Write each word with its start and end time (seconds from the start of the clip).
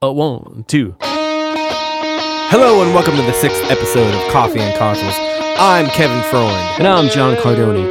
A 0.00 0.12
one, 0.12 0.64
two. 0.68 0.94
Hello 1.00 2.82
and 2.84 2.94
welcome 2.94 3.16
to 3.16 3.22
the 3.22 3.32
sixth 3.32 3.60
episode 3.68 4.14
of 4.14 4.30
Coffee 4.32 4.60
and 4.60 4.78
Consoles. 4.78 5.12
I'm 5.58 5.86
Kevin 5.88 6.22
Freund. 6.30 6.78
And 6.78 6.86
I'm 6.86 7.08
John 7.08 7.34
Cardoni. 7.34 7.90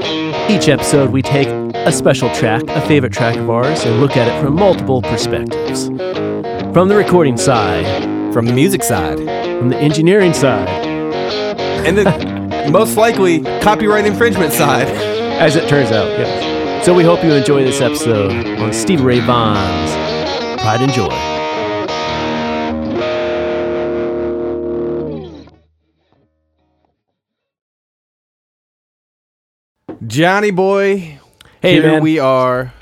Each 0.49 0.69
episode, 0.69 1.09
we 1.11 1.21
take 1.21 1.49
a 1.49 1.91
special 1.91 2.33
track, 2.33 2.63
a 2.69 2.79
favorite 2.87 3.11
track 3.11 3.35
of 3.35 3.49
ours, 3.49 3.83
and 3.83 3.99
look 3.99 4.15
at 4.15 4.29
it 4.29 4.41
from 4.41 4.55
multiple 4.55 5.01
perspectives. 5.01 5.87
From 6.73 6.87
the 6.87 6.95
recording 6.95 7.35
side, 7.35 7.83
From 8.33 8.45
the 8.45 8.53
music 8.53 8.83
side. 8.83 9.17
from 9.59 9.67
the 9.67 9.77
engineering 9.77 10.33
side, 10.33 10.69
And 11.85 11.97
the 11.97 12.69
most 12.71 12.95
likely 12.95 13.41
copyright 13.59 14.05
infringement 14.05 14.53
side. 14.53 14.87
as 15.41 15.57
it 15.57 15.67
turns 15.67 15.91
out, 15.91 16.07
yes. 16.17 16.85
So 16.85 16.93
we 16.93 17.03
hope 17.03 17.21
you 17.21 17.33
enjoy 17.33 17.65
this 17.65 17.81
episode 17.81 18.31
on 18.61 18.71
Steve 18.71 19.01
Ray 19.01 19.19
Vaughan's 19.19 19.91
Pride 20.61 20.81
and 20.81 20.93
Joy. 20.93 21.26
Johnny 30.07 30.51
boy, 30.51 31.19
Hey, 31.61 31.73
here 31.73 31.83
man. 31.83 32.01
we 32.01 32.17
are. 32.17 32.73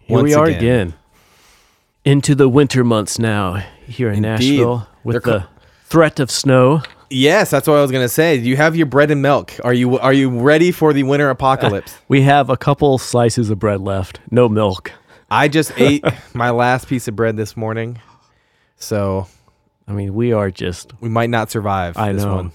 Here 0.00 0.22
we 0.22 0.34
are 0.34 0.46
again. 0.46 0.94
Into 2.04 2.34
the 2.34 2.48
winter 2.48 2.82
months 2.84 3.18
now 3.18 3.62
here 3.86 4.08
in 4.08 4.24
Indeed. 4.24 4.56
Nashville 4.56 4.88
with 5.04 5.22
They're 5.22 5.40
the 5.40 5.46
threat 5.84 6.18
of 6.20 6.30
snow. 6.30 6.82
Yes, 7.10 7.50
that's 7.50 7.68
what 7.68 7.76
I 7.76 7.82
was 7.82 7.90
gonna 7.90 8.08
say. 8.08 8.40
Do 8.40 8.48
you 8.48 8.56
have 8.56 8.76
your 8.76 8.86
bread 8.86 9.10
and 9.10 9.20
milk? 9.20 9.52
Are 9.62 9.74
you 9.74 9.98
are 9.98 10.12
you 10.12 10.30
ready 10.30 10.70
for 10.72 10.92
the 10.92 11.02
winter 11.02 11.28
apocalypse? 11.28 11.98
We 12.08 12.22
have 12.22 12.48
a 12.48 12.56
couple 12.56 12.96
slices 12.98 13.50
of 13.50 13.58
bread 13.58 13.80
left, 13.80 14.20
no 14.30 14.48
milk. 14.48 14.92
I 15.30 15.48
just 15.48 15.72
ate 15.76 16.04
my 16.34 16.50
last 16.50 16.88
piece 16.88 17.06
of 17.08 17.14
bread 17.16 17.36
this 17.36 17.56
morning, 17.56 18.00
so 18.76 19.26
I 19.86 19.92
mean, 19.92 20.14
we 20.14 20.32
are 20.32 20.50
just, 20.50 20.92
we 21.00 21.08
might 21.08 21.30
not 21.30 21.50
survive. 21.50 21.96
I 21.98 22.12
this 22.12 22.22
know. 22.24 22.36
one. 22.36 22.52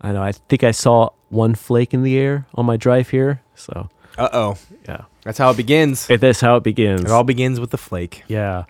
I 0.00 0.12
know, 0.12 0.22
I 0.22 0.32
think 0.32 0.64
I 0.64 0.70
saw 0.72 1.10
one 1.28 1.54
flake 1.54 1.94
in 1.94 2.02
the 2.02 2.16
air 2.18 2.46
on 2.54 2.66
my 2.66 2.76
drive 2.76 3.10
here. 3.10 3.42
So, 3.54 3.88
Uh 4.18 4.28
oh, 4.32 4.56
yeah. 4.88 5.02
that's 5.22 5.38
how 5.38 5.50
it 5.50 5.56
begins. 5.56 6.08
It, 6.10 6.20
that's 6.20 6.40
how 6.40 6.56
it 6.56 6.62
begins. 6.62 7.02
It 7.02 7.10
all 7.10 7.24
begins 7.24 7.58
with 7.60 7.70
the 7.70 7.78
flake. 7.78 8.22
yeah. 8.28 8.64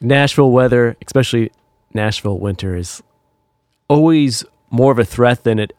Nashville 0.00 0.52
weather, 0.52 0.96
especially 1.04 1.50
Nashville 1.92 2.38
winter, 2.38 2.76
is 2.76 3.02
always 3.88 4.44
more 4.70 4.92
of 4.92 4.98
a 4.98 5.04
threat 5.04 5.42
than 5.44 5.58
it 5.58 5.74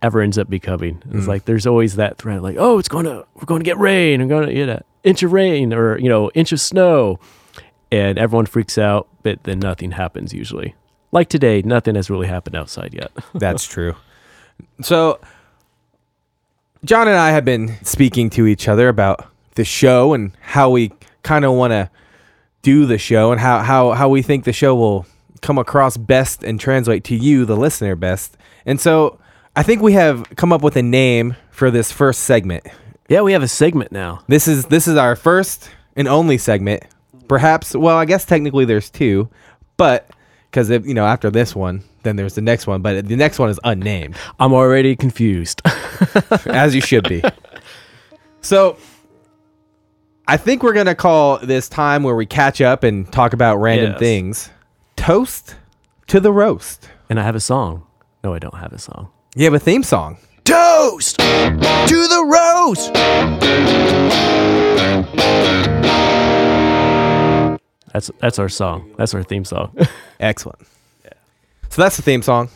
ever 0.00 0.20
ends 0.22 0.38
up 0.38 0.48
becoming. 0.48 1.02
It's 1.10 1.24
Mm. 1.24 1.28
like 1.28 1.44
there's 1.44 1.66
always 1.66 1.96
that 1.96 2.18
threat, 2.18 2.42
like, 2.42 2.56
oh, 2.58 2.78
it's 2.78 2.88
gonna, 2.88 3.24
we're 3.34 3.58
to 3.58 3.64
get 3.64 3.78
rain, 3.78 4.26
we're 4.26 4.46
to 4.46 4.52
get 4.54 4.68
an 4.68 4.84
inch 5.04 5.22
of 5.22 5.32
rain, 5.32 5.72
or 5.74 5.98
you 5.98 6.08
know, 6.08 6.30
inch 6.34 6.52
of 6.52 6.60
snow, 6.60 7.18
and 7.92 8.18
everyone 8.18 8.46
freaks 8.46 8.78
out, 8.78 9.08
but 9.22 9.42
then 9.44 9.58
nothing 9.58 9.90
happens 9.92 10.32
usually. 10.32 10.74
Like 11.12 11.28
today, 11.28 11.62
nothing 11.62 11.94
has 11.94 12.08
really 12.10 12.26
happened 12.26 12.56
outside 12.56 12.94
yet. 12.94 13.10
That's 13.34 13.66
true. 13.74 13.96
So, 14.82 15.18
John 16.84 17.08
and 17.08 17.16
I 17.16 17.30
have 17.30 17.44
been 17.44 17.74
speaking 17.84 18.30
to 18.30 18.46
each 18.46 18.68
other 18.68 18.88
about 18.88 19.26
the 19.54 19.64
show 19.64 20.14
and 20.14 20.32
how 20.40 20.70
we 20.70 20.92
kind 21.22 21.44
of 21.44 21.52
want 21.52 21.72
to 21.72 21.90
do 22.62 22.86
the 22.86 22.98
show 22.98 23.32
and 23.32 23.40
how, 23.40 23.60
how, 23.60 23.92
how 23.92 24.08
we 24.08 24.22
think 24.22 24.44
the 24.44 24.52
show 24.52 24.74
will 24.74 25.06
come 25.40 25.58
across 25.58 25.96
best 25.96 26.44
and 26.44 26.60
translate 26.60 27.04
to 27.04 27.16
you, 27.16 27.44
the 27.44 27.56
listener, 27.56 27.96
best. 27.96 28.36
And 28.64 28.80
so, 28.80 29.18
I 29.58 29.62
think 29.62 29.80
we 29.80 29.94
have 29.94 30.28
come 30.36 30.52
up 30.52 30.60
with 30.60 30.76
a 30.76 30.82
name 30.82 31.34
for 31.50 31.70
this 31.70 31.90
first 31.90 32.24
segment. 32.24 32.66
yeah, 33.08 33.22
we 33.22 33.32
have 33.32 33.42
a 33.42 33.48
segment 33.48 33.90
now. 33.90 34.22
This 34.28 34.46
is 34.46 34.66
this 34.66 34.86
is 34.86 34.96
our 34.96 35.16
first 35.16 35.70
and 35.96 36.06
only 36.06 36.36
segment. 36.36 36.82
Perhaps, 37.26 37.74
well, 37.74 37.96
I 37.96 38.04
guess 38.04 38.26
technically 38.26 38.66
there's 38.66 38.90
two, 38.90 39.30
but 39.78 40.10
because 40.56 40.70
you 40.86 40.94
know 40.94 41.04
after 41.04 41.30
this 41.30 41.54
one, 41.54 41.84
then 42.02 42.16
there's 42.16 42.34
the 42.34 42.40
next 42.40 42.66
one, 42.66 42.80
but 42.80 43.06
the 43.06 43.14
next 43.16 43.38
one 43.38 43.50
is 43.50 43.60
unnamed. 43.62 44.16
I'm 44.40 44.54
already 44.54 44.96
confused. 44.96 45.60
as 46.46 46.74
you 46.74 46.80
should 46.80 47.06
be. 47.06 47.22
So, 48.40 48.78
I 50.26 50.38
think 50.38 50.62
we're 50.62 50.72
gonna 50.72 50.94
call 50.94 51.36
this 51.40 51.68
time 51.68 52.02
where 52.04 52.14
we 52.16 52.24
catch 52.24 52.62
up 52.62 52.84
and 52.84 53.10
talk 53.12 53.34
about 53.34 53.56
random 53.58 53.90
Yes. 53.92 53.98
things. 53.98 54.50
Toast 54.96 55.56
to 56.06 56.20
the 56.20 56.32
roast. 56.32 56.88
and 57.10 57.20
I 57.20 57.22
have 57.22 57.36
a 57.36 57.40
song. 57.40 57.82
No, 58.24 58.32
I 58.32 58.38
don't 58.38 58.56
have 58.56 58.72
a 58.72 58.78
song. 58.78 59.10
You 59.34 59.44
have 59.44 59.54
a 59.54 59.58
theme 59.58 59.82
song. 59.82 60.16
Toast 60.44 61.18
to 61.18 61.24
the 62.08 62.24
roast. 62.32 62.94
That's 67.96 68.10
that's 68.18 68.38
our 68.38 68.50
song. 68.50 68.92
That's 68.98 69.14
our 69.14 69.22
theme 69.22 69.46
song. 69.46 69.74
Excellent. 70.20 70.60
So 71.70 71.80
that's 71.80 71.96
the 71.96 72.02
theme 72.02 72.20
song. 72.20 72.50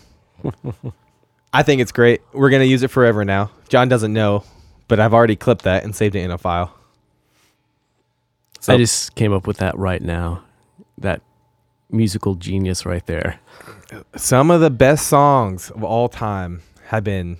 I 1.55 1.62
think 1.62 1.81
it's 1.81 1.93
great. 1.93 2.21
We're 2.34 2.51
gonna 2.51 2.65
use 2.65 2.83
it 2.83 2.89
forever 2.89 3.25
now. 3.25 3.51
John 3.71 3.89
doesn't 3.89 4.12
know, 4.12 4.45
but 4.87 5.01
I've 5.01 5.15
already 5.15 5.37
clipped 5.37 5.62
that 5.62 5.83
and 5.83 5.97
saved 5.97 6.15
it 6.15 6.21
in 6.21 6.31
a 6.31 6.37
file. 6.37 6.75
So 8.61 8.75
I 8.75 8.77
just 8.77 9.15
came 9.15 9.33
up 9.33 9.47
with 9.47 9.56
that 9.59 9.78
right 9.78 10.03
now. 10.03 10.43
That 10.99 11.23
musical 11.91 12.34
genius 12.34 12.84
right 12.84 13.07
there. 13.07 13.41
some 14.17 14.51
of 14.51 14.61
the 14.61 14.69
best 14.69 15.07
songs 15.07 15.71
of 15.71 15.83
all 15.83 16.11
time 16.11 16.61
have 16.89 17.03
been 17.03 17.39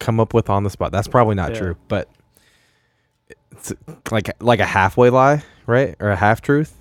come 0.00 0.18
up 0.18 0.34
with 0.34 0.50
on 0.50 0.64
the 0.64 0.70
spot. 0.70 0.90
That's 0.90 1.06
probably 1.06 1.36
not 1.36 1.52
Yeah. 1.52 1.58
true, 1.60 1.76
but 1.86 2.08
it's 3.52 3.72
like 4.10 4.28
like 4.42 4.58
a 4.58 4.66
halfway 4.66 5.10
lie, 5.10 5.44
right? 5.66 5.94
Or 6.00 6.10
a 6.10 6.16
half 6.16 6.40
truth, 6.40 6.74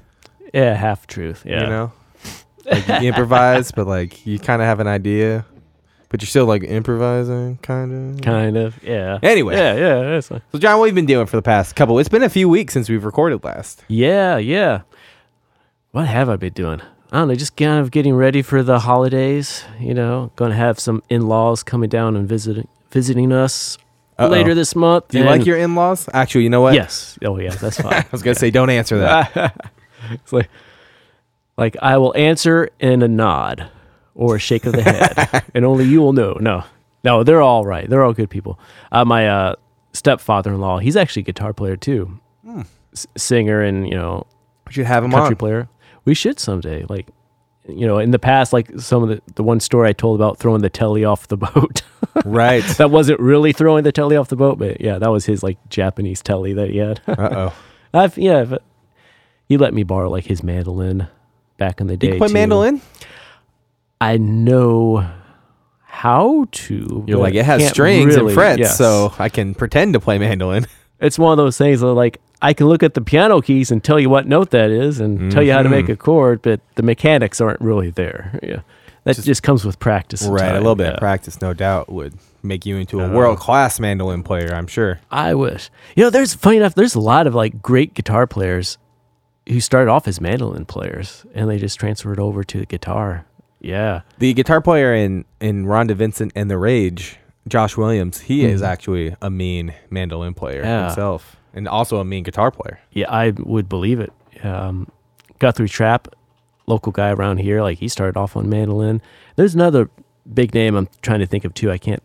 Yeah, 0.53 0.73
half 0.73 1.07
truth. 1.07 1.43
Yeah. 1.45 1.61
you 1.61 1.67
know? 1.67 1.91
Like 2.65 2.87
you 3.01 3.09
improvise, 3.09 3.71
but 3.71 3.87
like 3.87 4.25
you 4.25 4.39
kind 4.39 4.61
of 4.61 4.67
have 4.67 4.79
an 4.79 4.87
idea, 4.87 5.45
but 6.09 6.21
you're 6.21 6.27
still 6.27 6.45
like 6.45 6.63
improvising 6.63 7.57
kind 7.57 8.15
of. 8.15 8.21
Kind 8.21 8.55
of. 8.55 8.81
Yeah. 8.83 9.19
Anyway. 9.21 9.55
Yeah, 9.55 9.75
yeah. 9.75 10.01
That's 10.11 10.27
fine. 10.29 10.41
So 10.53 10.59
John, 10.59 10.79
what 10.79 10.85
have 10.85 10.93
you 10.93 11.01
been 11.01 11.05
doing 11.05 11.25
for 11.25 11.35
the 11.35 11.41
past 11.41 11.75
couple? 11.75 11.99
It's 11.99 12.09
been 12.09 12.23
a 12.23 12.29
few 12.29 12.47
weeks 12.47 12.73
since 12.73 12.87
we've 12.87 13.03
recorded 13.03 13.43
last. 13.43 13.83
Yeah, 13.89 14.37
yeah. 14.37 14.81
What 15.91 16.07
have 16.07 16.29
I 16.29 16.37
been 16.37 16.53
doing? 16.53 16.81
I 17.11 17.17
don't 17.19 17.27
know, 17.27 17.35
just 17.35 17.55
kind 17.55 17.79
of 17.79 17.91
getting 17.91 18.15
ready 18.15 18.41
for 18.41 18.63
the 18.63 18.79
holidays. 18.79 19.63
You 19.79 19.93
know, 19.93 20.31
going 20.35 20.49
to 20.51 20.57
have 20.57 20.79
some 20.79 21.03
in-laws 21.09 21.63
coming 21.63 21.89
down 21.89 22.15
and 22.15 22.27
visiting 22.27 22.67
visiting 22.91 23.31
us 23.33 23.77
Uh-oh. 24.23 24.31
later 24.31 24.53
this 24.55 24.75
month. 24.75 25.09
Do 25.09 25.19
you 25.19 25.25
like 25.25 25.45
your 25.45 25.57
in-laws? 25.57 26.09
Actually, 26.13 26.43
you 26.43 26.49
know 26.49 26.61
what? 26.61 26.73
Yes. 26.73 27.17
Oh, 27.23 27.37
yeah. 27.39 27.51
That's 27.51 27.79
fine. 27.79 27.93
I 27.93 28.05
was 28.11 28.21
gonna 28.23 28.35
say 28.35 28.51
don't 28.51 28.69
answer 28.69 28.99
that. 28.99 29.69
it's 30.11 30.33
like, 30.33 30.49
like 31.57 31.77
I 31.81 31.97
will 31.97 32.15
answer 32.15 32.69
in 32.79 33.01
a 33.01 33.07
nod 33.07 33.69
or 34.15 34.35
a 34.35 34.39
shake 34.39 34.65
of 34.65 34.73
the 34.73 34.83
head, 34.83 35.43
and 35.53 35.65
only 35.65 35.85
you 35.85 36.01
will 36.01 36.13
know. 36.13 36.37
No, 36.39 36.63
no, 37.03 37.23
they're 37.23 37.41
all 37.41 37.65
right. 37.65 37.89
They're 37.89 38.03
all 38.03 38.13
good 38.13 38.29
people. 38.29 38.59
Uh, 38.91 39.05
my 39.05 39.27
uh, 39.27 39.55
stepfather-in-law, 39.93 40.79
he's 40.79 40.95
actually 40.95 41.21
a 41.21 41.25
guitar 41.25 41.53
player 41.53 41.75
too, 41.75 42.19
S- 42.93 43.07
singer, 43.17 43.61
and 43.61 43.87
you 43.87 43.95
know, 43.95 44.25
we 44.67 44.73
should 44.73 44.85
have 44.85 45.03
them 45.03 45.11
country 45.11 45.33
on. 45.33 45.37
player. 45.37 45.69
We 46.05 46.13
should 46.13 46.39
someday. 46.39 46.85
Like, 46.89 47.07
you 47.67 47.87
know, 47.87 47.97
in 47.97 48.11
the 48.11 48.19
past, 48.19 48.53
like 48.53 48.69
some 48.79 49.03
of 49.03 49.09
the 49.09 49.21
the 49.35 49.43
one 49.43 49.59
story 49.59 49.89
I 49.89 49.93
told 49.93 50.19
about 50.19 50.37
throwing 50.37 50.61
the 50.61 50.69
telly 50.69 51.05
off 51.05 51.27
the 51.27 51.37
boat. 51.37 51.81
Right. 52.25 52.63
that 52.77 52.91
wasn't 52.91 53.19
really 53.19 53.53
throwing 53.53 53.83
the 53.83 53.91
telly 53.91 54.15
off 54.15 54.27
the 54.29 54.35
boat, 54.35 54.57
but 54.59 54.79
yeah, 54.81 54.99
that 54.99 55.09
was 55.09 55.25
his 55.25 55.43
like 55.43 55.57
Japanese 55.69 56.21
telly 56.21 56.53
that 56.53 56.69
he 56.69 56.77
had. 56.77 57.01
uh 57.07 57.29
oh. 57.31 57.53
I've 57.93 58.17
yeah, 58.17 58.43
but 58.45 58.63
he 59.47 59.57
let 59.57 59.73
me 59.73 59.83
borrow 59.83 60.09
like 60.09 60.25
his 60.25 60.43
mandolin 60.43 61.07
back 61.57 61.79
in 61.81 61.87
the 61.87 61.97
day. 61.97 62.13
You 62.13 62.17
play 62.17 62.27
too. 62.27 62.33
mandolin? 62.33 62.81
I 64.01 64.17
know 64.17 65.07
how 65.85 66.45
to. 66.51 67.03
You're 67.07 67.19
like, 67.19 67.35
it 67.35 67.45
has 67.45 67.67
strings 67.69 68.15
and 68.15 68.23
really- 68.23 68.33
frets, 68.33 68.59
yes. 68.59 68.77
so 68.77 69.13
I 69.19 69.29
can 69.29 69.53
pretend 69.55 69.93
to 69.93 69.99
play 69.99 70.17
mandolin. 70.17 70.65
it's 70.99 71.17
one 71.19 71.31
of 71.31 71.37
those 71.37 71.57
things 71.57 71.81
that 71.81 71.87
like 71.93 72.19
I 72.41 72.53
can 72.53 72.67
look 72.67 72.83
at 72.83 72.93
the 72.93 73.01
piano 73.01 73.41
keys 73.41 73.71
and 73.71 73.81
tell 73.83 73.99
you 73.99 74.09
what 74.09 74.27
note 74.27 74.51
that 74.51 74.69
is 74.69 74.99
and 74.99 75.31
tell 75.31 75.41
you 75.43 75.53
how 75.53 75.61
to 75.63 75.69
make 75.69 75.85
Mhm. 75.85 75.93
a 75.93 75.95
chord, 75.95 76.41
but 76.41 76.59
the 76.75 76.83
mechanics 76.83 77.39
aren't 77.39 77.61
really 77.61 77.89
there. 77.91 78.37
Yeah, 78.43 78.61
that 79.03 79.15
Just- 79.15 79.25
just, 79.27 79.43
comes 79.43 79.65
with 79.65 79.79
practice. 79.79 80.23
right. 80.25 80.51
A 80.51 80.53
little 80.55 80.75
bit 80.75 80.85
yeah. 80.87 80.93
of 80.93 80.99
practice, 80.99 81.41
no 81.41 81.53
doubt, 81.53 81.91
would 81.91 82.13
make 82.41 82.65
you 82.65 82.77
into 82.77 82.99
a 83.01 83.07
Uh, 83.09 83.11
world 83.13 83.37
class 83.39 83.79
mandolin 83.79 84.23
player, 84.23 84.53
I'm 84.53 84.67
sure. 84.67 84.99
I 85.11 85.33
wish. 85.33 85.69
You 85.95 86.03
know, 86.05 86.09
there's 86.09 86.33
funny 86.33 86.57
enough. 86.57 86.75
There's 86.75 86.95
a 86.95 86.99
lot 86.99 87.27
of 87.27 87.33
like 87.35 87.61
great 87.61 87.93
guitar 87.93 88.27
players 88.27 88.77
who 89.47 89.59
started 89.59 89.91
off 89.91 90.07
as 90.07 90.21
mandolin 90.21 90.65
players 90.65 91.25
and 91.33 91.49
they 91.49 91.57
just 91.57 91.79
transferred 91.79 92.19
over 92.19 92.43
to 92.45 92.59
the 92.59 92.65
guitar. 92.65 93.25
Yeah. 93.59 94.01
The 94.19 94.33
guitar 94.33 94.61
player 94.61 94.93
in, 94.93 95.25
in 95.41 95.65
Rhonda 95.65 95.95
Vincent 95.95 96.31
and 96.35 96.49
the 96.49 96.57
Rage, 96.57 97.17
Josh 97.47 97.75
Williams, 97.77 98.21
he 98.21 98.45
is 98.45 98.61
Mhm. 98.61 98.65
actually 98.67 99.15
a 99.21 99.29
mean 99.29 99.73
mandolin 99.89 100.33
player 100.33 100.61
Yeah. 100.63 100.85
himself. 100.87 101.35
And 101.53 101.67
also 101.67 101.97
a 101.97 102.05
mean 102.05 102.23
guitar 102.23 102.51
player. 102.51 102.79
Yeah, 102.91 103.05
I 103.09 103.31
would 103.37 103.67
believe 103.69 103.99
it. 103.99 104.11
Um, 104.43 104.87
Guthrie 105.39 105.69
Trapp, 105.69 106.07
local 106.65 106.91
guy 106.91 107.09
around 107.11 107.37
here, 107.39 107.61
like 107.61 107.79
he 107.79 107.87
started 107.87 108.17
off 108.17 108.35
on 108.37 108.49
mandolin. 108.49 109.01
There's 109.35 109.55
another 109.55 109.89
big 110.33 110.53
name 110.53 110.75
I'm 110.75 110.87
trying 111.01 111.19
to 111.19 111.25
think 111.27 111.43
of 111.45 111.53
too. 111.53 111.69
I 111.71 111.77
can't 111.77 112.01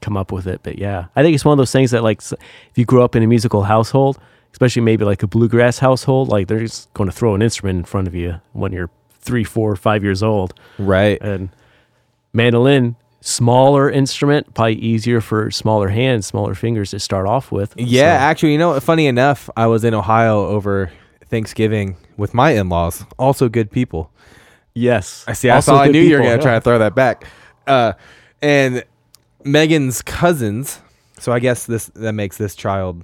come 0.00 0.16
up 0.16 0.32
with 0.32 0.46
it, 0.46 0.60
but 0.62 0.78
yeah, 0.78 1.06
I 1.14 1.22
think 1.22 1.34
it's 1.34 1.44
one 1.44 1.52
of 1.52 1.58
those 1.58 1.72
things 1.72 1.90
that 1.92 2.02
like 2.02 2.20
if 2.22 2.76
you 2.76 2.84
grew 2.84 3.02
up 3.02 3.14
in 3.14 3.22
a 3.22 3.26
musical 3.26 3.62
household, 3.64 4.18
especially 4.52 4.82
maybe 4.82 5.04
like 5.04 5.22
a 5.22 5.26
bluegrass 5.26 5.78
household. 5.78 6.28
Like 6.28 6.46
they're 6.48 6.60
just 6.60 6.92
going 6.94 7.08
to 7.08 7.14
throw 7.16 7.34
an 7.34 7.42
instrument 7.42 7.78
in 7.78 7.84
front 7.84 8.06
of 8.08 8.14
you 8.14 8.40
when 8.52 8.72
you're 8.72 8.90
three, 9.20 9.44
four, 9.44 9.74
five 9.76 10.02
years 10.02 10.22
old. 10.22 10.52
Right. 10.78 11.20
And 11.22 11.48
mandolin, 12.32 12.96
smaller 13.20 13.90
instrument, 13.90 14.52
probably 14.54 14.74
easier 14.74 15.20
for 15.20 15.50
smaller 15.50 15.88
hands, 15.88 16.26
smaller 16.26 16.54
fingers 16.54 16.90
to 16.90 16.98
start 16.98 17.26
off 17.26 17.52
with. 17.52 17.74
Yeah, 17.76 18.18
So- 18.18 18.22
actually, 18.24 18.52
you 18.52 18.58
know, 18.58 18.78
funny 18.80 19.06
enough, 19.06 19.48
I 19.56 19.66
was 19.66 19.84
in 19.84 19.94
Ohio 19.94 20.46
over 20.46 20.90
Thanksgiving 21.32 21.96
with 22.16 22.34
my 22.34 22.50
in-laws, 22.52 23.04
also 23.18 23.48
good 23.48 23.70
people. 23.72 24.10
yes. 24.74 25.24
I 25.26 25.32
see. 25.32 25.48
I 25.50 25.56
Also 25.56 25.72
saw. 25.72 25.80
I 25.80 25.86
good 25.86 25.92
knew 25.94 26.00
you 26.02 26.10
were 26.12 26.18
people, 26.18 26.26
gonna 26.26 26.36
yeah. 26.36 26.42
try 26.42 26.54
to 26.54 26.60
throw 26.60 26.78
that 26.78 26.94
back. 26.94 27.24
Uh, 27.66 27.94
and 28.42 28.84
Megan's 29.44 30.02
cousins. 30.02 30.80
So 31.18 31.32
I 31.32 31.38
guess 31.40 31.66
this 31.66 31.86
that 31.94 32.12
makes 32.12 32.36
this 32.36 32.54
child 32.54 33.02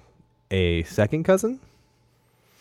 a 0.51 0.83
second 0.85 1.25
cousin. 1.25 1.59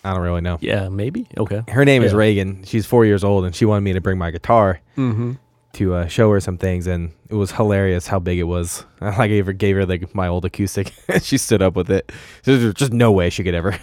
I 0.05 0.13
don't 0.13 0.21
really 0.23 0.41
know. 0.41 0.57
Yeah, 0.61 0.87
maybe. 0.89 1.27
Okay. 1.37 1.63
Her 1.67 1.83
name 1.83 2.01
is 2.03 2.11
Yeah. 2.13 2.17
Reagan. 2.19 2.63
She's 2.63 2.85
four 2.85 3.05
years 3.05 3.23
old, 3.25 3.43
and 3.45 3.53
she 3.55 3.65
wanted 3.65 3.81
me 3.81 3.93
to 3.93 4.01
bring 4.01 4.17
my 4.17 4.31
guitar 4.31 4.79
Mm-hmm. 4.95 5.33
to 5.73 5.93
uh, 5.95 6.07
show 6.07 6.31
her 6.31 6.39
some 6.39 6.57
things, 6.57 6.87
and 6.87 7.11
it 7.29 7.35
was 7.35 7.51
hilarious 7.51 8.07
how 8.07 8.19
big 8.19 8.39
it 8.39 8.43
was. 8.47 8.85
I 9.01 9.27
gave 9.27 9.45
her 9.47 9.53
gave 9.53 9.75
her 9.75 9.85
like 9.85 10.15
my 10.15 10.27
old 10.29 10.45
acoustic. 10.45 10.93
And 11.09 11.21
she 11.23 11.37
stood 11.37 11.61
up 11.61 11.75
with 11.75 11.89
it. 11.91 12.11
There's 12.43 12.73
just 12.73 12.93
no 12.93 13.11
way 13.11 13.29
she 13.29 13.43
could 13.43 13.55
ever 13.55 13.77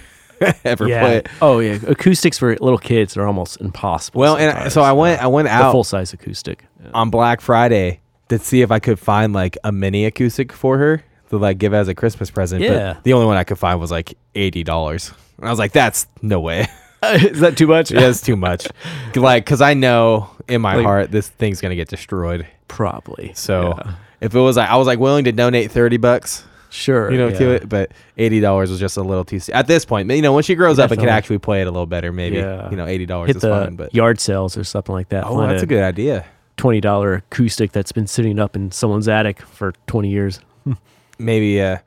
ever 0.64 0.88
Yeah. 0.88 1.00
play 1.00 1.16
it. 1.18 1.28
Oh 1.42 1.58
yeah. 1.60 1.78
Acoustics 1.86 2.38
for 2.38 2.50
little 2.56 2.78
kids 2.78 3.16
are 3.16 3.26
almost 3.26 3.60
impossible. 3.60 4.20
Well, 4.20 4.36
and 4.36 4.50
I- 4.56 4.68
so 4.68 4.82
I 4.82 4.92
went 4.92 5.22
I 5.22 5.26
went 5.26 5.48
out 5.48 5.72
full 5.72 5.84
size 5.84 6.12
acoustic. 6.12 6.64
Yeah. 6.82 6.90
on 6.94 7.10
Black 7.10 7.40
Friday 7.40 8.00
to 8.28 8.38
see 8.38 8.62
if 8.62 8.70
I 8.70 8.78
could 8.78 8.98
find 8.98 9.32
like 9.32 9.56
a 9.64 9.72
mini 9.72 10.04
acoustic 10.04 10.52
for 10.52 10.78
her 10.78 11.02
to 11.30 11.38
like 11.38 11.58
give 11.58 11.72
as 11.74 11.88
a 11.88 11.94
Christmas 11.94 12.30
present. 12.30 12.62
Yeah. 12.62 12.94
But 12.94 13.04
the 13.04 13.12
only 13.14 13.26
one 13.26 13.36
I 13.36 13.44
could 13.44 13.58
find 13.58 13.80
was 13.80 13.90
like 13.90 14.16
eighty 14.34 14.62
dollars. 14.64 15.12
And 15.38 15.46
I 15.46 15.50
was 15.50 15.58
like, 15.58 15.72
that's 15.72 16.06
no 16.22 16.40
way. 16.40 16.66
Is 17.04 17.40
that 17.40 17.56
too 17.58 17.66
much? 17.66 17.90
That's 17.90 18.22
too 18.22 18.34
much. 18.36 18.66
like, 19.14 19.44
cause 19.44 19.60
I 19.60 19.74
know 19.74 20.30
in 20.48 20.62
my 20.62 20.76
Like- 20.76 20.86
heart 20.86 21.10
this 21.10 21.28
thing's 21.28 21.60
gonna 21.60 21.76
get 21.76 21.88
destroyed. 21.88 22.46
Probably. 22.68 23.32
So 23.34 23.74
Yeah. 23.84 23.92
if 24.22 24.34
it 24.34 24.40
was 24.40 24.56
like 24.56 24.68
I 24.70 24.76
was 24.76 24.86
like 24.86 24.98
willing 24.98 25.24
to 25.24 25.32
donate 25.32 25.70
thirty 25.70 25.96
bucks, 25.98 26.44
sure. 26.74 27.10
you 27.10 27.18
know, 27.18 27.28
yeah. 27.28 27.38
to 27.38 27.50
it, 27.52 27.68
but 27.68 27.92
eighty 28.18 28.40
dollars 28.40 28.70
was 28.70 28.80
just 28.80 28.96
a 28.96 29.02
little 29.02 29.24
too. 29.24 29.40
At 29.52 29.66
this 29.66 29.84
point, 29.84 30.10
you 30.10 30.20
know, 30.22 30.32
when 30.32 30.42
she 30.42 30.54
grows 30.54 30.78
up 30.78 30.90
and 30.90 30.98
can 30.98 31.06
Definitely. 31.06 31.16
actually 31.16 31.38
play 31.38 31.60
it 31.62 31.66
a 31.66 31.70
little 31.70 31.86
better, 31.86 32.12
maybe 32.12 32.36
Yeah. 32.36 32.70
you 32.70 32.76
know, 32.76 32.86
eighty 32.86 33.06
dollars 33.06 33.28
Hit 33.28 33.36
is 33.36 33.42
the 33.42 33.48
fine. 33.50 33.76
But 33.76 33.94
yard 33.94 34.20
sales 34.20 34.56
or 34.56 34.64
something 34.64 34.92
like 34.94 35.08
that. 35.10 35.24
oh, 35.26 35.36
Find 35.36 35.50
that's 35.52 35.62
a 35.62 35.66
good 35.66 35.82
idea. 35.82 36.24
twenty 36.56 36.80
dollar 36.80 37.14
acoustic 37.14 37.72
that's 37.72 37.92
been 37.92 38.06
sitting 38.06 38.38
up 38.38 38.56
in 38.56 38.70
someone's 38.72 39.08
attic 39.08 39.40
for 39.42 39.72
twenty 39.86 40.10
years. 40.10 40.40
maybe 41.18 41.60
uh 41.62 41.78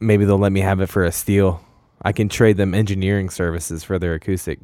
maybe 0.00 0.24
they'll 0.24 0.38
let 0.38 0.52
me 0.52 0.60
have 0.60 0.80
it 0.80 0.86
for 0.86 1.04
a 1.04 1.12
steal. 1.12 1.64
I 2.02 2.10
can 2.12 2.28
trade 2.28 2.56
them 2.56 2.74
engineering 2.74 3.30
services 3.30 3.84
for 3.84 3.98
their 3.98 4.14
acoustic 4.14 4.58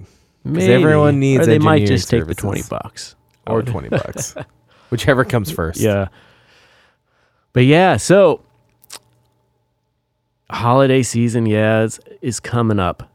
Maybe. 0.44 0.73
everyone 0.73 1.20
needs 1.20 1.43
Or 1.43 1.46
they 1.46 1.58
might 1.61 1.82
engineering 1.82 1.96
just 1.99 2.11
take 2.11 2.20
the 2.26 2.34
services. 2.34 2.43
twenty 2.43 2.62
bucks 2.69 3.14
or 3.46 3.62
20 3.62 3.88
bucks. 3.91 4.34
Whichever 4.91 5.25
comes 5.25 5.50
first. 5.50 5.81
Yeah. 5.81 6.08
But 7.52 7.64
yeah, 7.64 7.96
so 7.96 8.41
holiday 10.50 11.02
season, 11.02 11.46
yeah, 11.46 11.82
is, 11.82 12.00
is 12.22 12.40
coming 12.40 12.78
up. 12.78 13.10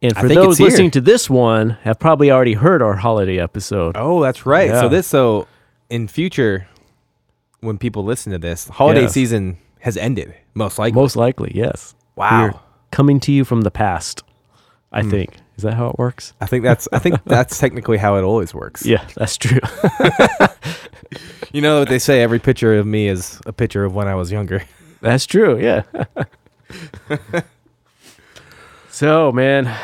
And 0.00 0.14
for 0.16 0.28
those 0.28 0.60
listening 0.60 0.90
to 0.92 1.00
this 1.00 1.28
one, 1.28 1.70
have 1.82 1.98
probably 1.98 2.30
already 2.30 2.54
heard 2.54 2.82
our 2.82 2.94
holiday 2.94 3.38
episode. 3.40 3.96
Oh, 3.98 4.22
that's 4.22 4.46
right. 4.46 4.68
Yeah. 4.68 4.82
So 4.82 4.88
this 4.88 5.06
so 5.08 5.46
in 5.90 6.06
future 6.06 6.68
when 7.60 7.78
people 7.78 8.04
listen 8.04 8.30
to 8.32 8.38
this, 8.38 8.68
holiday 8.68 9.02
Yes. 9.02 9.12
season 9.12 9.58
has 9.80 9.96
ended 9.96 10.34
most 10.54 10.78
likely. 10.78 11.00
Most 11.00 11.16
likely, 11.16 11.50
yes. 11.54 11.96
Wow. 12.14 12.44
We're 12.44 12.54
coming 12.92 13.18
to 13.20 13.32
you 13.32 13.44
from 13.44 13.62
the 13.62 13.70
past. 13.72 14.22
I 14.92 15.02
Hmm. 15.02 15.10
think 15.10 15.36
is 15.56 15.64
that 15.64 15.74
how 15.74 15.88
it 15.88 15.98
works? 15.98 16.32
I 16.40 16.46
think 16.46 16.62
that's 16.62 16.86
I 16.92 17.00
think 17.00 17.16
that's 17.26 17.58
technically 17.58 17.96
how 17.98 18.16
it 18.16 18.22
always 18.22 18.54
works. 18.54 18.86
Yeah, 18.86 19.04
that's 19.16 19.36
true. 19.36 19.58
You 21.52 21.62
know 21.62 21.78
what 21.78 21.88
they 21.88 21.98
say 21.98 22.20
every 22.22 22.38
picture 22.38 22.74
of 22.78 22.86
me 22.86 23.08
is 23.08 23.40
a 23.46 23.52
picture 23.54 23.82
of 23.84 23.94
when 23.94 24.06
I 24.06 24.14
was 24.14 24.30
younger. 24.30 24.62
that's 25.00 25.24
true. 25.24 25.58
Yeah. 25.58 25.82
so, 28.90 29.32
man, 29.32 29.74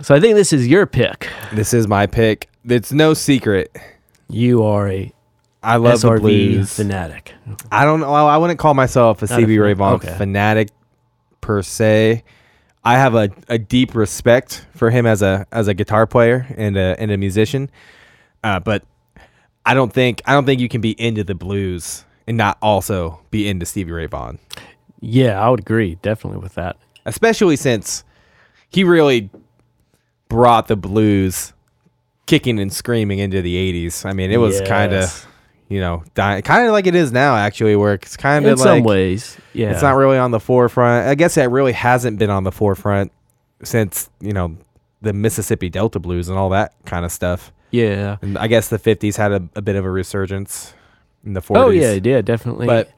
so 0.00 0.14
I 0.14 0.20
think 0.20 0.34
this 0.36 0.52
is 0.52 0.66
your 0.66 0.86
pick. 0.86 1.28
This 1.52 1.74
is 1.74 1.86
my 1.88 2.06
pick. 2.06 2.48
It's 2.64 2.92
no 2.92 3.14
secret. 3.14 3.76
You 4.28 4.62
are 4.62 4.88
a 4.88 5.12
I 5.62 5.76
love 5.76 6.00
the 6.00 6.08
SRV 6.08 6.20
blues. 6.20 6.72
fanatic. 6.74 7.34
I 7.72 7.84
don't 7.84 8.00
know. 8.00 8.12
I 8.12 8.36
wouldn't 8.36 8.58
call 8.58 8.74
myself 8.74 9.22
a 9.22 9.24
Not 9.24 9.30
a 9.30 9.34
Stevie 9.34 9.58
Ray 9.58 9.72
Vaughan 9.72 9.96
okay. 9.96 10.16
fanatic 10.16 10.68
per 11.40 11.62
se. 11.62 12.22
I 12.84 12.94
have 12.94 13.14
a, 13.14 13.30
a 13.48 13.58
deep 13.58 13.94
respect 13.94 14.64
for 14.74 14.90
him 14.90 15.04
as 15.04 15.20
a 15.20 15.46
as 15.50 15.68
a 15.68 15.74
guitar 15.74 16.06
player 16.06 16.46
and 16.56 16.76
a 16.76 16.96
and 16.98 17.10
a 17.10 17.16
musician. 17.16 17.70
Uh, 18.44 18.60
but 18.60 18.84
I 19.66 19.74
don't 19.74 19.92
think 19.92 20.22
I 20.26 20.32
don't 20.32 20.46
think 20.46 20.60
you 20.60 20.68
can 20.68 20.80
be 20.80 20.92
into 20.92 21.24
the 21.24 21.34
blues 21.34 22.04
and 22.26 22.36
not 22.36 22.56
also 22.62 23.20
be 23.30 23.48
into 23.48 23.66
Stevie 23.66 23.92
Ray 23.92 24.06
Vaughan, 24.06 24.38
Yeah, 25.00 25.40
I 25.40 25.48
would 25.48 25.60
agree 25.60 25.96
definitely 26.02 26.40
with 26.40 26.54
that. 26.54 26.76
especially 27.06 27.56
since 27.56 28.04
he 28.68 28.84
really 28.84 29.30
brought 30.28 30.68
the 30.68 30.76
blues 30.76 31.52
kicking 32.26 32.58
and 32.58 32.70
screaming 32.72 33.18
into 33.18 33.40
the 33.40 33.88
80s. 33.88 34.04
I 34.04 34.12
mean, 34.12 34.30
it 34.30 34.36
was 34.36 34.60
kind 34.62 34.92
of 34.92 35.26
you 35.68 35.80
know, 35.80 36.02
kind 36.14 36.42
of 36.66 36.72
like 36.72 36.86
it 36.86 36.94
is 36.94 37.12
now 37.12 37.36
actually 37.36 37.76
where 37.76 37.92
it's 37.94 38.16
kind 38.16 38.44
of 38.46 38.52
in 38.52 38.56
some 38.56 38.82
ways. 38.84 39.36
Yeah, 39.52 39.70
It's 39.70 39.82
not 39.82 39.96
really 39.96 40.16
on 40.16 40.30
the 40.30 40.40
forefront. 40.40 41.06
I 41.06 41.14
guess 41.14 41.36
it 41.36 41.44
really 41.44 41.72
hasn't 41.72 42.18
been 42.18 42.30
on 42.30 42.44
the 42.44 42.52
forefront 42.52 43.12
since, 43.62 44.08
you 44.20 44.32
know, 44.32 44.56
the 45.02 45.12
Mississippi 45.12 45.68
Delta 45.68 45.98
blues 45.98 46.28
and 46.30 46.38
all 46.38 46.48
that 46.50 46.72
kind 46.86 47.04
of 47.04 47.12
stuff. 47.12 47.52
Yeah. 47.70 48.16
And 48.22 48.38
I 48.38 48.46
guess 48.46 48.68
the 48.68 48.78
50s 48.78 49.16
had 49.16 49.30
a, 49.30 49.46
a 49.56 49.60
bit 49.62 49.76
of 49.76 49.84
a 49.84 49.90
resurgence 49.90 50.72
in 51.22 51.34
the 51.34 51.42
40s. 51.42 51.56
Oh 51.58 51.68
yeah, 51.68 51.98
yeah, 52.02 52.22
definitely. 52.22 52.66
But 52.66 52.90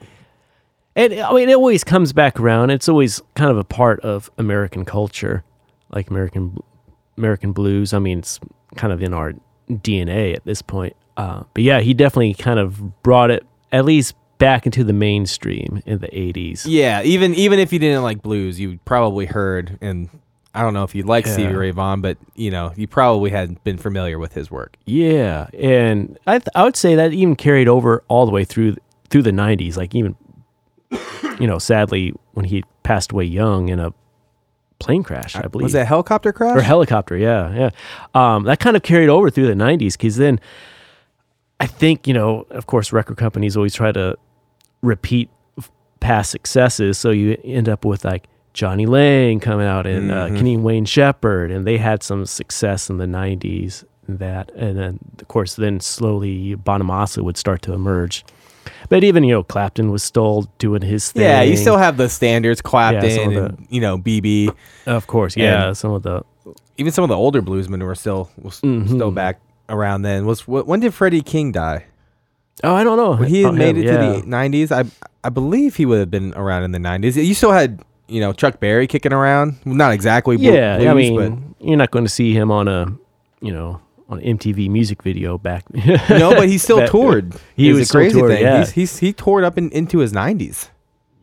And 0.97 1.15
I 1.15 1.33
mean, 1.33 1.49
it 1.49 1.55
always 1.57 1.85
comes 1.85 2.13
back 2.13 2.41
around. 2.41 2.71
It's 2.71 2.89
always 2.89 3.23
kind 3.35 3.51
of 3.51 3.57
a 3.59 3.65
part 3.65 4.01
of 4.01 4.31
American 4.39 4.85
culture, 4.85 5.45
like 5.91 6.11
American 6.11 6.59
American 7.17 7.53
blues. 7.53 7.93
I 7.95 7.99
mean, 7.99 8.19
it's 8.19 8.41
kind 8.77 8.93
of 8.93 9.03
in 9.03 9.15
our 9.15 9.35
DNA 9.71 10.35
at 10.35 10.45
this 10.45 10.63
point. 10.63 10.97
Uh, 11.17 11.45
but 11.55 11.63
yeah, 11.63 11.81
he 11.81 11.95
definitely 11.95 12.35
kind 12.35 12.59
of 12.59 13.03
brought 13.03 13.31
it 13.31 13.47
at 13.73 13.85
least 13.85 14.15
back 14.39 14.65
into 14.67 14.83
the 14.83 14.93
mainstream 14.93 15.83
in 15.87 15.99
the 15.99 16.09
'80s. 16.09 16.65
yeah, 16.67 17.03
even 17.03 17.35
even 17.35 17.59
if 17.59 17.73
you 17.73 17.79
didn't 17.79 18.03
like 18.03 18.23
blues, 18.23 18.59
you 18.59 18.79
probably 18.85 19.27
heard 19.27 19.79
and 19.81 20.09
I 20.55 20.63
don't 20.63 20.75
know 20.75 20.83
if 20.83 20.95
you 20.97 21.05
like 21.05 21.27
Yeah. 21.27 21.33
Stevie 21.35 21.55
Ray 21.55 21.71
Vaughan, 21.71 22.01
but 22.01 22.19
you 22.35 22.51
know, 22.51 22.73
you 22.77 22.89
probably 22.89 23.31
had 23.31 23.63
been 23.63 23.77
familiar 23.79 24.19
with 24.19 24.33
his 24.33 24.51
work. 24.51 24.77
Yeah, 24.87 25.47
and 25.55 26.19
I 26.27 26.39
th- 26.39 26.49
I 26.57 26.65
would 26.65 26.77
say 26.77 26.97
that 26.97 27.13
even 27.13 27.37
carried 27.37 27.69
over 27.69 28.03
all 28.09 28.27
the 28.27 28.33
way 28.33 28.45
through 28.45 28.77
through 29.11 29.23
the 29.23 29.31
'90s. 29.31 29.77
Like 29.77 29.95
even, 29.95 30.17
you 31.39 31.47
know, 31.47 31.59
sadly 31.59 32.13
when 32.33 32.45
he 32.45 32.65
passed 32.83 33.13
away 33.13 33.25
young 33.25 33.69
in 33.69 33.79
a 33.79 33.93
plane 34.79 35.03
crash, 35.03 35.37
I 35.37 35.47
believe. 35.47 35.65
Was 35.65 35.73
that 35.73 35.83
a 35.83 35.85
helicopter 35.85 36.33
crash? 36.33 36.57
or 36.57 36.63
helicopter 36.63 37.17
yeah 37.17 37.55
yeah. 37.55 37.71
Um, 38.15 38.45
that 38.45 38.61
kind 38.61 38.77
of 38.77 38.83
carried 38.83 39.09
over 39.09 39.31
through 39.31 39.47
the 39.47 39.53
90s 39.55 39.93
because 39.93 40.17
then 40.17 40.41
i 41.61 41.67
think 41.67 42.07
you 42.07 42.15
know 42.15 42.47
of 42.51 42.65
course 42.67 42.91
record 42.91 43.19
companies 43.19 43.55
always 43.59 43.75
try 43.75 43.93
to 43.93 44.17
repeat 44.81 45.29
past 46.01 46.31
successes. 46.31 46.99
So 46.99 47.11
you 47.11 47.37
end 47.45 47.69
up 47.69 47.85
with 47.85 48.05
like 48.05 48.27
Jonny 48.55 48.87
Lang 48.87 49.39
coming 49.39 49.67
out 49.67 49.87
and 49.87 50.11
uh, 50.11 50.29
kenny 50.29 50.57
wayne 50.57 50.87
shepherd 50.87 51.51
and 51.51 51.67
they 51.67 51.77
had 51.77 52.03
some 52.03 52.27
success 52.27 52.91
in 52.91 52.97
the 52.97 53.05
90s 53.07 53.85
and 54.09 54.19
that. 54.19 54.51
And 54.53 54.79
then 54.79 54.99
of 55.21 55.29
course 55.29 55.55
then 55.55 55.79
slowly 55.81 56.57
bonamassa 56.57 57.23
would 57.23 57.37
start 57.37 57.63
to 57.63 57.73
emerge 57.75 58.25
but 58.91 59.03
even 59.03 59.25
you 59.25 59.33
know 59.35 59.43
clapton 59.43 59.91
was 59.91 60.03
still 60.03 60.43
doing 60.59 60.83
his 60.83 61.11
thing 61.13 61.23
yeah, 61.23 61.41
you 61.43 61.57
still 61.57 61.79
have 61.79 61.97
the 61.97 62.09
standards, 62.09 62.61
Clapton, 62.61 63.09
Yeah, 63.33 63.39
and, 63.47 63.67
you 63.71 63.81
know, 63.81 63.97
BB. 63.97 64.55
of 64.87 65.07
course 65.07 65.35
yeah 65.37 65.69
and- 65.69 65.77
some 65.77 65.93
of 65.93 66.03
the 66.03 66.23
even 66.77 66.93
some 66.93 67.03
of 67.05 67.09
the 67.09 67.17
older 67.17 67.41
bluesmen 67.43 67.83
were 67.83 67.95
still 67.95 68.29
was 68.37 68.61
Mm-hmm. 68.61 68.95
still 68.97 69.11
back 69.11 69.41
around 69.69 70.03
then. 70.03 70.27
Was 70.27 70.47
when 70.49 70.81
did 70.81 70.93
Freddie 70.93 71.23
King 71.23 71.53
die? 71.53 71.87
oh 72.65 72.75
i 72.75 72.85
don't 72.85 72.97
know 72.99 73.17
When 73.17 73.29
he 73.29 73.45
Oh, 73.45 73.53
made 73.53 73.77
him, 73.77 73.83
it 73.83 73.87
yeah. 73.87 73.93
to 74.15 74.21
the 74.21 74.27
nineties, 74.27 74.71
I 74.73 74.85
I 75.25 75.29
believe 75.31 75.77
he 75.77 75.87
would 75.87 75.99
have 76.01 76.11
been 76.11 76.33
around 76.35 76.65
in 76.65 76.73
the 76.73 76.79
nineties. 76.79 77.17
You 77.17 77.35
still 77.35 77.53
had 77.53 77.81
you 78.09 78.21
know 78.21 78.33
Chuck 78.33 78.59
Berry 78.61 78.87
kicking 78.87 79.13
around, 79.13 79.57
not 79.65 79.93
exactly 79.93 80.37
Yeah, 80.37 80.77
blues, 80.79 80.89
I 80.89 80.95
mean, 80.95 81.55
you're 81.61 81.77
not 81.77 81.91
going 81.91 82.05
to 82.05 82.11
see 82.11 82.33
him 82.35 82.51
on 82.51 82.67
a, 82.69 82.87
you 83.41 83.53
know, 83.53 83.81
on 84.11 84.21
MTV 84.21 84.69
music 84.69 85.03
video 85.03 85.39
back. 85.39 85.65
no, 86.11 86.35
but 86.35 86.49
he 86.49 86.59
still 86.59 86.79
That- 86.79 86.91
toured. 86.91 87.35
he 87.57 87.73
was 87.73 87.89
still 87.89 88.01
crazy 88.03 88.19
toured, 88.19 88.33
thing. 88.33 88.43
yeah. 88.43 88.59
He's, 88.59 88.71
he's 88.73 88.99
he 88.99 89.13
toured 89.15 89.45
up 89.45 89.57
in, 89.57 89.71
into 89.71 89.99
his 90.01 90.13
nineties, 90.13 90.69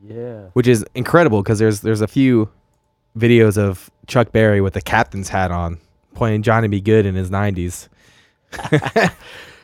yeah. 0.03 0.45
which 0.53 0.67
is 0.67 0.83
incredible 0.95 1.43
because 1.43 1.59
there's 1.59 1.81
there's 1.81 2.01
a 2.01 2.07
few 2.07 2.49
videos 3.17 3.57
of 3.57 3.91
Chuck 4.07 4.31
Berry 4.31 4.61
with 4.61 4.73
the 4.73 4.81
captain's 4.81 5.29
hat 5.29 5.51
on 5.51 5.77
playing 6.15 6.41
Johnny 6.43 6.67
B. 6.67 6.79
Goode 6.81 7.05
in 7.05 7.13
his 7.15 7.29
nineties. 7.29 7.89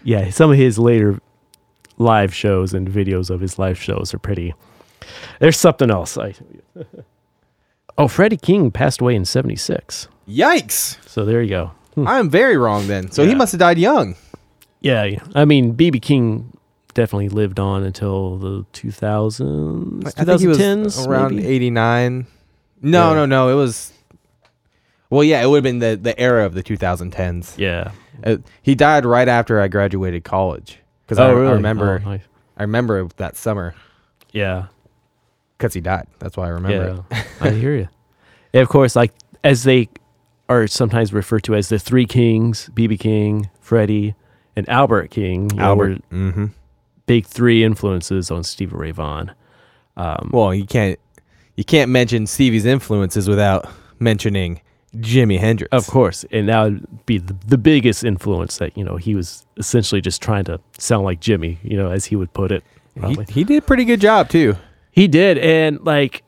Yeah, 0.06 0.32
some 0.32 0.52
of 0.52 0.58
his 0.58 0.78
later 0.78 1.18
live 1.98 2.34
shows 2.36 2.74
and 2.74 2.86
videos 2.90 3.30
of 3.30 3.40
his 3.40 3.58
live 3.58 3.82
shows 3.82 4.14
are 4.14 4.20
pretty. 4.20 4.54
There's 5.40 5.56
something 5.56 5.90
else. 5.90 6.18
I, 6.18 6.34
Oh, 7.98 8.08
Freddie 8.10 8.36
King 8.38 8.70
passed 8.72 9.00
away 9.02 9.16
in 9.16 9.24
76. 9.24 10.08
Yikes! 10.28 10.98
So 11.08 11.24
there 11.24 11.42
you 11.42 11.50
go. 11.50 11.72
I 11.98 12.20
am 12.20 12.30
very 12.30 12.58
wrong 12.58 12.88
then. 12.88 13.12
So 13.12 13.24
he 13.24 13.30
Yeah. 13.32 13.36
must 13.36 13.52
have 13.52 13.60
died 13.60 13.78
young. 13.78 14.16
Yeah, 14.82 15.04
yeah. 15.04 15.20
I 15.36 15.46
mean, 15.46 15.74
BB 15.76 16.02
King 16.02 16.52
definitely 16.94 17.30
lived 17.30 17.60
on 17.60 17.84
until 17.84 18.38
the 18.38 18.66
2000s, 18.74 20.06
I 20.18 20.24
think 20.26 20.42
he 20.42 20.48
was 20.48 20.58
2010s, 20.58 21.08
around 21.08 21.36
maybe? 21.36 21.48
89. 21.48 22.28
No, 22.82 23.10
Yeah. 23.10 23.16
no, 23.16 23.26
no. 23.26 23.50
It 23.50 23.56
was. 23.56 23.92
Well, 25.10 25.24
yeah, 25.24 25.42
it 25.44 25.48
would 25.48 25.58
have 25.58 25.64
been 25.64 25.80
the, 25.80 25.96
the 25.96 26.20
era 26.20 26.46
of 26.46 26.54
the 26.56 26.64
2010s. 26.64 27.58
Yeah. 27.58 27.92
Uh, 28.24 28.38
he 28.62 28.74
died 28.76 29.06
right 29.06 29.28
after 29.28 29.62
I 29.62 29.68
graduated 29.68 30.24
college. 30.24 30.80
Because 31.06 31.20
I, 31.20 31.28
I 31.28 31.32
remember, 31.32 32.02
Oh, 32.04 32.10
nice. 32.10 32.22
I 32.58 32.64
remember 32.64 33.08
that 33.18 33.36
summer 33.36 33.76
Yeah. 34.32 34.66
because 35.58 35.74
he 35.74 35.82
died. 35.82 36.08
That's 36.20 36.36
why 36.38 36.46
I 36.46 36.50
remember 36.50 37.04
yeah. 37.12 37.24
I 37.42 37.50
hear 37.52 37.76
you. 37.76 37.88
And 38.56 38.62
of 38.62 38.70
course, 38.70 38.96
like 38.96 39.14
as 39.44 39.64
they 39.64 39.90
are 40.54 40.68
sometimes 40.68 41.14
referred 41.14 41.44
to 41.46 41.56
as 41.56 41.70
the 41.70 41.80
three 41.80 42.06
kings, 42.06 42.70
BB 42.74 43.00
King, 43.00 43.50
Freddie, 43.60 44.16
and 44.56 44.68
Albert 44.70 45.10
King. 45.10 45.50
you 45.52 45.58
know, 45.58 45.64
Albert. 45.64 46.10
Mm-hmm. 46.12 46.46
big 47.06 47.26
three 47.26 47.64
influences 47.64 48.32
on 48.32 48.44
Stevie 48.44 48.76
Ray 48.76 48.92
Vaughan. 48.92 49.34
Um, 49.98 50.30
Well, 50.34 50.54
you 50.54 50.66
can't 50.66 51.00
you 51.56 51.64
can't 51.64 51.92
mention 51.92 52.26
Stevie's 52.26 52.66
influences 52.66 53.28
without 53.28 53.70
mentioning 54.00 54.62
Jimi 54.98 55.40
Hendrix. 55.40 55.70
Of 55.72 55.88
course, 55.88 56.26
and 56.32 56.50
that 56.50 56.64
would 56.64 57.06
be 57.06 57.18
the, 57.18 57.36
the 57.48 57.58
biggest 57.58 58.04
influence 58.04 58.58
that 58.58 58.78
you 58.78 58.84
know 58.84 58.98
he 58.98 59.16
was 59.16 59.46
essentially 59.58 60.02
just 60.02 60.22
trying 60.22 60.46
to 60.46 60.60
sound 60.78 61.04
like 61.04 61.20
Jimi, 61.20 61.58
you 61.64 61.78
know, 61.78 61.90
as 61.92 62.06
he 62.06 62.16
would 62.16 62.34
put 62.34 62.52
it. 62.52 62.64
he, 63.08 63.18
he 63.30 63.44
did 63.44 63.58
a 63.58 63.66
pretty 63.66 63.86
good 63.86 64.00
job 64.02 64.30
too. 64.30 64.56
He 64.92 65.08
did, 65.08 65.40
and 65.40 65.84
like, 65.84 66.24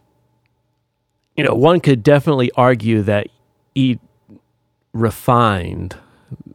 you 1.38 1.44
know, 1.44 1.54
one 1.54 1.80
could 1.80 2.02
definitely 2.02 2.52
argue 2.54 3.04
that 3.04 3.28
he 3.76 4.00
refined 4.96 5.96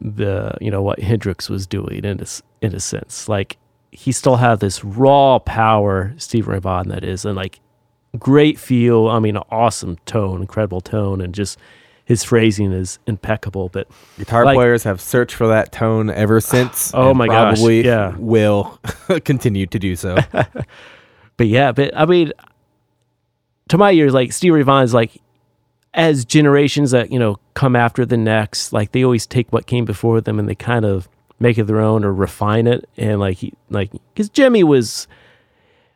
the, 0.01 0.53
you 0.59 0.69
know, 0.69 0.81
what 0.81 0.99
Hendrix 0.99 1.49
was 1.49 1.65
doing 1.65 2.03
in 2.03 2.19
a, 2.19 2.25
in 2.61 2.75
a 2.75 2.79
sense. 2.79 3.29
Like, 3.29 3.57
he 3.91 4.11
still 4.11 4.37
had 4.37 4.59
this 4.59 4.83
raw 4.83 5.39
power, 5.39 6.13
Steve 6.17 6.47
Ray 6.47 6.59
Vaughan, 6.59 6.89
that 6.89 7.03
is, 7.03 7.23
and 7.25 7.35
like 7.35 7.59
great 8.17 8.57
feel. 8.57 9.07
I 9.07 9.19
mean, 9.19 9.37
awesome 9.37 9.97
tone, 10.05 10.41
incredible 10.41 10.81
tone, 10.81 11.21
and 11.21 11.33
just 11.35 11.59
his 12.05 12.23
phrasing 12.23 12.71
is 12.71 12.99
impeccable. 13.05 13.69
But 13.69 13.87
Guitar 14.17 14.45
Like- 14.45 14.55
players 14.55 14.83
have 14.83 14.99
searched 15.01 15.35
for 15.35 15.47
that 15.47 15.71
tone 15.71 16.09
ever 16.09 16.39
since. 16.41 16.91
Oh 16.93 17.13
my 17.13 17.27
gosh, 17.27 17.57
probably 17.57 17.85
yeah. 17.85 18.15
will 18.17 18.79
continue 19.25 19.65
to 19.67 19.79
do 19.79 19.95
so. 19.95 20.17
But 21.37 21.47
yeah, 21.47 21.71
but 21.71 21.97
I 21.97 22.05
mean, 22.05 22.33
to 23.69 23.77
my 23.77 23.91
ears, 23.93 24.13
like 24.13 24.31
Steve 24.31 24.53
Ray 24.53 24.61
Vaughan 24.61 24.83
is 24.83 24.93
like, 24.93 25.19
as 25.93 26.23
generations 26.25 26.91
that 26.91 27.11
you 27.11 27.19
know 27.19 27.37
come 27.53 27.75
after 27.75 28.05
the 28.05 28.17
next, 28.17 28.73
like 28.73 28.91
they 28.91 29.03
always 29.03 29.25
take 29.25 29.51
what 29.51 29.65
came 29.67 29.85
before 29.85 30.21
them 30.21 30.39
and 30.39 30.47
they 30.47 30.55
kind 30.55 30.85
of 30.85 31.09
make 31.39 31.57
it 31.57 31.65
their 31.65 31.81
own 31.81 32.05
or 32.05 32.13
refine 32.13 32.67
it. 32.67 32.87
And 32.97 33.19
like, 33.19 33.37
he, 33.37 33.53
like 33.69 33.91
because 34.13 34.29
Jimi 34.29 34.63
was, 34.63 35.07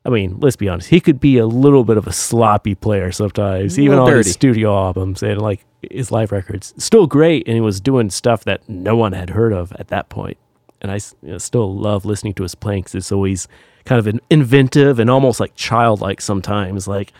I 0.03 0.09
mean, 0.09 0.37
let's 0.39 0.55
be 0.55 0.67
honest, 0.67 0.89
he 0.89 0.99
could 0.99 1.19
be 1.19 1.37
a 1.37 1.45
little 1.45 1.83
bit 1.83 1.97
of 1.97 2.07
a 2.07 2.11
sloppy 2.13 2.75
player 2.75 3.11
sometimes, 3.11 3.77
mm, 3.77 3.83
even 3.83 3.99
on 3.99 4.11
his 4.11 4.31
studio 4.31 4.75
albums 4.75 5.23
and 5.23 5.41
like 5.41 5.63
his 5.91 6.11
live 6.11 6.31
records. 6.31 6.73
Still 6.77 7.07
great, 7.07 7.47
and 7.47 7.55
he 7.55 7.61
was 7.61 7.79
doing 7.79 8.09
stuff 8.09 8.43
that 8.45 8.67
no 8.67 8.95
one 8.95 9.13
had 9.13 9.29
heard 9.29 9.53
of 9.53 9.71
at 9.73 9.89
that 9.89 10.09
point. 10.09 10.37
And 10.81 10.91
I 10.91 10.95
you 11.21 11.31
know, 11.31 11.37
still 11.37 11.73
love 11.75 12.05
listening 12.05 12.33
to 12.35 12.43
his 12.43 12.55
playing 12.55 12.83
'cause 12.83 12.95
it's 12.95 13.11
always 13.11 13.47
kind 13.85 13.99
of 13.99 14.07
an 14.07 14.19
inventive 14.31 14.97
and 14.99 15.09
almost 15.09 15.39
like 15.39 15.55
childlike 15.55 16.19
sometimes, 16.21 16.87
like 16.87 17.13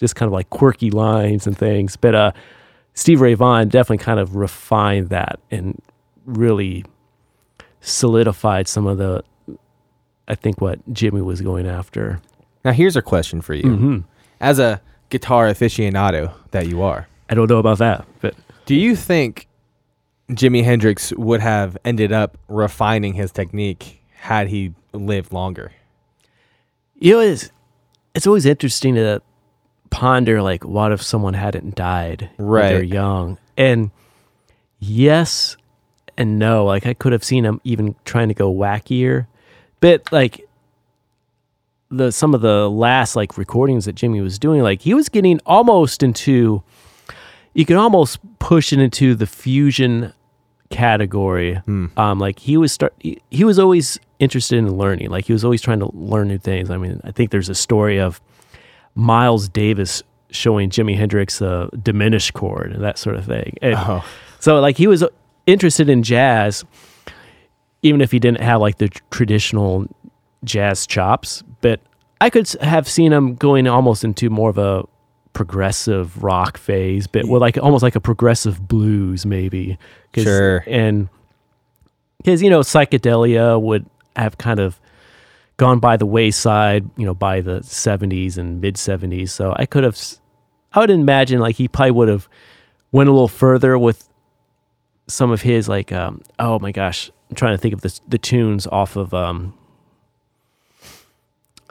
just 0.00 0.16
kind 0.16 0.26
of 0.26 0.32
like 0.32 0.50
quirky 0.50 0.90
lines 0.90 1.46
and 1.46 1.56
things. 1.56 1.94
But 1.96 2.14
uh, 2.14 2.32
Steve 2.94 3.20
Ray 3.20 3.34
Vaughan 3.34 3.68
definitely 3.68 4.02
kind 4.02 4.18
of 4.18 4.34
refined 4.34 5.10
that 5.10 5.38
and 5.50 5.80
really 6.24 6.84
solidified 7.80 8.68
some 8.68 8.86
of 8.86 8.98
the, 8.98 9.22
I 10.28 10.34
think, 10.34 10.60
what 10.60 10.86
Jimi 10.92 11.22
was 11.24 11.40
going 11.40 11.66
after. 11.66 12.20
now, 12.64 12.72
here's 12.72 12.96
a 12.96 13.02
question 13.02 13.40
for 13.40 13.54
you: 13.54 13.62
Mhm. 13.64 14.04
as 14.40 14.58
a 14.58 14.80
guitar 15.10 15.46
aficionado 15.46 16.32
that 16.50 16.66
you 16.68 16.82
are, 16.82 17.08
I 17.28 17.34
don't 17.34 17.48
know 17.48 17.58
about 17.58 17.78
that, 17.78 18.06
but 18.20 18.34
do 18.66 18.74
you 18.74 18.94
think 18.96 19.46
Jimi 20.30 20.62
Hendrix 20.64 21.12
would 21.14 21.40
have 21.40 21.76
ended 21.84 22.12
up 22.12 22.36
refining 22.48 23.14
his 23.14 23.32
technique 23.32 24.02
had 24.14 24.48
he 24.48 24.74
lived 24.92 25.32
longer? 25.32 25.72
you 27.02 27.14
know, 27.14 27.20
it's, 27.20 27.50
it's 28.14 28.26
always 28.26 28.44
interesting 28.44 28.94
to 28.94 29.22
ponder 29.90 30.42
like, 30.42 30.64
what 30.64 30.92
if 30.92 31.02
someone 31.02 31.34
hadn't 31.34 31.74
died 31.74 32.30
right 32.38 32.68
they're 32.68 32.82
young? 32.82 33.38
And 33.56 33.90
yes 34.78 35.56
and 36.16 36.38
no. 36.38 36.64
Like, 36.64 36.86
I 36.86 36.94
could 36.94 37.12
have 37.12 37.24
seen 37.24 37.44
him 37.44 37.60
even 37.64 37.94
trying 38.04 38.28
to 38.28 38.34
go 38.34 38.52
wackier, 38.52 39.26
but 39.80 40.10
like 40.12 40.46
the 41.90 42.12
some 42.12 42.34
of 42.34 42.40
the 42.40 42.70
last 42.70 43.16
like 43.16 43.36
recordings 43.36 43.84
that 43.84 43.96
Jimi 43.96 44.22
was 44.22 44.38
doing, 44.38 44.62
like 44.62 44.82
he 44.82 44.94
was 44.94 45.08
getting 45.08 45.40
almost 45.44 46.02
into. 46.02 46.62
You 47.52 47.66
could 47.66 47.76
almost 47.76 48.20
push 48.38 48.72
it 48.72 48.78
into 48.78 49.16
the 49.16 49.26
fusion 49.26 50.12
category. 50.70 51.56
Hmm. 51.56 51.86
Um, 51.96 52.18
like 52.20 52.38
he 52.38 52.56
was 52.56 52.72
start. 52.72 52.94
He, 53.00 53.20
he 53.30 53.42
was 53.42 53.58
always 53.58 53.98
interested 54.20 54.58
in 54.58 54.76
learning. 54.76 55.10
Like 55.10 55.24
he 55.24 55.32
was 55.32 55.44
always 55.44 55.60
trying 55.60 55.80
to 55.80 55.90
learn 55.92 56.28
new 56.28 56.38
things. 56.38 56.70
I 56.70 56.76
mean, 56.76 57.00
I 57.02 57.10
think 57.10 57.30
there's 57.30 57.48
a 57.48 57.54
story 57.54 57.98
of 57.98 58.20
Miles 59.00 59.48
Davis 59.48 60.02
showing 60.30 60.70
Jimi 60.70 60.96
Hendrix 60.96 61.40
a 61.40 61.68
diminished 61.82 62.34
chord 62.34 62.72
and 62.72 62.84
that 62.84 62.98
sort 62.98 63.16
of 63.16 63.24
thing. 63.24 63.56
Oh, 63.62 64.04
so 64.38 64.60
like 64.60 64.76
he 64.76 64.86
was 64.86 65.04
interested 65.46 65.88
in 65.88 66.02
jazz, 66.02 66.64
even 67.82 68.00
if 68.00 68.12
he 68.12 68.18
didn't 68.18 68.40
have 68.40 68.60
like 68.60 68.78
the 68.78 68.88
traditional 69.10 69.86
jazz 70.44 70.86
chops. 70.86 71.42
But 71.60 71.80
I 72.20 72.30
could 72.30 72.48
have 72.60 72.88
seen 72.88 73.12
him 73.12 73.34
going 73.34 73.66
almost 73.66 74.04
into 74.04 74.30
more 74.30 74.50
of 74.50 74.58
a 74.58 74.84
progressive 75.32 76.22
rock 76.22 76.58
phase, 76.58 77.06
but 77.06 77.26
with 77.26 77.40
like 77.40 77.56
almost 77.58 77.82
like 77.82 77.96
a 77.96 78.00
progressive 78.00 78.68
blues 78.68 79.24
maybe. 79.24 79.78
Sure. 80.14 80.64
And 80.66 81.08
because 82.18 82.42
you 82.42 82.50
know 82.50 82.60
psychedelia 82.60 83.60
would 83.60 83.86
have 84.16 84.38
kind 84.38 84.60
of 84.60 84.80
gone 85.60 85.78
by 85.78 85.94
the 85.98 86.06
wayside, 86.06 86.88
you 86.96 87.04
know, 87.04 87.12
by 87.12 87.42
the 87.42 87.60
70s 87.60 88.38
and 88.38 88.62
mid 88.62 88.76
70s. 88.76 89.28
So 89.28 89.52
I 89.56 89.66
could 89.66 89.84
have, 89.84 89.98
I 90.72 90.78
would 90.80 90.88
imagine 90.88 91.38
like 91.38 91.56
he 91.56 91.68
probably 91.68 91.90
would 91.90 92.08
have 92.08 92.26
went 92.92 93.10
a 93.10 93.12
little 93.12 93.28
further 93.28 93.78
with 93.78 94.08
some 95.06 95.30
of 95.30 95.42
his 95.42 95.68
like, 95.68 95.92
um, 95.92 96.22
oh 96.38 96.58
my 96.60 96.72
gosh, 96.72 97.10
I'm 97.28 97.36
trying 97.36 97.52
to 97.52 97.58
think 97.58 97.74
of 97.74 97.82
the 97.82 98.00
the 98.08 98.16
tunes 98.16 98.66
off 98.68 98.96
of. 98.96 99.12
Um, 99.12 99.52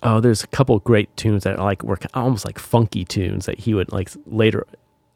oh, 0.04 0.20
there's 0.20 0.44
a 0.44 0.48
couple 0.48 0.78
great 0.80 1.10
tunes 1.18 1.44
that 1.46 1.58
are 1.58 1.66
like 1.66 1.82
were 1.84 1.98
almost 2.14 2.46
like 2.46 2.60
funky 2.60 3.04
tunes 3.04 3.48
that 3.48 3.60
he 3.60 3.74
would 3.74 3.92
like 3.92 4.12
later. 4.28 4.68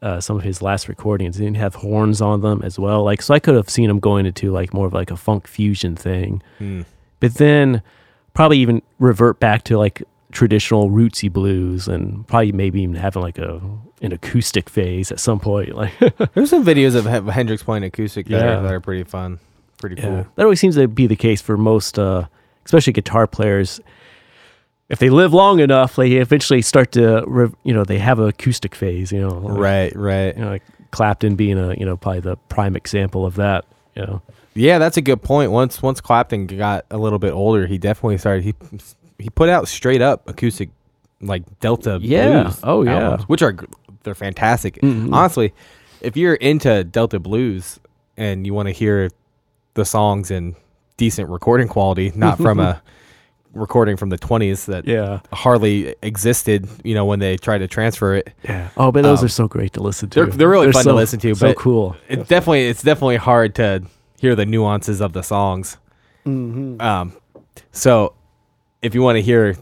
Uh, 0.02 0.20
some 0.20 0.36
of 0.36 0.42
his 0.42 0.60
last 0.60 0.88
recordings 0.88 1.36
didn't 1.36 1.54
have 1.54 1.76
horns 1.76 2.20
on 2.20 2.40
them 2.40 2.60
as 2.62 2.76
well. 2.76 3.04
Like, 3.04 3.22
so 3.22 3.32
I 3.32 3.38
could 3.38 3.54
have 3.54 3.70
seen 3.70 3.88
him 3.88 4.00
going 4.00 4.26
into 4.26 4.50
like 4.50 4.74
more 4.74 4.86
of 4.86 4.92
like 4.92 5.10
a 5.12 5.16
funk 5.16 5.46
fusion 5.46 5.96
thing 5.96 6.42
Hmm. 6.58 6.82
but 7.20 7.34
then 7.34 7.80
probably 8.34 8.58
even 8.58 8.82
revert 8.98 9.40
back 9.40 9.64
to 9.64 9.78
like 9.78 10.02
traditional 10.32 10.90
rootsy 10.90 11.32
blues 11.32 11.86
and 11.88 12.26
probably 12.26 12.50
maybe 12.52 12.82
even 12.82 12.96
having 12.96 13.22
like 13.22 13.38
a 13.38 13.60
an 14.02 14.12
acoustic 14.12 14.68
phase 14.68 15.10
at 15.12 15.20
some 15.20 15.38
point 15.38 15.74
like 15.74 15.92
There's 16.34 16.50
some 16.50 16.64
videos 16.64 16.94
of 16.96 17.04
Hendrix 17.32 17.62
playing 17.62 17.84
acoustic 17.84 18.26
that, 18.26 18.38
Yeah. 18.44 18.58
are, 18.58 18.62
that 18.62 18.72
are 18.74 18.80
pretty 18.80 19.04
fun, 19.04 19.38
pretty 19.78 19.96
cool. 19.96 20.26
that 20.34 20.42
always 20.42 20.58
seems 20.60 20.74
to 20.74 20.88
be 20.88 21.06
the 21.06 21.16
case 21.16 21.40
for 21.40 21.56
most 21.56 21.98
uh 21.98 22.26
especially 22.66 22.92
guitar 22.92 23.26
players 23.28 23.80
if 24.88 24.98
they 24.98 25.08
live 25.10 25.32
long 25.32 25.60
enough 25.60 25.96
they 25.96 26.12
eventually 26.14 26.60
start 26.62 26.90
to 26.92 27.22
rev- 27.26 27.54
you 27.62 27.72
know 27.72 27.84
they 27.84 27.98
have 27.98 28.18
an 28.18 28.28
acoustic 28.28 28.74
phase 28.74 29.12
you 29.12 29.20
know 29.20 29.38
like, 29.38 29.58
Right, 29.58 29.96
right. 29.96 30.36
you 30.36 30.42
know 30.42 30.50
like 30.50 30.62
clapton 30.90 31.36
being 31.36 31.58
a 31.58 31.74
you 31.74 31.84
know 31.86 31.96
probably 31.96 32.20
the 32.20 32.36
prime 32.48 32.74
example 32.76 33.24
of 33.24 33.36
that 33.36 33.64
you 33.94 34.02
know 34.02 34.20
Yeah, 34.54 34.78
that's 34.78 34.96
a 34.96 35.02
good 35.02 35.22
point. 35.22 35.50
Once 35.50 35.82
once 35.82 36.00
Clapton 36.00 36.46
got 36.46 36.84
a 36.90 36.96
little 36.98 37.18
bit 37.18 37.32
older, 37.32 37.66
he 37.66 37.78
definitely 37.78 38.18
started. 38.18 38.44
He 38.44 38.54
he 39.18 39.30
put 39.30 39.48
out 39.48 39.68
straight 39.68 40.00
up 40.02 40.28
acoustic, 40.28 40.70
like 41.20 41.42
Delta. 41.60 41.98
Yeah. 42.00 42.44
blues 42.44 42.60
Oh, 42.62 42.82
yeah. 42.82 42.98
albums, 43.00 43.28
which 43.28 43.42
are 43.42 43.54
they're 44.04 44.14
fantastic. 44.14 44.80
Mhm. 44.80 45.12
Honestly, 45.12 45.52
if 46.00 46.16
you're 46.16 46.34
into 46.34 46.84
Delta 46.84 47.18
blues 47.18 47.80
and 48.16 48.46
you 48.46 48.54
want 48.54 48.68
to 48.68 48.72
hear 48.72 49.10
the 49.74 49.84
songs 49.84 50.30
in 50.30 50.54
decent 50.96 51.28
recording 51.30 51.66
quality, 51.66 52.12
not 52.14 52.38
from 52.38 52.60
a 52.60 52.80
recording 53.54 53.96
from 53.96 54.08
the 54.10 54.18
20s 54.18 54.66
that 54.66 54.86
yeah 54.86 55.20
hardly 55.32 55.94
existed, 56.02 56.68
you 56.84 56.94
know, 56.94 57.04
when 57.04 57.18
they 57.20 57.36
tried 57.36 57.58
to 57.58 57.68
transfer 57.68 58.14
it. 58.14 58.30
yeah 58.44 58.68
oh 58.76 58.90
but 58.92 59.02
those 59.02 59.20
Um, 59.20 59.24
are 59.26 59.28
so 59.28 59.48
great 59.48 59.72
to 59.74 59.82
listen 59.82 60.10
to 60.10 60.24
they're- 60.26 60.30
they're 60.32 60.48
really 60.48 60.70
fun 60.72 60.84
to 60.84 60.92
listen 60.92 61.18
to, 61.20 61.34
so 61.34 61.48
but- 61.48 61.56
cool 61.56 61.96
It's 62.08 62.28
definitely 62.28 62.66
it's 62.66 62.82
definitely 62.82 63.16
hard 63.16 63.54
to 63.56 63.82
hear 64.18 64.34
the 64.34 64.46
nuances 64.46 65.00
of 65.00 65.12
the 65.12 65.22
songs. 65.22 65.76
mm-hmm. 66.24 66.80
Um, 66.80 67.12
so 67.72 68.14
if 68.82 68.94
you 68.94 69.02
want 69.02 69.16
to 69.16 69.22
hear, 69.22 69.56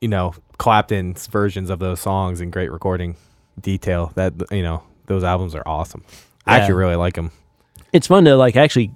you 0.00 0.08
know, 0.08 0.34
Clapton's 0.58 1.26
versions 1.26 1.70
of 1.70 1.78
those 1.78 2.00
songs 2.00 2.40
in 2.40 2.50
great 2.50 2.70
recording, 2.72 3.16
detail 3.60 4.12
that 4.14 4.32
you 4.50 4.62
know 4.62 4.82
those 5.06 5.24
albums 5.24 5.54
are 5.54 5.62
awesome. 5.66 6.04
I 6.46 6.58
actually 6.58 6.74
really 6.74 6.96
like 6.96 7.14
them. 7.14 7.30
It's 7.92 8.06
fun 8.06 8.24
to 8.24 8.36
like 8.36 8.56
actually 8.56 8.92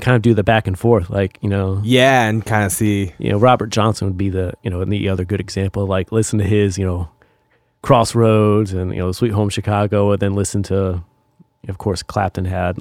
kind 0.00 0.16
of 0.16 0.22
do 0.22 0.34
the 0.34 0.44
back 0.44 0.66
and 0.66 0.78
forth, 0.78 1.10
like 1.10 1.38
you 1.40 1.48
know, 1.48 1.80
Yeah, 1.84 2.28
and 2.28 2.44
kind 2.44 2.64
of 2.64 2.72
see. 2.72 3.12
you 3.18 3.30
know, 3.30 3.38
Robert 3.38 3.70
Johnson 3.70 4.08
would 4.08 4.16
be 4.16 4.28
the 4.28 4.54
you 4.62 4.70
know 4.70 4.84
the 4.84 5.08
other 5.08 5.24
good 5.24 5.40
example. 5.40 5.86
Like 5.86 6.12
listen 6.12 6.38
to 6.38 6.44
his 6.44 6.78
you 6.78 6.86
know 6.86 7.08
Crossroads 7.82 8.72
and 8.72 8.92
you 8.92 8.98
know 8.98 9.12
Sweet 9.12 9.32
Home 9.32 9.48
Chicago, 9.48 10.12
and 10.12 10.20
then 10.20 10.34
listen 10.34 10.62
to, 10.64 11.02
of 11.68 11.78
course, 11.78 12.02
Clapton 12.02 12.44
had 12.44 12.78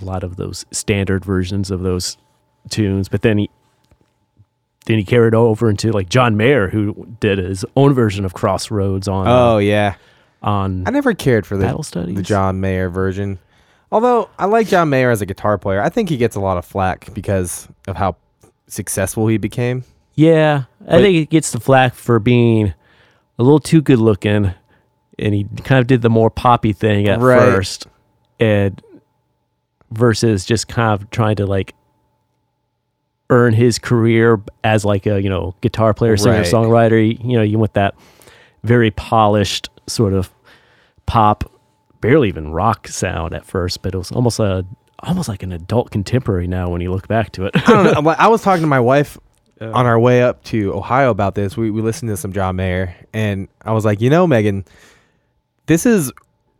a 0.00 0.04
lot 0.04 0.22
of 0.24 0.36
those 0.36 0.64
standard 0.70 1.24
versions 1.24 1.70
of 1.70 1.80
those 1.80 2.16
tunes, 2.70 3.08
but 3.08 3.22
then 3.22 3.38
he 3.38 3.50
then 4.86 4.98
he 4.98 5.04
carried 5.04 5.34
over 5.34 5.68
into 5.68 5.90
like 5.92 6.08
John 6.08 6.36
Mayer, 6.36 6.68
who 6.68 7.06
did 7.20 7.38
his 7.38 7.64
own 7.76 7.92
version 7.92 8.24
of 8.24 8.32
Crossroads 8.34 9.06
on 9.08 9.26
uh, 9.26 9.30
Oh 9.54 9.58
yeah, 9.58 9.94
on 10.42 10.84
I 10.86 10.90
never 10.90 11.14
cared 11.14 11.46
for 11.46 11.56
the 11.56 11.64
Battle 11.66 11.82
Studies. 11.82 12.16
the 12.16 12.22
John 12.22 12.60
Mayer 12.60 12.88
version. 12.88 13.38
Although 13.90 14.28
I 14.38 14.44
like 14.46 14.68
John 14.68 14.90
Mayer 14.90 15.10
as 15.10 15.20
a 15.22 15.26
guitar 15.26 15.56
player, 15.58 15.80
I 15.82 15.88
think 15.88 16.08
he 16.10 16.16
gets 16.18 16.36
a 16.36 16.40
lot 16.40 16.58
of 16.58 16.64
flack 16.64 17.12
because 17.14 17.68
of 17.86 17.96
how 17.96 18.16
successful 18.66 19.28
he 19.28 19.38
became. 19.38 19.84
Yeah, 20.14 20.64
I 20.86 21.00
think 21.00 21.16
it 21.16 21.30
gets 21.30 21.52
the 21.52 21.60
flack 21.60 21.94
for 21.94 22.18
being 22.18 22.74
a 23.38 23.42
little 23.42 23.60
too 23.60 23.80
good 23.80 23.98
looking, 23.98 24.52
and 25.18 25.34
he 25.34 25.44
kind 25.64 25.80
of 25.80 25.86
did 25.86 26.02
the 26.02 26.10
more 26.10 26.28
poppy 26.28 26.72
thing 26.72 27.08
at 27.08 27.20
Right. 27.20 27.38
first, 27.38 27.86
and 28.40 28.82
versus 29.90 30.44
just 30.44 30.68
kind 30.68 30.92
of 31.00 31.10
trying 31.10 31.36
to 31.36 31.46
like 31.46 31.74
earn 33.30 33.52
his 33.52 33.78
career 33.78 34.40
as 34.64 34.84
like 34.84 35.06
a 35.06 35.20
you 35.20 35.28
know 35.28 35.54
guitar 35.60 35.92
player, 35.94 36.16
singer, 36.16 36.36
Right. 36.38 36.46
songwriter. 36.46 37.22
You 37.24 37.36
know, 37.36 37.42
you 37.42 37.58
want 37.58 37.74
that 37.74 37.94
very 38.64 38.90
polished 38.90 39.68
sort 39.86 40.12
of 40.12 40.30
pop, 41.06 41.50
barely 42.00 42.28
even 42.28 42.50
rock 42.50 42.88
sound 42.88 43.34
at 43.34 43.44
first, 43.44 43.82
but 43.82 43.94
it 43.94 43.98
was 43.98 44.10
almost 44.12 44.38
a 44.40 44.64
almost 45.04 45.28
like 45.28 45.42
an 45.42 45.52
adult 45.52 45.90
contemporary 45.90 46.46
now 46.48 46.68
when 46.68 46.80
you 46.80 46.90
look 46.90 47.06
back 47.06 47.30
to 47.32 47.44
it. 47.46 47.52
I 47.54 47.60
don't 47.84 48.04
know. 48.04 48.10
I 48.18 48.28
was 48.28 48.42
talking 48.42 48.62
to 48.62 48.66
my 48.68 48.80
wife 48.80 49.16
on 49.60 49.86
our 49.86 49.98
way 49.98 50.22
up 50.22 50.42
to 50.44 50.72
Ohio 50.74 51.10
about 51.10 51.34
this. 51.34 51.56
We 51.56 51.70
we 51.70 51.82
listened 51.82 52.08
to 52.10 52.16
some 52.16 52.32
John 52.32 52.56
Mayer, 52.56 52.94
and 53.12 53.48
I 53.62 53.72
was 53.72 53.84
like, 53.84 54.00
you 54.00 54.08
know, 54.10 54.26
Megan, 54.26 54.64
this 55.66 55.84
is 55.86 56.12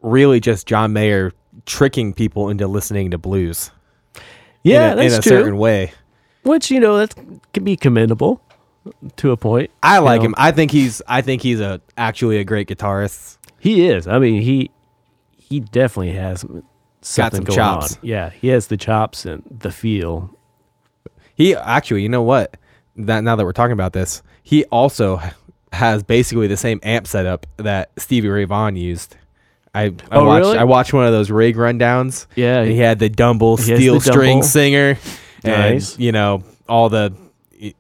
really 0.03 0.39
just 0.41 0.67
John 0.67 0.93
Mayer 0.93 1.33
tricking 1.67 2.13
people 2.13 2.49
into 2.49 2.67
listening 2.67 3.11
to 3.11 3.19
blues. 3.19 3.71
yeah, 4.63 4.93
in 4.93 4.99
a, 4.99 5.03
in 5.03 5.13
a 5.13 5.23
certain 5.23 5.57
way. 5.57 5.93
Which 6.43 6.71
you 6.71 6.81
know 6.81 6.97
that 6.99 7.15
can 7.53 7.65
be 7.65 7.77
commendable 7.77 8.41
to 9.17 9.33
a 9.33 9.37
point. 9.37 9.71
I 9.83 9.99
like 9.99 10.21
know. 10.21 10.29
him. 10.29 10.35
I 10.39 10.53
think 10.53 10.71
he's. 10.71 11.03
I 11.07 11.21
think 11.21 11.43
he's 11.43 11.61
a 11.61 11.81
actually 11.97 12.39
a 12.39 12.45
great 12.45 12.69
guitarist. 12.69 13.39
He 13.59 13.87
is. 13.87 14.07
I 14.07 14.19
mean, 14.19 14.43
he 14.43 14.71
he 15.37 15.61
definitely 15.61 16.13
has 16.13 16.45
something 17.01 17.39
some 17.39 17.45
going 17.45 17.57
chops. 17.57 17.95
on. 17.95 18.01
Yeah, 18.03 18.31
he 18.31 18.49
has 18.49 18.69
the 18.69 18.77
chops 18.77 19.25
and 19.25 19.43
the 19.51 19.71
feel. 19.71 20.35
He 21.35 21.55
actually, 21.55 22.03
you 22.03 22.09
know 22.09 22.23
what? 22.23 22.57
That 22.97 23.23
now 23.23 23.37
that 23.37 23.45
we're 23.45 23.53
talking 23.53 23.73
about 23.73 23.93
this, 23.93 24.23
he 24.43 24.65
also 24.67 25.21
has 25.73 26.03
basically 26.03 26.47
the 26.47 26.57
same 26.57 26.81
amp 26.83 27.07
setup 27.07 27.47
that 27.59 27.91
Stevie 27.99 28.29
Ray 28.29 28.45
Vaughan 28.45 28.77
used. 28.77 29.17
I, 29.75 29.85
I 29.85 29.93
Oh, 30.13 30.25
watched 30.25 30.45
really? 30.47 30.59
I 30.59 30.65
watched 30.65 30.93
one 30.93 31.07
of 31.07 31.13
those 31.13 31.31
rig 31.31 31.57
rundowns. 31.57 32.27
Yeah, 32.37 32.65
he 32.65 32.79
had 32.79 32.99
the 32.99 33.09
Dumble 33.09 33.57
steel 33.57 33.95
the 33.95 34.01
string 34.01 34.43
singer, 34.43 34.99
and 35.45 35.75
Nice. 35.75 35.99
you 35.99 36.13
know 36.13 36.43
all 36.69 36.89
the. 36.89 37.13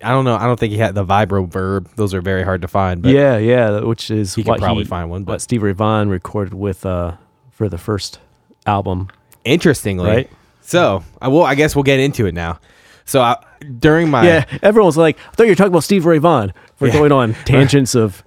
I 0.02 0.10
don't 0.10 0.24
know. 0.24 0.34
I 0.34 0.46
don't 0.46 0.58
think 0.58 0.72
he 0.72 0.78
had 0.78 0.94
the 0.96 1.04
Vibroverb. 1.04 1.94
Those 1.94 2.12
are 2.12 2.20
very 2.20 2.42
hard 2.42 2.62
to 2.62 2.68
find. 2.68 3.00
But 3.00 3.12
yeah, 3.12 3.36
yeah. 3.38 3.80
Which 3.80 4.10
is 4.10 4.34
he 4.34 4.42
could 4.42 4.58
probably 4.58 4.82
he, 4.84 4.88
find 4.88 5.08
one. 5.08 5.22
But 5.24 5.40
Steve 5.40 5.62
Ray 5.62 5.72
Vaughan 5.72 6.08
recorded 6.08 6.52
with 6.54 6.84
uh 6.84 7.12
for 7.52 7.68
the 7.68 7.78
first 7.78 8.18
album. 8.66 9.08
interestingly, 9.44 10.06
Right. 10.08 10.30
so 10.62 11.04
I 11.22 11.28
will. 11.28 11.44
I 11.44 11.54
guess 11.54 11.74
we'll 11.76 11.84
get 11.84 12.00
into 12.00 12.26
it 12.26 12.34
now. 12.34 12.58
So 13.04 13.20
I, 13.22 13.36
during 13.78 14.10
my 14.10 14.26
yeah, 14.26 14.44
everyone's 14.62 14.96
like, 14.98 15.16
I 15.18 15.30
thought 15.36 15.44
you 15.44 15.52
were 15.52 15.56
talking 15.56 15.72
about 15.72 15.84
Steve 15.84 16.04
Ray 16.06 16.18
Vaughan. 16.18 16.52
We're 16.80 16.88
Yeah. 16.88 16.92
going 16.94 17.12
on 17.12 17.34
tangents 17.46 17.94
of 17.94 18.22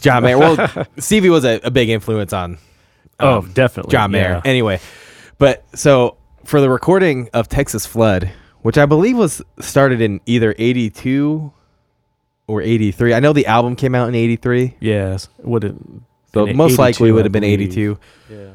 John 0.00 0.22
Mayer. 0.24 0.38
Well, 0.38 0.86
Stevie 0.98 1.30
was 1.30 1.44
a, 1.44 1.60
a 1.62 1.70
big 1.70 1.88
influence 1.90 2.32
on 2.32 2.58
oh, 3.20 3.38
um, 3.38 3.52
definitely 3.52 3.92
John 3.92 4.10
Mayer. 4.10 4.22
yeah. 4.22 4.42
Anyway, 4.44 4.80
but 5.38 5.64
so 5.76 6.16
for 6.44 6.60
the 6.60 6.70
recording 6.70 7.28
of 7.32 7.48
Texas 7.48 7.86
Flood, 7.86 8.30
which 8.62 8.78
I 8.78 8.86
believe 8.86 9.16
was 9.16 9.42
started 9.60 10.00
in 10.00 10.20
either 10.26 10.54
82 10.58 11.52
or 12.46 12.62
83. 12.62 13.14
I 13.14 13.20
know 13.20 13.32
the 13.32 13.46
album 13.46 13.76
came 13.76 13.94
out 13.94 14.08
in 14.08 14.14
83. 14.14 14.76
Yes, 14.80 15.28
would 15.38 15.64
it? 15.64 15.74
So 16.32 16.46
most 16.46 16.78
likely 16.78 17.12
would 17.12 17.24
have 17.24 17.32
been 17.32 17.44
82. 17.44 17.98
Yeah, 18.28 18.48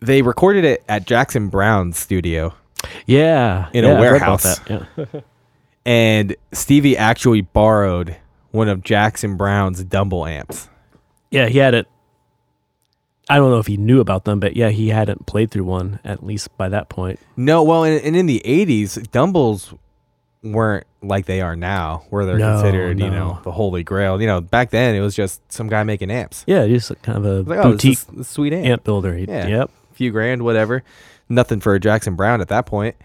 They 0.00 0.22
recorded 0.22 0.64
it 0.64 0.82
at 0.88 1.06
Jackson 1.06 1.48
Browne's 1.48 1.98
studio 1.98 2.54
yeah, 3.06 3.68
In 3.72 3.84
a 3.84 3.88
yeah, 3.88 3.92
about 3.92 4.00
warehouse. 4.00 4.60
Yeah. 4.68 4.84
and 5.86 6.36
Stevie 6.52 6.96
actually 6.96 7.40
borrowed 7.40 8.16
one 8.50 8.68
of 8.68 8.82
Jackson 8.82 9.36
Browne's 9.36 9.82
Dumble 9.84 10.26
amps. 10.26 10.68
Yeah, 11.30 11.46
he 11.46 11.58
had 11.58 11.74
it. 11.74 11.86
I 13.30 13.36
don't 13.36 13.50
know 13.50 13.58
if 13.58 13.66
he 13.68 13.76
knew 13.76 14.00
about 14.00 14.24
them, 14.24 14.40
but 14.40 14.56
yeah, 14.56 14.68
he 14.70 14.88
hadn't 14.88 15.24
played 15.26 15.50
through 15.50 15.64
one 15.64 16.00
at 16.04 16.24
least 16.24 16.54
by 16.58 16.68
that 16.68 16.88
point. 16.88 17.18
No, 17.36 17.62
well, 17.62 17.84
and, 17.84 18.02
and 18.04 18.16
in 18.16 18.26
the 18.26 18.42
80s, 18.44 18.98
Dumbles 19.10 19.76
weren't 20.42 20.86
like 21.02 21.26
they 21.26 21.40
are 21.40 21.54
now, 21.56 22.04
where 22.10 22.24
they're 22.26 22.38
No, 22.38 22.54
considered, 22.60 22.98
you 22.98 23.10
know, 23.10 23.38
the 23.44 23.52
holy 23.52 23.82
grail. 23.84 24.20
You 24.20 24.26
know, 24.26 24.40
back 24.40 24.70
then 24.70 24.94
it 24.94 25.00
was 25.00 25.14
just 25.14 25.40
some 25.52 25.68
guy 25.68 25.82
making 25.84 26.10
amps. 26.10 26.44
Yeah, 26.46 26.66
just 26.66 26.90
kind 27.02 27.18
of 27.18 27.24
a 27.24 27.42
Like, 27.48 27.58
oh, 27.60 27.72
boutique 27.72 27.98
this 28.00 28.20
a 28.20 28.24
sweet 28.24 28.52
amp. 28.52 28.66
amp 28.66 28.84
builder. 28.84 29.14
He- 29.16 29.26
Yeah. 29.26 29.46
Yep. 29.46 29.70
few 29.92 30.10
grand, 30.10 30.42
whatever. 30.42 30.82
Nothing 31.28 31.60
for 31.60 31.78
Jackson 31.78 32.16
Browne 32.16 32.40
at 32.40 32.48
that 32.48 32.66
point. 32.66 32.96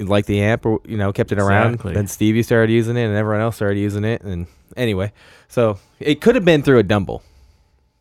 Like 0.00 0.26
the 0.26 0.40
amp, 0.40 0.66
or 0.66 0.80
you 0.84 0.96
know, 0.96 1.12
kept 1.12 1.30
it 1.30 1.38
around. 1.38 1.74
Exactly. 1.74 1.94
Then 1.94 2.08
Stevie 2.08 2.42
started 2.42 2.72
using 2.72 2.96
it, 2.96 3.04
and 3.04 3.14
everyone 3.16 3.40
else 3.40 3.56
started 3.56 3.78
using 3.78 4.04
it. 4.04 4.22
And 4.22 4.48
anyway, 4.76 5.12
so 5.48 5.78
it 6.00 6.20
could 6.20 6.34
have 6.34 6.44
been 6.44 6.62
through 6.64 6.80
a 6.80 6.82
Dumble, 6.82 7.22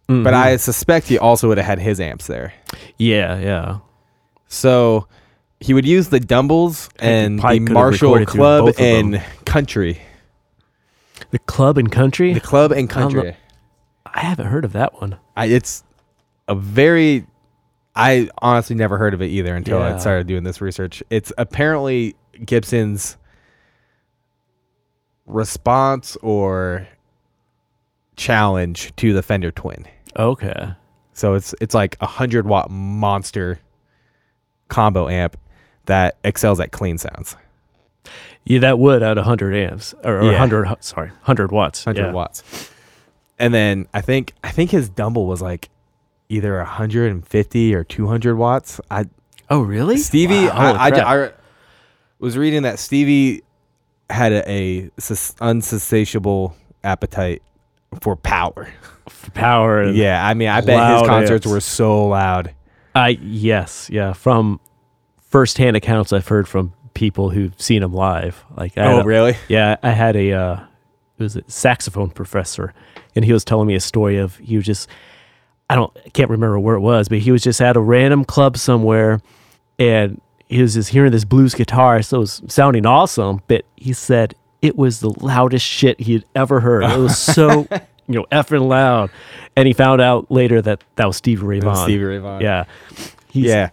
but 0.07 0.13
Mhm. 0.13 0.33
I 0.33 0.55
suspect 0.57 1.07
he 1.07 1.17
also 1.17 1.47
would 1.47 1.57
have 1.57 1.65
had 1.65 1.79
his 1.79 1.99
amps 1.99 2.27
there. 2.27 2.53
Yeah, 2.97 3.39
yeah. 3.39 3.77
So 4.47 5.07
he 5.59 5.73
would 5.73 5.85
use 5.85 6.09
the 6.09 6.19
Dumbles 6.19 6.89
and 6.99 7.39
the 7.39 7.59
Marshall 7.59 8.25
Club 8.25 8.73
and 8.77 9.21
Country. 9.45 10.01
The 11.31 11.39
club 11.39 11.77
and 11.77 11.91
country. 11.91 12.33
The 12.33 12.39
Club 12.41 12.71
and 12.71 12.89
I. 12.91 12.93
Country. 12.93 13.35
I 14.05 14.19
haven't 14.19 14.47
heard 14.47 14.65
of 14.65 14.73
that 14.73 14.99
one. 15.01 15.17
I, 15.35 15.45
it's 15.45 15.83
a 16.47 16.53
very 16.53 17.25
I 17.95 18.29
honestly 18.39 18.75
never 18.75 18.97
heard 18.97 19.13
of 19.13 19.21
it 19.21 19.27
either 19.27 19.55
until 19.55 19.81
I 19.81 19.97
started 19.99 20.27
doing 20.27 20.43
this 20.43 20.61
research. 20.61 21.01
It's 21.09 21.31
apparently 21.37 22.15
Gibson's 22.45 23.17
response 25.25 26.17
or 26.21 26.87
challenge 28.15 28.95
to 28.97 29.13
the 29.13 29.21
Fender 29.23 29.51
Twin. 29.51 29.85
Okay. 30.17 30.73
So 31.13 31.33
it's 31.35 31.53
it's 31.61 31.75
like 31.75 31.97
a 32.01 32.05
hundred 32.07 32.45
watt 32.47 32.69
monster 32.71 33.59
combo 34.67 35.07
amp 35.07 35.37
that 35.85 36.17
excels 36.23 36.59
at 36.59 36.71
clean 36.71 36.97
sounds. 36.97 37.35
Yeah, 38.45 38.59
that 38.59 38.77
would 38.79 39.01
at 39.03 39.15
100 39.15 39.55
amps 39.55 39.93
or, 40.03 40.19
or 40.19 40.23
Yeah. 40.23 40.31
100 40.31 40.83
sorry, 40.83 41.09
100 41.09 41.51
watts. 41.51 41.83
Hundred 41.85 42.07
yeah. 42.07 42.11
watts. 42.11 42.69
And 43.39 43.53
then 43.53 43.87
I 43.93 44.01
think 44.01 44.33
I 44.43 44.51
think 44.51 44.71
his 44.71 44.89
Dumble 44.89 45.25
was 45.27 45.41
like 45.41 45.69
either 46.29 46.57
150 46.57 47.75
or 47.75 47.83
200 47.83 48.35
watts. 48.35 48.79
I 48.91 49.05
Oh, 49.49 49.61
really? 49.61 49.97
Stevie, 49.97 50.45
Wow, 50.47 50.73
I, 50.79 50.89
I. 50.89 51.25
I 51.25 51.31
was 52.17 52.37
reading 52.37 52.63
that 52.63 52.79
Stevie 52.79 53.43
had 54.09 54.31
a, 54.31 54.49
a 54.49 54.89
sus- 54.97 55.35
unsatiable 55.41 56.55
appetite 56.83 57.41
for 58.01 58.15
power. 58.15 58.71
For 59.09 59.31
power. 59.31 59.89
Yeah, 59.89 60.25
I 60.25 60.33
mean, 60.33 60.47
I 60.49 60.61
bet 60.61 60.99
his 60.99 61.07
concerts 61.07 61.45
were 61.45 61.59
so 61.59 62.07
loud. 62.07 62.53
I 62.95 63.09
yes, 63.21 63.89
yeah. 63.91 64.13
From 64.13 64.59
firsthand 65.21 65.75
accounts 65.75 66.13
I've 66.13 66.27
heard 66.27 66.47
from 66.47 66.73
people 66.93 67.29
who've 67.31 67.59
seen 67.59 67.81
him 67.83 67.93
live. 67.93 68.43
Like, 68.55 68.77
I 68.77 68.85
Oh, 68.93 68.99
a- 68.99 69.03
really? 69.03 69.35
Yeah, 69.47 69.77
I 69.81 69.91
had 69.91 70.15
a 70.15 70.31
uh, 70.31 70.53
it 71.17 71.23
was 71.23 71.35
a 71.35 71.43
saxophone 71.47 72.09
professor, 72.11 72.73
and 73.15 73.25
he 73.25 73.33
was 73.33 73.43
telling 73.43 73.67
me 73.67 73.75
a 73.75 73.79
story 73.79 74.17
of 74.17 74.37
he 74.37 74.55
was 74.57 74.65
just 74.65 74.87
I 75.69 75.75
don't 75.75 75.95
I 76.05 76.09
can't 76.09 76.29
remember 76.29 76.59
where 76.59 76.75
it 76.75 76.81
was, 76.81 77.09
but 77.09 77.19
he 77.19 77.31
was 77.31 77.41
just 77.41 77.61
at 77.61 77.75
a 77.75 77.79
random 77.81 78.25
club 78.25 78.57
somewhere, 78.57 79.21
and 79.79 80.21
he 80.47 80.61
was 80.61 80.75
just 80.75 80.89
hearing 80.89 81.11
this 81.11 81.25
blues 81.25 81.55
guitar, 81.55 82.01
so 82.03 82.17
it 82.17 82.19
was 82.19 82.41
sounding 82.47 82.85
awesome. 82.85 83.41
But 83.47 83.65
he 83.75 83.93
said 83.93 84.35
it 84.63 84.75
was 84.75 84.99
the 85.01 85.09
loudest 85.23 85.63
shit 85.65 85.99
he 85.99 86.13
had 86.13 86.25
ever 86.33 86.59
heard. 86.61 86.83
It 86.85 86.97
was 86.97 87.17
so 87.35 87.67
you 88.07 88.15
know 88.15 88.25
effing 88.31 88.67
loud, 88.67 89.11
and 89.55 89.67
he 89.67 89.73
found 89.73 90.01
out 90.01 90.31
later 90.31 90.59
that 90.63 90.83
that 90.95 91.05
was 91.05 91.17
Stevie 91.17 91.43
Ray 91.45 91.59
Vaughan. 91.59 91.83
Stevie 91.83 92.03
Ray 92.03 92.17
Vaughan. 92.17 92.41
Yeah. 92.41 92.63
He's, 93.29 93.45
Yeah. 93.45 93.69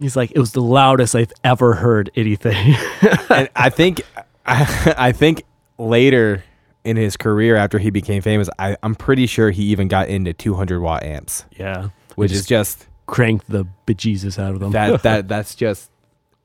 He's 0.00 0.16
like, 0.16 0.32
it 0.32 0.38
was 0.40 0.50
the 0.52 0.60
loudest 0.60 1.14
I've 1.14 1.32
ever 1.44 1.74
heard 1.74 2.10
anything. 2.16 2.74
and 3.30 3.48
I 3.54 3.70
think 3.70 4.02
I, 4.44 4.94
I 4.98 5.12
think 5.12 5.44
later 5.78 6.42
in 6.84 6.96
his 6.96 7.16
career 7.16 7.56
after 7.56 7.78
he 7.78 7.90
became 7.90 8.20
famous, 8.20 8.50
I, 8.58 8.76
I'm 8.82 8.94
pretty 8.96 9.26
sure 9.26 9.50
he 9.50 9.62
even 9.66 9.88
got 9.88 10.08
into 10.08 10.32
200 10.32 10.80
watt 10.80 11.04
amps, 11.04 11.44
Yeah. 11.56 11.88
which 12.16 12.32
They 12.32 12.38
is 12.38 12.46
just 12.46 12.86
crank 13.06 13.46
the 13.46 13.66
bejesus 13.86 14.38
out 14.38 14.52
of 14.54 14.60
them. 14.60 14.72
that 14.72 15.02
that 15.04 15.28
that's 15.34 15.54
just 15.54 15.90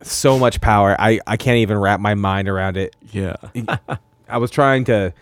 so 0.01 0.39
much 0.39 0.61
power. 0.61 0.95
I 0.99 1.19
I 1.27 1.37
can't 1.37 1.57
even 1.57 1.77
wrap 1.77 1.99
my 1.99 2.15
mind 2.15 2.47
around 2.49 2.77
it. 2.77 2.95
yeah. 3.11 3.35
I 4.27 4.37
was 4.37 4.51
trying 4.51 4.83
to. 4.85 5.13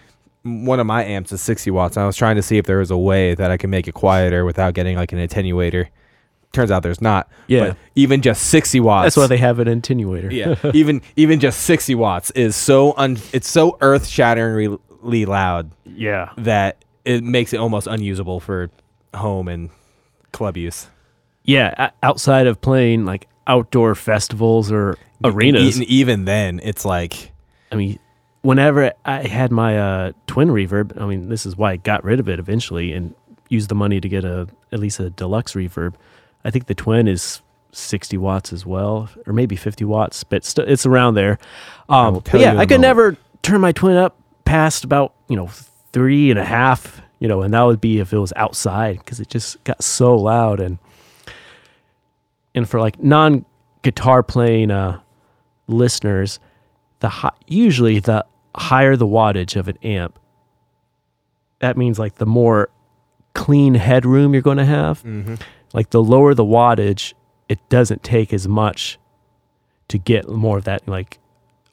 One 0.43 0.79
of 0.79 0.85
my 0.85 1.03
amps 1.03 1.33
is 1.33 1.41
60 1.41 1.71
watts. 1.71 1.97
And 1.97 2.03
I 2.03 2.07
was 2.07 2.15
trying 2.15 2.37
to 2.37 2.41
see 2.41 2.57
if 2.57 2.65
there 2.65 2.77
was 2.77 2.89
a 2.91 2.97
way 2.97 3.35
that 3.35 3.51
I 3.51 3.57
could 3.57 3.69
make 3.69 3.87
it 3.89 3.93
quieter 3.93 4.45
without 4.45 4.73
getting 4.73 4.95
like 4.95 5.11
an 5.11 5.19
attenuator. 5.19 5.87
Turns 6.53 6.71
out 6.71 6.83
there's 6.83 7.01
not. 7.01 7.29
Yeah. 7.47 7.69
But 7.69 7.77
even 7.95 8.21
just 8.21 8.43
60 8.47 8.79
watts. 8.79 9.05
That's 9.07 9.17
why 9.17 9.27
they 9.27 9.37
have 9.37 9.59
an 9.59 9.67
attenuator. 9.67 10.31
yeah. 10.31 10.55
even 10.73 11.01
even 11.17 11.41
just 11.41 11.61
60 11.63 11.95
watts 11.95 12.31
is 12.31 12.55
so 12.55 12.93
un. 12.95 13.17
It's 13.33 13.49
so 13.49 13.77
earth 13.81 14.07
shatteringly 14.07 15.25
loud 15.25 15.71
Yeah. 15.85 16.31
that 16.37 16.83
it 17.03 17.23
makes 17.25 17.51
it 17.51 17.57
almost 17.57 17.87
unusable 17.87 18.39
for 18.39 18.69
home 19.13 19.49
and 19.49 19.69
club 20.31 20.55
use. 20.55 20.87
Yeah. 21.43 21.89
Outside 22.03 22.47
of 22.47 22.61
playing 22.61 23.03
like 23.05 23.27
outdoor 23.47 23.95
festivals 23.95 24.71
or 24.71 24.97
arenas. 25.23 25.77
And 25.77 25.85
even 25.85 26.25
then, 26.25 26.59
it's 26.63 26.85
like 26.85 27.31
I 27.71 27.75
mean, 27.75 27.99
whenever 28.41 28.93
I 29.05 29.27
had 29.27 29.51
my 29.51 29.77
uh, 29.77 30.11
twin 30.27 30.49
reverb, 30.49 30.99
I 31.01 31.05
mean, 31.05 31.29
this 31.29 31.45
is 31.45 31.57
why 31.57 31.71
I 31.71 31.77
got 31.77 32.03
rid 32.03 32.19
of 32.19 32.29
it 32.29 32.39
eventually 32.39 32.93
and 32.93 33.15
used 33.49 33.69
the 33.69 33.75
money 33.75 33.99
to 33.99 34.09
get 34.09 34.23
a 34.23 34.47
at 34.71 34.79
least 34.79 34.99
a 34.99 35.09
deluxe 35.09 35.53
reverb. 35.53 35.95
I 36.43 36.51
think 36.51 36.67
the 36.67 36.75
twin 36.75 37.07
is 37.07 37.41
60 37.71 38.17
watts 38.17 38.53
as 38.53 38.65
well, 38.65 39.09
or 39.25 39.33
maybe 39.33 39.55
50 39.55 39.85
watts, 39.85 40.23
but 40.23 40.43
st- 40.45 40.69
it's 40.69 40.85
around 40.85 41.15
there. 41.15 41.39
Um, 41.89 42.21
but 42.31 42.39
yeah, 42.39 42.57
I 42.57 42.65
could 42.65 42.79
moment. 42.79 42.81
never 42.81 43.17
turn 43.41 43.61
my 43.61 43.71
twin 43.71 43.97
up 43.97 44.17
past 44.45 44.83
about 44.83 45.13
you 45.27 45.35
know 45.35 45.49
three 45.91 46.29
and 46.29 46.39
a 46.39 46.45
half, 46.45 47.01
you 47.19 47.27
know, 47.27 47.41
and 47.41 47.53
that 47.53 47.63
would 47.63 47.81
be 47.81 47.99
if 47.99 48.13
it 48.13 48.17
was 48.17 48.33
outside 48.35 48.99
because 48.99 49.19
it 49.19 49.29
just 49.29 49.63
got 49.63 49.83
so 49.83 50.15
loud 50.15 50.59
and 50.59 50.79
and 52.55 52.67
for 52.67 52.79
like 52.79 53.01
non 53.01 53.45
guitar 53.83 54.23
playing 54.23 54.71
uh, 54.71 54.99
listeners, 55.67 56.39
the 56.99 57.31
usually 57.47 57.99
the 57.99 58.25
higher 58.55 58.95
the 58.95 59.05
wattage 59.07 59.55
of 59.55 59.67
an 59.67 59.77
amp, 59.83 60.17
that 61.59 61.77
means 61.77 61.99
like 61.99 62.15
the 62.15 62.25
more 62.25 62.69
clean 63.33 63.75
headroom 63.75 64.33
you're 64.33 64.41
going 64.41 64.57
to 64.57 64.65
have. 64.65 65.03
Like 65.73 65.89
the 65.91 66.01
lower 66.01 66.33
the 66.33 66.43
wattage, 66.45 67.13
it 67.49 67.59
doesn't 67.69 68.03
take 68.03 68.33
as 68.33 68.47
much 68.47 68.97
to 69.89 69.97
get 69.97 70.27
more 70.29 70.57
of 70.57 70.63
that 70.63 70.87
like 70.87 71.19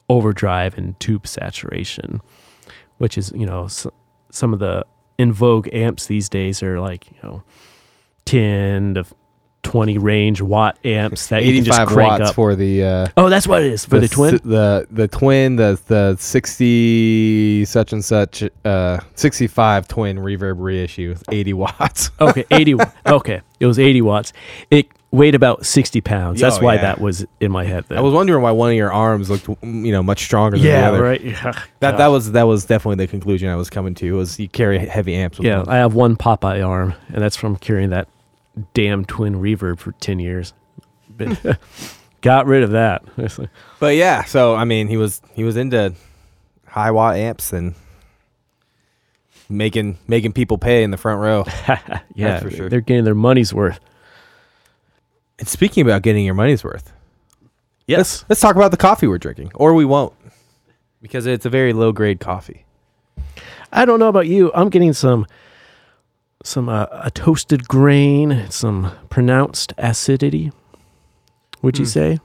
overdrive 0.09 0.77
and 0.77 0.99
tube 0.99 1.25
saturation, 1.25 2.21
which 2.97 3.17
is 3.17 3.31
you 3.35 3.45
know 3.45 3.65
s- 3.65 3.87
some 4.29 4.53
of 4.53 4.59
the 4.59 4.85
in 5.17 5.31
vogue 5.33 5.67
amps 5.73 6.05
these 6.07 6.29
days 6.29 6.61
are 6.61 6.79
like 6.79 7.09
you 7.09 7.17
know 7.23 7.43
ten 8.25 8.93
to 8.95 9.05
twenty 9.65 9.97
range 9.97 10.41
watt 10.41 10.77
amps 10.85 11.27
that 11.27 11.43
you 11.43 11.55
can 11.55 11.63
just 11.65 11.79
85 11.79 11.93
crank 11.93 12.09
watts 12.19 12.29
up. 12.29 12.35
for 12.35 12.55
the 12.55 12.83
uh, 12.83 13.07
Oh, 13.17 13.29
that's 13.29 13.47
what 13.47 13.63
it 13.63 13.71
is 13.73 13.83
for 13.83 13.99
the, 13.99 14.07
twin. 14.07 14.35
s- 14.35 14.41
the 14.43 14.87
the 14.91 15.07
twin, 15.07 15.55
the 15.57 15.79
the 15.87 16.15
sixty 16.19 17.65
such 17.65 17.93
and 17.93 18.03
such, 18.03 18.43
uh, 18.63 18.99
sixty 19.15 19.47
five 19.47 19.87
twin 19.87 20.17
reverb 20.17 20.55
reissue, 20.57 21.15
eighty 21.31 21.53
watts. 21.63 22.11
okay, 22.21 22.45
eighty. 22.51 22.75
Okay, 23.05 23.41
it 23.59 23.65
was 23.65 23.79
eighty 23.79 24.01
watts. 24.01 24.33
It 24.71 24.87
weighed 25.11 25.35
about 25.35 25.65
sixty 25.65 26.01
pounds. 26.01 26.41
That's 26.41 26.57
Oh, 26.57 26.61
why 26.61 26.75
yeah. 26.75 26.81
that 26.81 27.01
was 27.01 27.25
in 27.39 27.51
my 27.51 27.63
head. 27.63 27.85
Then. 27.87 27.97
I 27.97 28.01
was 28.01 28.13
wondering 28.13 28.41
why 28.41 28.51
one 28.51 28.69
of 28.71 28.75
your 28.75 28.91
arms 28.91 29.29
looked, 29.29 29.47
you 29.63 29.91
know, 29.91 30.03
much 30.03 30.23
stronger 30.23 30.57
than 30.57 30.63
the 30.65 30.71
yeah, 30.71 30.89
other. 30.89 31.01
right. 31.01 31.21
Yeah, 31.25 31.53
That 31.79 31.97
that 31.97 32.07
was 32.07 32.31
that 32.33 32.43
was 32.43 32.65
definitely 32.65 33.05
the 33.05 33.09
conclusion 33.09 33.49
I 33.49 33.55
was 33.55 33.69
coming 33.69 33.93
to. 33.95 34.11
Was 34.13 34.39
you 34.39 34.47
carry 34.49 34.79
heavy 34.79 35.15
amps? 35.15 35.37
With 35.37 35.47
yeah. 35.47 35.59
one. 35.59 35.69
I 35.69 35.77
have 35.77 35.93
one 35.95 36.15
Popeye 36.17 36.65
arm, 36.65 36.93
and 37.09 37.21
that's 37.23 37.35
from 37.35 37.55
carrying 37.57 37.89
that 37.91 38.07
damn 38.73 39.05
twin 39.05 39.35
reverb 39.35 39.79
for 39.79 39.91
ten 39.93 40.19
years. 40.19 40.53
But 41.17 41.59
got 42.21 42.45
rid 42.45 42.63
of 42.63 42.71
that. 42.71 43.03
But 43.79 43.95
yeah, 43.95 44.23
so 44.23 44.55
I 44.55 44.63
mean, 44.65 44.87
he 44.87 44.97
was 44.97 45.21
he 45.33 45.43
was 45.43 45.57
into 45.57 45.93
high 46.65 46.91
watt 46.91 47.17
amps 47.17 47.53
and 47.53 47.75
making 49.49 49.97
making 50.07 50.33
people 50.33 50.57
pay 50.57 50.83
in 50.83 50.91
the 50.91 50.97
front 50.97 51.21
row. 51.21 51.45
yeah, 52.15 52.39
for 52.39 52.49
sure. 52.49 52.69
they're 52.69 52.81
getting 52.81 53.03
their 53.03 53.15
money's 53.15 53.53
worth. 53.53 53.79
and 55.39 55.47
speaking 55.47 55.85
about 55.85 56.01
getting 56.01 56.25
your 56.25 56.33
money's 56.33 56.63
worth, 56.63 56.91
Yes. 57.87 57.97
let's 57.97 58.25
let's 58.29 58.41
talk 58.41 58.55
about 58.55 58.71
the 58.71 58.77
coffee 58.77 59.07
we're 59.07 59.17
drinking, 59.19 59.51
or 59.55 59.73
we 59.73 59.85
won't, 59.85 60.13
because 61.01 61.25
it's 61.25 61.45
a 61.45 61.49
very 61.49 61.73
low 61.73 61.91
grade 61.91 62.19
coffee. 62.19 62.65
I 63.71 63.85
don't 63.85 63.99
know 63.99 64.07
about 64.09 64.27
you. 64.27 64.51
I'm 64.55 64.69
getting 64.69 64.93
some 64.93 65.27
some 66.45 66.69
uh, 66.69 66.85
a 66.91 67.09
toasted 67.11 67.67
grain, 67.67 68.45
some 68.49 68.91
pronounced 69.09 69.73
acidity. 69.77 70.51
Would 71.61 71.77
you 71.79 71.85
Hmm. 71.85 71.89
say? 71.89 72.19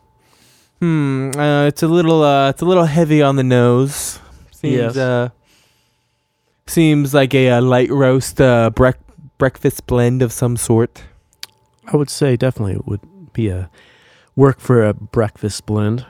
Hmm, 0.81 1.31
uh, 1.37 1.67
it's 1.67 1.83
a 1.83 1.89
little 1.89 2.23
uh, 2.23 2.51
it's 2.51 2.63
a 2.63 2.65
little 2.67 2.85
heavy 2.85 3.23
on 3.23 3.37
the 3.37 3.43
nose. 3.45 4.19
Seems 4.53 4.75
Yes. 4.77 4.97
uh, 4.97 5.29
seems 6.67 7.15
like 7.15 7.35
a, 7.35 7.51
uh 7.51 7.61
light 7.63 7.91
roast 7.91 8.41
uh, 8.41 8.71
brec- 8.75 9.05
breakfast 9.39 9.87
blend 9.87 10.23
of 10.23 10.33
some 10.33 10.57
sort. 10.57 11.03
I 11.93 11.97
would 11.97 12.11
say 12.11 12.37
definitely 12.37 12.75
it 12.75 12.87
would 12.87 13.33
be 13.33 13.49
a 13.49 13.69
work 14.37 14.61
for 14.61 14.85
a 14.87 14.93
breakfast 14.95 15.67
blend. 15.67 16.05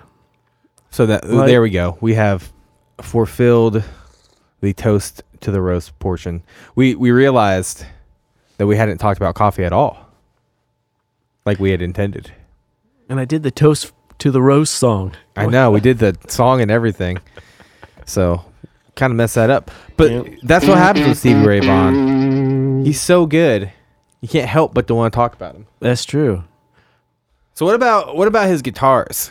So 0.90 1.06
that 1.06 1.24
Right. 1.24 1.46
there 1.46 1.62
we 1.62 1.70
go. 1.70 1.96
We 2.00 2.14
have 2.14 2.52
fulfilled 3.00 3.82
the 4.60 4.72
toast 4.72 5.22
to 5.40 5.50
the 5.50 5.60
roast 5.60 5.98
portion. 5.98 6.42
We 6.74 6.94
we 6.94 7.10
realized 7.12 7.84
that 8.60 8.66
we 8.66 8.76
hadn't 8.76 8.98
talked 8.98 9.16
about 9.18 9.34
coffee 9.34 9.64
at 9.64 9.72
all, 9.72 9.96
like 11.46 11.58
we 11.58 11.70
had 11.70 11.80
intended. 11.80 12.30
And 13.08 13.18
I 13.18 13.24
did 13.24 13.42
the 13.42 13.50
toast 13.50 13.90
to 14.18 14.30
the 14.30 14.42
roast 14.42 14.74
song. 14.74 15.14
I 15.34 15.46
know 15.46 15.70
we 15.70 15.80
did 15.80 15.96
the 15.98 16.14
song 16.28 16.60
and 16.60 16.70
everything, 16.70 17.20
so 18.04 18.44
kind 18.96 19.10
of 19.12 19.16
messed 19.16 19.36
that 19.36 19.48
up. 19.48 19.70
But 19.96 20.10
Yep. 20.10 20.26
that's 20.42 20.66
what 20.66 20.76
happens 20.76 21.08
with 21.08 21.16
Stevie 21.16 21.46
Ray 21.46 21.60
Vaughan. 21.60 22.84
He's 22.84 23.00
so 23.00 23.24
good, 23.24 23.72
you 24.20 24.28
can't 24.28 24.46
help 24.46 24.74
but 24.74 24.86
to 24.88 24.94
want 24.94 25.10
to 25.10 25.16
talk 25.16 25.32
about 25.32 25.54
him. 25.54 25.66
That's 25.78 26.04
true. 26.04 26.44
So 27.54 27.64
what 27.64 27.74
about 27.74 28.14
what 28.14 28.28
about 28.28 28.46
his 28.48 28.60
guitars? 28.60 29.30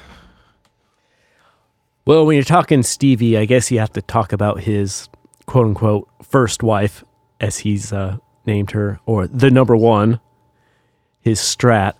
Well, 2.07 2.25
when 2.25 2.33
you're 2.35 2.43
talking 2.43 2.81
Stevie, 2.81 3.37
I 3.37 3.45
guess 3.45 3.69
you 3.69 3.77
have 3.77 3.93
to 3.93 4.01
talk 4.01 4.33
about 4.33 4.61
his 4.61 5.07
quote 5.45 5.67
unquote 5.67 6.09
first 6.23 6.63
wife, 6.63 7.03
as 7.39 7.59
he's 7.59 7.93
uh, 7.93 8.17
named 8.49 8.71
her, 8.71 8.99
or 9.05 9.27
the 9.27 9.51
number 9.51 9.75
one, 9.77 10.19
his 11.21 11.39
Strat. 11.39 11.93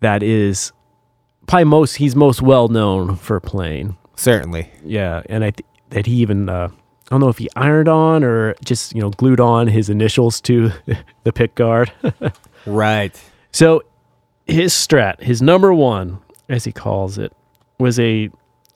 That 0.00 0.22
is 0.22 0.72
probably 1.46 1.64
most, 1.64 1.96
he's 1.96 2.16
most 2.16 2.40
well 2.42 2.68
known 2.68 3.16
for 3.16 3.38
playing. 3.40 3.96
Certainly, 4.16 4.70
Yeah. 4.84 5.22
And 5.28 5.44
I 5.44 5.50
th- 5.50 5.66
that 5.90 6.06
he 6.06 6.14
even, 6.16 6.48
uh, 6.48 6.68
I 6.72 7.10
don't 7.10 7.20
know 7.20 7.28
if 7.28 7.38
he 7.38 7.48
ironed 7.56 7.88
on 7.88 8.22
or 8.24 8.54
just, 8.64 8.94
you 8.94 9.00
know, 9.00 9.10
glued 9.10 9.40
on 9.40 9.68
his 9.68 9.88
initials 9.90 10.40
to 10.42 10.70
the 11.24 11.32
pick 11.32 11.54
guard. 11.54 11.92
right. 12.66 13.20
So 13.52 13.82
his 14.46 14.72
strat, 14.72 15.20
his 15.22 15.42
number 15.42 15.72
one, 15.74 16.18
as 16.48 16.64
he 16.64 16.72
calls 16.72 17.18
it, 17.18 17.32
was 17.78 17.98
a 17.98 18.30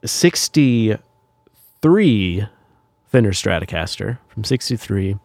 63 0.04 2.46
Fender 3.10 3.30
Stratocaster 3.30 4.18
from 4.28 4.44
63, 4.44 5.16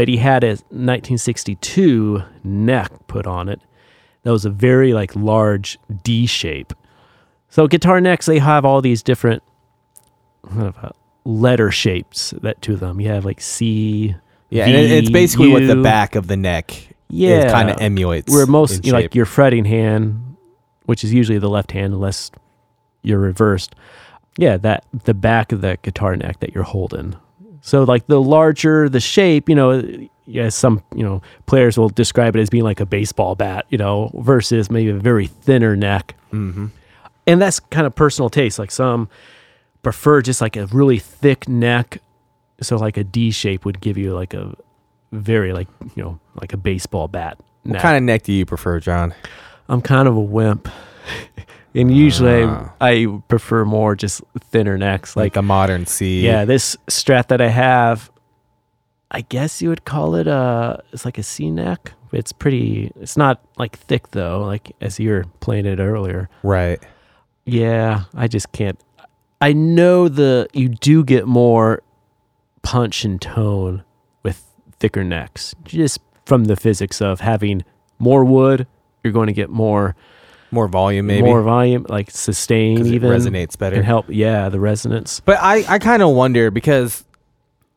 but 0.00 0.08
he 0.08 0.16
had 0.16 0.42
a 0.42 0.56
1962 0.70 2.22
neck 2.42 2.90
put 3.06 3.26
on 3.26 3.50
it. 3.50 3.60
That 4.22 4.30
was 4.30 4.46
a 4.46 4.50
very 4.50 4.94
like 4.94 5.14
large 5.14 5.78
D 6.02 6.24
shape. 6.24 6.72
So 7.50 7.68
guitar 7.68 8.00
necks, 8.00 8.24
they 8.24 8.38
have 8.38 8.64
all 8.64 8.80
these 8.80 9.02
different 9.02 9.42
uh, 10.58 10.88
letter 11.26 11.70
shapes 11.70 12.30
that 12.40 12.62
to 12.62 12.76
them. 12.76 12.98
You 12.98 13.08
have 13.10 13.26
like 13.26 13.42
C, 13.42 14.14
Yeah, 14.48 14.64
and 14.64 14.74
it's 14.90 15.10
basically 15.10 15.48
what 15.48 15.66
the 15.66 15.76
back 15.82 16.14
of 16.16 16.28
the 16.28 16.36
neck 16.38 16.94
Yeah. 17.10 17.50
kind 17.52 17.68
of 17.68 17.78
emulates. 17.78 18.32
where 18.32 18.46
most 18.46 18.86
you 18.86 18.92
know, 18.92 19.00
like 19.00 19.14
your 19.14 19.26
fretting 19.26 19.66
hand, 19.66 20.34
which 20.86 21.04
is 21.04 21.12
usually 21.12 21.38
the 21.38 21.50
left 21.50 21.72
hand 21.72 21.92
unless 21.92 22.30
you're 23.02 23.18
reversed. 23.18 23.74
Yeah, 24.38 24.56
that 24.56 24.86
the 25.04 25.12
back 25.12 25.52
of 25.52 25.60
the 25.60 25.76
guitar 25.82 26.16
neck 26.16 26.40
that 26.40 26.54
you're 26.54 26.64
holding. 26.64 27.16
So 27.62 27.84
like 27.84 28.06
the 28.06 28.20
larger 28.20 28.88
the 28.88 29.00
shape, 29.00 29.48
you 29.48 29.54
know, 29.54 29.82
yeah, 30.26 30.48
some 30.48 30.82
you 30.94 31.02
know 31.02 31.22
players 31.46 31.78
will 31.78 31.88
describe 31.88 32.36
it 32.36 32.40
as 32.40 32.50
being 32.50 32.64
like 32.64 32.80
a 32.80 32.86
baseball 32.86 33.34
bat, 33.34 33.66
you 33.68 33.78
know, 33.78 34.10
versus 34.14 34.70
maybe 34.70 34.90
a 34.90 34.94
very 34.94 35.26
thinner 35.26 35.76
neck. 35.76 36.14
Mm-hmm. 36.32 36.66
And 37.26 37.42
that's 37.42 37.60
kind 37.60 37.86
of 37.86 37.94
personal 37.94 38.30
taste. 38.30 38.58
Like 38.58 38.70
some 38.70 39.08
prefer 39.82 40.22
just 40.22 40.40
like 40.40 40.56
a 40.56 40.66
really 40.66 40.98
thick 40.98 41.48
neck. 41.48 41.98
So 42.62 42.76
like 42.76 42.96
a 42.96 43.04
D 43.04 43.30
shape 43.30 43.64
would 43.64 43.80
give 43.80 43.96
you 43.96 44.14
like 44.14 44.34
a 44.34 44.54
very 45.12 45.52
like 45.52 45.68
you 45.94 46.02
know 46.02 46.20
like 46.34 46.52
a 46.52 46.56
baseball 46.56 47.08
bat. 47.08 47.38
What 47.62 47.80
kind 47.80 47.96
of 47.96 48.02
neck 48.02 48.22
do 48.22 48.32
you 48.32 48.46
prefer, 48.46 48.80
John? 48.80 49.14
I'm 49.68 49.82
kind 49.82 50.08
of 50.08 50.16
a 50.16 50.20
wimp. 50.20 50.68
And 51.74 51.94
usually 51.94 52.42
Ah. 52.44 52.72
I, 52.80 52.90
I 52.90 53.06
prefer 53.28 53.64
more 53.64 53.94
just 53.94 54.22
thinner 54.40 54.76
necks. 54.76 55.14
like 55.16 55.24
Like, 55.24 55.36
a 55.36 55.42
modern 55.42 55.86
C. 55.86 56.20
yeah, 56.24 56.44
this 56.44 56.76
strat 56.88 57.28
that 57.28 57.40
I 57.40 57.48
have, 57.48 58.10
I 59.10 59.20
guess 59.22 59.62
you 59.62 59.68
would 59.68 59.84
call 59.84 60.14
it 60.16 60.26
a, 60.26 60.82
it's 60.92 61.04
like 61.04 61.18
a 61.18 61.22
C 61.22 61.50
neck. 61.50 61.92
It's 62.12 62.32
pretty, 62.32 62.90
it's 63.00 63.16
not 63.16 63.40
like 63.56 63.78
thick 63.78 64.10
though, 64.10 64.42
like 64.44 64.72
as 64.80 64.98
you 64.98 65.10
were 65.10 65.24
playing 65.40 65.66
it 65.66 65.78
earlier. 65.78 66.28
Right. 66.42 66.80
Yeah, 67.44 68.04
I 68.14 68.26
just 68.26 68.50
can't. 68.52 68.78
I 69.40 69.52
know 69.52 70.08
the 70.08 70.48
you 70.52 70.68
do 70.68 71.02
get 71.04 71.26
more 71.26 71.82
punch 72.62 73.04
and 73.04 73.20
tone 73.20 73.84
with 74.22 74.44
thicker 74.78 75.02
necks, 75.04 75.54
just 75.64 76.00
from 76.26 76.44
the 76.44 76.56
physics 76.56 77.00
of 77.00 77.20
having 77.20 77.64
more 77.98 78.24
wood. 78.24 78.66
You're 79.02 79.12
going 79.14 79.28
to 79.28 79.32
get 79.32 79.48
more 79.48 79.96
More 80.50 80.66
volume, 80.68 81.06
maybe. 81.06 81.22
more 81.22 81.42
volume, 81.42 81.86
like 81.88 82.10
sustain 82.10 82.84
even 82.86 83.10
resonates 83.10 83.56
better. 83.56 83.76
and 83.76 83.84
help. 83.84 84.06
Yeah, 84.08 84.48
the 84.48 84.58
resonance. 84.60 85.20
But 85.20 85.38
I, 85.40 85.64
I 85.68 85.78
kind 85.78 86.02
of 86.02 86.10
wonder 86.10 86.50
because 86.50 87.04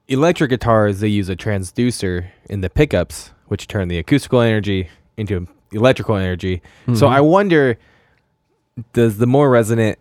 electric 0.08 0.50
guitars 0.50 1.00
they 1.00 1.08
use 1.08 1.30
a 1.30 1.36
transducer 1.36 2.28
in 2.50 2.62
the 2.62 2.70
pickups, 2.70 3.32
which 3.48 3.68
turn 3.68 3.88
the 3.90 3.98
acoustical 4.00 4.42
energy 4.42 4.90
into 5.18 5.48
electrical 5.72 6.16
energy. 6.16 6.62
So 6.88 7.08
Mhm. 7.08 7.10
I 7.12 7.22
wonder, 7.22 7.78
does 8.94 9.18
the 9.18 9.28
more 9.28 9.50
resonant 9.50 10.00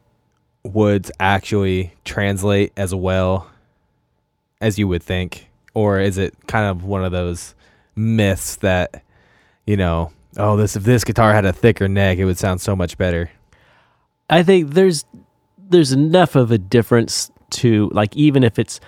woods 0.64 1.10
actually 1.20 1.92
translate 2.04 2.72
as 2.76 2.94
well 2.94 3.48
as 4.60 4.78
you 4.78 4.86
would 4.88 5.02
think, 5.02 5.48
or 5.74 5.98
is 6.00 6.18
it 6.18 6.34
kind 6.46 6.66
of 6.66 6.84
one 6.84 7.04
of 7.04 7.12
those 7.12 7.54
myths 7.96 8.56
that 8.56 9.02
you 9.66 9.76
know? 9.76 10.10
Oh, 10.36 10.56
this 10.56 10.76
if 10.76 10.84
this 10.84 11.04
guitar 11.04 11.32
had 11.32 11.44
a 11.44 11.52
thicker 11.52 11.88
neck, 11.88 12.18
it 12.18 12.24
would 12.24 12.38
sound 12.38 12.60
so 12.60 12.74
much 12.74 12.96
better. 12.98 13.30
I 14.30 14.42
think 14.42 14.70
there's 14.74 15.04
there's 15.58 15.92
enough 15.92 16.36
of 16.36 16.50
a 16.50 16.58
difference 16.58 17.30
to 17.50 17.90
like 17.92 18.16
even 18.16 18.42
if 18.44 18.58
it's 18.58 18.80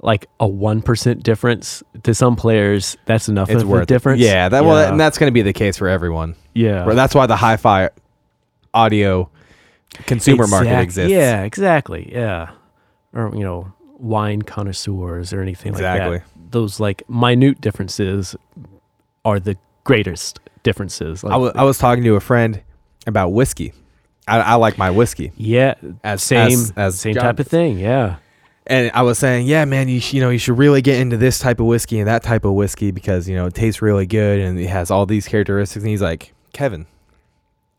like 0.00 0.26
a 0.40 0.46
one 0.46 0.82
percent 0.82 1.22
difference 1.22 1.82
to 2.02 2.14
some 2.14 2.36
players, 2.36 2.96
that's 3.04 3.28
enough 3.28 3.50
It's 3.50 3.62
of 3.62 3.68
worth 3.68 3.82
a 3.84 3.86
difference. 3.86 4.20
It. 4.20 4.26
Yeah, 4.26 4.48
that 4.48 4.64
well, 4.64 4.80
Yeah. 4.82 4.90
and 4.90 5.00
that's 5.00 5.18
going 5.18 5.28
to 5.28 5.34
be 5.34 5.42
the 5.42 5.52
case 5.52 5.76
for 5.76 5.88
everyone. 5.88 6.34
yeah. 6.54 6.84
Well, 6.84 6.96
that's 6.96 7.14
why 7.14 7.26
the 7.26 7.36
hi-fi 7.36 7.90
audio 8.74 9.30
consumer 10.06 10.46
market 10.46 10.78
exists. 10.80 11.10
Yeah, 11.10 11.42
exactly. 11.42 12.10
Yeah. 12.12 12.50
Or, 13.12 13.32
you 13.34 13.42
know, 13.42 13.72
wine 13.98 14.42
connoisseurs 14.42 15.32
or 15.32 15.40
anything 15.40 15.72
Exactly. 15.72 16.18
like 16.18 16.24
that. 16.24 16.50
Those 16.52 16.78
like 16.78 17.02
minute 17.08 17.60
differences 17.60 18.36
are 19.24 19.40
the 19.40 19.56
greatest 19.84 20.38
differences. 20.68 21.24
Like, 21.24 21.56
I 21.56 21.64
was 21.64 21.78
talking 21.78 22.04
to 22.04 22.14
a 22.16 22.20
friend 22.20 22.62
about 23.06 23.30
whiskey. 23.30 23.72
I, 24.26 24.40
I 24.40 24.54
like 24.56 24.76
my 24.76 24.90
whiskey 24.90 25.32
yeah, 25.36 25.74
as 26.04 26.22
same 26.22 26.48
as, 26.48 26.72
as 26.76 27.00
same 27.00 27.14
John 27.14 27.24
type 27.24 27.40
of 27.40 27.46
thing. 27.46 27.78
Yeah. 27.78 28.16
And 28.66 28.90
I 28.92 29.00
was 29.00 29.18
saying, 29.18 29.46
yeah, 29.46 29.64
man, 29.64 29.88
you 29.88 30.00
sh- 30.00 30.12
you 30.12 30.20
know 30.20 30.28
you 30.28 30.38
should 30.38 30.58
really 30.58 30.82
get 30.82 31.00
into 31.00 31.16
this 31.16 31.38
type 31.38 31.58
of 31.60 31.64
whiskey 31.64 31.98
and 31.98 32.06
that 32.06 32.22
type 32.22 32.44
of 32.44 32.52
whiskey 32.52 32.90
because 32.90 33.26
you 33.26 33.34
know 33.34 33.46
it 33.46 33.54
tastes 33.54 33.80
really 33.80 34.04
good 34.04 34.38
and 34.40 34.60
it 34.60 34.66
has 34.66 34.90
all 34.90 35.06
these 35.06 35.26
characteristics. 35.26 35.82
And 35.82 35.88
he's 35.88 36.02
like, 36.02 36.34
Kevin, 36.52 36.86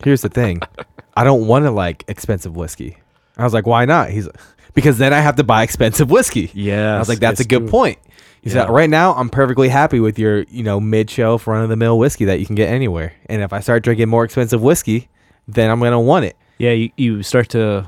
here's 0.04 0.24
the 0.24 0.30
thing, 0.30 0.60
I 1.16 1.24
don't 1.24 1.46
want 1.46 1.66
to 1.66 1.72
like 1.72 2.04
expensive 2.08 2.56
whiskey. 2.56 2.98
I 3.38 3.44
was 3.44 3.54
like, 3.54 3.68
why 3.68 3.86
not? 3.86 4.10
He's 4.10 4.28
because 4.74 4.98
then 4.98 5.14
I 5.14 5.20
have 5.20 5.36
to 5.36 5.44
buy 5.44 5.62
expensive 5.62 6.10
whiskey. 6.10 6.50
Yeah. 6.56 6.96
I 6.96 7.00
was 7.00 7.10
like, 7.10 7.20
that's 7.20 7.40
a 7.40 7.46
good 7.46 7.70
point. 7.70 8.00
He 8.42 8.50
said, 8.50 8.70
right 8.70 8.90
now, 8.90 9.14
I'm 9.16 9.30
perfectly 9.30 9.70
happy 9.70 10.00
with 10.00 10.18
your, 10.18 10.44
you 10.44 10.64
know, 10.64 10.80
mid 10.80 11.10
shelf, 11.10 11.46
run 11.48 11.62
of 11.64 11.70
the 11.70 11.76
mill 11.76 11.98
whiskey 12.00 12.26
that 12.26 12.40
you 12.40 12.46
can 12.46 12.56
get 12.56 12.70
anywhere. 12.70 13.14
And 13.28 13.42
if 13.42 13.52
I 13.54 13.60
start 13.60 13.84
drinking 13.84 14.10
more 14.10 14.24
expensive 14.24 14.62
whiskey, 14.62 15.10
then 15.48 15.70
I'm 15.70 15.80
going 15.80 15.92
to 15.92 16.00
want 16.00 16.26
it. 16.26 16.36
Yeah, 16.58 16.72
you, 16.72 16.92
you 16.98 17.24
start 17.24 17.50
to 17.50 17.88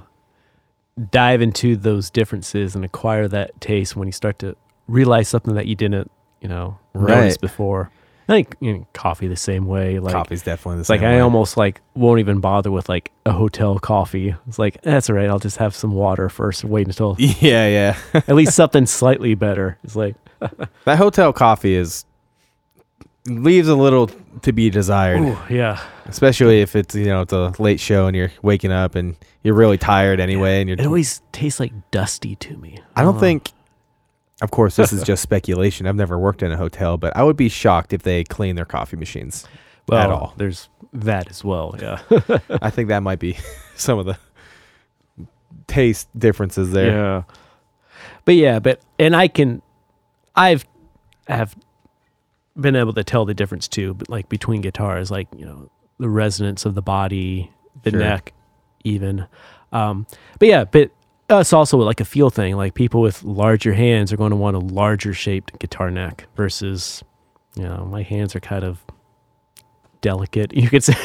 dive 1.10 1.42
into 1.42 1.76
those 1.76 2.10
differences 2.10 2.76
and 2.76 2.84
acquire 2.84 3.28
that 3.30 3.60
taste 3.62 3.96
when 3.96 4.08
you 4.08 4.12
start 4.12 4.40
to 4.40 4.56
realize 4.88 5.28
something 5.28 5.56
that 5.56 5.68
you 5.68 5.76
didn't, 5.76 6.12
you 6.42 6.48
know, 6.50 6.78
notice 6.94 7.38
before. 7.38 7.92
I 8.28 8.34
think 8.34 8.56
you 8.62 8.74
know, 8.74 8.88
coffee 8.94 9.28
the 9.28 9.36
same 9.36 9.66
way. 9.66 10.00
Like 10.00 10.14
Coffee's 10.14 10.42
definitely 10.44 10.76
the 10.78 10.82
It's 10.82 10.90
like 10.90 11.02
same 11.02 11.10
I 11.10 11.20
almost 11.20 11.58
like 11.58 11.82
won't 11.96 12.20
even 12.20 12.40
bother 12.40 12.72
with 12.72 12.88
like 12.88 13.12
a 13.26 13.32
hotel 13.34 13.78
coffee. 13.80 14.36
It's 14.48 14.60
like 14.60 14.76
"Eh, 14.78 14.80
that's 14.92 15.10
all 15.10 15.18
right. 15.18 15.28
I'll 15.30 15.40
just 15.40 15.58
have 15.58 15.76
some 15.76 15.92
water 15.92 16.30
first 16.30 16.64
wait 16.64 16.88
until 16.88 17.16
Yeah, 17.20 17.68
yeah. 17.68 17.98
at 18.14 18.36
least 18.36 18.54
something 18.56 18.86
slightly 18.86 19.36
better. 19.36 19.78
It's 19.84 19.98
like 19.98 20.16
that 20.86 20.98
hotel 20.98 21.34
coffee 21.34 21.76
is 21.76 22.06
leaves 23.28 23.68
a 23.68 23.76
little 23.76 24.10
to 24.42 24.52
be 24.52 24.70
desired, 24.70 25.22
ooh, 25.22 25.38
yeah, 25.50 25.80
especially 26.06 26.62
if 26.62 26.76
it's, 26.76 26.96
you 26.96 27.06
know, 27.06 27.22
it's 27.22 27.34
a 27.34 27.54
late 27.60 27.80
show 27.80 28.08
and 28.08 28.16
you're 28.16 28.32
waking 28.42 28.72
up 28.72 28.96
and 28.96 29.16
you're 29.44 29.54
really 29.54 29.78
tired 29.78 30.20
anyway. 30.20 30.60
And 30.62 30.70
you're, 30.70 30.80
it 30.80 30.86
always 30.86 31.22
tastes 31.32 31.60
like 31.60 31.72
dusty 31.92 32.36
to 32.38 32.58
me. 32.58 32.80
I 32.96 33.04
don't 33.04 33.20
think, 33.20 33.52
of 34.42 34.52
course, 34.52 34.76
this 34.76 34.92
is 34.92 35.04
just 35.04 35.22
speculation. 35.30 35.86
I've 35.86 35.96
never 35.96 36.18
worked 36.18 36.42
in 36.42 36.52
a 36.52 36.58
hotel, 36.58 36.98
but 36.98 37.16
I 37.16 37.24
would 37.24 37.38
be 37.38 37.50
shocked 37.50 37.94
if 37.94 38.02
they 38.04 38.24
clean 38.24 38.56
their 38.56 38.66
coffee 38.66 38.98
machines. 38.98 39.48
well, 39.88 40.00
at 40.00 40.10
all. 40.10 40.34
There's 40.38 40.70
that 40.94 41.30
as 41.30 41.44
well. 41.44 41.76
Yeah, 41.80 42.02
I 42.62 42.70
think 42.72 42.90
that 42.90 43.04
might 43.04 43.20
be 43.20 43.38
some 43.76 44.00
of 44.00 44.06
the 44.08 44.18
taste 45.68 46.08
differences 46.18 46.72
there. 46.72 46.92
yeah. 46.92 47.24
But 48.26 48.36
yeah, 48.36 48.60
but 48.60 48.82
and 49.00 49.16
I 49.16 49.28
can, 49.28 49.62
I've 50.36 50.66
have 51.28 51.56
been 52.60 52.76
able 52.76 52.94
to 52.94 53.04
tell 53.04 53.26
the 53.26 53.34
difference 53.34 53.68
too. 53.68 53.94
But 53.94 54.10
like 54.10 54.30
between 54.30 54.62
guitars, 54.62 55.12
like 55.12 55.28
you 55.36 55.46
know 55.46 55.70
the 56.00 56.10
resonance 56.10 56.66
of 56.66 56.76
the 56.76 56.82
body, 56.82 57.52
the 57.84 57.92
Sure. 57.92 58.00
neck, 58.00 58.34
even. 58.84 59.28
Um, 59.72 60.06
but 60.40 60.48
yeah, 60.48 60.66
but 60.66 60.92
uh, 61.30 61.38
it's 61.40 61.54
also 61.54 61.78
like 61.78 62.00
a 62.02 62.06
feel 62.06 62.30
thing. 62.30 62.56
Like 62.56 62.74
people 62.74 63.02
with 63.02 63.24
larger 63.24 63.74
hands 63.74 64.12
are 64.12 64.18
going 64.18 64.32
to 64.32 64.36
want 64.36 64.56
a 64.56 64.60
larger 64.60 65.14
shaped 65.14 65.58
guitar 65.60 65.90
neck 65.92 66.26
versus, 66.36 67.04
you 67.56 67.64
know, 67.64 67.86
my 67.90 68.02
hands 68.02 68.36
are 68.36 68.40
kind 68.42 68.64
of 68.64 68.84
delicate. 70.02 70.54
You 70.56 70.70
could 70.70 70.84
say. 70.84 70.96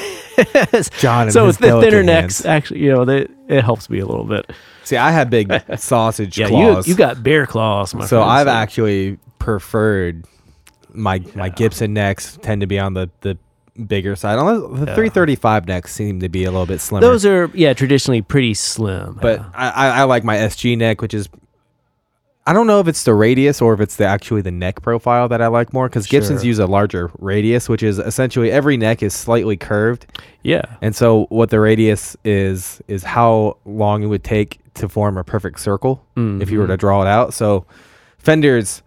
John 0.99 1.31
so 1.31 1.47
the 1.47 1.53
thinner 1.55 1.81
delicate 1.81 2.05
necks, 2.05 2.45
actually, 2.45 2.81
you 2.81 2.93
know, 2.93 3.05
they, 3.07 3.27
it 3.49 3.63
helps 3.65 3.89
me 3.91 3.99
a 4.01 4.07
little 4.07 4.25
bit. 4.25 4.51
See, 4.85 4.97
I 4.97 5.11
have 5.11 5.31
big 5.31 5.53
sausage 5.77 6.39
Yeah, 6.39 6.49
claws. 6.49 6.87
you 6.87 6.93
you 6.93 6.97
got 6.99 7.23
bear 7.23 7.47
claws, 7.47 7.95
my 7.95 8.05
so 8.07 8.19
friend, 8.21 8.31
I've 8.31 8.49
actually 8.49 9.19
preferred 9.39 10.25
my 10.93 11.23
my 11.35 11.49
Gibson 11.49 11.93
necks 11.95 12.39
tend 12.43 12.61
to 12.63 12.67
be 12.67 12.79
on 12.79 12.95
the 12.95 13.11
the 13.21 13.37
bigger 13.87 14.17
side. 14.17 14.39
Unless 14.39 14.61
the 14.81 14.87
Yeah. 14.87 14.95
335 14.95 15.67
necks 15.69 15.93
seem 15.95 16.21
to 16.21 16.29
be 16.31 16.45
a 16.45 16.51
little 16.51 16.67
bit 16.67 16.81
slimmer. 16.81 17.07
those 17.07 17.27
are 17.27 17.51
yeah 17.55 17.75
traditionally 17.75 18.23
pretty 18.23 18.55
slim. 18.55 19.19
but 19.21 19.41
yeah. 19.41 19.51
I, 19.55 19.69
I 19.71 19.89
I 20.01 20.03
like 20.05 20.25
my 20.25 20.37
SG 20.37 20.77
neck, 20.79 21.03
which 21.03 21.13
is 21.15 21.29
I 22.47 22.53
don't 22.53 22.67
know 22.69 22.79
if 22.79 22.87
it's 22.87 23.03
the 23.03 23.15
radius 23.15 23.61
or 23.61 23.75
if 23.75 23.81
it's 23.81 23.97
the 23.97 24.05
actually 24.07 24.41
the 24.41 24.53
neck 24.53 24.81
profile 24.81 25.29
that 25.29 25.43
I 25.43 25.49
like 25.49 25.73
more 25.73 25.89
because 25.89 26.07
Gibsons 26.07 26.45
use 26.45 26.61
a 26.61 26.67
larger 26.67 27.11
radius, 27.19 27.69
which 27.69 27.83
is 27.83 27.99
essentially 27.99 28.53
every 28.53 28.77
neck 28.77 29.03
is 29.03 29.15
slightly 29.15 29.57
curved, 29.57 30.07
yeah, 30.43 30.63
and 30.81 30.95
so 30.95 31.27
what 31.31 31.51
the 31.51 31.59
radius 31.59 32.17
is 32.25 32.81
is 32.87 33.03
how 33.03 33.57
long 33.65 34.03
it 34.05 34.07
would 34.07 34.23
take 34.23 34.61
to 34.75 34.89
form 34.89 35.19
a 35.19 35.25
perfect 35.25 35.59
circle 35.59 36.05
if 36.17 36.51
you 36.51 36.59
were 36.59 36.67
to 36.67 36.75
mm-hmm. 36.75 36.81
draw 36.81 37.03
it 37.03 37.09
out. 37.09 37.35
So 37.35 37.67
Fenders 38.19 38.83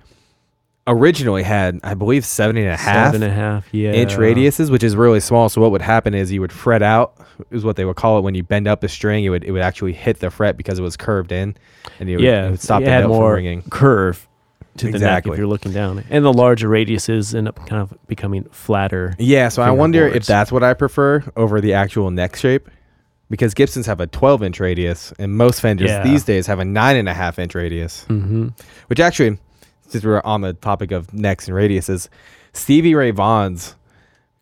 originally 0.89 1.43
had, 1.43 1.79
I 1.83 1.93
believe, 1.93 2.25
seven 2.25 2.57
and 2.57 2.67
a 2.67 2.75
half 2.75 3.05
seven 3.13 3.23
and 3.23 3.31
a 3.31 3.35
half, 3.35 3.67
yeah, 3.73 3.91
inch 3.93 4.13
radiuses, 4.13 4.69
which 4.69 4.83
is 4.83 4.95
really 4.95 5.19
small. 5.19 5.47
So 5.47 5.61
what 5.61 5.71
would 5.71 5.81
happen 5.81 6.13
is 6.13 6.31
you 6.31 6.41
would 6.41 6.51
fret 6.51 6.81
out, 6.81 7.15
is 7.51 7.63
what 7.63 7.75
they 7.75 7.85
would 7.85 7.95
call 7.95 8.17
it 8.17 8.21
when 8.21 8.35
you 8.35 8.43
bend 8.43 8.67
up 8.67 8.81
the 8.81 8.89
string. 8.89 9.23
It 9.23 9.29
would 9.29 9.43
it 9.43 9.51
would 9.51 9.61
actually 9.61 9.93
hit 9.93 10.19
the 10.19 10.29
fret 10.29 10.57
because 10.57 10.79
it 10.79 10.81
was 10.81 10.97
curved 10.97 11.31
in, 11.31 11.55
and 11.99 12.09
you 12.09 12.17
would, 12.17 12.25
yeah, 12.25 12.47
it 12.47 12.51
would 12.51 12.61
stop 12.61 12.81
it 12.81 12.85
the 12.85 12.99
note 13.01 13.07
more 13.07 13.29
from 13.29 13.35
ringing. 13.35 13.61
curve 13.69 14.27
to 14.77 14.91
the 14.91 14.99
neck 14.99 15.27
if 15.27 15.37
you're 15.37 15.47
looking 15.47 15.71
down, 15.71 16.03
and 16.09 16.25
the 16.25 16.33
larger 16.33 16.67
radiuses 16.67 17.35
end 17.35 17.47
up 17.47 17.57
kind 17.67 17.81
of 17.81 17.93
becoming 18.07 18.43
flatter. 18.45 19.15
Yeah, 19.19 19.49
so 19.49 19.61
I 19.61 19.71
wonder 19.71 20.07
if 20.07 20.25
that's 20.25 20.51
what 20.51 20.63
I 20.63 20.73
prefer 20.73 21.23
over 21.35 21.61
the 21.61 21.73
actual 21.73 22.11
neck 22.11 22.35
shape. 22.35 22.69
Because 23.31 23.53
Gibsons 23.53 23.85
have 23.85 23.99
a 23.99 24.07
12 24.07 24.41
inch 24.41 24.59
radius, 24.59 25.13
and 25.19 25.37
most 25.37 25.61
Fenders 25.61 25.91
Yeah. 25.91 26.01
these 26.01 26.23
days 26.23 26.47
have 26.47 26.57
a 26.57 26.65
nine 26.65 26.95
and 26.95 27.07
a 27.07 27.13
half 27.13 27.37
inch 27.37 27.53
radius. 27.53 28.03
Mm-hmm. 28.09 28.47
Which 28.87 28.99
actually, 28.99 29.37
since 29.89 30.03
we're 30.03 30.21
on 30.23 30.41
the 30.41 30.53
topic 30.53 30.91
of 30.91 31.13
necks 31.13 31.47
and 31.47 31.55
radiuses, 31.55 32.09
Stevie 32.53 32.95
Ray 32.95 33.11
Vaughan's 33.11 33.75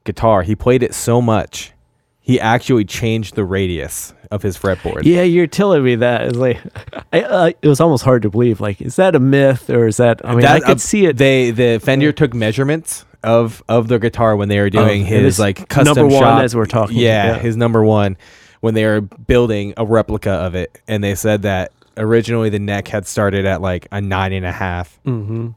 guitar, 0.03 0.43
he 0.43 0.55
played 0.55 0.83
it 0.83 0.93
so 0.93 1.21
much, 1.21 1.73
he 2.21 2.39
actually 2.39 2.85
changed 2.85 3.35
the 3.35 3.45
radius 3.45 4.13
of 4.31 4.41
his 4.41 4.57
fretboard. 4.57 5.03
Yeah, 5.05 5.21
you're 5.21 5.47
telling 5.47 5.83
me 5.83 5.95
that. 5.95 6.23
It's 6.27 6.37
like, 6.37 6.59
I, 7.13 7.21
uh, 7.21 7.51
it 7.61 7.67
was 7.67 7.79
almost 7.79 8.03
hard 8.03 8.23
to 8.23 8.29
believe. 8.29 8.59
Like, 8.59 8.81
is 8.81 8.97
that 8.97 9.15
a 9.15 9.19
myth 9.19 9.69
or 9.69 9.87
is 9.87 9.97
that? 9.97 10.25
I 10.25 10.35
mean, 10.35 10.45
I 10.45 10.59
could 10.59 10.71
uh, 10.71 10.79
see 10.79 11.05
it. 11.05 11.17
They 11.17 11.51
the 11.51 11.79
Fender 11.81 12.11
took 12.11 12.33
measurements 12.33 13.05
of 13.23 13.63
of 13.67 13.87
the 13.87 13.97
guitar 13.97 14.35
when 14.35 14.49
they 14.49 14.59
were 14.59 14.69
doing 14.69 15.01
and 15.01 15.07
his 15.25 15.39
like 15.39 15.69
custom 15.69 15.95
number 15.95 16.13
one 16.13 16.21
shop. 16.21 16.43
as 16.43 16.55
we're 16.55 16.65
talking, 16.65 16.97
Yeah, 16.97 17.27
yeah. 17.27 17.39
his 17.39 17.55
number 17.57 17.83
one 17.83 18.17
when 18.59 18.73
they 18.73 18.85
were 18.85 19.01
building 19.01 19.73
a 19.77 19.85
replica 19.85 20.31
of 20.31 20.55
it, 20.55 20.81
and 20.87 21.03
they 21.03 21.15
said 21.15 21.43
that 21.43 21.71
originally 21.97 22.49
the 22.49 22.59
neck 22.59 22.87
had 22.87 23.07
started 23.07 23.45
at 23.45 23.61
like 23.61 23.87
a 23.91 23.99
nine 23.99 24.33
and 24.33 24.45
a 24.45 24.51
half, 24.51 24.99
mm-hmm. 25.05 25.49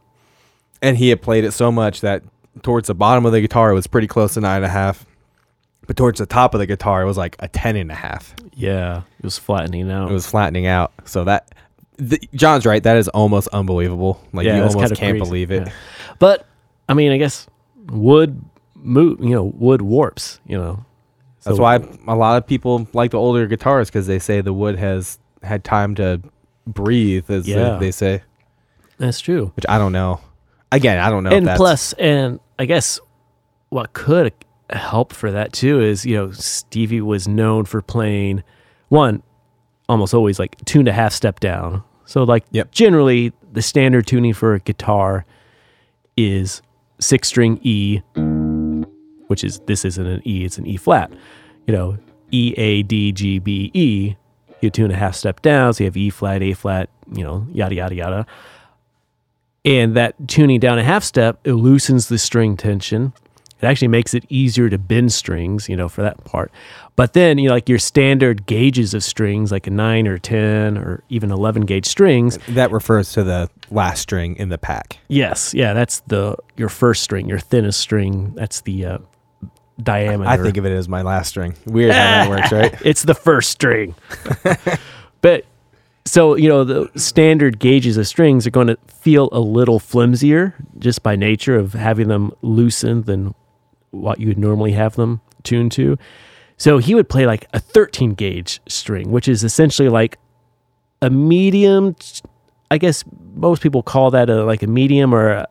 and 0.82 0.96
he 0.96 1.08
had 1.10 1.22
played 1.22 1.44
it 1.44 1.52
so 1.52 1.70
much 1.70 2.00
that 2.00 2.22
towards 2.62 2.88
the 2.88 2.94
bottom 2.94 3.24
of 3.26 3.32
the 3.32 3.40
guitar 3.40 3.70
it 3.70 3.74
was 3.74 3.86
pretty 3.86 4.06
close 4.06 4.34
to 4.34 4.40
nine 4.40 4.56
and 4.56 4.64
a 4.64 4.68
half. 4.68 5.06
but 5.86 5.96
towards 5.96 6.18
the 6.18 6.26
top 6.26 6.54
of 6.54 6.60
the 6.60 6.66
guitar, 6.66 7.02
it 7.02 7.06
was 7.06 7.16
like 7.16 7.36
a 7.40 7.48
10 7.48 7.74
and 7.76 7.90
a 7.90 7.94
half. 7.94 8.34
Yeah, 8.54 9.02
it 9.18 9.24
was 9.24 9.38
flattening 9.38 9.90
out. 9.90 10.10
It 10.10 10.14
was 10.14 10.26
flattening 10.26 10.66
out. 10.66 10.92
So 11.04 11.24
that, 11.24 11.52
the, 11.96 12.20
John's 12.34 12.64
right. 12.64 12.82
That 12.82 12.96
is 12.96 13.08
almost 13.08 13.48
unbelievable. 13.48 14.20
Like 14.32 14.46
Yeah, 14.46 14.56
you 14.56 14.62
almost 14.62 14.78
can't 14.78 14.98
crazy. 14.98 15.18
believe 15.18 15.50
it. 15.50 15.66
Yeah. 15.66 15.72
But 16.18 16.46
I 16.88 16.94
mean, 16.94 17.12
I 17.12 17.16
guess 17.16 17.46
wood 17.86 18.40
move, 18.76 19.20
you 19.20 19.34
know, 19.34 19.44
wood 19.44 19.82
warps, 19.82 20.40
you 20.46 20.56
know. 20.56 20.84
That's 21.42 21.58
why 21.58 21.76
a 22.06 22.14
lot 22.14 22.36
of 22.36 22.46
people 22.46 22.86
like 22.92 23.12
the 23.12 23.18
older 23.18 23.46
guitars 23.46 23.88
because 23.88 24.06
they 24.06 24.18
say 24.18 24.42
the 24.42 24.52
wood 24.52 24.78
has 24.78 25.18
had 25.42 25.64
time 25.64 25.94
to 25.96 26.20
breathe, 26.66 27.30
as 27.30 27.46
they- 27.46 27.52
Yeah. 27.52 27.78
they 27.78 27.90
say. 27.90 28.22
That's 28.98 29.20
true. 29.20 29.52
Which 29.56 29.64
I 29.68 29.78
don't 29.78 29.92
know. 29.92 30.20
Again, 30.72 30.98
I 30.98 31.10
don't 31.10 31.24
know. 31.24 31.30
and 31.30 31.48
plus, 31.56 31.92
and 31.94 32.38
I 32.58 32.64
guess 32.66 33.00
what 33.70 33.92
could 33.92 34.32
help 34.70 35.12
for 35.12 35.30
that 35.32 35.52
too 35.52 35.80
is 35.80 36.06
you 36.06 36.14
know 36.14 36.30
Stevie 36.30 37.00
was 37.00 37.26
known 37.26 37.64
for 37.64 37.82
playing 37.82 38.44
one 38.88 39.20
almost 39.88 40.14
always 40.14 40.38
like 40.38 40.54
two 40.66 40.78
and 40.80 40.86
a 40.88 40.92
half 40.92 41.12
step 41.12 41.40
down. 41.40 41.82
So 42.04 42.22
like 42.22 42.44
Yep. 42.52 42.70
generally 42.70 43.32
the 43.52 43.62
standard 43.62 44.06
tuning 44.06 44.32
for 44.32 44.54
a 44.54 44.60
guitar 44.60 45.24
is 46.16 46.62
six 47.00 47.26
string 47.28 47.58
E, 47.62 48.00
which 49.26 49.42
is 49.42 49.58
this 49.66 49.84
isn't 49.84 50.06
an 50.06 50.22
E, 50.24 50.44
it's 50.44 50.58
an 50.58 50.66
E 50.66 50.76
flat. 50.76 51.10
You 51.66 51.74
know, 51.74 51.98
E 52.30 52.54
A 52.56 52.82
D 52.84 53.10
G 53.12 53.38
B 53.40 53.70
E. 53.74 54.14
You 54.60 54.70
two 54.70 54.84
and 54.84 54.92
a 54.92 54.96
half 54.96 55.14
step 55.14 55.40
down, 55.42 55.72
so 55.74 55.84
you 55.84 55.88
have 55.88 55.96
E 55.96 56.10
flat, 56.10 56.42
A 56.42 56.52
flat, 56.52 56.88
you 57.12 57.24
know, 57.24 57.46
yada 57.52 57.74
yada 57.74 57.94
yada. 57.94 58.26
And 59.64 59.94
that 59.94 60.14
tuning 60.26 60.58
down 60.60 60.78
a 60.78 60.84
half 60.84 61.04
step 61.04 61.38
it 61.44 61.54
loosens 61.54 62.08
the 62.08 62.18
string 62.18 62.56
tension. 62.56 63.12
It 63.60 63.66
actually 63.66 63.88
makes 63.88 64.14
it 64.14 64.24
easier 64.30 64.70
to 64.70 64.78
bend 64.78 65.12
strings 65.12 65.68
you 65.68 65.76
know 65.76 65.88
for 65.88 66.00
that 66.00 66.24
part. 66.24 66.50
But 66.96 67.12
then 67.12 67.36
you 67.36 67.48
know 67.48 67.54
like 67.54 67.68
your 67.68 67.78
standard 67.78 68.46
gauges 68.46 68.94
of 68.94 69.04
strings 69.04 69.52
like 69.52 69.66
a 69.66 69.70
9 69.70 70.06
or 70.08 70.16
10 70.18 70.78
or 70.78 71.02
even 71.10 71.30
11 71.30 71.62
gauge 71.66 71.84
strings. 71.84 72.38
That 72.48 72.70
refers 72.70 73.12
to 73.12 73.22
the 73.22 73.50
last 73.70 74.00
string 74.00 74.36
in 74.36 74.48
the 74.48 74.58
pack. 74.58 74.98
yes. 75.08 75.52
Yeah 75.52 75.74
that's 75.74 76.00
the 76.06 76.36
your 76.56 76.70
first 76.70 77.02
string 77.02 77.28
your 77.28 77.38
thinnest 77.38 77.80
string. 77.80 78.32
That's 78.34 78.62
the 78.62 78.86
uh, 78.86 78.98
diameter 79.80 80.28
I 80.28 80.36
think 80.36 80.56
of 80.56 80.66
it 80.66 80.72
as 80.72 80.88
my 80.88 81.02
last 81.02 81.28
string. 81.28 81.54
Weird 81.66 81.92
how 81.92 81.98
that 81.98 82.28
works, 82.28 82.52
right? 82.52 82.74
it's 82.84 83.02
the 83.02 83.14
first 83.14 83.50
string. 83.50 83.94
but 85.22 85.44
so, 86.04 86.34
you 86.34 86.48
know, 86.48 86.64
the 86.64 86.90
standard 86.96 87.58
gauges 87.58 87.96
of 87.96 88.06
strings 88.06 88.46
are 88.46 88.50
going 88.50 88.68
to 88.68 88.78
feel 88.88 89.28
a 89.32 89.40
little 89.40 89.78
flimsier 89.78 90.54
just 90.78 91.02
by 91.02 91.16
nature 91.16 91.56
of 91.56 91.72
having 91.72 92.08
them 92.08 92.32
loosened 92.42 93.04
than 93.04 93.34
what 93.90 94.20
you 94.20 94.28
would 94.28 94.38
normally 94.38 94.72
have 94.72 94.96
them 94.96 95.20
tuned 95.42 95.72
to. 95.72 95.98
So 96.56 96.78
he 96.78 96.94
would 96.94 97.08
play 97.08 97.26
like 97.26 97.46
a 97.52 97.60
13 97.60 98.14
gauge 98.14 98.60
string, 98.68 99.10
which 99.10 99.28
is 99.28 99.44
essentially 99.44 99.88
like 99.88 100.18
a 101.00 101.10
medium. 101.10 101.96
I 102.70 102.78
guess 102.78 103.04
most 103.34 103.62
people 103.62 103.82
call 103.82 104.10
that 104.10 104.28
a 104.28 104.44
like 104.44 104.62
a 104.62 104.66
medium 104.66 105.14
or 105.14 105.30
a, 105.30 105.48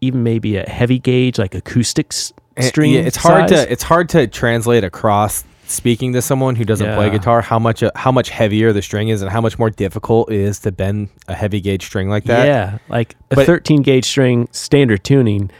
even 0.00 0.22
maybe 0.22 0.56
a 0.56 0.68
heavy 0.68 0.98
gauge, 0.98 1.38
like 1.38 1.54
acoustics 1.54 2.32
string. 2.62 2.92
yeah, 2.92 3.00
it's 3.00 3.16
hard 3.16 3.48
size. 3.48 3.66
to 3.66 3.72
it's 3.72 3.82
hard 3.82 4.08
to 4.10 4.26
translate 4.26 4.84
across 4.84 5.44
speaking 5.66 6.12
to 6.14 6.20
someone 6.20 6.56
who 6.56 6.64
doesn't 6.64 6.94
play 6.96 7.08
guitar 7.10 7.40
how 7.40 7.58
much 7.58 7.82
uh, 7.82 7.90
how 7.94 8.10
much 8.10 8.28
heavier 8.28 8.72
the 8.72 8.82
string 8.82 9.08
is 9.08 9.22
and 9.22 9.30
how 9.30 9.40
much 9.40 9.58
more 9.58 9.70
difficult 9.70 10.30
it 10.30 10.36
is 10.40 10.58
to 10.60 10.72
bend 10.72 11.08
a 11.28 11.34
heavy 11.34 11.60
gauge 11.60 11.84
string 11.86 12.08
like 12.08 12.24
that. 12.24 12.46
Yeah, 12.46 12.78
like 12.88 13.14
a 13.30 13.36
But- 13.36 13.46
13 13.46 13.82
gauge 13.82 14.04
string 14.04 14.48
standard 14.50 15.04
tuning, 15.04 15.50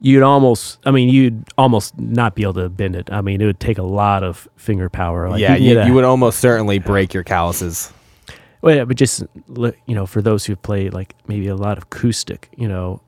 you'd 0.00 0.22
almost, 0.22 0.78
I 0.86 0.92
mean, 0.92 1.08
you'd 1.08 1.44
almost 1.58 1.98
not 1.98 2.34
be 2.36 2.42
able 2.42 2.54
to 2.54 2.68
bend 2.68 2.94
it. 2.96 3.10
I 3.12 3.20
mean, 3.20 3.40
it 3.40 3.46
would 3.46 3.60
take 3.60 3.78
a 3.78 3.82
lot 3.82 4.22
of 4.22 4.48
finger 4.56 4.88
power. 4.88 5.28
Like 5.28 5.40
yeah, 5.40 5.56
can 5.56 5.62
you, 5.64 5.82
you 5.82 5.94
would 5.94 6.04
almost 6.04 6.38
certainly 6.38 6.78
break 6.78 7.12
your 7.12 7.24
calluses. 7.24 7.92
Well, 8.62 8.76
yeah, 8.76 8.84
but 8.84 8.96
just 8.96 9.24
you 9.56 9.94
know, 9.94 10.06
for 10.06 10.22
those 10.22 10.44
who 10.44 10.54
play 10.54 10.90
like 10.90 11.14
maybe 11.26 11.48
a 11.48 11.56
lot 11.56 11.76
of 11.78 11.84
acoustic, 11.84 12.48
you 12.56 12.68
know, 12.68 13.00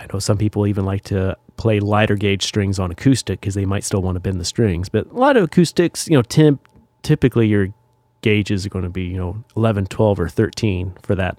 I 0.00 0.06
know 0.12 0.18
some 0.18 0.38
people 0.38 0.66
even 0.66 0.84
like 0.84 1.04
to 1.04 1.36
play 1.56 1.78
lighter 1.78 2.16
gauge 2.16 2.44
strings 2.44 2.78
on 2.78 2.90
acoustic 2.90 3.40
because 3.40 3.54
they 3.54 3.66
might 3.66 3.84
still 3.84 4.00
want 4.00 4.16
to 4.16 4.20
bend 4.20 4.40
the 4.40 4.44
strings. 4.44 4.88
But 4.88 5.06
a 5.06 5.14
lot 5.14 5.36
of 5.36 5.44
acoustics, 5.44 6.08
you 6.08 6.16
know, 6.16 6.22
temp- 6.22 6.66
typically 7.02 7.46
your 7.46 7.68
gauges 8.22 8.66
are 8.66 8.70
going 8.70 8.84
to 8.84 8.90
be 8.90 9.04
you 9.04 9.16
know 9.16 9.44
11, 9.56 9.86
12, 9.86 10.20
or 10.20 10.28
13 10.28 10.94
for 11.02 11.14
that 11.14 11.38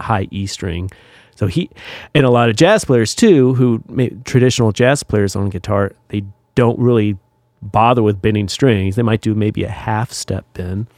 high 0.00 0.26
E 0.30 0.46
string. 0.46 0.90
So 1.36 1.46
he 1.46 1.70
and 2.14 2.26
a 2.26 2.30
lot 2.30 2.50
of 2.50 2.56
jazz 2.56 2.84
players 2.84 3.14
too, 3.14 3.54
who 3.54 3.82
traditional 4.24 4.72
jazz 4.72 5.04
players 5.04 5.36
on 5.36 5.48
guitar, 5.50 5.92
they 6.08 6.24
don't 6.56 6.78
really 6.78 7.16
bother 7.62 8.02
with 8.02 8.20
bending 8.20 8.48
strings. 8.48 8.96
They 8.96 9.02
might 9.02 9.20
do 9.20 9.34
maybe 9.34 9.62
a 9.62 9.70
half 9.70 10.12
step 10.12 10.44
bend. 10.54 10.88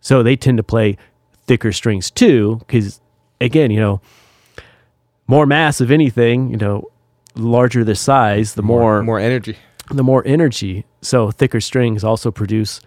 So 0.00 0.22
they 0.22 0.36
tend 0.36 0.58
to 0.58 0.62
play 0.62 0.96
thicker 1.46 1.72
strings 1.72 2.10
too, 2.10 2.56
because 2.60 3.00
again, 3.40 3.70
you 3.72 3.80
know, 3.80 4.00
more 5.26 5.46
mass 5.46 5.80
of 5.80 5.90
anything, 5.90 6.50
you 6.50 6.56
know, 6.56 6.90
larger 7.34 7.84
the 7.84 7.94
size, 7.94 8.54
the 8.54 8.62
more, 8.62 9.02
more 9.02 9.18
energy. 9.18 9.56
the 9.90 10.02
more 10.04 10.22
energy. 10.26 10.84
So 11.00 11.30
thicker 11.30 11.60
strings 11.60 12.04
also 12.04 12.30
produce, 12.30 12.80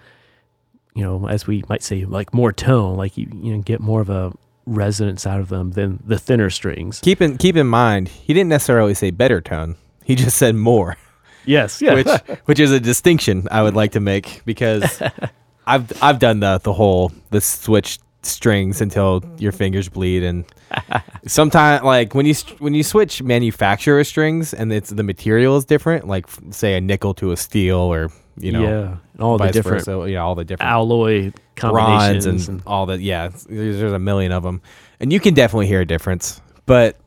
you 0.96 1.04
know, 1.04 1.28
as 1.28 1.48
we 1.48 1.64
might 1.70 1.84
say, 1.84 2.06
like 2.06 2.34
more 2.34 2.52
tone, 2.54 2.96
like 2.98 3.18
you 3.18 3.28
you 3.34 3.56
know 3.56 3.62
get 3.62 3.80
more 3.80 4.02
of 4.02 4.10
a 4.10 4.34
resonance 4.66 5.26
out 5.26 5.40
of 5.40 5.50
them 5.50 5.72
than 5.72 6.04
the 6.06 6.20
thinner 6.20 6.50
strings. 6.50 7.00
Keep 7.00 7.22
in 7.22 7.38
keep 7.38 7.56
in 7.56 7.68
mind, 7.68 8.10
he 8.10 8.34
didn't 8.34 8.50
necessarily 8.50 8.94
say 8.94 9.12
better 9.12 9.42
tone. 9.42 9.76
He 10.04 10.16
just 10.16 10.38
said 10.38 10.56
more, 10.56 10.98
Yes, 11.46 11.82
yeah, 11.82 11.94
which 11.96 12.08
which 12.46 12.60
is 12.60 12.72
a 12.72 12.80
distinction 12.80 13.48
I 13.50 13.64
would 13.64 13.76
like 13.76 13.94
to 13.94 14.00
make 14.00 14.42
because 14.46 15.02
I've 15.68 15.92
I've 16.04 16.20
done 16.20 16.40
the 16.42 16.60
the 16.60 16.74
whole 16.74 17.12
the 17.32 17.42
switch 17.42 18.00
strings 18.28 18.82
until 18.82 19.24
your 19.38 19.52
fingers 19.52 19.90
bleed 19.90 20.24
and 20.24 20.46
sometimes 21.28 21.84
like 21.84 22.14
when 22.14 22.26
you 22.26 22.34
when 22.60 22.74
you 22.74 22.84
switch 22.84 23.24
manufacturer 23.24 24.04
strings 24.04 24.54
and 24.54 24.72
it's 24.72 24.90
the 24.90 25.04
material 25.04 25.58
is 25.58 25.66
different 25.66 26.08
like 26.08 26.28
say 26.52 26.76
a 26.76 26.82
nickel 26.82 27.14
to 27.14 27.32
a 27.32 27.38
steel 27.38 27.78
or 27.78 28.10
you 28.38 28.52
know 28.52 28.64
yeah, 28.64 28.98
and 29.14 29.22
all 29.22 29.38
the 29.38 29.50
different 29.50 29.86
versa, 29.86 30.12
yeah 30.12 30.20
all 30.20 30.36
the 30.36 30.46
different 30.46 30.72
alloy 30.72 31.32
combinations 31.58 32.48
and, 32.48 32.60
and, 32.60 32.68
all 32.68 32.86
that. 32.86 33.02
Yeah, 33.02 33.30
there's, 33.50 33.80
there's 33.80 33.94
a 33.94 34.00
million 34.00 34.32
of 34.32 34.44
them, 34.44 34.62
and 35.00 35.12
you 35.12 35.20
can 35.20 35.34
definitely 35.34 35.68
hear 35.68 35.82
a 35.82 35.86
difference. 35.86 36.42
But 36.66 36.98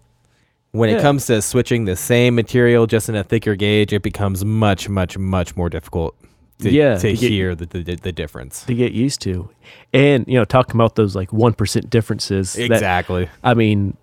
when 0.72 0.90
it 0.90 1.00
comes 1.00 1.26
to 1.26 1.40
switching 1.42 1.84
the 1.84 1.96
same 1.96 2.34
material 2.34 2.86
just 2.86 3.08
in 3.08 3.14
a 3.16 3.24
thicker 3.24 3.56
gauge, 3.56 3.92
it 3.92 4.02
becomes 4.02 4.44
much, 4.44 4.88
much, 4.88 5.18
much 5.18 5.56
more 5.56 5.68
difficult 5.68 6.16
to, 6.62 6.70
Yeah, 6.70 6.94
to 6.94 7.00
to 7.00 7.12
get- 7.16 7.30
hear 7.30 7.54
the, 7.54 7.66
the 7.66 7.96
the 7.96 8.12
difference. 8.12 8.64
to 8.64 8.74
get 8.74 8.92
used 8.92 9.20
to, 9.22 9.48
and 9.92 10.24
you 10.28 10.34
know, 10.34 10.44
talking 10.44 10.74
about 10.76 10.94
those 10.96 11.14
like 11.16 11.32
one 11.32 11.52
percent 11.54 11.90
differences. 11.90 12.52
that- 12.54 12.70
Exactly. 12.70 13.28
I 13.44 13.54
mean, 13.54 13.96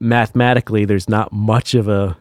mathematically, 0.00 0.84
there's 0.84 1.08
not 1.08 1.32
much 1.32 1.74
of 1.74 1.88
a 1.88 2.16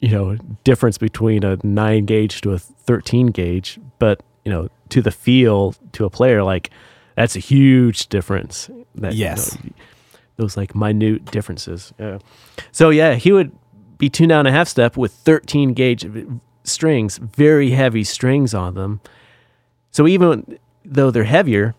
you 0.00 0.10
know 0.10 0.36
difference 0.64 0.98
between 0.98 1.44
a 1.44 1.58
nine 1.62 2.04
gauge 2.04 2.40
to 2.42 2.52
a 2.52 2.58
thirteen 2.58 3.28
gauge, 3.28 3.78
but 3.98 4.22
you 4.44 4.52
know, 4.52 4.68
to 4.90 5.02
the 5.02 5.10
feel 5.10 5.74
to 5.92 6.04
a 6.04 6.10
player, 6.10 6.42
like 6.42 6.70
that's 7.16 7.36
a 7.36 7.40
huge 7.40 8.08
difference. 8.08 8.70
That, 8.96 9.14
you 9.14 9.20
Yes. 9.24 9.54
know, 9.64 9.70
those 10.36 10.56
like 10.56 10.74
minute 10.74 11.24
differences. 11.30 11.92
Yeah. 11.98 12.18
So 12.72 12.90
yeah, 12.90 13.14
he 13.14 13.32
would 13.32 13.52
be 13.98 14.10
tuned 14.10 14.28
down 14.28 14.46
a 14.46 14.52
half 14.52 14.68
step 14.68 14.96
with 14.96 15.12
13 15.12 15.72
gauge 15.72 16.06
strings, 16.66 17.18
very 17.18 17.70
heavy 17.70 18.04
strings 18.04 18.54
on 18.54 18.74
them. 18.74 19.00
So 19.90 20.06
even 20.06 20.58
though 20.84 21.10
they're 21.10 21.24
heavier, 21.24 21.74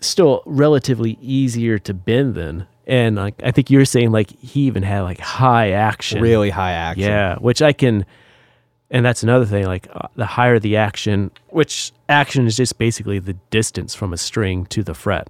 still 0.00 0.42
relatively 0.46 1.18
easier 1.20 1.78
to 1.80 1.94
bend 1.94 2.34
than. 2.34 2.66
And 2.86 3.16
like 3.16 3.34
I 3.44 3.50
think 3.50 3.70
you're 3.70 3.84
saying 3.84 4.12
like 4.12 4.30
he 4.38 4.62
even 4.62 4.82
had 4.82 5.02
like 5.02 5.20
high 5.20 5.72
action. 5.72 6.22
Really 6.22 6.50
high 6.50 6.72
action. 6.72 7.04
Yeah, 7.04 7.36
which 7.36 7.60
I 7.60 7.72
can 7.72 8.06
and 8.90 9.04
that's 9.04 9.22
another 9.22 9.44
thing 9.44 9.66
like 9.66 9.88
uh, 9.92 10.08
the 10.16 10.26
higher 10.26 10.58
the 10.58 10.76
action, 10.76 11.30
which 11.48 11.92
action 12.08 12.46
is 12.46 12.56
just 12.56 12.78
basically 12.78 13.18
the 13.18 13.34
distance 13.50 13.94
from 13.94 14.12
a 14.12 14.16
string 14.16 14.64
to 14.66 14.82
the 14.82 14.94
fret 14.94 15.28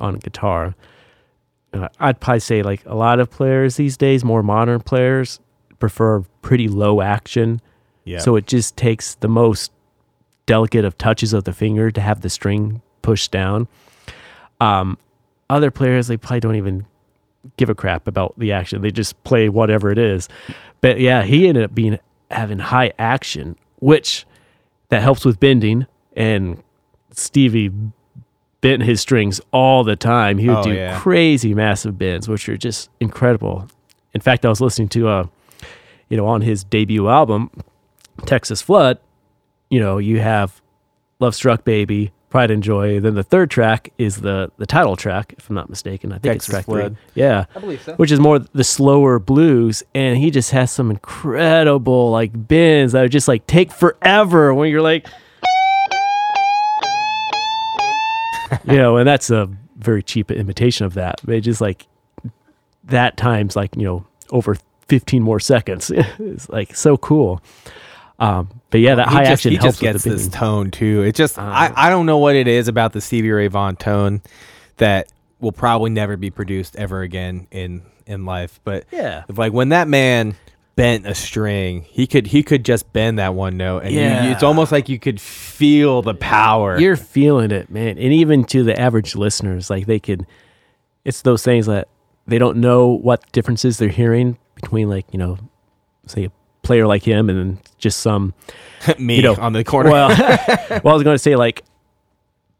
on 0.00 0.16
a 0.16 0.18
guitar. 0.18 0.74
Uh, 1.72 1.88
I'd 2.00 2.20
probably 2.20 2.40
say 2.40 2.62
like 2.62 2.84
a 2.86 2.94
lot 2.94 3.20
of 3.20 3.30
players 3.30 3.76
these 3.76 3.96
days, 3.96 4.24
more 4.24 4.42
modern 4.42 4.80
players 4.80 5.40
prefer 5.78 6.20
pretty 6.42 6.68
low 6.68 7.00
action. 7.00 7.60
Yeah. 8.06 8.18
So 8.20 8.36
it 8.36 8.46
just 8.46 8.76
takes 8.76 9.14
the 9.16 9.28
most 9.28 9.70
delicate 10.46 10.84
of 10.84 10.96
touches 10.96 11.32
of 11.34 11.44
the 11.44 11.52
finger 11.52 11.90
to 11.90 12.00
have 12.00 12.22
the 12.22 12.30
string 12.30 12.80
pushed 13.02 13.30
down. 13.32 13.68
Um, 14.60 14.96
other 15.50 15.70
players 15.70 16.06
they 16.06 16.16
probably 16.16 16.40
don't 16.40 16.56
even 16.56 16.86
give 17.56 17.68
a 17.68 17.74
crap 17.74 18.06
about 18.08 18.32
the 18.38 18.52
action. 18.52 18.80
They 18.80 18.90
just 18.90 19.22
play 19.24 19.48
whatever 19.48 19.90
it 19.90 19.98
is. 19.98 20.28
But 20.80 20.98
yeah, 21.00 21.22
he 21.24 21.46
ended 21.48 21.64
up 21.64 21.74
being 21.74 21.98
having 22.30 22.58
high 22.58 22.92
action, 22.98 23.56
which 23.80 24.24
that 24.88 25.02
helps 25.02 25.24
with 25.24 25.38
bending. 25.38 25.86
And 26.16 26.62
Stevie 27.12 27.70
bent 28.60 28.82
his 28.82 29.00
strings 29.00 29.40
all 29.52 29.84
the 29.84 29.96
time. 29.96 30.38
He 30.38 30.48
would 30.48 30.58
Oh, 30.58 30.62
do 30.62 30.72
yeah. 30.74 30.98
crazy 30.98 31.54
massive 31.54 31.98
bends, 31.98 32.28
which 32.28 32.48
are 32.48 32.56
just 32.56 32.88
incredible. 33.00 33.68
In 34.14 34.20
fact, 34.20 34.46
I 34.46 34.48
was 34.48 34.60
listening 34.60 34.88
to 34.90 35.08
uh, 35.08 35.26
you 36.08 36.16
know, 36.16 36.26
on 36.26 36.40
his 36.40 36.64
debut 36.64 37.08
album, 37.08 37.50
Texas 38.24 38.62
Flood, 38.62 38.98
you 39.70 39.80
know, 39.80 39.98
you 39.98 40.20
have 40.20 40.60
Love 41.18 41.34
Struck 41.34 41.64
Baby, 41.64 42.12
Pride 42.30 42.50
and 42.50 42.62
Joy. 42.62 43.00
Then 43.00 43.14
the 43.14 43.22
third 43.22 43.50
track 43.50 43.92
is 43.98 44.20
the 44.20 44.50
the 44.56 44.66
title 44.66 44.96
track, 44.96 45.34
if 45.38 45.48
I'm 45.48 45.54
not 45.54 45.70
mistaken. 45.70 46.12
I 46.12 46.16
think 46.16 46.34
Texas 46.34 46.48
it's 46.48 46.52
track 46.52 46.64
Flood. 46.66 46.96
three. 47.12 47.22
Yeah. 47.22 47.46
I 47.54 47.60
believe 47.60 47.82
so. 47.82 47.94
Which 47.94 48.10
is 48.10 48.20
more 48.20 48.38
the 48.38 48.64
slower 48.64 49.18
blues, 49.18 49.82
and 49.94 50.18
he 50.18 50.30
just 50.30 50.50
has 50.50 50.70
some 50.70 50.90
incredible 50.90 52.10
like 52.10 52.30
bends 52.34 52.92
that 52.92 53.02
would 53.02 53.12
just 53.12 53.28
like 53.28 53.46
take 53.46 53.72
forever 53.72 54.52
when 54.54 54.70
you're 54.70 54.82
like, 54.82 55.06
you 58.64 58.76
know, 58.76 58.96
and 58.96 59.08
that's 59.08 59.30
a 59.30 59.48
very 59.76 60.02
cheap 60.02 60.30
imitation 60.30 60.86
of 60.86 60.94
that. 60.94 61.20
But 61.24 61.36
it 61.36 61.40
just 61.42 61.60
like 61.60 61.86
that 62.84 63.16
times 63.16 63.56
like 63.56 63.76
you 63.76 63.84
know 63.84 64.06
over 64.30 64.56
15 64.88 65.22
more 65.22 65.40
seconds. 65.40 65.90
it's 65.94 66.48
like 66.48 66.74
so 66.74 66.96
cool. 66.96 67.40
Um, 68.18 68.60
but 68.70 68.80
yeah, 68.80 68.94
that 68.94 69.08
he 69.08 69.14
high 69.14 69.22
just, 69.24 69.32
action 69.32 69.50
he 69.52 69.56
helps 69.58 69.78
just 69.78 69.80
gets 69.80 70.04
this 70.04 70.28
tone 70.28 70.70
too. 70.70 71.02
It 71.02 71.14
just 71.14 71.38
I, 71.38 71.66
Uh. 71.66 71.72
I 71.76 71.90
don't 71.90 72.06
know 72.06 72.18
what 72.18 72.34
it 72.34 72.48
is 72.48 72.66
about 72.68 72.92
the 72.92 73.00
Stevie 73.00 73.30
Ray 73.30 73.48
Vaughan 73.48 73.76
tone 73.76 74.22
that 74.78 75.08
will 75.40 75.52
probably 75.52 75.90
never 75.90 76.16
be 76.16 76.30
produced 76.30 76.76
ever 76.76 77.02
again 77.02 77.46
in 77.50 77.82
in 78.06 78.24
life. 78.24 78.58
But 78.64 78.84
Yeah. 78.90 79.24
like 79.28 79.52
when 79.52 79.68
that 79.70 79.86
man 79.88 80.34
bent 80.76 81.06
a 81.06 81.14
string, 81.14 81.82
he 81.88 82.06
could 82.06 82.28
he 82.28 82.42
could 82.42 82.64
just 82.64 82.90
bend 82.92 83.18
that 83.18 83.34
one 83.34 83.56
note, 83.56 83.82
and 83.84 83.92
you- 83.92 84.00
you- 84.00 84.30
it's 84.32 84.42
almost 84.42 84.72
like 84.72 84.88
you 84.88 84.98
could 84.98 85.20
feel 85.20 86.00
the 86.02 86.14
power. 86.14 86.78
You're 86.78 86.96
feeling 86.96 87.50
it, 87.50 87.68
man. 87.70 87.98
And 87.98 88.12
even 88.12 88.44
to 88.44 88.62
the 88.62 88.78
average 88.78 89.14
listeners, 89.16 89.68
like 89.70 89.86
they 89.86 89.98
could, 89.98 90.26
it's 91.04 91.22
those 91.22 91.42
things 91.42 91.66
that 91.66 91.88
they 92.26 92.38
don't 92.38 92.58
know 92.58 92.88
what 92.88 93.30
differences 93.32 93.78
they're 93.78 93.88
hearing 93.88 94.36
between, 94.54 94.88
like, 94.88 95.06
you 95.12 95.18
know, 95.18 95.38
say 96.06 96.24
a 96.24 96.32
player 96.66 96.86
like 96.86 97.02
him 97.02 97.30
and 97.30 97.58
just 97.78 98.00
some, 98.00 98.34
me 98.98 99.16
you 99.16 99.22
know, 99.22 99.34
on 99.36 99.52
the 99.52 99.64
corner. 99.64 99.90
well, 99.90 100.08
well, 100.18 100.88
I 100.88 100.92
was 100.94 101.02
going 101.02 101.14
to 101.14 101.18
say, 101.18 101.36
like, 101.36 101.62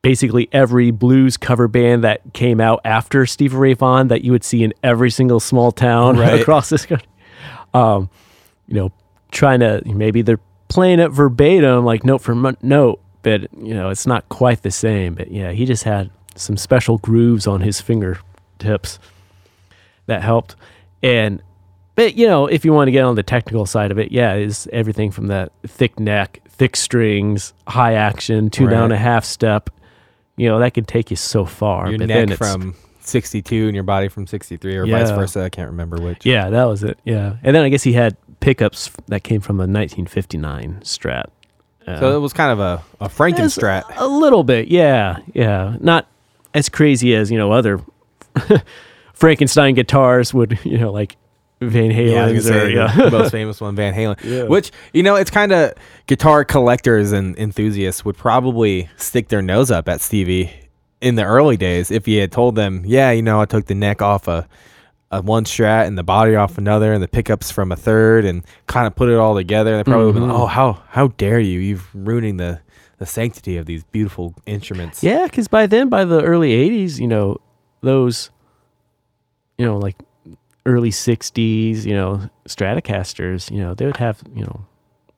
basically 0.02 0.48
every 0.52 0.90
blues 0.92 1.36
cover 1.36 1.66
band 1.68 2.04
that 2.04 2.20
came 2.32 2.60
out 2.60 2.80
after 2.84 3.26
Stevie 3.26 3.56
Ray 3.56 3.74
Vaughan 3.74 4.08
that 4.08 4.22
you 4.22 4.30
would 4.32 4.44
see 4.44 4.62
in 4.62 4.72
every 4.82 5.10
single 5.10 5.40
small 5.40 5.72
town 5.72 6.16
Right. 6.16 6.40
across 6.40 6.68
this 6.68 6.86
country. 6.86 7.08
Um, 7.74 8.08
you 8.68 8.74
know, 8.76 8.92
trying 9.32 9.60
to 9.60 9.82
maybe 9.84 10.22
they're 10.22 10.40
playing 10.68 11.00
it 11.00 11.08
verbatim, 11.08 11.84
like 11.84 12.04
note 12.04 12.18
for 12.22 12.34
note, 12.62 13.00
but 13.22 13.42
you 13.60 13.74
know, 13.74 13.90
it's 13.90 14.06
not 14.06 14.28
quite 14.28 14.62
the 14.62 14.70
same. 14.70 15.14
But 15.14 15.30
yeah, 15.32 15.50
he 15.50 15.64
just 15.66 15.82
had 15.84 16.10
some 16.36 16.56
special 16.56 16.98
grooves 16.98 17.46
on 17.46 17.60
his 17.60 17.80
fingertips 17.80 18.98
that 20.06 20.22
helped. 20.22 20.54
And 21.02 21.42
but 21.96 22.14
you 22.16 22.26
know, 22.28 22.46
if 22.46 22.64
you 22.64 22.72
want 22.72 22.86
to 22.88 22.92
get 22.92 23.02
on 23.02 23.16
the 23.16 23.22
technical 23.24 23.66
side 23.66 23.90
of 23.90 23.98
it, 23.98 24.12
yeah, 24.12 24.34
is 24.34 24.68
everything 24.72 25.10
from 25.10 25.26
that 25.26 25.50
thick 25.66 25.98
neck, 25.98 26.40
thick 26.48 26.76
strings, 26.76 27.52
high 27.66 27.94
action, 27.94 28.48
two 28.50 28.68
down 28.68 28.92
a 28.92 28.96
half 28.96 29.24
step. 29.24 29.70
You 30.36 30.48
know, 30.48 30.58
that 30.60 30.74
can 30.74 30.84
take 30.84 31.10
you 31.10 31.16
so 31.16 31.44
far. 31.46 31.88
your 31.90 31.98
but 31.98 32.08
neck 32.08 32.36
from 32.38 32.74
62 33.00 33.66
and 33.66 33.74
your 33.74 33.84
body 33.84 34.08
from 34.08 34.26
63 34.26 34.76
or 34.76 34.86
vice 34.86 35.10
versa. 35.10 35.42
I 35.44 35.48
can't 35.48 35.70
remember 35.70 35.96
which. 36.00 36.26
Yeah, 36.26 36.50
that 36.50 36.64
was 36.64 36.82
it. 36.84 36.98
Yeah. 37.04 37.36
And 37.42 37.56
then 37.56 37.62
I 37.64 37.68
guess 37.70 37.82
he 37.82 37.94
had 37.94 38.16
pickups 38.40 38.90
that 39.08 39.22
came 39.24 39.40
from 39.40 39.56
a 39.56 39.64
1959 39.66 40.80
Strat. 40.82 41.26
Uh, 41.86 42.00
So 42.00 42.16
it 42.16 42.20
was 42.20 42.32
kind 42.34 42.52
of 42.52 42.60
a, 42.60 42.82
a 43.00 43.08
Frankenstrat. 43.08 43.84
a 43.96 44.06
little 44.06 44.44
bit. 44.44 44.68
Yeah. 44.68 45.18
Yeah. 45.32 45.76
Not 45.80 46.06
as 46.52 46.68
crazy 46.68 47.14
as, 47.14 47.30
you 47.30 47.38
know, 47.38 47.52
other 47.52 47.80
Frankenstein 49.14 49.74
guitars 49.74 50.34
would, 50.34 50.58
you 50.64 50.78
know, 50.78 50.92
like 50.92 51.16
Van 51.60 51.90
Yeah, 51.90 52.28
Halen's 52.28 52.48
gonna 52.48 52.64
or, 52.64 52.68
yeah. 52.68 52.94
the 52.96 53.10
most 53.10 53.30
famous 53.40 53.60
one, 53.60 53.74
Van 53.76 53.94
Halen. 53.94 54.22
Yeah. 54.22 54.44
Which 54.44 54.70
you 54.92 55.02
know, 55.02 55.14
it's 55.16 55.30
kind 55.30 55.52
of 55.52 55.72
guitar 56.06 56.44
collectors 56.44 57.12
and 57.12 57.36
enthusiasts 57.38 58.04
would 58.04 58.16
probably 58.16 58.88
stick 58.96 59.28
their 59.28 59.42
nose 59.42 59.70
up 59.70 59.88
at 59.88 60.00
Stevie 60.00 60.52
in 61.00 61.14
the 61.14 61.24
early 61.24 61.56
days 61.56 61.90
if 61.90 62.06
he 62.06 62.16
had 62.16 62.30
told 62.32 62.56
them, 62.56 62.82
yeah, 62.84 63.10
you 63.10 63.22
know, 63.22 63.40
I 63.40 63.44
took 63.46 63.66
the 63.66 63.74
neck 63.74 64.02
off 64.02 64.28
a, 64.28 64.46
a 65.10 65.22
one 65.22 65.44
strat 65.44 65.86
and 65.86 65.96
the 65.96 66.02
body 66.02 66.34
off 66.34 66.58
another 66.58 66.92
and 66.92 67.02
the 67.02 67.08
pickups 67.08 67.50
from 67.50 67.70
a 67.72 67.76
third 67.76 68.24
and 68.24 68.42
kind 68.66 68.86
of 68.86 68.94
put 68.96 69.08
it 69.08 69.16
all 69.16 69.34
together. 69.34 69.76
They 69.76 69.84
probably 69.84 70.06
would 70.06 70.14
have 70.16 70.22
been, 70.24 70.30
Mhm. 70.30 70.40
oh, 70.40 70.46
how 70.46 70.82
how 70.90 71.08
dare 71.16 71.38
you? 71.40 71.60
You've 71.60 71.88
ruining 71.94 72.36
the 72.38 72.60
the 72.98 73.06
sanctity 73.06 73.56
of 73.58 73.66
these 73.66 73.84
beautiful 73.84 74.34
instruments. 74.46 75.02
Yeah, 75.04 75.24
because 75.24 75.48
by 75.48 75.66
then, 75.66 75.88
by 75.90 76.04
the 76.04 76.22
early 76.22 76.50
'80s, 76.52 76.98
you 76.98 77.06
know, 77.06 77.36
those, 77.82 78.30
you 79.58 79.64
know, 79.66 79.76
like 79.78 79.96
early 80.66 80.90
'60s, 80.90 81.84
you 81.84 81.94
know, 81.94 82.28
Stratocasters, 82.46 83.50
you 83.50 83.58
know, 83.58 83.72
they 83.74 83.86
would 83.86 83.96
have, 83.96 84.22
you 84.34 84.42
know, 84.42 84.66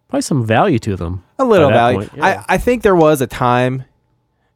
probably 0.09 0.23
some 0.23 0.45
value 0.47 0.79
to 0.81 0.95
them. 0.97 1.25
a 1.39 1.45
little 1.45 1.71
value. 1.71 1.99
point, 1.99 2.13
yeah. 2.17 2.45
I, 2.49 2.55
I 2.55 2.59
think 2.59 2.83
there 2.83 2.95
was 2.97 3.21
a 3.21 3.27
time, 3.27 3.85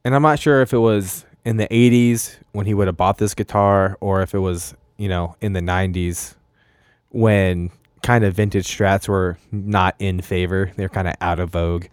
and 0.05 0.15
I'm 0.15 0.23
not 0.23 0.39
sure 0.39 0.63
if 0.63 0.73
it 0.73 0.79
was 0.79 1.25
in 1.45 1.57
the 1.57 1.67
80s 1.69 2.37
when 2.53 2.67
he 2.67 2.75
would 2.75 2.87
have 2.87 2.97
bought 2.97 3.19
this 3.19 3.35
guitar 3.35 3.97
or 4.01 4.23
if 4.23 4.35
it 4.35 4.39
was, 4.39 4.75
you 4.97 5.09
know, 5.09 5.35
in 5.41 5.53
the 5.55 5.61
90s 5.61 6.35
when 7.11 7.71
kind 8.03 8.25
of 8.25 8.35
vintage 8.35 8.67
strats 8.67 9.09
were 9.09 9.39
not 9.51 9.95
in 9.99 10.21
favor. 10.21 10.73
They're 10.77 10.89
kind 10.89 11.09
of 11.09 11.15
out 11.21 11.39
of 11.41 11.51
vogue. 11.51 11.87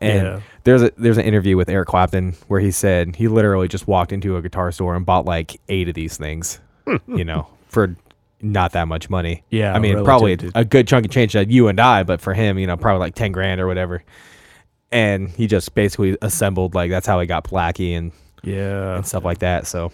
And 0.00 0.22
Yeah. 0.26 0.40
there's 0.64 0.82
a 0.82 0.92
there's 0.98 1.18
an 1.18 1.24
interview 1.24 1.56
with 1.56 1.68
Eric 1.68 1.88
Clapton 1.88 2.34
where 2.48 2.60
he 2.60 2.70
said 2.70 3.16
he 3.16 3.28
literally 3.28 3.68
just 3.68 3.86
walked 3.86 4.12
into 4.12 4.36
a 4.36 4.42
guitar 4.42 4.72
store 4.72 4.94
and 4.94 5.06
bought 5.06 5.24
like 5.24 5.60
eight 5.68 5.88
of 5.88 5.94
these 5.94 6.16
things, 6.16 6.60
hmm. 6.86 6.96
you 7.16 7.24
know, 7.24 7.46
for 7.68 7.94
not 8.44 8.72
that 8.72 8.86
much 8.86 9.08
money. 9.10 9.42
Yeah, 9.50 9.74
I 9.74 9.78
mean, 9.78 10.04
probably 10.04 10.36
to- 10.36 10.52
a 10.54 10.64
good 10.64 10.86
chunk 10.86 11.04
of 11.06 11.10
change 11.10 11.32
that 11.32 11.50
you 11.50 11.68
and 11.68 11.80
I, 11.80 12.02
but 12.04 12.20
for 12.20 12.34
him, 12.34 12.58
you 12.58 12.66
know, 12.66 12.76
probably 12.76 13.00
like 13.00 13.14
ten 13.14 13.32
grand 13.32 13.60
or 13.60 13.66
whatever. 13.66 14.04
And 14.92 15.30
he 15.30 15.46
just 15.48 15.74
basically 15.74 16.16
assembled 16.22 16.74
like 16.74 16.90
that's 16.90 17.06
how 17.06 17.18
he 17.18 17.26
got 17.26 17.44
Blackie 17.44 17.96
and, 17.96 18.12
Yeah. 18.44 18.96
and 18.96 19.06
stuff 19.06 19.24
like 19.24 19.38
that. 19.38 19.66
So 19.66 19.90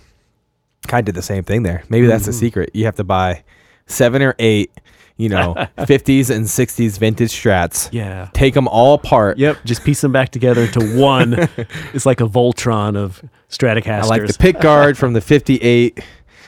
kind 0.88 1.00
of 1.00 1.06
did 1.06 1.14
the 1.18 1.22
same 1.22 1.44
thing 1.44 1.62
there. 1.62 1.84
Maybe 1.88 2.06
that's 2.06 2.26
the 2.26 2.32
Mhm. 2.32 2.40
secret. 2.40 2.70
You 2.74 2.84
have 2.84 2.96
to 2.96 3.04
buy 3.04 3.42
seven 3.86 4.20
or 4.20 4.34
eight, 4.38 4.70
you 5.16 5.28
know, 5.30 5.54
50s 5.78 6.28
and 6.28 6.44
60s 6.46 6.98
vintage 6.98 7.30
strats. 7.32 7.88
Yeah. 7.92 8.28
Take 8.34 8.52
them 8.54 8.68
all 8.68 8.94
apart. 8.94 9.38
Yep. 9.38 9.58
Just 9.64 9.84
piece 9.84 10.00
them 10.02 10.12
back 10.12 10.30
together 10.30 10.62
into 10.62 10.80
one. 11.00 11.48
it's 11.94 12.04
like 12.04 12.20
a 12.20 12.26
Voltron 12.26 12.96
of 12.96 13.22
Stratocasters. 13.48 14.02
I 14.02 14.06
like 14.06 14.26
the 14.26 14.36
pick 14.38 14.60
guard 14.60 14.98
from 14.98 15.12
the 15.14 15.20
58. 15.22 16.00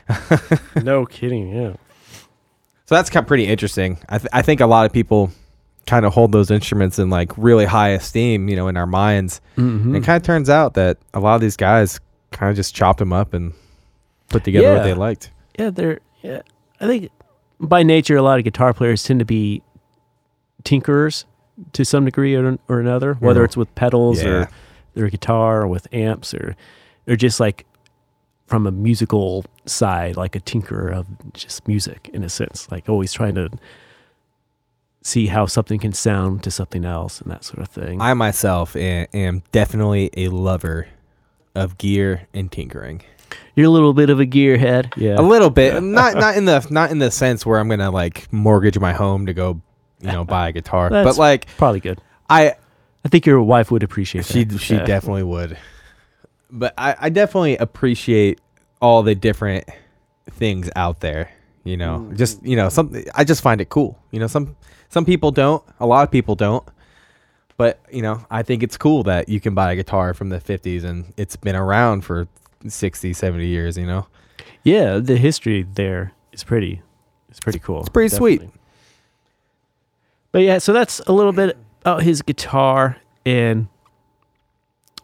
no 0.82 1.06
kidding. 1.06 1.48
Yeah. 1.54 1.72
So 2.92 2.96
that's 2.96 3.08
kind 3.08 3.24
of 3.24 3.28
pretty 3.28 3.46
interesting. 3.46 3.96
I, 4.10 4.18
th- 4.18 4.28
I 4.34 4.42
think 4.42 4.60
a 4.60 4.66
lot 4.66 4.84
of 4.84 4.92
people 4.92 5.30
kind 5.86 6.04
of 6.04 6.12
hold 6.12 6.30
those 6.30 6.50
instruments 6.50 6.98
in 6.98 7.08
like 7.08 7.32
really 7.38 7.64
high 7.64 7.88
esteem, 7.88 8.50
you 8.50 8.54
know, 8.54 8.68
in 8.68 8.76
our 8.76 8.84
minds. 8.86 9.40
Mhm. 9.56 9.96
It 9.96 10.04
kind 10.04 10.18
of 10.18 10.22
turns 10.22 10.50
out 10.50 10.74
that 10.74 10.98
a 11.14 11.18
lot 11.20 11.34
of 11.34 11.40
these 11.40 11.56
guys 11.56 11.98
kind 12.32 12.50
of 12.50 12.56
just 12.56 12.74
chopped 12.74 12.98
them 12.98 13.10
up 13.10 13.32
and 13.32 13.54
put 14.28 14.44
together 14.44 14.74
what 14.74 14.84
they 14.84 14.92
liked. 14.92 15.30
yeah, 15.58 15.70
they're. 15.70 16.00
Yeah, 16.20 16.42
I 16.82 16.86
think 16.86 17.10
by 17.60 17.82
nature, 17.82 18.16
a 18.18 18.22
lot 18.22 18.38
of 18.38 18.44
guitar 18.44 18.74
players 18.74 19.02
tend 19.02 19.20
to 19.20 19.24
be 19.24 19.62
tinkerers 20.62 21.24
to 21.72 21.84
some 21.86 22.04
degree 22.04 22.34
or, 22.34 22.58
or 22.68 22.78
another, 22.78 23.14
whether 23.14 23.40
Mhm. 23.40 23.44
it's 23.46 23.56
with 23.56 23.74
pedals 23.74 24.22
Yeah. 24.22 24.28
or 24.28 24.48
their 24.94 25.08
guitar 25.08 25.62
or 25.62 25.66
with 25.66 25.88
amps 25.94 26.34
or 26.34 26.56
or 27.08 27.16
just 27.16 27.40
like 27.40 27.64
from 28.52 28.66
a 28.66 28.70
musical 28.70 29.46
side, 29.64 30.14
like 30.14 30.36
a 30.36 30.40
tinkerer 30.40 30.92
of 30.92 31.06
just 31.32 31.66
music 31.66 32.10
in 32.12 32.22
a 32.22 32.28
sense, 32.28 32.70
like 32.70 32.86
always 32.86 33.10
trying 33.10 33.34
to 33.34 33.48
see 35.00 35.28
how 35.28 35.46
something 35.46 35.78
can 35.80 35.94
sound 35.94 36.42
to 36.42 36.50
something 36.50 36.84
else 36.84 37.18
and 37.22 37.30
that 37.30 37.44
sort 37.44 37.60
of 37.60 37.68
thing. 37.68 37.98
I 37.98 38.12
myself 38.12 38.76
am, 38.76 39.06
am 39.14 39.42
definitely 39.52 40.10
a 40.18 40.28
lover 40.28 40.86
of 41.54 41.78
gear 41.78 42.28
and 42.34 42.52
tinkering. 42.52 43.00
You're 43.56 43.68
a 43.68 43.70
little 43.70 43.94
bit 43.94 44.10
of 44.10 44.20
a 44.20 44.26
gearhead, 44.26 44.92
yeah. 44.98 45.18
A 45.18 45.22
little 45.22 45.48
bit, 45.48 45.82
not 45.82 46.14
not 46.16 46.36
in 46.36 46.44
the 46.44 46.66
not 46.68 46.90
in 46.90 46.98
the 46.98 47.10
sense 47.10 47.46
where 47.46 47.58
I'm 47.58 47.70
gonna 47.70 47.90
like 47.90 48.30
mortgage 48.30 48.78
my 48.78 48.92
home 48.92 49.24
to 49.24 49.32
go, 49.32 49.62
you 50.02 50.12
know, 50.12 50.24
buy 50.24 50.50
a 50.50 50.52
guitar. 50.52 50.90
but 50.90 51.16
like 51.16 51.46
Probably 51.56 51.80
good. 51.80 52.02
I 52.28 52.54
I 53.02 53.08
think 53.08 53.24
your 53.24 53.40
wife 53.42 53.70
would 53.70 53.82
appreciate 53.82 54.26
She 54.26 54.44
that. 54.44 54.58
she 54.60 54.74
Yeah. 54.74 54.84
definitely 54.84 55.22
would. 55.22 55.56
But 56.54 56.74
I, 56.76 56.94
I 57.00 57.08
definitely 57.08 57.56
appreciate 57.56 58.38
all 58.82 59.02
the 59.02 59.14
different 59.14 59.64
things 60.30 60.68
out 60.76 61.00
there. 61.00 61.30
You 61.64 61.76
know, 61.78 62.00
Mm. 62.10 62.16
just 62.18 62.42
you 62.44 62.56
know, 62.56 62.68
something 62.68 63.04
I 63.14 63.24
just 63.24 63.40
find 63.40 63.60
it 63.62 63.68
cool. 63.70 63.98
You 64.10 64.20
know, 64.20 64.26
some 64.26 64.56
some 64.90 65.04
people 65.06 65.30
don't. 65.30 65.62
A 65.80 65.86
lot 65.86 66.02
of 66.02 66.10
people 66.10 66.34
don't. 66.34 66.64
But 67.56 67.78
you 67.90 68.02
know, 68.02 68.26
I 68.30 68.42
think 68.42 68.62
it's 68.62 68.76
cool 68.76 69.04
that 69.04 69.28
you 69.28 69.40
can 69.40 69.54
buy 69.54 69.72
a 69.72 69.76
guitar 69.76 70.12
from 70.12 70.28
the 70.30 70.40
'50s 70.40 70.82
and 70.84 71.14
it's 71.16 71.36
been 71.36 71.54
around 71.54 72.04
for 72.04 72.26
60, 72.66 73.12
70 73.12 73.46
years. 73.46 73.78
You 73.78 73.86
know, 73.86 74.06
Yeah, 74.64 74.98
the 74.98 75.16
history 75.16 75.62
there 75.74 76.12
is 76.32 76.42
pretty. 76.44 76.82
It's 77.30 77.40
pretty 77.40 77.60
cool. 77.60 77.80
It's 77.80 77.88
pretty 77.88 78.08
sweet. 78.14 78.42
But 80.32 80.40
yeah, 80.42 80.58
so 80.58 80.72
that's 80.72 80.98
a 81.06 81.12
little 81.12 81.32
bit 81.32 81.56
about 81.82 82.02
his 82.02 82.22
guitar, 82.22 82.96
and 83.26 83.68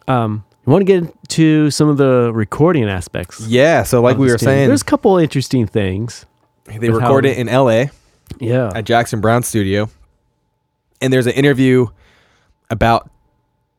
um, 0.08 0.44
I 0.68 0.70
want 0.70 0.82
to 0.82 0.84
get 0.84 1.02
into 1.22 1.70
some 1.70 1.88
of 1.88 1.96
the 1.96 2.30
recording 2.34 2.88
aspects. 2.90 3.40
yeah. 3.46 3.84
So 3.84 4.02
like 4.02 4.18
we 4.18 4.26
were 4.26 4.36
tune. 4.36 4.46
saying, 4.46 4.68
there's 4.68 4.82
a 4.82 4.84
couple 4.84 5.16
interesting 5.16 5.66
things. 5.66 6.26
they 6.66 6.90
record 6.90 7.24
how- 7.24 7.30
it 7.30 7.38
in 7.38 7.48
L.A. 7.48 7.90
Yeah, 8.38 8.70
at 8.74 8.84
Jackson 8.84 9.22
Browne 9.22 9.42
Studio, 9.42 9.88
and 11.00 11.10
there's 11.10 11.26
an 11.26 11.32
interview 11.32 11.86
about 12.68 13.08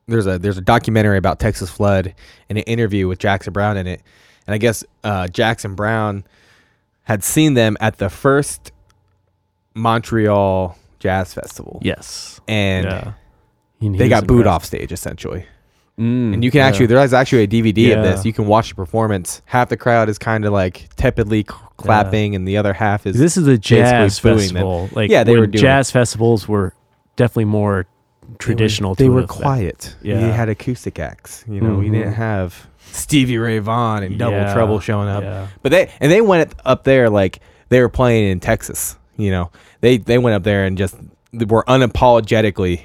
there's 0.08 0.26
a 0.26 0.40
there's 0.40 0.58
a 0.58 0.62
documentary 0.62 1.20
about 1.20 1.40
Texas 1.40 1.70
Flood 1.70 2.16
and 2.50 2.58
an 2.58 2.64
interview 2.64 3.08
with 3.08 3.20
Jackson 3.20 3.54
Browne 3.54 3.78
in 3.78 3.86
it, 3.86 4.02
and 4.48 4.56
I 4.56 4.58
guess 4.58 4.84
uh, 5.04 5.28
Jackson 5.28 5.76
Browne 5.76 6.24
had 7.04 7.24
seen 7.24 7.54
them 7.54 7.78
at 7.80 8.00
the 8.00 8.10
first 8.10 8.72
Montreal 9.76 10.76
Jazz 11.00 11.34
Festival, 11.36 11.80
Yes. 11.84 12.42
and 12.48 12.86
yeah. 12.86 13.14
He- 13.80 13.90
he 13.90 13.98
they 13.98 14.10
got 14.10 14.26
booed 14.28 14.48
off 14.48 14.66
stage 14.66 14.92
essentially. 14.92 15.46
Mm, 16.00 16.34
And 16.34 16.44
you 16.44 16.50
can 16.52 16.60
yeah. 16.60 16.68
actually 16.68 16.86
there's 16.86 17.14
actually 17.14 17.44
a 17.44 17.48
DVD 17.48 17.98
of 17.98 18.04
this. 18.04 18.26
You 18.26 18.32
can 18.34 18.48
watch 18.48 18.70
the 18.70 18.76
performance. 18.76 19.42
Half 19.46 19.70
the 19.70 19.78
crowd 19.78 20.08
is 20.10 20.18
kind 20.18 20.46
of 20.46 20.54
like 20.54 20.88
tepidly 20.96 21.42
c- 21.50 21.56
clapping, 21.78 22.36
and 22.36 22.48
the 22.48 22.58
other 22.58 22.72
half 22.74 23.06
is 23.06 23.18
This 23.18 23.36
is 23.38 23.48
a 23.48 23.58
jazz 23.58 24.20
them. 24.20 24.38
festival. 24.38 24.90
Like 24.94 25.12
Yeah, 25.12 25.24
they 25.26 25.36
were 25.38 25.48
doing 25.48 25.62
jazz 25.62 25.92
festivals 25.92 26.48
were 26.48 26.74
definitely 27.18 27.46
more 27.46 27.86
traditional. 28.38 28.96
They 28.96 29.06
to 29.06 29.12
were, 29.12 29.20
an 29.20 29.24
effect. 29.26 29.42
quiet. 29.42 29.96
Yeah, 30.02 30.20
Yeah. 30.20 30.26
we 30.28 30.32
had 30.34 30.50
acoustic 30.50 31.00
acts. 31.00 31.44
You 31.50 31.60
know, 31.62 31.76
we 31.76 31.90
Mhm. 31.90 31.94
didn't 31.94 32.14
have 32.14 32.68
Stevie 32.92 33.38
Ray 33.38 33.60
Vaughan 33.60 34.04
and 34.04 34.18
Double 34.18 34.38
Yeah, 34.38 34.54
Trouble 34.54 34.80
showing 34.80 35.10
up. 35.10 35.24
Yeah. 35.24 35.48
But 35.62 35.72
they 35.72 35.90
and 36.00 36.12
they 36.12 36.22
went 36.22 36.54
up 36.66 36.84
there 36.86 37.10
like 37.10 37.40
they 37.70 37.82
were 37.82 37.90
playing 37.90 38.30
in 38.32 38.40
Texas. 38.40 38.96
You 39.18 39.32
know, 39.32 39.52
they 39.82 39.98
they 39.98 40.18
went 40.18 40.36
up 40.36 40.44
there 40.44 40.64
and 40.64 40.78
just 40.78 40.96
were 41.34 41.64
unapologetically 41.68 42.82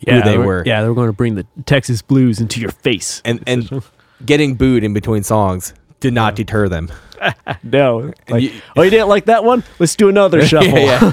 Yeah, 0.00 0.20
who 0.20 0.30
they 0.30 0.38
were. 0.38 0.62
Yeah, 0.64 0.82
they 0.82 0.88
were 0.88 0.94
going 0.94 1.08
to 1.08 1.12
bring 1.12 1.34
the 1.34 1.46
Texas 1.66 2.02
blues 2.02 2.40
into 2.40 2.60
your 2.60 2.70
face. 2.70 3.20
and 3.24 3.42
and 3.46 3.82
getting 4.24 4.54
booed 4.54 4.84
in 4.84 4.92
between 4.94 5.22
songs 5.22 5.74
did 6.00 6.12
not 6.14 6.34
deter 6.36 6.68
them. 6.68 6.90
no, 7.64 8.12
like, 8.28 8.42
you- 8.44 8.52
oh, 8.76 8.82
you 8.82 8.90
didn't 8.90 9.08
like 9.08 9.24
that 9.24 9.42
one? 9.42 9.64
Let's 9.80 9.96
do 9.96 10.08
another 10.08 10.46
shuffle. 10.46 10.68
yeah, 10.78 11.10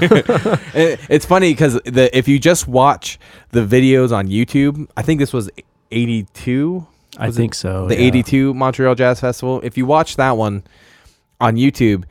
yeah. 0.74 0.96
It's 1.08 1.26
funny 1.26 1.50
because 1.52 1.80
if 1.84 2.28
you 2.28 2.38
just 2.38 2.68
watch 2.68 3.18
the 3.50 3.64
videos 3.66 4.12
on 4.16 4.28
YouTube, 4.28 4.88
I 4.96 5.02
think 5.02 5.18
this 5.18 5.32
was 5.32 5.50
eighty 5.90 6.24
two. 6.32 6.86
I 7.18 7.26
Was 7.26 7.36
it 7.36 7.40
think 7.40 7.54
so. 7.54 7.86
the 7.88 7.94
yeah. 7.94 8.08
82 8.08 8.52
Montreal 8.52 8.94
Jazz 8.94 9.20
Festival. 9.20 9.60
If 9.64 9.78
you 9.78 9.86
watch 9.86 10.16
that 10.16 10.36
one 10.36 10.62
on 11.40 11.56
YouTube, 11.56 12.04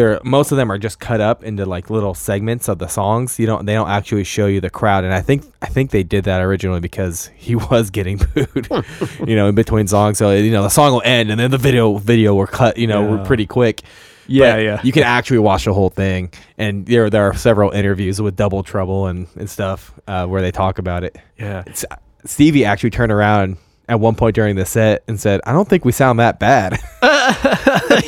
there 0.00 0.20
most 0.24 0.50
of 0.52 0.56
them 0.56 0.72
are 0.72 0.78
just 0.78 0.98
cut 0.98 1.20
up 1.20 1.44
into 1.44 1.66
like 1.66 1.90
little 1.90 2.14
segments 2.14 2.68
of 2.68 2.78
the 2.78 2.88
songs. 2.88 3.38
You 3.38 3.46
don't 3.46 3.66
they 3.66 3.74
don't 3.74 3.88
actually 3.88 4.24
show 4.24 4.46
you 4.46 4.60
the 4.60 4.70
crowd 4.70 5.04
and 5.04 5.12
I 5.12 5.20
think 5.20 5.44
I 5.60 5.66
think 5.66 5.90
they 5.90 6.02
did 6.02 6.24
that 6.24 6.40
originally 6.40 6.80
because 6.80 7.30
he 7.36 7.54
was 7.54 7.90
getting 7.90 8.16
booed, 8.18 8.68
you 9.26 9.36
know, 9.36 9.48
in 9.48 9.54
between 9.54 9.86
songs. 9.86 10.18
So, 10.18 10.30
you 10.32 10.50
know, 10.50 10.62
the 10.62 10.68
song 10.70 10.92
will 10.92 11.02
end 11.04 11.30
and 11.30 11.38
then 11.38 11.50
the 11.50 11.58
video 11.58 11.98
video 11.98 12.34
were 12.34 12.46
cut, 12.46 12.78
you 12.78 12.86
know, 12.86 13.16
Yeah. 13.16 13.24
pretty 13.24 13.46
quick. 13.46 13.82
Yeah, 14.26 14.54
But 14.56 14.62
yeah. 14.62 14.80
You 14.84 14.92
can 14.92 15.02
actually 15.02 15.40
watch 15.40 15.64
the 15.64 15.74
whole 15.74 15.90
thing 15.90 16.32
and 16.56 16.86
there 16.86 17.10
there 17.10 17.24
are 17.28 17.34
several 17.36 17.70
interviews 17.72 18.22
with 18.22 18.36
Double 18.36 18.62
Trouble 18.62 19.06
and 19.06 19.26
and 19.36 19.50
stuff 19.50 19.92
uh, 20.06 20.26
where 20.26 20.40
they 20.42 20.50
talk 20.52 20.78
about 20.78 21.04
it. 21.04 21.16
yeah. 21.38 21.60
It's- 21.60 21.84
Stevie 22.26 22.64
actually 22.66 22.90
turned 22.90 23.10
around 23.12 23.56
at 23.88 23.98
one 23.98 24.14
point 24.14 24.34
during 24.36 24.54
the 24.54 24.66
set 24.66 25.02
and 25.08 25.18
said, 25.18 25.40
"I 25.46 25.52
don't 25.52 25.66
think 25.68 25.84
we 25.86 25.90
sound 25.92 26.18
that 26.20 26.38
bad." 26.38 26.78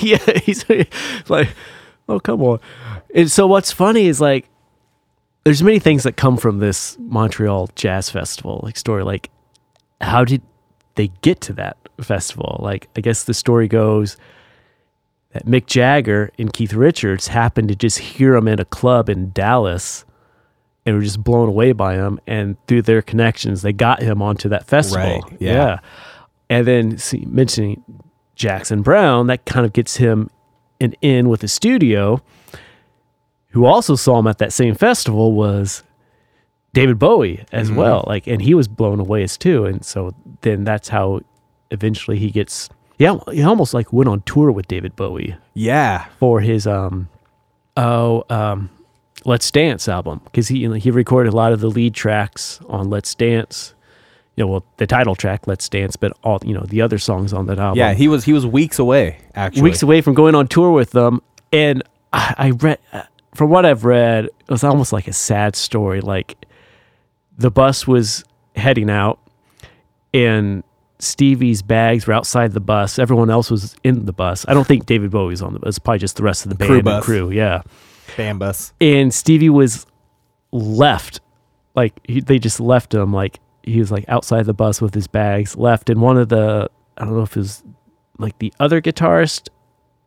yeah, 0.00 0.18
he's 0.44 0.68
like, 1.28 1.48
oh 2.08 2.20
come 2.20 2.42
on. 2.42 2.60
And 3.14 3.30
so 3.30 3.46
what's 3.46 3.72
funny 3.72 4.06
is 4.06 4.20
like, 4.20 4.48
there's 5.44 5.62
many 5.62 5.78
things 5.78 6.04
that 6.04 6.16
come 6.16 6.36
from 6.36 6.58
this 6.58 6.96
Montreal 6.98 7.68
Jazz 7.74 8.10
Festival 8.10 8.60
like 8.62 8.76
story. 8.76 9.02
Like, 9.04 9.30
how 10.00 10.24
did 10.24 10.42
they 10.94 11.08
get 11.22 11.40
to 11.42 11.52
that 11.54 11.76
festival? 12.00 12.58
Like, 12.62 12.88
I 12.96 13.00
guess 13.00 13.24
the 13.24 13.34
story 13.34 13.68
goes 13.68 14.16
that 15.32 15.46
Mick 15.46 15.66
Jagger 15.66 16.30
and 16.38 16.52
Keith 16.52 16.74
Richards 16.74 17.28
happened 17.28 17.68
to 17.68 17.74
just 17.74 17.98
hear 17.98 18.34
him 18.34 18.48
in 18.48 18.60
a 18.60 18.64
club 18.64 19.08
in 19.08 19.30
Dallas. 19.32 20.04
And 20.84 20.96
were 20.96 21.02
just 21.02 21.22
blown 21.22 21.48
away 21.48 21.70
by 21.70 21.94
him, 21.94 22.18
and 22.26 22.56
through 22.66 22.82
their 22.82 23.02
connections, 23.02 23.62
they 23.62 23.72
got 23.72 24.02
him 24.02 24.20
onto 24.20 24.48
that 24.48 24.66
festival. 24.66 25.20
Right, 25.20 25.40
yeah. 25.40 25.78
And 26.50 26.66
then 26.66 26.98
see, 26.98 27.24
mentioning 27.24 27.84
Jackson 28.34 28.82
Browne, 28.82 29.28
that 29.28 29.44
kind 29.44 29.64
of 29.64 29.72
gets 29.72 29.98
him 29.98 30.28
an 30.82 30.94
in 31.00 31.28
with 31.28 31.40
the 31.40 31.48
studio. 31.48 32.20
Who 33.50 33.66
also 33.66 33.96
saw 33.96 34.18
him 34.18 34.26
at 34.26 34.38
that 34.38 34.52
same 34.52 34.74
festival 34.74 35.32
was 35.32 35.82
David 36.72 36.98
Bowie 36.98 37.44
as 37.52 37.70
Mhm. 37.70 37.76
well. 37.76 38.04
Like, 38.06 38.26
and 38.26 38.40
he 38.40 38.54
was 38.54 38.66
blown 38.66 38.98
away 38.98 39.22
as 39.22 39.36
too. 39.36 39.66
And 39.66 39.84
so 39.84 40.14
then 40.40 40.64
that's 40.64 40.88
how 40.88 41.20
eventually 41.70 42.18
he 42.18 42.30
gets. 42.30 42.70
Yeah, 42.98 43.18
he 43.30 43.42
almost 43.42 43.74
like 43.74 43.92
went 43.92 44.08
on 44.08 44.22
tour 44.22 44.50
with 44.50 44.68
David 44.68 44.96
Bowie 44.96 45.36
yeah, 45.54 46.06
for 46.18 46.40
his 46.40 46.66
um 46.66 47.08
oh 47.76 48.24
um 48.30 48.70
Let's 49.24 49.50
Dance 49.50 49.86
album 49.88 50.20
because 50.24 50.48
he 50.48 50.66
he 50.78 50.90
recorded 50.90 51.32
a 51.32 51.36
lot 51.36 51.52
of 51.52 51.60
the 51.60 51.68
lead 51.68 51.94
tracks 51.94 52.58
on 52.68 52.88
Let's 52.90 53.14
Dance. 53.14 53.74
You 54.36 54.44
know, 54.44 54.48
well, 54.48 54.64
the 54.78 54.86
title 54.86 55.14
track 55.14 55.46
Let's 55.46 55.68
Dance, 55.68 55.96
but 55.96 56.16
all 56.24 56.40
you 56.44 56.54
know 56.54 56.64
the 56.66 56.80
other 56.80 56.98
songs 56.98 57.32
on 57.32 57.46
that 57.46 57.58
album. 57.58 57.78
yeah. 57.78 57.92
He 57.94 58.08
was 58.08 58.24
he 58.24 58.32
was 58.32 58.46
weeks 58.46 58.78
away 58.78 59.18
actually. 59.34 59.62
weeks 59.62 59.82
away 59.82 60.00
from 60.00 60.14
going 60.14 60.34
on 60.34 60.48
tour 60.48 60.70
with 60.72 60.90
them, 60.92 61.20
and 61.52 61.82
I, 62.12 62.34
I 62.38 62.50
read 62.50 62.78
uh, 62.92 63.02
from 63.34 63.50
what 63.50 63.66
I've 63.66 63.84
read, 63.84 64.26
it 64.26 64.50
was 64.50 64.64
almost 64.64 64.92
like 64.92 65.06
a 65.08 65.12
sad 65.12 65.54
story. 65.56 66.00
Like 66.00 66.46
the 67.36 67.50
bus 67.50 67.86
was 67.86 68.24
heading 68.56 68.88
out, 68.88 69.18
and 70.14 70.62
Stevie's 70.98 71.62
bags 71.62 72.06
were 72.06 72.14
outside 72.14 72.52
the 72.52 72.60
bus. 72.60 72.98
Everyone 72.98 73.28
else 73.28 73.50
was 73.50 73.74
in 73.82 74.06
the 74.06 74.12
bus. 74.12 74.44
I 74.48 74.54
don't 74.54 74.66
think 74.66 74.86
David 74.86 75.10
Bowie 75.10 75.30
was 75.30 75.42
on 75.42 75.52
the 75.52 75.58
bus. 75.58 75.70
It's 75.70 75.78
probably 75.78 75.98
just 75.98 76.16
the 76.16 76.22
rest 76.22 76.46
of 76.46 76.50
the 76.50 76.54
band 76.54 76.68
Crew 76.68 76.76
and 76.76 76.84
bus. 76.84 77.04
crew. 77.04 77.30
Yeah 77.30 77.62
Bambus. 78.16 78.72
and 78.80 79.12
Stevie 79.12 79.50
was 79.50 79.86
left. 80.52 81.20
Like 81.74 81.98
he, 82.04 82.20
they 82.20 82.38
just 82.38 82.60
left 82.60 82.94
him. 82.94 83.12
Like 83.12 83.40
he 83.62 83.78
was 83.78 83.90
like 83.92 84.04
outside 84.08 84.44
the 84.46 84.54
bus 84.54 84.80
with 84.80 84.94
his 84.94 85.06
bags, 85.06 85.56
left. 85.56 85.88
And 85.90 86.00
one 86.00 86.16
of 86.18 86.28
the 86.28 86.68
I 86.98 87.04
don't 87.04 87.14
know 87.16 87.22
if 87.22 87.36
it 87.36 87.40
was 87.40 87.62
like 88.18 88.38
the 88.38 88.52
other 88.60 88.80
guitarist 88.80 89.48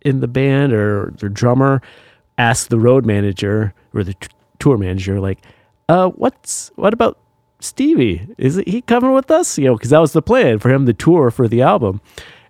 in 0.02 0.20
the 0.20 0.28
band 0.28 0.72
or 0.74 1.14
the 1.18 1.30
drummer 1.30 1.82
asked 2.38 2.70
the 2.70 2.80
road 2.80 3.06
manager 3.06 3.74
or 3.94 4.04
the 4.04 4.14
t- 4.14 4.28
tour 4.60 4.78
manager 4.78 5.20
like, 5.20 5.40
"Uh, 5.90 6.10
what's 6.10 6.72
what 6.76 6.94
about 6.94 7.18
Stevie? 7.60 8.28
Is 8.38 8.56
he 8.68 8.82
coming 8.82 9.14
with 9.14 9.32
us? 9.32 9.58
You 9.58 9.66
know, 9.66 9.76
because 9.76 9.90
that 9.90 10.00
was 10.00 10.14
the 10.14 10.22
plan 10.22 10.60
for 10.60 10.70
him, 10.70 10.86
the 10.86 10.94
tour 10.94 11.32
for 11.32 11.48
the 11.48 11.62
album." 11.62 12.02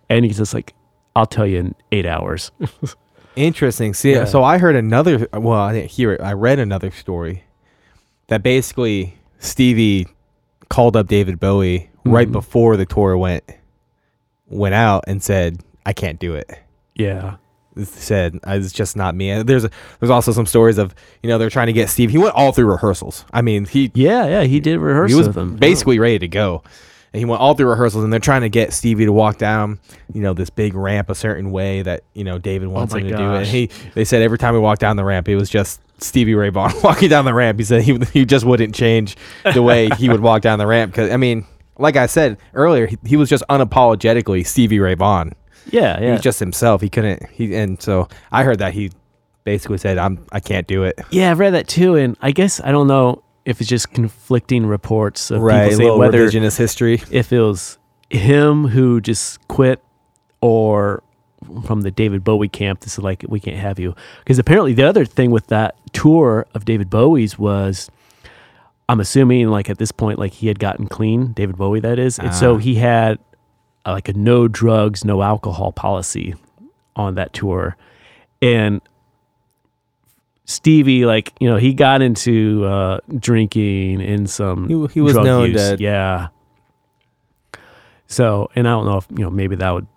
And 0.10 0.26
he's 0.26 0.38
just 0.38 0.54
like, 0.54 0.74
"I'll 1.16 1.26
tell 1.26 1.48
you 1.48 1.60
in 1.60 1.76
eight 1.92 2.06
hours." 2.06 2.52
Interesting. 3.36 3.94
See, 3.94 4.14
Yeah. 4.14 4.26
so 4.26 4.44
I 4.44 4.58
heard 4.58 4.76
another. 4.76 5.28
Well, 5.34 5.60
I 5.60 5.74
didn't 5.74 5.92
hear 5.92 6.14
it. 6.14 6.22
I 6.22 6.34
read 6.34 6.58
another 6.60 6.90
story 6.92 7.44
that 8.28 8.44
basically 8.44 9.18
Stevie 9.40 10.08
called 10.70 10.96
up 10.96 11.08
David 11.08 11.40
Bowie 11.40 11.90
right 12.06 12.28
Mhm. 12.28 12.34
before 12.34 12.78
the 12.78 12.86
tour 12.86 13.18
went 13.18 13.44
went 14.48 14.76
out 14.76 15.04
and 15.08 15.22
said, 15.24 15.60
"I 15.86 15.94
can't 15.94 16.20
do 16.20 16.34
it." 16.36 16.50
yeah, 16.96 17.36
Said 17.84 18.40
it's 18.48 18.72
just 18.72 18.96
not 18.96 19.16
me. 19.16 19.30
And 19.32 19.50
there's 19.50 19.66
there's 20.00 20.10
also 20.10 20.32
some 20.32 20.46
stories 20.46 20.78
of 20.78 20.96
you 21.22 21.30
know 21.30 21.38
they're 21.38 21.50
trying 21.50 21.68
to 21.68 21.74
get 21.74 21.90
Steve. 21.90 22.10
He 22.10 22.18
went 22.18 22.34
all 22.34 22.54
through 22.54 22.68
rehearsals. 22.68 23.26
I 23.34 23.42
mean 23.42 23.66
he 23.66 23.92
yeah, 23.94 24.28
yeah. 24.28 24.44
He 24.44 24.62
did 24.62 24.80
rehearsals. 24.80 25.26
he 25.26 25.40
was 25.42 25.52
basically 25.60 26.00
ready 26.00 26.20
to 26.20 26.28
go. 26.30 26.64
And 27.16 27.20
he 27.22 27.24
went 27.24 27.40
all 27.42 27.54
through 27.54 27.70
rehearsals, 27.70 28.04
and 28.04 28.12
they're 28.12 28.20
trying 28.20 28.42
to 28.42 28.50
get 28.50 28.74
Stevie 28.74 29.06
to 29.06 29.14
walk 29.14 29.38
down, 29.38 29.80
you 30.14 30.20
know, 30.20 30.34
this 30.34 30.50
big 30.50 30.74
ramp 30.74 31.10
a 31.10 31.16
certain 31.16 31.50
way 31.50 31.82
that 31.82 32.04
you 32.14 32.26
know 32.26 32.38
David 32.38 32.68
oh 32.68 32.72
wants 32.72 32.94
Oh 32.94 32.98
him 32.98 33.08
to 33.08 33.16
do 33.16 33.34
it. 33.36 33.38
And 33.38 33.48
he, 33.48 33.70
they 33.94 34.04
said 34.04 34.22
every 34.22 34.38
time 34.38 34.54
he 34.54 34.60
walked 34.60 34.82
down 34.82 34.98
the 34.98 35.06
ramp, 35.06 35.30
it 35.30 35.38
was 35.38 35.50
just 35.50 35.80
Stevie 36.04 36.36
Ray 36.36 36.50
Vaughan 36.50 36.74
walking 36.84 37.08
down 37.08 37.24
the 37.24 37.34
ramp. 37.34 37.58
He 37.58 37.64
said 37.64 37.84
he 37.84 37.98
he 38.12 38.26
just 38.26 38.44
wouldn't 38.44 38.76
change 38.76 39.16
the 39.54 39.62
way 39.64 39.88
he 39.98 40.10
would 40.10 40.20
walk 40.20 40.42
down 40.42 40.60
the 40.60 40.68
ramp 40.68 40.92
because 40.92 41.10
I 41.10 41.16
mean, 41.16 41.46
like 41.78 41.96
I 41.96 42.06
said 42.08 42.38
earlier, 42.54 42.86
he, 42.86 42.98
he 43.06 43.16
was 43.16 43.30
just 43.30 43.46
unapologetically 43.50 44.46
Stevie 44.46 44.80
Ray 44.82 44.96
Vaughan. 44.96 45.34
Yeah, 45.72 45.98
He 46.00 46.06
yeah. 46.08 46.12
was 46.12 46.22
just 46.22 46.40
himself. 46.40 46.82
He 46.82 46.90
couldn't. 46.90 47.30
He 47.30 47.56
and 47.56 47.82
so 47.82 48.10
I 48.32 48.44
heard 48.44 48.60
that 48.60 48.74
he 48.74 48.92
basically 49.46 49.78
said, 49.78 49.98
"I'm 49.98 50.26
I 50.32 50.40
can't 50.42 50.68
do 50.68 50.84
it." 50.84 51.00
yeah, 51.12 51.32
I've 51.32 51.40
read 51.40 51.54
that 51.54 51.68
too, 51.68 51.96
and 51.96 52.18
I 52.22 52.32
guess 52.32 52.60
I 52.62 52.72
don't 52.72 52.88
know 52.88 53.24
if 53.46 53.62
it's 53.62 53.70
just 53.70 53.92
conflicting 53.94 54.66
reports 54.66 55.32
of 55.32 55.42
Right, 55.42 55.70
people 55.70 55.86
saying 55.86 56.00
whether 56.00 56.28
revisionist 56.28 56.58
history. 56.58 57.02
if 57.12 57.32
it 57.32 57.40
was 57.40 57.78
him 58.10 58.68
who 58.68 59.00
just 59.02 59.46
quit 59.48 59.82
or 60.42 61.02
from 61.66 61.82
the 61.82 61.92
David 61.92 62.24
Bowie 62.24 62.50
camp. 62.50 62.80
This 62.82 62.94
is 62.94 63.00
like 63.04 63.24
we 63.28 63.40
can't 63.40 63.58
have 63.58 63.78
you 63.80 63.96
because 64.20 64.40
apparently 64.40 64.74
the 64.74 64.84
other 64.84 65.06
thing 65.06 65.30
with 65.32 65.48
that 65.48 65.76
tour 65.94 66.46
of 66.54 66.66
David 66.66 66.90
Bowie's 66.90 67.38
was. 67.40 67.90
I'm 68.88 69.00
assuming, 69.00 69.48
like 69.50 69.68
at 69.68 69.80
this 69.80 69.92
point, 69.92 70.20
like 70.20 70.34
he 70.34 70.46
had 70.48 70.60
gotten 70.60 70.86
clean, 70.86 71.34
David 71.34 71.58
Bowie, 71.58 71.80
that 71.80 71.98
is, 71.98 72.20
and 72.20 72.36
so 72.36 72.54
Ah. 72.54 72.58
he 72.60 72.76
had 72.76 73.18
uh, 73.84 73.94
like 73.94 74.08
a 74.08 74.14
no 74.14 74.48
drugs, 74.48 75.04
no 75.04 75.24
alcohol 75.24 75.72
policy 75.72 76.36
on 76.96 77.16
that 77.16 77.34
tour, 77.34 77.78
and 78.44 78.82
Stevie, 80.46 81.06
like 81.06 81.34
you 81.40 81.50
know, 81.50 81.58
he 81.58 81.74
got 81.74 82.02
into 82.02 82.64
uh, 82.66 83.00
drinking 83.18 84.02
and 84.02 84.30
some. 84.30 84.68
He- 84.68 84.94
he 84.94 85.02
was 85.02 85.14
drug 85.14 85.26
known 85.26 85.52
use. 85.52 85.70
to- 85.72 85.78
yeah. 85.80 86.28
So, 88.08 88.50
and 88.56 88.68
I 88.68 88.72
don't 88.72 88.86
know 88.86 88.98
if 88.98 89.08
you 89.10 89.24
know, 89.24 89.30
maybe 89.32 89.56
that 89.56 89.72
would 89.74 89.88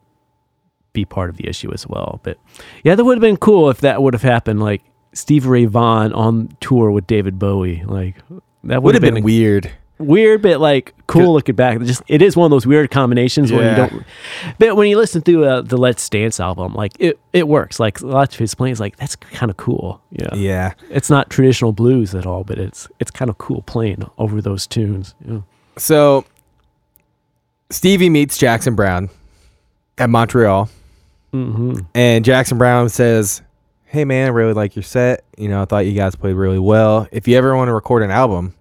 be 0.93 1.05
part 1.05 1.29
of 1.31 1.37
the 1.37 1.47
issue 1.49 1.73
as 1.73 1.87
well. 1.87 2.21
But 2.23 2.39
yeah, 2.83 2.95
that 2.95 3.05
would 3.05 3.17
have 3.19 3.23
been 3.23 3.37
cool 3.37 3.69
if 3.71 3.81
that 3.83 4.03
would 4.03 4.15
have 4.15 4.23
happened. 4.23 4.61
Like 4.61 4.83
Steve 5.13 5.47
Ray 5.47 5.67
Vaughan 5.67 6.13
on 6.13 6.49
tour 6.61 6.91
with 6.91 7.07
David 7.07 7.39
Bowie, 7.39 7.83
like 7.85 8.17
that 8.65 8.83
Would 8.83 8.95
have 8.95 9.03
been, 9.03 9.19
a- 9.19 9.21
weird. 9.23 9.71
Weird, 9.99 10.43
but 10.43 10.61
like 10.61 10.95
cool 11.09 11.33
looking 11.33 11.55
back. 11.57 11.81
Just 11.81 12.03
it 12.07 12.23
is 12.23 12.37
one 12.37 12.45
of 12.47 12.51
those 12.51 12.67
weird 12.67 12.91
combinations 12.91 13.51
where 13.51 13.63
you 13.63 13.67
Yeah. 13.69 13.89
don't. 13.89 14.05
But 14.59 14.77
when 14.77 14.89
you 14.89 14.97
listen 14.97 15.23
to 15.23 15.45
uh, 15.45 15.61
the 15.63 15.77
Let's 15.77 16.09
Dance 16.09 16.39
album, 16.39 16.75
like 16.75 16.93
it, 17.01 17.19
it 17.33 17.49
works. 17.49 17.81
Like 17.81 18.01
a 18.01 18.07
lot 18.07 18.33
of 18.33 18.39
his 18.39 18.55
playing 18.55 18.73
is 18.75 18.81
like 18.81 18.97
that's 18.97 19.17
kind 19.17 19.51
of 19.51 19.57
cool. 19.57 20.01
Yeah. 20.13 20.35
Yeah. 20.35 20.73
It's 20.91 21.11
not 21.11 21.31
traditional 21.31 21.73
blues 21.73 22.15
at 22.15 22.27
all, 22.27 22.45
but 22.45 22.59
it's 22.59 22.87
it's 23.01 23.11
kind 23.11 23.29
of 23.29 23.39
cool 23.39 23.63
playing 23.63 24.09
over 24.19 24.41
those 24.41 24.67
tunes. 24.69 25.15
Yeah. 25.27 25.41
So 25.77 26.25
Stevie 27.71 28.09
meets 28.11 28.39
Jackson 28.39 28.75
Browne 28.75 29.11
at 29.99 30.09
Montreal, 30.11 30.69
hmm 31.33 31.75
and 31.95 32.25
Jackson 32.25 32.57
Browne 32.57 32.89
says, 32.89 33.43
"Hey 33.87 34.05
man, 34.05 34.27
I 34.27 34.31
really 34.31 34.55
like 34.55 34.75
your 34.77 34.83
set. 34.85 35.25
You 35.37 35.49
know, 35.49 35.63
I 35.63 35.65
thought 35.65 35.87
you 35.87 35.93
guys 35.93 36.15
played 36.15 36.35
really 36.35 36.59
well. 36.59 37.07
If 37.13 37.29
you 37.29 37.37
ever 37.37 37.55
want 37.57 37.69
to 37.69 37.75
record 37.75 38.03
an 38.03 38.11
album, 38.11 38.55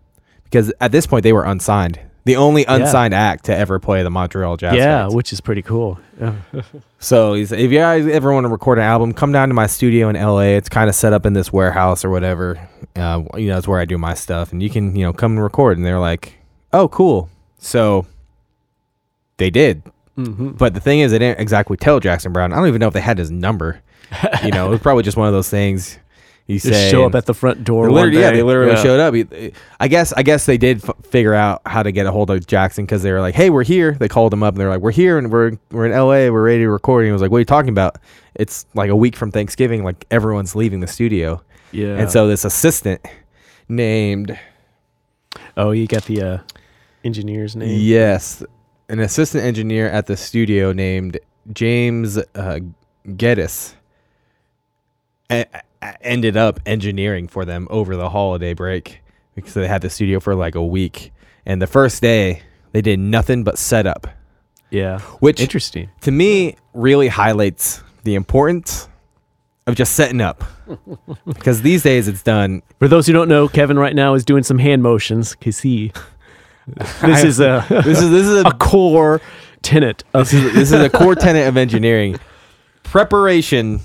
because 0.49 0.71
at 0.81 0.91
this 0.91 1.05
point 1.05 1.23
they 1.23 1.33
were 1.33 1.43
unsigned, 1.43 1.99
the 2.25 2.35
only 2.35 2.65
unsigned 2.65 3.13
act 3.13 3.45
to 3.45 3.55
ever 3.55 3.79
play 3.79 4.03
the 4.03 4.09
Montreal 4.09 4.57
Jazz. 4.57 4.75
Yeah, 4.75 5.07
which 5.07 5.31
is 5.31 5.41
pretty 5.41 5.61
cool. 5.61 5.99
Yeah. 6.19 6.35
So 6.99 7.35
he's, 7.35 7.51
if 7.51 7.71
you 7.71 7.77
guys 7.77 8.07
ever 8.07 8.33
want 8.33 8.45
to 8.45 8.49
record 8.49 8.79
an 8.79 8.83
album, 8.83 9.13
come 9.13 9.31
down 9.31 9.49
to 9.49 9.53
my 9.53 9.67
studio 9.67 10.09
in 10.09 10.15
LA. 10.15 10.55
It's 10.57 10.67
kind 10.67 10.89
of 10.89 10.95
set 10.95 11.13
up 11.13 11.27
in 11.27 11.33
this 11.33 11.53
warehouse 11.53 12.03
or 12.03 12.09
whatever. 12.09 12.57
Uh, 12.95 13.21
you 13.35 13.49
know, 13.49 13.57
it's 13.59 13.67
where 13.67 13.79
I 13.79 13.85
do 13.85 13.99
my 13.99 14.15
stuff, 14.15 14.51
and 14.51 14.63
you 14.63 14.69
can 14.71 14.95
you 14.95 15.03
know 15.05 15.13
come 15.13 15.33
and 15.33 15.43
record. 15.43 15.77
And 15.77 15.85
they're 15.85 15.99
like, 15.99 16.39
"Oh, 16.73 16.87
cool." 16.87 17.29
So 17.59 18.07
they 19.37 19.51
did, 19.51 19.83
hmm 20.15 20.49
but 20.49 20.73
the 20.73 20.79
thing 20.79 21.01
is, 21.01 21.11
they 21.11 21.19
didn't 21.19 21.39
exactly 21.39 21.77
tell 21.77 21.99
Jackson 21.99 22.33
Browne. 22.33 22.51
I 22.51 22.55
don't 22.55 22.67
even 22.67 22.79
know 22.79 22.87
if 22.87 22.93
they 22.95 23.01
had 23.01 23.19
his 23.19 23.29
number. 23.29 23.79
you 24.43 24.49
know, 24.49 24.65
it 24.65 24.69
was 24.69 24.79
probably 24.79 25.03
just 25.03 25.17
one 25.17 25.27
of 25.27 25.33
those 25.35 25.49
things 25.49 25.99
you 26.47 26.55
Just 26.59 26.67
say. 26.73 26.89
show 26.89 27.05
up 27.05 27.13
at 27.13 27.25
the 27.25 27.33
front 27.33 27.63
door. 27.65 27.83
they 27.87 27.91
one 27.91 27.95
literally, 27.95 28.19
yeah, 28.21 28.31
they 28.31 28.41
literally 28.41 28.71
Yeah. 28.71 28.81
showed 28.83 28.99
up. 28.99 29.13
He- 29.13 29.51
I 29.79 29.87
guess, 29.89 30.13
I 30.13 30.23
guess 30.23 30.45
they 30.45 30.57
did 30.57 30.83
f- 30.83 30.95
figure 31.03 31.33
out 31.33 31.61
how 31.65 31.83
to 31.83 31.91
get 31.91 32.05
a 32.05 32.11
hold 32.11 32.29
of 32.31 32.47
Jackson 32.47 32.85
because 32.85 33.03
they 33.03 33.11
were 33.11 33.19
like, 33.21 33.35
"Hey, 33.35 33.49
we're 33.49 33.63
here." 33.65 33.91
They 33.99 34.07
called 34.07 34.33
him 34.33 34.43
up 34.43 34.53
and 34.53 34.61
they're 34.61 34.69
like, 34.69 34.79
"We're 34.79 34.91
here 34.91 35.17
and 35.17 35.29
we're 35.31 35.51
we're 35.71 35.85
in 35.85 35.91
L.A. 35.91 36.29
We're 36.29 36.41
ready 36.43 36.59
to 36.63 36.69
record." 36.69 37.03
And 37.03 37.09
he 37.09 37.11
was 37.13 37.21
like, 37.21 37.31
"What 37.31 37.37
are 37.37 37.41
you 37.41 37.45
talking 37.45 37.69
about? 37.69 37.97
It's 38.35 38.65
like 38.73 38.89
a 38.89 38.95
week 38.95 39.15
from 39.15 39.29
Thanksgiving. 39.31 39.83
Like 39.83 40.05
everyone's 40.09 40.55
leaving 40.55 40.79
the 40.79 40.87
studio." 40.87 41.41
Yeah. 41.73 41.97
And 41.97 42.09
so 42.09 42.27
this 42.27 42.45
assistant 42.45 43.01
named 43.67 44.39
oh, 45.57 45.71
you 45.71 45.85
got 45.85 46.05
the 46.05 46.21
uh, 46.21 46.37
engineer's 47.03 47.55
name. 47.57 47.77
yes, 47.81 48.41
an 48.87 48.99
assistant 49.01 49.43
engineer 49.43 49.89
at 49.89 50.05
the 50.05 50.15
studio 50.15 50.71
named 50.71 51.19
James 51.53 52.17
uh, 52.35 52.59
Geddes 53.17 53.75
ended 56.01 56.37
up 56.37 56.59
engineering 56.65 57.27
for 57.27 57.45
them 57.45 57.67
over 57.69 57.95
the 57.95 58.09
holiday 58.09 58.53
break 58.53 59.01
because 59.35 59.53
they 59.53 59.67
had 59.67 59.81
the 59.81 59.89
studio 59.89 60.19
for 60.19 60.35
like 60.35 60.55
a 60.55 60.63
week. 60.65 61.11
And 61.45 61.61
the 61.61 61.67
first 61.67 62.01
day, 62.01 62.41
they 62.71 62.81
did 62.81 62.99
nothing 62.99 63.43
but 63.43 63.57
set 63.57 63.85
up, 63.87 64.07
Yeah. 64.71 64.99
which 65.19 65.39
Interesting. 65.39 65.89
to 66.01 66.11
me 66.11 66.55
really 66.73 67.07
highlights 67.07 67.81
the 68.03 68.15
importance 68.15 68.89
of 69.67 69.75
just 69.75 69.93
setting 69.95 70.21
up. 70.21 70.43
because 71.25 71.61
these 71.61 71.83
days 71.83 72.07
it's 72.07 72.23
done. 72.23 72.61
For 72.79 72.87
those 72.87 73.05
who 73.07 73.13
don't 73.13 73.29
know, 73.29 73.47
Kevin 73.47 73.77
right 73.77 73.95
now 73.95 74.13
is 74.13 74.25
doing 74.25 74.43
some 74.43 74.57
hand 74.59 74.81
motions 74.83 75.31
because 75.35 75.59
he. 75.59 75.91
This 77.01 77.23
is 77.23 77.39
a 77.39 77.65
This 77.69 78.01
is 78.01 78.09
this 78.11 78.27
is 78.27 78.43
a 78.43 78.49
a 78.49 78.53
core 78.55 79.21
tenet 79.61 80.03
of 80.13 80.29
this 80.29 80.33
is 80.33 80.53
this 80.53 80.71
is 80.73 80.81
a 80.81 80.89
core 80.89 81.15
tenet 81.15 81.47
of 81.47 81.55
engineering. 81.55 82.19
Preparation 82.83 83.79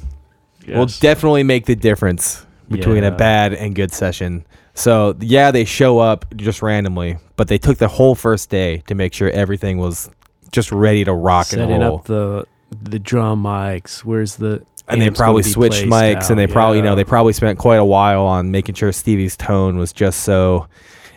will 0.67 0.87
definitely 0.87 1.43
make 1.43 1.67
the 1.67 1.77
difference 1.77 2.47
between 2.71 3.03
Yeah. 3.03 3.09
a 3.11 3.17
bad 3.17 3.53
and 3.55 3.75
good 3.75 3.93
session. 3.93 4.45
So 4.75 5.15
yeah, 5.21 5.51
they 5.51 5.65
show 5.65 5.99
up 5.99 6.25
just 6.37 6.63
randomly, 6.63 7.19
but 7.37 7.49
they 7.49 7.59
took 7.59 7.79
the 7.79 7.89
whole 7.89 8.15
first 8.15 8.49
day 8.51 8.83
to 8.87 8.95
make 8.95 9.13
sure 9.13 9.29
everything 9.31 9.79
was 9.79 10.11
just 10.51 10.73
ready 10.73 11.05
to 11.05 11.13
rock 11.13 11.53
and 11.53 11.61
setting 11.61 11.81
roll. 11.81 11.97
up 11.97 12.05
the 12.07 12.47
the 12.83 12.99
drum 12.99 13.43
mics. 13.43 13.99
Where's 14.01 14.37
the 14.37 14.63
and 14.89 15.01
they 15.01 15.11
probably 15.11 15.43
switched 15.43 15.85
mics, 15.85 16.31
and 16.31 16.39
they 16.39 16.45
out? 16.45 16.51
probably 16.51 16.79
you 16.79 16.83
know 16.83 16.95
they 16.95 17.05
probably 17.05 17.33
spent 17.35 17.59
quite 17.59 17.77
a 17.79 17.85
while 17.85 18.25
on 18.25 18.51
making 18.51 18.75
sure 18.75 18.91
Stevie's 18.93 19.37
tone 19.37 19.77
was 19.79 19.93
just 19.93 20.21
so. 20.21 20.67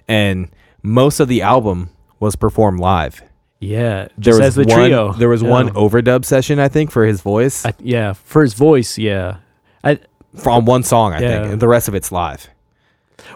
And 0.07 0.49
most 0.83 1.19
of 1.19 1.27
the 1.29 1.41
album 1.41 1.89
was 2.19 2.35
performed 2.35 2.79
live. 2.79 3.21
Yeah 3.59 4.07
There 4.17 4.37
was 4.39 4.55
the 4.55 4.63
one, 4.65 4.77
trio. 4.77 5.13
There 5.13 5.29
was 5.29 5.41
Yeah. 5.41 5.49
one 5.49 5.69
overdub 5.71 6.25
session, 6.25 6.59
I 6.59 6.67
think, 6.67 6.91
for 6.91 7.05
his 7.05 7.21
voice 7.21 7.65
I, 7.65 7.73
yeah 7.79 8.13
for 8.13 8.41
his 8.41 8.53
voice. 8.53 8.97
Yeah, 8.97 9.37
I 9.83 9.99
from 10.35 10.65
one 10.65 10.83
song, 10.83 11.13
I 11.13 11.19
Yeah. 11.21 11.39
think, 11.41 11.53
and 11.53 11.61
the 11.61 11.67
rest 11.67 11.87
of 11.87 11.95
it's 11.95 12.11
live. 12.11 12.47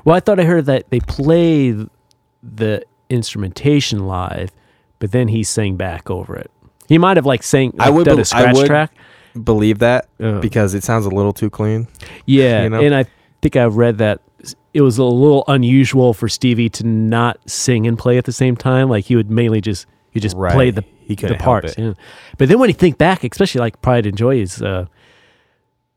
well 0.03 0.15
I 0.15 0.19
thought 0.19 0.39
I 0.39 0.43
heard 0.43 0.65
that 0.65 0.89
they 0.89 0.99
play 0.99 1.75
the 2.43 2.83
instrumentation 3.09 4.07
live, 4.07 4.51
but 4.99 5.11
then 5.11 5.27
he 5.29 5.43
sang 5.43 5.75
back 5.75 6.09
over 6.09 6.35
it. 6.35 6.49
He 6.87 6.97
might 6.97 7.17
have 7.17 7.25
like 7.25 7.43
sang. 7.43 7.73
I 7.79 7.89
would 7.89 8.05
done 8.05 8.19
a 8.19 8.25
scratch 8.25 8.47
I 8.47 8.53
would 8.53 8.67
track. 8.67 8.91
Believe 9.43 9.79
that 9.79 10.07
Yeah. 10.17 10.39
because 10.39 10.73
it 10.73 10.83
sounds 10.83 11.05
a 11.05 11.09
little 11.09 11.33
too 11.33 11.49
clean. 11.49 11.87
Yeah, 12.25 12.63
you 12.63 12.69
know? 12.69 12.79
and 12.81 12.95
I 12.95 13.05
think 13.41 13.55
I 13.55 13.65
read 13.65 13.99
that 13.99 14.21
it 14.73 14.81
was 14.81 14.97
a 14.97 15.03
little 15.03 15.43
unusual 15.47 16.13
for 16.13 16.27
Stevie 16.27 16.69
to 16.69 16.85
not 16.85 17.37
sing 17.45 17.85
and 17.87 17.97
play 17.97 18.17
at 18.17 18.25
the 18.25 18.31
same 18.31 18.55
time. 18.55 18.89
Like 18.89 19.05
he 19.05 19.15
would 19.15 19.29
mainly 19.29 19.61
just 19.61 19.85
he 20.19 20.27
just 20.27 20.35
Right. 20.37 20.53
play 20.53 20.71
the 20.71 20.83
He 21.05 21.15
the 21.15 21.35
parts. 21.35 21.75
Yeah. 21.77 21.93
But 22.37 22.49
then 22.49 22.59
when 22.59 22.69
you 22.69 22.73
think 22.75 22.97
back, 22.97 23.23
especially 23.23 23.59
like 23.59 23.81
Pride 23.81 24.05
and 24.05 24.15
Joy 24.17 24.39
is 24.41 24.61
a 24.61 24.89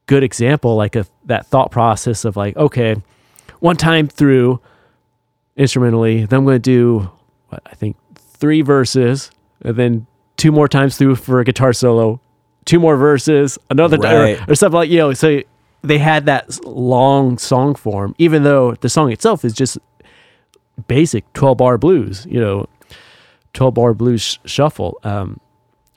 good 0.07 0.23
example, 0.23 0.77
like 0.77 0.97
of 0.97 1.11
that 1.27 1.47
thought 1.47 1.71
process 1.71 2.25
of 2.25 2.37
like, 2.37 2.57
okay, 2.57 2.97
one 3.61 3.77
time 3.77 4.09
through 4.09 4.61
instrumentally, 5.57 6.25
then 6.25 6.39
I'm 6.41 6.45
going 6.45 6.57
to 6.57 6.59
do 6.59 7.11
what 7.49 7.63
I 7.67 7.75
think 7.75 7.97
three 8.17 8.63
verses, 8.63 9.31
and 9.63 9.77
then 9.77 10.07
two 10.37 10.51
more 10.51 10.67
times 10.69 10.97
through 10.97 11.17
for 11.17 11.41
a 11.41 11.45
guitar 11.45 11.73
solo, 11.73 12.21
two 12.65 12.81
more 12.81 12.97
verses, 12.97 13.59
another 13.71 13.99
Right. 13.99 14.41
or, 14.49 14.53
or 14.53 14.55
something 14.55 14.77
like 14.77 14.91
you 14.91 14.99
know. 14.99 15.13
So 15.13 15.43
they 15.83 15.99
had 15.99 16.27
that 16.27 16.65
long 16.65 17.39
song 17.39 17.75
form, 17.75 18.15
even 18.19 18.43
though 18.45 18.75
the 18.77 18.89
song 18.89 19.13
itself 19.13 19.45
is 19.45 19.53
just 19.53 19.79
basic 20.89 21.31
12 21.35 21.59
bar 21.59 21.77
blues, 21.79 22.27
you 22.31 22.41
know, 22.41 22.67
12 23.55 23.75
bar 23.75 23.95
blues 23.95 24.39
shuffle 24.45 24.99
um, 25.05 25.41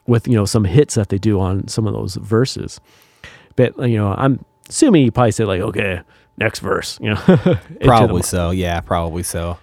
with, 0.07 0.27
you 0.27 0.35
know, 0.35 0.45
some 0.45 0.65
hits 0.65 0.95
that 0.95 1.09
they 1.09 1.17
do 1.17 1.39
on 1.39 1.67
some 1.67 1.87
of 1.87 1.93
those 1.93 2.15
verses. 2.15 2.79
But, 3.55 3.77
you 3.89 3.97
know, 3.97 4.13
I'm 4.17 4.43
assuming 4.69 5.05
you 5.05 5.11
probably 5.11 5.31
say, 5.31 5.45
like, 5.45 5.61
okay, 5.61 6.01
next 6.37 6.59
verse, 6.59 6.99
you 7.01 7.13
know. 7.13 7.57
Probably 7.81 8.21
so. 8.21 8.51
Yeah, 8.51 8.81
probably 8.81 9.23
so. 9.23 9.57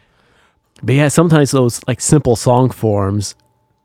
but 0.82 0.94
yeah, 0.94 1.08
sometimes 1.08 1.50
those 1.50 1.80
like 1.86 2.00
simple 2.00 2.34
song 2.36 2.70
forms, 2.70 3.34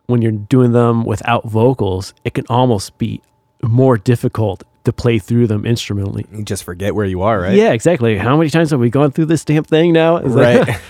when 0.05 0.21
you're 0.21 0.31
doing 0.31 0.71
them 0.71 1.03
without 1.03 1.45
vocals, 1.45 2.13
it 2.23 2.33
can 2.33 2.45
almost 2.49 2.97
be 2.97 3.21
more 3.61 3.97
difficult 3.97 4.63
to 4.85 4.93
play 4.93 5.19
through 5.19 5.47
them 5.47 5.65
instrumentally. 5.65 6.25
You 6.31 6.43
just 6.45 6.63
forget 6.63 6.95
where 6.95 7.05
you 7.05 7.21
are, 7.23 7.41
right? 7.41 7.55
Yeah, 7.57 7.73
exactly. 7.73 8.17
How 8.17 8.37
many 8.37 8.49
times 8.49 8.71
have 8.71 8.79
we 8.79 8.89
gone 8.89 9.11
through 9.11 9.25
this 9.25 9.43
damn 9.43 9.65
thing 9.65 9.91
now? 9.91 10.15
It's 10.17 10.33
like- 10.33 10.65
right. 10.65 10.77
it 10.77 10.81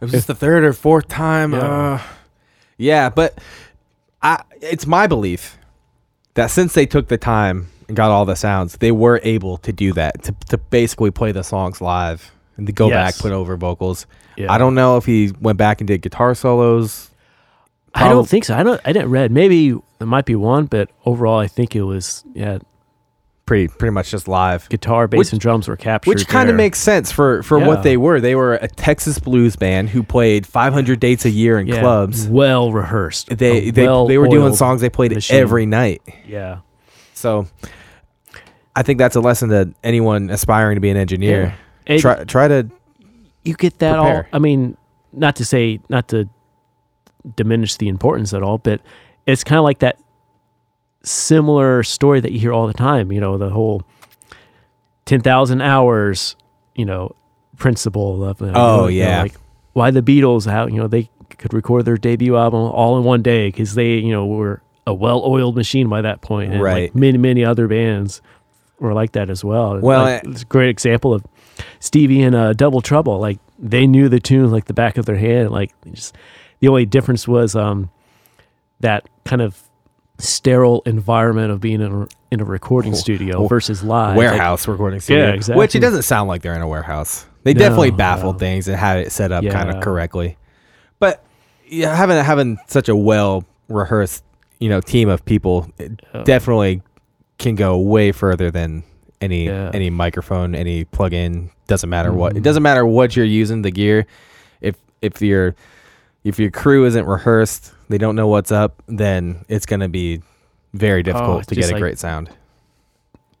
was 0.00 0.12
just 0.12 0.26
the 0.28 0.34
third 0.34 0.64
or 0.64 0.72
fourth 0.72 1.08
time. 1.08 1.52
Yeah. 1.52 1.58
Uh, 1.60 2.00
yeah, 2.78 3.08
but 3.10 3.38
I, 4.22 4.42
it's 4.60 4.86
my 4.86 5.06
belief 5.06 5.58
that 6.34 6.48
since 6.50 6.72
they 6.74 6.86
took 6.86 7.08
the 7.08 7.18
time 7.18 7.68
and 7.88 7.96
got 7.96 8.10
all 8.10 8.24
the 8.24 8.34
sounds, 8.36 8.76
they 8.78 8.90
were 8.92 9.20
able 9.22 9.58
to 9.58 9.72
do 9.72 9.92
that 9.92 10.22
to 10.24 10.34
to 10.48 10.58
basically 10.58 11.10
play 11.10 11.32
the 11.32 11.44
songs 11.44 11.80
live 11.80 12.30
and 12.56 12.66
to 12.66 12.72
go 12.72 12.88
Yes. 12.88 13.14
back 13.16 13.22
put 13.22 13.32
over 13.32 13.56
vocals. 13.56 14.06
Yeah. 14.36 14.52
I 14.52 14.58
don't 14.58 14.74
know 14.74 14.96
if 14.96 15.04
he 15.04 15.32
went 15.40 15.58
back 15.58 15.80
and 15.80 15.88
did 15.88 16.02
guitar 16.02 16.34
solos. 16.34 17.10
I 17.94 18.08
don't 18.08 18.28
think 18.28 18.44
so. 18.44 18.56
I 18.56 18.64
don't. 18.64 18.80
I 18.84 18.92
didn't 18.92 19.10
read. 19.10 19.30
Maybe 19.30 19.70
there 19.98 20.06
might 20.08 20.24
be 20.24 20.34
one, 20.34 20.66
but 20.66 20.90
overall, 21.06 21.38
I 21.38 21.46
think 21.46 21.76
it 21.76 21.82
was 21.82 22.24
yeah. 22.34 22.58
Pretty 23.46 23.68
pretty 23.68 23.92
much 23.92 24.10
just 24.10 24.26
live. 24.26 24.66
Guitar, 24.70 25.06
bass, 25.06 25.18
Which- 25.18 25.32
and 25.32 25.40
drums 25.40 25.68
were 25.68 25.76
captured. 25.76 26.08
Which 26.08 26.26
kind 26.28 26.48
of 26.48 26.56
makes 26.56 26.78
sense 26.78 27.12
for, 27.12 27.42
for 27.42 27.58
Yeah. 27.58 27.66
what 27.66 27.82
they 27.82 27.98
were. 27.98 28.18
They 28.18 28.34
were 28.34 28.54
a 28.54 28.68
Texas 28.68 29.18
blues 29.18 29.54
band 29.54 29.90
who 29.90 30.02
played 30.02 30.46
500 30.46 30.98
dates 30.98 31.26
a 31.26 31.30
year 31.30 31.58
in 31.58 31.66
Yeah, 31.66 31.80
clubs. 31.80 32.26
well 32.26 32.72
rehearsed. 32.72 33.28
They 33.36 33.70
they, 33.70 33.84
they 33.86 34.16
were 34.18 34.28
doing 34.28 34.54
songs 34.54 34.80
they 34.80 34.88
played 34.88 35.12
machine. 35.12 35.36
every 35.38 35.66
night. 35.66 36.00
Yeah, 36.26 36.58
So 37.12 37.46
I 38.74 38.82
think 38.82 38.98
that's 38.98 39.14
a 39.14 39.20
lesson 39.20 39.50
to 39.50 39.72
anyone 39.84 40.30
aspiring 40.30 40.76
to 40.76 40.80
be 40.80 40.88
an 40.90 40.96
engineer. 40.96 41.54
And 41.86 42.00
Try 42.00 42.24
try 42.24 42.48
to 42.48 42.66
you 43.44 43.52
get 43.54 43.78
that 43.80 43.98
all. 43.98 44.22
I 44.32 44.38
mean, 44.38 44.76
not 45.12 45.36
to 45.36 45.44
say 45.44 45.80
not 45.90 46.08
to 46.08 46.30
diminish 47.36 47.76
the 47.76 47.88
importance 47.88 48.32
at 48.32 48.42
all, 48.42 48.56
but 48.56 48.80
it's 49.26 49.44
kind 49.44 49.58
of 49.58 49.64
like 49.64 49.80
that 49.80 49.98
similar 51.04 51.82
story 51.84 52.20
that 52.20 52.32
you 52.32 52.40
hear 52.40 52.52
all 52.52 52.66
the 52.66 52.72
time. 52.74 53.12
You 53.12 53.20
know, 53.20 53.38
the 53.38 53.50
whole 53.50 53.82
ten 55.04 55.20
thousand 55.20 55.60
hours. 55.60 56.36
You 56.74 56.84
know, 56.84 57.14
principle 57.56 58.24
of. 58.24 58.42
uh, 58.42 58.50
Oh, 58.54 58.88
you 58.88 59.02
know, 59.02 59.08
yeah. 59.08 59.22
like 59.22 59.34
why 59.74 59.90
the 59.92 60.02
Beatles? 60.02 60.50
How 60.50 60.66
you 60.66 60.76
know 60.78 60.88
they 60.88 61.08
could 61.38 61.54
record 61.54 61.84
their 61.84 61.96
debut 61.96 62.36
album 62.36 62.60
all 62.62 62.98
in 62.98 63.04
one 63.04 63.22
day 63.22 63.48
because 63.48 63.74
they 63.74 63.94
you 63.94 64.10
know 64.10 64.26
were 64.26 64.60
a 64.86 64.92
well-oiled 64.92 65.54
machine 65.56 65.88
by 65.88 66.02
that 66.02 66.20
point, 66.20 66.52
and 66.52 66.60
Right. 66.62 66.84
Like 66.90 66.94
many 66.96 67.16
many 67.18 67.44
other 67.44 67.68
bands 67.68 68.20
were 68.80 68.92
like 68.92 69.12
that 69.12 69.30
as 69.30 69.44
well. 69.44 69.78
Well, 69.78 70.02
Like, 70.02 70.26
I- 70.26 70.30
it's 70.30 70.42
a 70.42 70.46
great 70.46 70.68
example 70.68 71.14
of 71.14 71.24
Stevie 71.78 72.22
and 72.22 72.34
uh, 72.34 72.52
Double 72.54 72.80
Trouble. 72.82 73.18
Like 73.20 73.38
they 73.58 73.86
knew 73.86 74.08
the 74.08 74.18
tune 74.20 74.50
like 74.50 74.64
the 74.64 74.74
back 74.74 74.98
of 74.98 75.06
their 75.06 75.16
hand. 75.16 75.50
Like 75.52 75.70
just 75.92 76.16
the 76.58 76.66
only 76.68 76.86
difference 76.86 77.28
was 77.28 77.54
um 77.54 77.88
that 78.80 79.08
kind 79.24 79.40
of 79.42 79.62
sterile 80.18 80.82
environment 80.86 81.50
of 81.50 81.60
being 81.60 81.80
in 81.80 81.92
a, 81.92 82.06
in 82.30 82.40
a 82.40 82.44
recording 82.44 82.92
Oh, 82.92 82.96
studio 82.96 83.36
oh, 83.44 83.48
versus 83.48 83.82
live. 83.82 84.10
Like, 84.10 84.18
warehouse 84.18 84.68
recording 84.68 85.00
studio. 85.00 85.26
Which 85.32 85.36
exactly. 85.36 85.78
it 85.78 85.80
doesn't 85.80 86.02
sound 86.02 86.28
like 86.28 86.42
they're 86.42 86.54
in 86.54 86.62
a 86.62 86.68
warehouse. 86.68 87.26
They 87.42 87.52
No, 87.52 87.58
definitely 87.58 87.90
baffled 87.90 88.36
no. 88.36 88.38
things 88.38 88.68
and 88.68 88.76
had 88.76 88.98
it 88.98 89.12
set 89.12 89.32
up 89.32 89.44
kind 89.46 89.70
of 89.70 89.82
correctly. 89.82 90.36
But 90.98 91.22
yeah, 91.66 91.94
having 91.94 92.16
having 92.22 92.58
such 92.68 92.88
a 92.88 92.96
well 92.96 93.44
rehearsed, 93.68 94.22
you 94.60 94.68
know, 94.68 94.80
team 94.80 95.08
of 95.08 95.24
people 95.24 95.68
it 95.78 96.00
Yeah. 96.14 96.22
definitely 96.22 96.82
can 97.38 97.54
go 97.56 97.76
way 97.78 98.12
further 98.12 98.50
than 98.50 98.84
any 99.20 99.46
Yeah. 99.46 99.70
any 99.74 99.90
microphone, 99.90 100.54
any 100.54 100.84
plug-in. 100.84 101.50
Doesn't 101.66 101.90
matter 101.90 102.12
what. 102.12 102.36
It 102.36 102.40
Mhm. 102.40 102.44
doesn't 102.44 102.62
matter 102.62 102.86
what 102.86 103.16
you're 103.16 103.26
using 103.26 103.62
the 103.62 103.70
gear. 103.72 104.06
If 104.60 104.76
if 105.02 105.20
your 105.20 105.54
if 106.24 106.38
your 106.38 106.50
crew 106.50 106.86
isn't 106.86 107.06
rehearsed, 107.06 107.72
they 107.88 107.98
don't 107.98 108.16
know 108.16 108.26
what's 108.26 108.50
up, 108.50 108.82
then 108.86 109.44
it's 109.48 109.66
going 109.66 109.80
to 109.80 109.88
be 109.88 110.22
very 110.72 111.02
difficult 111.02 111.40
it's 111.40 111.48
to 111.48 111.54
get 111.54 111.70
a 111.70 111.72
like 111.72 111.80
great 111.80 111.98
sound. 111.98 112.30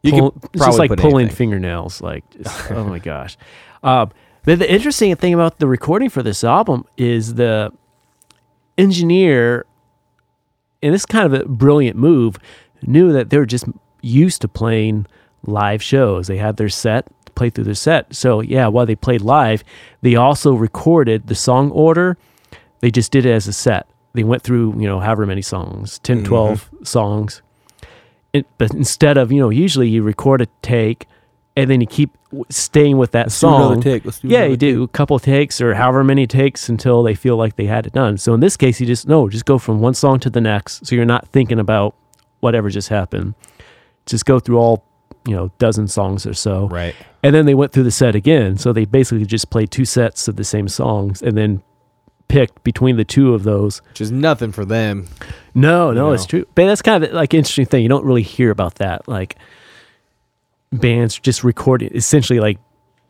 You 0.02 0.12
pull- 0.12 0.30
could 0.32 0.50
it's 0.52 0.64
just 0.64 0.78
like 0.78 0.96
pulling 0.98 1.24
anything. 1.24 1.36
fingernails. 1.36 2.02
Like, 2.02 2.28
just, 2.42 2.70
oh 2.70 2.84
my 2.84 2.98
gosh. 2.98 3.36
Um, 3.82 4.10
but 4.44 4.58
the 4.58 4.70
interesting 4.70 5.16
thing 5.16 5.32
about 5.32 5.58
the 5.58 5.66
recording 5.66 6.10
for 6.10 6.22
this 6.22 6.44
album 6.44 6.84
is 6.98 7.34
the 7.34 7.72
engineer, 8.76 9.64
and 10.82 10.92
this 10.92 11.02
is 11.02 11.06
kind 11.06 11.32
of 11.32 11.40
a 11.40 11.46
brilliant 11.46 11.96
move, 11.96 12.36
knew 12.82 13.12
that 13.12 13.30
they 13.30 13.38
were 13.38 13.46
just 13.46 13.64
used 14.02 14.42
to 14.42 14.48
playing 14.48 15.06
live 15.46 15.82
shows. 15.82 16.26
They 16.26 16.36
had 16.36 16.58
their 16.58 16.68
set, 16.68 17.08
play 17.34 17.48
through 17.48 17.64
their 17.64 17.74
set. 17.74 18.14
So 18.14 18.40
yeah, 18.40 18.66
while 18.66 18.84
they 18.84 18.94
played 18.94 19.22
live, 19.22 19.64
they 20.02 20.14
also 20.16 20.52
recorded 20.52 21.28
the 21.28 21.34
song 21.34 21.70
order. 21.70 22.18
They 22.84 22.90
just 22.90 23.10
did 23.10 23.24
it 23.24 23.30
as 23.32 23.48
a 23.48 23.52
set. 23.54 23.86
They 24.12 24.24
went 24.24 24.42
through, 24.42 24.74
you 24.78 24.86
know, 24.86 25.00
however 25.00 25.24
many 25.24 25.40
songs, 25.40 25.98
10, 26.00 26.20
Mhm. 26.20 26.24
12 26.26 26.70
songs. 26.82 27.40
It, 28.34 28.46
but 28.58 28.74
instead 28.74 29.16
of, 29.16 29.32
you 29.32 29.40
know, 29.40 29.48
usually 29.48 29.88
you 29.88 30.02
record 30.02 30.42
a 30.42 30.46
take 30.60 31.06
and 31.56 31.70
then 31.70 31.80
you 31.80 31.86
keep 31.86 32.10
staying 32.50 32.98
with 32.98 33.12
that 33.12 33.32
song. 33.32 33.82
Yeah, 34.22 34.44
you 34.44 34.58
do 34.58 34.82
a 34.82 34.88
couple 34.88 35.18
takes 35.18 35.62
or 35.62 35.72
however 35.72 36.04
many 36.04 36.26
takes 36.26 36.68
until 36.68 37.02
they 37.02 37.14
feel 37.14 37.38
like 37.38 37.56
they 37.56 37.64
had 37.64 37.86
it 37.86 37.94
done. 37.94 38.18
So 38.18 38.34
in 38.34 38.40
this 38.40 38.58
case, 38.58 38.80
you 38.82 38.86
just 38.86 39.08
no, 39.08 39.30
just 39.30 39.46
go 39.46 39.56
from 39.56 39.80
one 39.80 39.94
song 39.94 40.20
to 40.20 40.28
the 40.28 40.42
next. 40.42 40.84
So 40.86 40.94
you're 40.94 41.06
not 41.06 41.26
thinking 41.28 41.58
about 41.58 41.94
whatever 42.40 42.68
just 42.68 42.90
happened. 42.90 43.32
Just 44.04 44.26
go 44.26 44.38
through 44.40 44.58
all, 44.58 44.84
you 45.26 45.34
know, 45.34 45.50
dozen 45.58 45.88
songs 45.88 46.26
or 46.26 46.34
so. 46.34 46.68
Right. 46.68 46.94
And 47.22 47.34
then 47.34 47.46
they 47.46 47.54
went 47.54 47.72
through 47.72 47.84
the 47.84 47.90
set 47.90 48.14
again. 48.14 48.58
So 48.58 48.74
they 48.74 48.84
basically 48.84 49.24
just 49.24 49.48
played 49.48 49.70
two 49.70 49.86
sets 49.86 50.28
of 50.28 50.36
the 50.36 50.44
same 50.44 50.68
songs 50.68 51.22
and 51.22 51.38
then 51.38 51.62
picked 52.28 52.64
between 52.64 52.96
the 52.96 53.04
two 53.04 53.34
of 53.34 53.42
those. 53.44 53.80
Which 53.90 54.00
is 54.00 54.10
nothing 54.10 54.52
for 54.52 54.64
them. 54.64 55.06
No, 55.54 55.90
You 55.90 55.94
no, 55.96 56.12
it's 56.12 56.26
true. 56.26 56.46
But 56.54 56.66
that's 56.66 56.82
kind 56.82 57.04
of 57.04 57.12
like 57.12 57.32
interesting 57.34 57.66
thing. 57.66 57.82
You 57.82 57.88
don't 57.88 58.04
really 58.04 58.22
hear 58.22 58.50
about 58.50 58.76
that. 58.76 59.06
Like 59.08 59.36
bands 60.72 61.18
just 61.18 61.44
recording, 61.44 61.90
essentially 61.94 62.40
like 62.40 62.58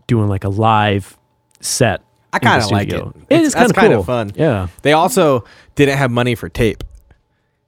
doing 0.06 0.28
like 0.28 0.44
a 0.44 0.48
live 0.48 1.16
set. 1.60 2.02
I 2.32 2.38
kind 2.38 2.62
of 2.62 2.70
like 2.70 2.88
it. 2.88 2.94
It 2.94 3.06
It's- 3.30 3.46
is 3.46 3.54
kind 3.72 3.92
of 3.92 3.98
cool. 3.98 4.04
fun. 4.04 4.32
Yeah. 4.34 4.68
They 4.82 4.92
also 4.92 5.44
didn't 5.76 5.96
have 5.98 6.10
money 6.10 6.34
for 6.34 6.48
tape. 6.48 6.82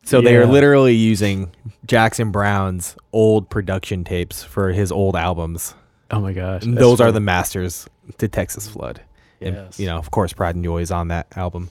So 0.05 0.21
they 0.21 0.37
are 0.37 0.47
literally 0.47 0.95
using 0.95 1.51
Jackson 1.85 2.31
Browne's 2.31 2.97
old 3.13 3.49
production 3.51 4.05
tapes 4.05 4.43
for 4.45 4.71
his 4.71 4.93
old 4.93 5.17
albums. 5.17 5.75
Oh 6.13 6.21
my 6.21 6.33
gosh. 6.33 6.63
Those 6.65 7.01
are 7.01 7.11
the 7.11 7.19
masters 7.21 7.89
to 8.19 8.29
Texas 8.29 8.69
Flood. 8.69 9.01
And, 9.41 9.55
Yes. 9.55 9.79
you 9.81 9.87
know, 9.87 9.97
of 9.99 10.11
course, 10.11 10.33
Pride 10.33 10.55
and 10.55 10.65
Joy 10.65 10.81
is 10.81 10.91
on 10.91 11.09
that 11.09 11.27
album. 11.37 11.69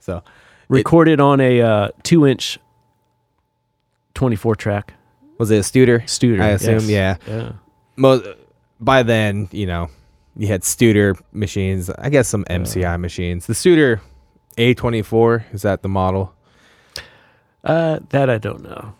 So 0.00 0.22
recorded 0.68 1.20
on 1.20 1.40
a 1.40 1.60
uh, 1.62 1.88
two 2.02 2.26
inch, 2.26 2.58
24 4.14 4.56
track 4.56 4.94
was 5.38 5.50
it 5.50 5.56
a 5.58 5.60
Studer? 5.60 6.02
Studer. 6.04 6.40
I 6.40 6.48
assume, 6.50 6.88
yes. 6.88 6.88
yeah. 6.88 7.16
Yeah. 7.36 7.52
Mo- 7.96 8.34
by 8.80 9.02
then, 9.02 9.48
you 9.52 9.66
know, 9.66 9.90
you 10.34 10.46
had 10.46 10.62
Studer 10.62 11.20
machines. 11.32 11.90
I 11.90 12.08
guess 12.08 12.26
some 12.28 12.44
MCI 12.48 12.98
machines. 12.98 13.46
The 13.46 13.52
Studer 13.52 14.00
A24 14.56 15.44
is 15.52 15.60
that 15.62 15.82
the 15.82 15.88
model? 15.90 16.32
Uh, 17.62 17.98
that 18.10 18.30
I 18.30 18.38
don't 18.38 18.62
know. 18.62 18.94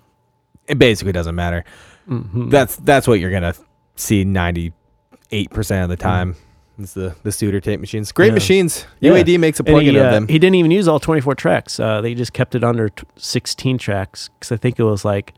It 0.66 0.78
basically 0.78 1.12
doesn't 1.12 1.34
matter. 1.34 1.64
Mhm. 2.08 2.50
That's 2.50 2.76
that's 2.76 3.06
what 3.08 3.18
you're 3.20 3.30
gonna 3.30 3.54
see 3.94 4.24
ninety 4.24 4.72
eight 5.30 5.50
percent 5.50 5.84
of 5.84 5.88
the 5.88 5.96
time. 5.96 6.34
It's 6.78 6.92
the 6.92 7.14
the 7.22 7.30
Studer 7.30 7.62
tape 7.62 7.80
machines. 7.80 8.12
Great. 8.12 8.28
Yeah. 8.28 8.34
machines. 8.34 8.86
Yeah. 9.00 9.12
UAD 9.12 9.38
makes 9.38 9.58
a 9.60 9.64
plug-in 9.64 9.94
he, 9.94 9.96
of 9.96 10.06
uh, 10.06 10.10
them. 10.10 10.28
he 10.28 10.38
didn't 10.38 10.56
even 10.56 10.70
use 10.70 10.86
all 10.86 11.00
24 11.00 11.34
tracks. 11.34 11.80
Uh, 11.80 12.00
they 12.00 12.14
just 12.14 12.32
kept 12.32 12.54
it 12.54 12.62
under 12.62 12.90
t- 12.90 13.06
16 13.16 13.78
tracks 13.78 14.28
because 14.28 14.52
I 14.52 14.56
think 14.56 14.78
it 14.78 14.84
was 14.84 15.04
like, 15.04 15.32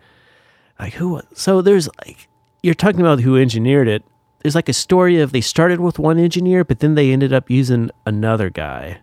like 0.80 0.94
who? 0.94 1.20
So 1.34 1.62
there's 1.62 1.88
like, 2.04 2.28
you're 2.62 2.74
talking 2.74 3.00
about 3.00 3.20
who 3.20 3.36
engineered 3.36 3.86
it. 3.88 4.02
There's 4.42 4.54
like 4.54 4.68
a 4.68 4.72
story 4.72 5.20
of 5.20 5.32
they 5.32 5.40
started 5.40 5.80
with 5.80 5.98
one 5.98 6.18
engineer, 6.18 6.64
but 6.64 6.80
then 6.80 6.94
they 6.94 7.12
ended 7.12 7.32
up 7.32 7.50
using 7.50 7.90
another 8.04 8.50
guy 8.50 8.98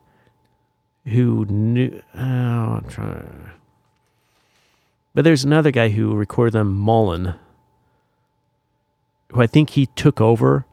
who 1.06 1.46
knew. 1.46 2.02
Oh, 2.16 2.20
I'm 2.20 2.86
trying. 2.90 3.52
But 5.14 5.24
there's 5.24 5.46
another 5.46 5.72
guy 5.72 5.90
who 5.90 6.14
recorded 6.14 6.54
them, 6.54 6.74
Mullen, 6.74 7.36
who 9.32 9.42
I 9.42 9.48
think 9.48 9.72
he 9.72 9.86
took 9.86 10.20
over, 10.20 10.66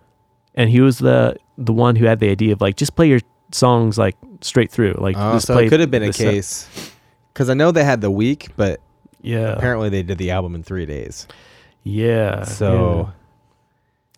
and 0.55 0.71
he 0.71 0.81
was 0.81 0.99
the 0.99 1.37
the 1.59 1.73
one 1.73 1.97
who 1.97 2.07
had 2.07 2.21
the 2.21 2.31
idea 2.31 2.53
of 2.53 2.61
like 2.61 2.77
just 2.77 2.97
play 2.97 3.09
your 3.09 3.21
songs 3.53 3.99
like 3.99 4.17
straight 4.41 4.71
through, 4.71 4.95
like 4.99 5.17
Oh, 5.19 5.39
so 5.39 5.55
play 5.55 5.67
it 5.67 5.69
could 5.69 5.81
have 5.81 5.91
been 5.91 6.03
a 6.03 6.13
case. 6.13 6.69
Because 7.33 7.49
I 7.51 7.55
know 7.55 7.71
they 7.73 7.85
had 7.85 8.01
the 8.01 8.11
week, 8.11 8.49
but 8.57 8.81
Yeah, 9.21 9.53
apparently 9.53 9.89
they 9.89 10.03
did 10.03 10.19
the 10.19 10.31
album 10.31 10.55
in 10.55 10.63
three 10.63 10.87
days. 10.87 11.27
yeah. 11.83 12.45
So 12.45 13.13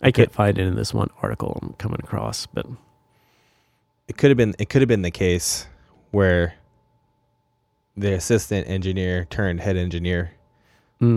yeah. 0.03 0.07
I 0.09 0.11
can't 0.11 0.33
find 0.33 0.59
it 0.59 0.67
in 0.67 0.75
this 0.77 0.93
one 0.93 1.09
article 1.23 1.59
I'm 1.63 1.73
coming 1.75 2.01
across, 2.03 2.47
but 2.47 2.67
it 4.07 4.17
could 4.17 4.31
have 4.31 4.37
been 4.37 4.55
it 4.59 4.69
could 4.69 4.83
have 4.83 4.89
been 4.89 5.03
the 5.03 5.11
case 5.11 5.67
where 6.11 6.55
the 7.97 8.13
assistant 8.13 8.69
engineer 8.69 9.25
turned 9.31 9.61
head 9.61 9.77
engineer. 9.77 10.33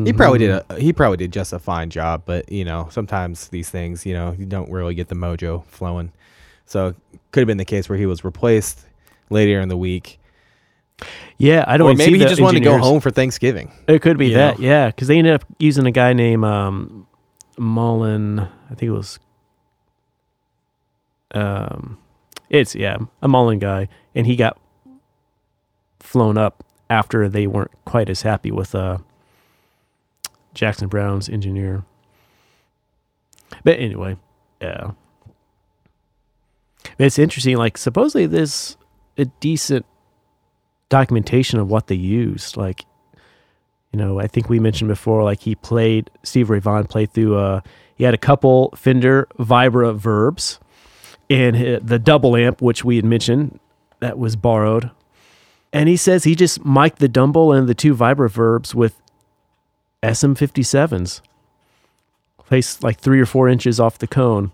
He 0.06 0.14
probably 0.14 0.40
did 0.40 0.52
Mhm. 0.52 0.78
a 0.78 0.80
he 0.80 0.94
probably 0.94 1.18
did 1.18 1.32
just 1.34 1.54
a 1.54 1.60
fine 1.60 1.90
job, 1.90 2.24
but 2.26 2.52
you 2.52 2.64
know, 2.66 2.88
sometimes 2.92 3.48
these 3.50 3.70
things, 3.70 4.06
you 4.06 4.14
know, 4.14 4.36
you 4.38 4.46
don't 4.46 4.70
really 4.72 4.96
get 4.96 5.08
the 5.10 5.16
mojo 5.16 5.66
flowing. 5.66 6.12
So 6.66 6.94
could 7.32 7.42
have 7.42 7.48
been 7.48 7.58
the 7.58 7.66
case 7.66 7.88
where 7.90 7.98
he 7.98 8.06
was 8.06 8.24
replaced 8.24 8.86
later 9.30 9.60
in 9.62 9.70
the 9.70 9.78
week. 9.78 10.20
Yeah, 11.38 11.64
I 11.68 11.78
don't. 11.78 11.92
or 11.92 11.94
maybe 11.96 12.18
he 12.18 12.26
just 12.26 12.42
wanted 12.42 12.60
to 12.60 12.66
go 12.66 12.78
home 12.80 13.00
for 13.00 13.12
Thanksgiving. 13.12 13.72
It 13.88 14.02
could 14.02 14.18
be 14.18 14.34
that, 14.34 14.60
know? 14.60 14.66
yeah, 14.66 14.88
because 14.88 15.08
they 15.08 15.18
ended 15.18 15.34
up 15.34 15.46
using 15.60 15.86
a 15.86 15.92
guy 15.92 16.14
named 16.14 16.44
um, 16.44 17.06
Mullen. 17.58 18.40
I 18.40 18.70
think 18.70 18.84
it 18.84 18.92
was. 18.92 19.20
Um, 21.34 21.98
it's 22.50 22.74
yeah, 22.76 22.98
a 23.22 23.28
Mullen 23.28 23.60
guy, 23.60 23.88
and 24.16 24.26
he 24.26 24.36
got 24.36 24.58
flown 26.00 26.38
up 26.38 26.64
after 26.90 27.28
they 27.28 27.46
weren't 27.48 27.72
quite 27.86 28.10
as 28.10 28.22
happy 28.22 28.50
with 28.50 28.74
uh, 28.74 28.98
Jackson 30.58 30.88
Browne's 30.88 31.30
engineer. 31.30 31.86
But 33.64 33.80
anyway, 33.80 34.18
yeah, 34.62 34.92
it's 36.98 37.20
interesting. 37.20 37.58
Like 37.58 37.78
supposedly 37.78 38.26
there's 38.26 38.76
a 39.18 39.26
decent 39.26 39.86
documentation 40.90 41.60
of 41.60 41.70
what 41.70 41.88
they 41.88 41.96
used. 41.96 42.58
Like, 42.58 42.86
you 43.92 44.00
know, 44.00 44.20
I 44.20 44.28
think 44.28 44.50
we 44.50 44.60
mentioned 44.60 44.90
before, 44.90 45.24
like 45.24 45.42
he 45.42 45.56
played 45.56 46.10
Steve 46.24 46.50
Ray 46.50 46.60
Vaughan 46.60 46.88
played 46.88 47.14
through. 47.14 47.38
Uh, 47.38 47.62
he 47.96 48.04
had 48.04 48.14
a 48.14 48.18
couple 48.18 48.74
Fender 48.76 49.28
Vibroverbs, 49.40 50.60
and 51.30 51.88
the 51.88 52.00
Dumble 52.00 52.36
amp, 52.36 52.62
which 52.62 52.84
we 52.84 52.96
had 52.96 53.06
mentioned, 53.06 53.60
that 54.00 54.18
was 54.18 54.36
borrowed. 54.36 54.92
And 55.74 55.90
he 55.90 55.98
says 55.98 56.24
he 56.24 56.36
just 56.36 56.64
mic'd 56.64 57.00
the 57.00 57.10
Dumble 57.10 57.52
and 57.52 57.68
the 57.68 57.76
two 57.76 57.96
Vibroverbs 57.96 58.74
with 58.74 59.02
SM57s, 60.04 61.22
placed 62.46 62.84
like 62.84 63.00
three 63.00 63.20
or 63.20 63.26
four 63.26 63.50
inches 63.50 63.80
off 63.80 63.98
the 63.98 64.08
cone. 64.08 64.52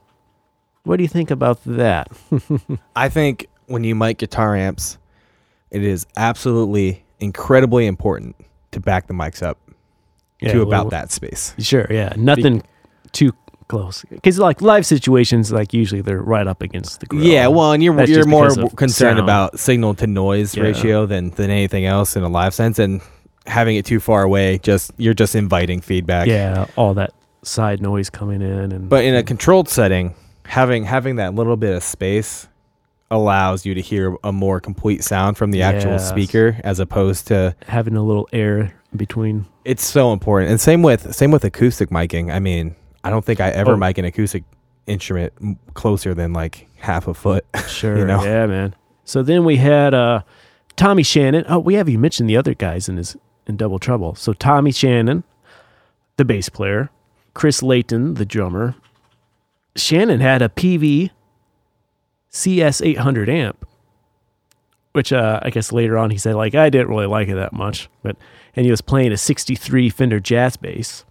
What 0.83 0.97
do 0.97 1.03
you 1.03 1.09
think 1.09 1.31
about 1.31 1.59
that? 1.65 2.09
I 2.95 3.09
think 3.09 3.47
when 3.67 3.83
you 3.83 3.95
mic 3.95 4.17
guitar 4.17 4.55
amps, 4.55 4.97
it 5.71 5.83
is 5.83 6.05
absolutely 6.17 7.03
incredibly 7.19 7.87
important 7.87 8.35
to 8.71 8.79
back 8.79 9.07
the 9.07 9.13
mics 9.13 9.41
up 9.41 9.57
to 10.41 10.59
well, 10.59 10.67
about 10.67 10.89
that 10.89 11.11
space. 11.11 11.53
Sure, 11.59 11.87
yeah. 11.89 12.13
Nothing 12.17 12.63
too 13.13 13.31
close. 13.69 14.03
Because 14.09 14.39
like 14.39 14.61
live 14.61 14.85
situations, 14.85 15.51
like 15.51 15.73
usually 15.73 16.01
they're 16.01 16.21
right 16.21 16.47
up 16.47 16.61
against 16.61 16.99
the 16.99 17.05
grill. 17.05 17.23
Yeah, 17.23 17.47
well, 17.47 17.71
and 17.71 17.81
you're 17.81 17.95
That's 17.95 18.11
you're 18.11 18.25
more 18.25 18.49
concerned 18.49 19.17
sound. 19.17 19.19
about 19.19 19.59
signal 19.59 19.93
to 19.95 20.07
noise 20.07 20.55
Yeah. 20.55 20.63
ratio 20.63 21.05
than 21.05 21.29
than 21.31 21.49
anything 21.49 21.85
else 21.85 22.15
in 22.15 22.23
a 22.23 22.29
live 22.29 22.53
sense, 22.53 22.77
and 22.77 23.01
having 23.45 23.75
it 23.75 23.85
too 23.85 23.99
far 23.99 24.23
away, 24.23 24.57
just 24.59 24.91
you're 24.97 25.13
just 25.13 25.35
inviting 25.35 25.81
feedback. 25.81 26.27
yeah, 26.27 26.65
all 26.75 26.93
that 26.95 27.13
side 27.43 27.81
noise 27.81 28.09
coming 28.09 28.41
in 28.41 28.71
and 28.71 28.87
But 28.89 29.03
in 29.03 29.15
a 29.15 29.23
controlled 29.23 29.67
setting, 29.69 30.15
having 30.45 30.83
having 30.85 31.17
that 31.17 31.33
little 31.35 31.57
bit 31.57 31.75
of 31.75 31.83
space 31.83 32.47
allows 33.11 33.65
you 33.65 33.73
to 33.75 33.81
hear 33.81 34.15
a 34.23 34.31
more 34.31 34.59
complete 34.59 35.03
sound 35.03 35.37
from 35.37 35.51
the 35.51 35.61
actual 35.61 35.91
Yes. 35.91 36.09
speaker 36.09 36.57
as 36.63 36.79
opposed 36.79 37.27
to 37.27 37.55
Having 37.67 37.95
a 37.95 38.03
little 38.03 38.27
air 38.33 38.73
between. 38.95 39.45
it's 39.65 39.85
so 39.85 40.13
important. 40.13 40.49
And 40.51 40.59
same 40.59 40.81
with 40.81 41.13
same 41.15 41.29
with 41.31 41.43
acoustic 41.43 41.89
miking. 41.89 42.33
I 42.33 42.39
mean, 42.39 42.75
I 43.03 43.09
don't 43.09 43.23
think 43.23 43.39
I 43.41 43.49
ever 43.49 43.73
Oh. 43.73 43.77
mic 43.77 43.97
an 43.97 44.05
acoustic 44.05 44.43
instrument 44.87 45.33
closer 45.75 46.13
than 46.13 46.33
like 46.33 46.67
half 46.77 47.07
a 47.07 47.13
foot. 47.13 47.45
Sure. 47.67 48.05
know? 48.05 48.23
Yeah, 48.23 48.45
man. 48.47 48.73
So 49.05 49.21
then 49.21 49.43
we 49.45 49.57
had 49.57 49.93
uh, 49.93 50.21
Tommy 50.75 51.03
Shannon. 51.03 51.43
Oh, 51.47 51.59
we 51.59 51.73
haven't 51.75 51.99
mentioned 51.99 52.29
the 52.29 52.37
other 52.37 52.53
guys 52.53 52.87
in 52.89 52.97
his 52.97 53.15
in 53.47 53.57
Double 53.57 53.79
Trouble. 53.79 54.15
So 54.15 54.33
Tommy 54.33 54.71
Shannon, 54.71 55.23
the 56.17 56.25
bass 56.25 56.49
player, 56.49 56.89
Chris 57.33 57.63
Layton, 57.63 58.15
the 58.15 58.25
drummer. 58.25 58.75
Shannon 59.75 60.19
had 60.19 60.41
a 60.41 60.49
Peavey 60.49 61.09
CS 62.29 62.81
800 62.81 63.29
amp, 63.29 63.67
which 64.93 65.11
uh, 65.11 65.39
I 65.41 65.49
guess 65.49 65.71
later 65.71 65.97
on 65.97 66.11
he 66.11 66.17
said 66.17 66.35
like 66.35 66.55
I 66.55 66.69
didn't 66.69 66.89
really 66.89 67.07
like 67.07 67.27
it 67.27 67.35
that 67.35 67.53
much, 67.53 67.89
but 68.01 68.15
and 68.55 68.65
he 68.65 68.71
was 68.71 68.81
playing 68.81 69.11
a 69.11 69.17
63 69.17 69.89
Fender 69.89 70.19
jazz 70.19 70.57
bass. 70.57 71.05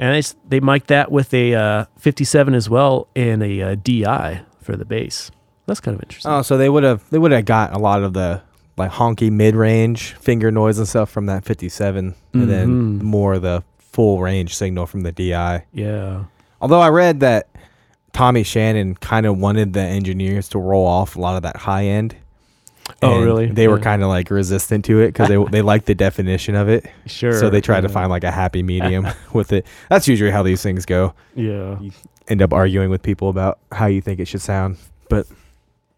And 0.00 0.34
they 0.48 0.60
mic'd 0.60 0.86
that 0.88 1.10
with 1.10 1.34
a 1.34 1.54
uh, 1.54 1.84
57 1.98 2.54
as 2.54 2.70
well 2.70 3.08
and 3.16 3.42
a 3.42 3.62
uh, 3.62 3.74
DI 3.74 4.42
for 4.60 4.76
the 4.76 4.84
bass. 4.84 5.32
That's 5.66 5.80
kind 5.80 5.96
of 5.96 6.02
interesting. 6.02 6.30
Oh, 6.30 6.42
so 6.42 6.56
they 6.56 6.68
would 6.68 6.84
have 6.84 7.08
they 7.10 7.18
would 7.18 7.32
have 7.32 7.44
got 7.44 7.74
a 7.74 7.78
lot 7.78 8.02
of 8.02 8.12
the 8.12 8.42
like 8.78 8.90
honky 8.92 9.30
mid 9.30 9.54
range 9.56 10.14
finger 10.20 10.50
noise 10.50 10.78
and 10.78 10.86
stuff 10.88 11.10
from 11.10 11.26
that 11.26 11.44
57 11.44 12.14
and 12.34 12.50
then 12.50 12.68
Mhm. 12.68 13.02
more 13.02 13.34
of 13.34 13.42
the 13.42 13.62
full 13.78 14.20
range 14.20 14.54
signal 14.56 14.86
from 14.86 15.00
the 15.02 15.12
DI. 15.12 15.64
yeah. 15.72 16.24
Although 16.60 16.80
I 16.80 16.88
read 16.88 17.20
that 17.20 17.48
Tommy 18.12 18.42
Shannon 18.42 18.94
kind 18.96 19.26
of 19.26 19.38
wanted 19.38 19.74
the 19.74 19.80
engineers 19.80 20.48
to 20.50 20.58
roll 20.58 20.86
off 20.86 21.14
a 21.16 21.20
lot 21.20 21.36
of 21.36 21.42
that 21.42 21.56
high 21.56 21.84
end. 21.84 22.16
Oh, 23.02 23.20
really? 23.22 23.46
They 23.46 23.68
were 23.68 23.78
kind 23.78 24.02
of 24.02 24.08
like 24.08 24.30
resistant 24.30 24.84
to 24.86 25.00
it 25.00 25.08
because 25.08 25.28
they 25.28 25.36
they 25.50 25.62
liked 25.62 25.86
the 25.86 25.94
definition 25.94 26.54
of 26.54 26.68
it. 26.68 26.86
Sure. 27.06 27.32
So 27.38 27.50
they 27.50 27.60
tried 27.60 27.82
to 27.82 27.88
find 27.88 28.08
like 28.10 28.24
a 28.24 28.30
happy 28.30 28.62
medium 28.72 29.06
with 29.32 29.52
it. 29.52 29.66
That's 29.90 30.08
usually 30.08 30.30
how 30.30 30.42
these 30.42 30.62
things 30.62 30.84
go. 30.86 31.12
Yeah. 31.34 31.76
End 32.28 32.40
up 32.42 32.52
arguing 32.52 32.90
with 32.90 33.02
people 33.02 33.28
about 33.28 33.58
how 33.72 33.86
you 33.86 34.00
think 34.00 34.20
it 34.20 34.26
should 34.26 34.40
sound. 34.42 34.78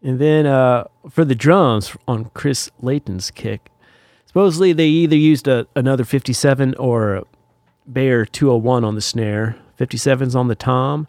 And 0.03 0.19
then 0.19 0.45
uh, 0.45 0.85
for 1.09 1.23
the 1.23 1.35
drums 1.35 1.95
on 2.07 2.31
Chris 2.33 2.71
Layton's 2.81 3.29
kick, 3.31 3.69
supposedly 4.25 4.73
they 4.73 4.87
either 4.87 5.15
used 5.15 5.47
a, 5.47 5.67
another 5.75 6.03
57 6.03 6.75
or 6.75 7.15
a 7.15 7.23
Beyer 7.91 8.25
201 8.25 8.83
on 8.83 8.95
the 8.95 9.01
snare, 9.01 9.57
57's 9.79 10.35
on 10.35 10.47
the 10.47 10.55
tom, 10.55 11.07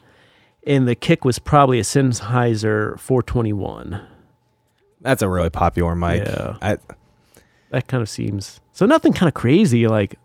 and 0.67 0.87
the 0.87 0.95
kick 0.95 1.25
was 1.25 1.39
probably 1.39 1.79
a 1.79 1.83
Sennheiser 1.83 2.99
421. 2.99 4.01
That's 5.01 5.23
a 5.23 5.29
really 5.29 5.51
popular 5.51 5.95
mic. 5.95 6.25
Yeah. 6.25 6.57
I, 6.63 6.79
That 7.71 7.89
kind 7.89 8.03
of 8.03 8.09
seems 8.09 8.61
so 8.73 8.87
nothing 8.87 9.13
kind 9.13 9.29
of 9.29 9.35
crazy 9.35 9.87
like, 9.87 10.17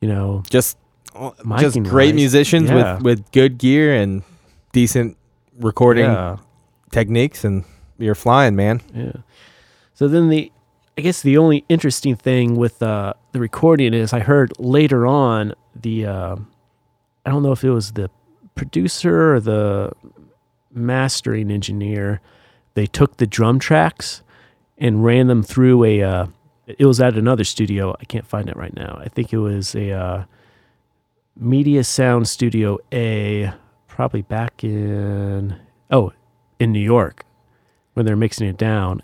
you 0.00 0.08
know, 0.08 0.42
just 0.48 0.78
just 1.58 1.82
great 1.82 2.08
wise, 2.08 2.14
musicians 2.14 2.68
yeah. 2.68 2.94
with 2.94 3.02
with 3.02 3.32
good 3.32 3.58
gear 3.58 3.94
and 3.94 4.22
decent 4.72 5.16
recording 5.58 6.04
yeah. 6.04 6.36
techniques 6.90 7.44
and 7.44 7.64
you're 7.98 8.14
flying 8.14 8.56
man 8.56 8.80
Yeah. 8.94 9.12
So 9.94 10.08
then 10.08 10.28
the, 10.28 10.52
I 10.98 11.00
guess 11.00 11.22
the 11.22 11.38
only 11.38 11.64
interesting 11.70 12.16
thing 12.16 12.56
with 12.56 12.82
uh, 12.82 13.14
the 13.32 13.40
recording 13.40 13.94
is 13.94 14.12
I 14.12 14.20
heard 14.20 14.52
later 14.58 15.06
on 15.06 15.54
the, 15.74 16.06
uh, 16.06 16.36
I 17.24 17.30
don't 17.30 17.42
know 17.42 17.52
if 17.52 17.64
it 17.64 17.70
was 17.70 17.92
the 17.92 18.10
producer 18.54 19.34
or 19.34 19.40
the 19.40 19.92
mastering 20.72 21.50
engineer, 21.50 22.20
they 22.74 22.86
took 22.86 23.16
the 23.16 23.26
drum 23.26 23.58
tracks 23.58 24.22
and 24.78 25.04
ran 25.04 25.26
them 25.28 25.42
through 25.42 25.84
a. 25.84 26.02
Uh, 26.02 26.26
it 26.66 26.84
was 26.84 27.00
at 27.00 27.16
another 27.16 27.44
studio. 27.44 27.94
I 28.00 28.04
can't 28.04 28.26
find 28.26 28.48
it 28.48 28.56
right 28.56 28.74
now. 28.74 28.98
I 29.00 29.08
think 29.08 29.32
it 29.32 29.38
was 29.38 29.74
a 29.74 29.92
uh, 29.92 30.24
Media 31.36 31.84
Sound 31.84 32.28
Studio 32.28 32.78
A, 32.92 33.52
probably 33.86 34.22
back 34.22 34.64
in 34.64 35.56
oh, 35.90 36.12
in 36.58 36.72
New 36.72 36.80
York 36.80 37.25
when 37.96 38.04
they're 38.04 38.14
mixing 38.16 38.46
it 38.46 38.58
down. 38.58 39.00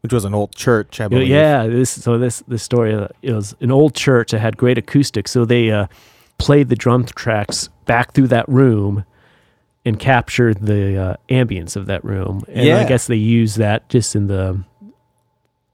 which 0.00 0.12
was 0.12 0.24
an 0.24 0.34
old 0.34 0.54
church 0.54 1.00
i 1.00 1.04
Yeah, 1.04 1.08
believe 1.08 1.28
Yeah, 1.28 1.66
this 1.68 1.90
so 1.90 2.18
this 2.18 2.42
this 2.48 2.62
story 2.62 2.92
uh, 2.94 3.08
it 3.22 3.32
was 3.32 3.54
an 3.60 3.70
old 3.70 3.94
church 3.94 4.32
that 4.32 4.40
had 4.40 4.56
great 4.56 4.78
acoustics, 4.78 5.30
so 5.30 5.44
they 5.44 5.70
uh, 5.70 5.86
played 6.38 6.68
the 6.68 6.76
drum 6.76 7.04
tracks 7.04 7.68
back 7.86 8.12
through 8.12 8.28
that 8.28 8.48
room 8.48 9.04
and 9.84 9.98
captured 10.00 10.58
the 10.60 10.96
uh, 10.96 11.16
ambience 11.28 11.76
of 11.76 11.86
that 11.86 12.04
room. 12.04 12.42
And 12.48 12.66
I 12.78 12.84
guess 12.88 13.06
they 13.06 13.14
used 13.16 13.58
that 13.58 13.88
just 13.88 14.16
in 14.16 14.26
the, 14.26 14.64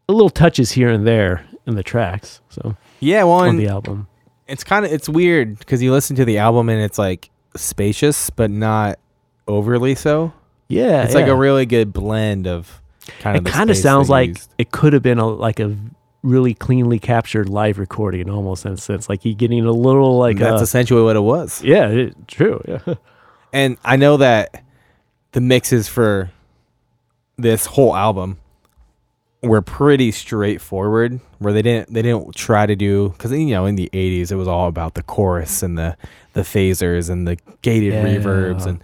the 0.06 0.12
little 0.12 0.28
touches 0.30 0.72
here 0.72 0.90
and 0.90 1.06
there 1.06 1.46
in 1.66 1.74
the 1.74 1.82
tracks. 1.82 2.40
So 2.50 2.76
yeah 3.00 3.24
well 3.24 3.40
on 3.48 3.56
the 3.56 3.68
album, 3.68 4.06
it's 4.46 4.64
kind 4.64 4.84
of 4.84 4.92
it's 4.92 5.08
weird 5.08 5.58
because 5.58 5.82
you 5.82 5.90
listen 5.92 6.14
to 6.16 6.24
the 6.26 6.36
album 6.38 6.68
and 6.68 6.80
it's 6.82 6.98
like 6.98 7.30
spacious 7.56 8.28
but 8.30 8.50
not 8.50 8.98
overly 9.48 9.94
so 9.94 10.32
yeah, 10.72 11.02
it's 11.04 11.14
like 11.14 11.26
a 11.26 11.34
really 11.36 11.66
good 11.66 11.92
blend 11.92 12.46
of 12.46 12.80
kind 13.20 13.36
of 13.38 13.46
It 13.46 13.50
kind 13.50 13.70
of 13.70 13.76
sounds 13.76 14.08
like 14.08 14.28
used. 14.30 14.54
it 14.58 14.70
could 14.72 14.92
have 14.92 15.02
been 15.02 15.18
a 15.18 15.26
like 15.28 15.60
a 15.60 15.76
really 16.22 16.54
cleanly 16.54 16.98
captured 16.98 17.48
live 17.48 17.78
recording, 17.78 18.30
almost 18.30 18.64
in 18.64 18.72
a 18.72 18.76
sense, 18.76 19.08
like 19.08 19.22
he 19.22 19.34
getting 19.34 19.64
a 19.66 19.72
little 19.72 20.18
like 20.18 20.38
that's 20.38 20.60
uh, 20.60 20.64
essentially 20.64 21.02
what 21.02 21.16
it 21.16 21.20
was 21.20 21.62
yeah, 21.64 21.88
it, 21.88 22.28
true, 22.28 22.60
yeah. 22.66 22.94
and 23.52 23.76
I 23.84 23.96
know 23.96 24.16
that 24.18 24.62
the 25.32 25.40
mixes 25.40 25.88
for 25.88 26.30
this 27.36 27.66
whole 27.66 27.96
album 27.96 28.38
were 29.42 29.62
pretty 29.62 30.12
straightforward 30.12 31.18
where 31.40 31.52
they 31.52 31.62
didn't 31.62 31.92
they 31.92 32.02
didn't 32.02 32.32
try 32.36 32.64
to 32.66 32.76
do 32.76 33.08
because 33.08 33.32
you 33.32 33.46
know 33.46 33.66
in 33.66 33.74
the 33.74 33.90
80s 33.92 34.30
it 34.30 34.36
was 34.36 34.46
all 34.46 34.68
about 34.68 34.94
the 34.94 35.02
chorus 35.02 35.64
and 35.64 35.76
the 35.76 35.96
the 36.34 36.42
phasers 36.42 37.10
and 37.10 37.26
the 37.26 37.36
gated 37.62 37.92
Yeah. 37.92 38.04
reverbs 38.04 38.66
and 38.66 38.80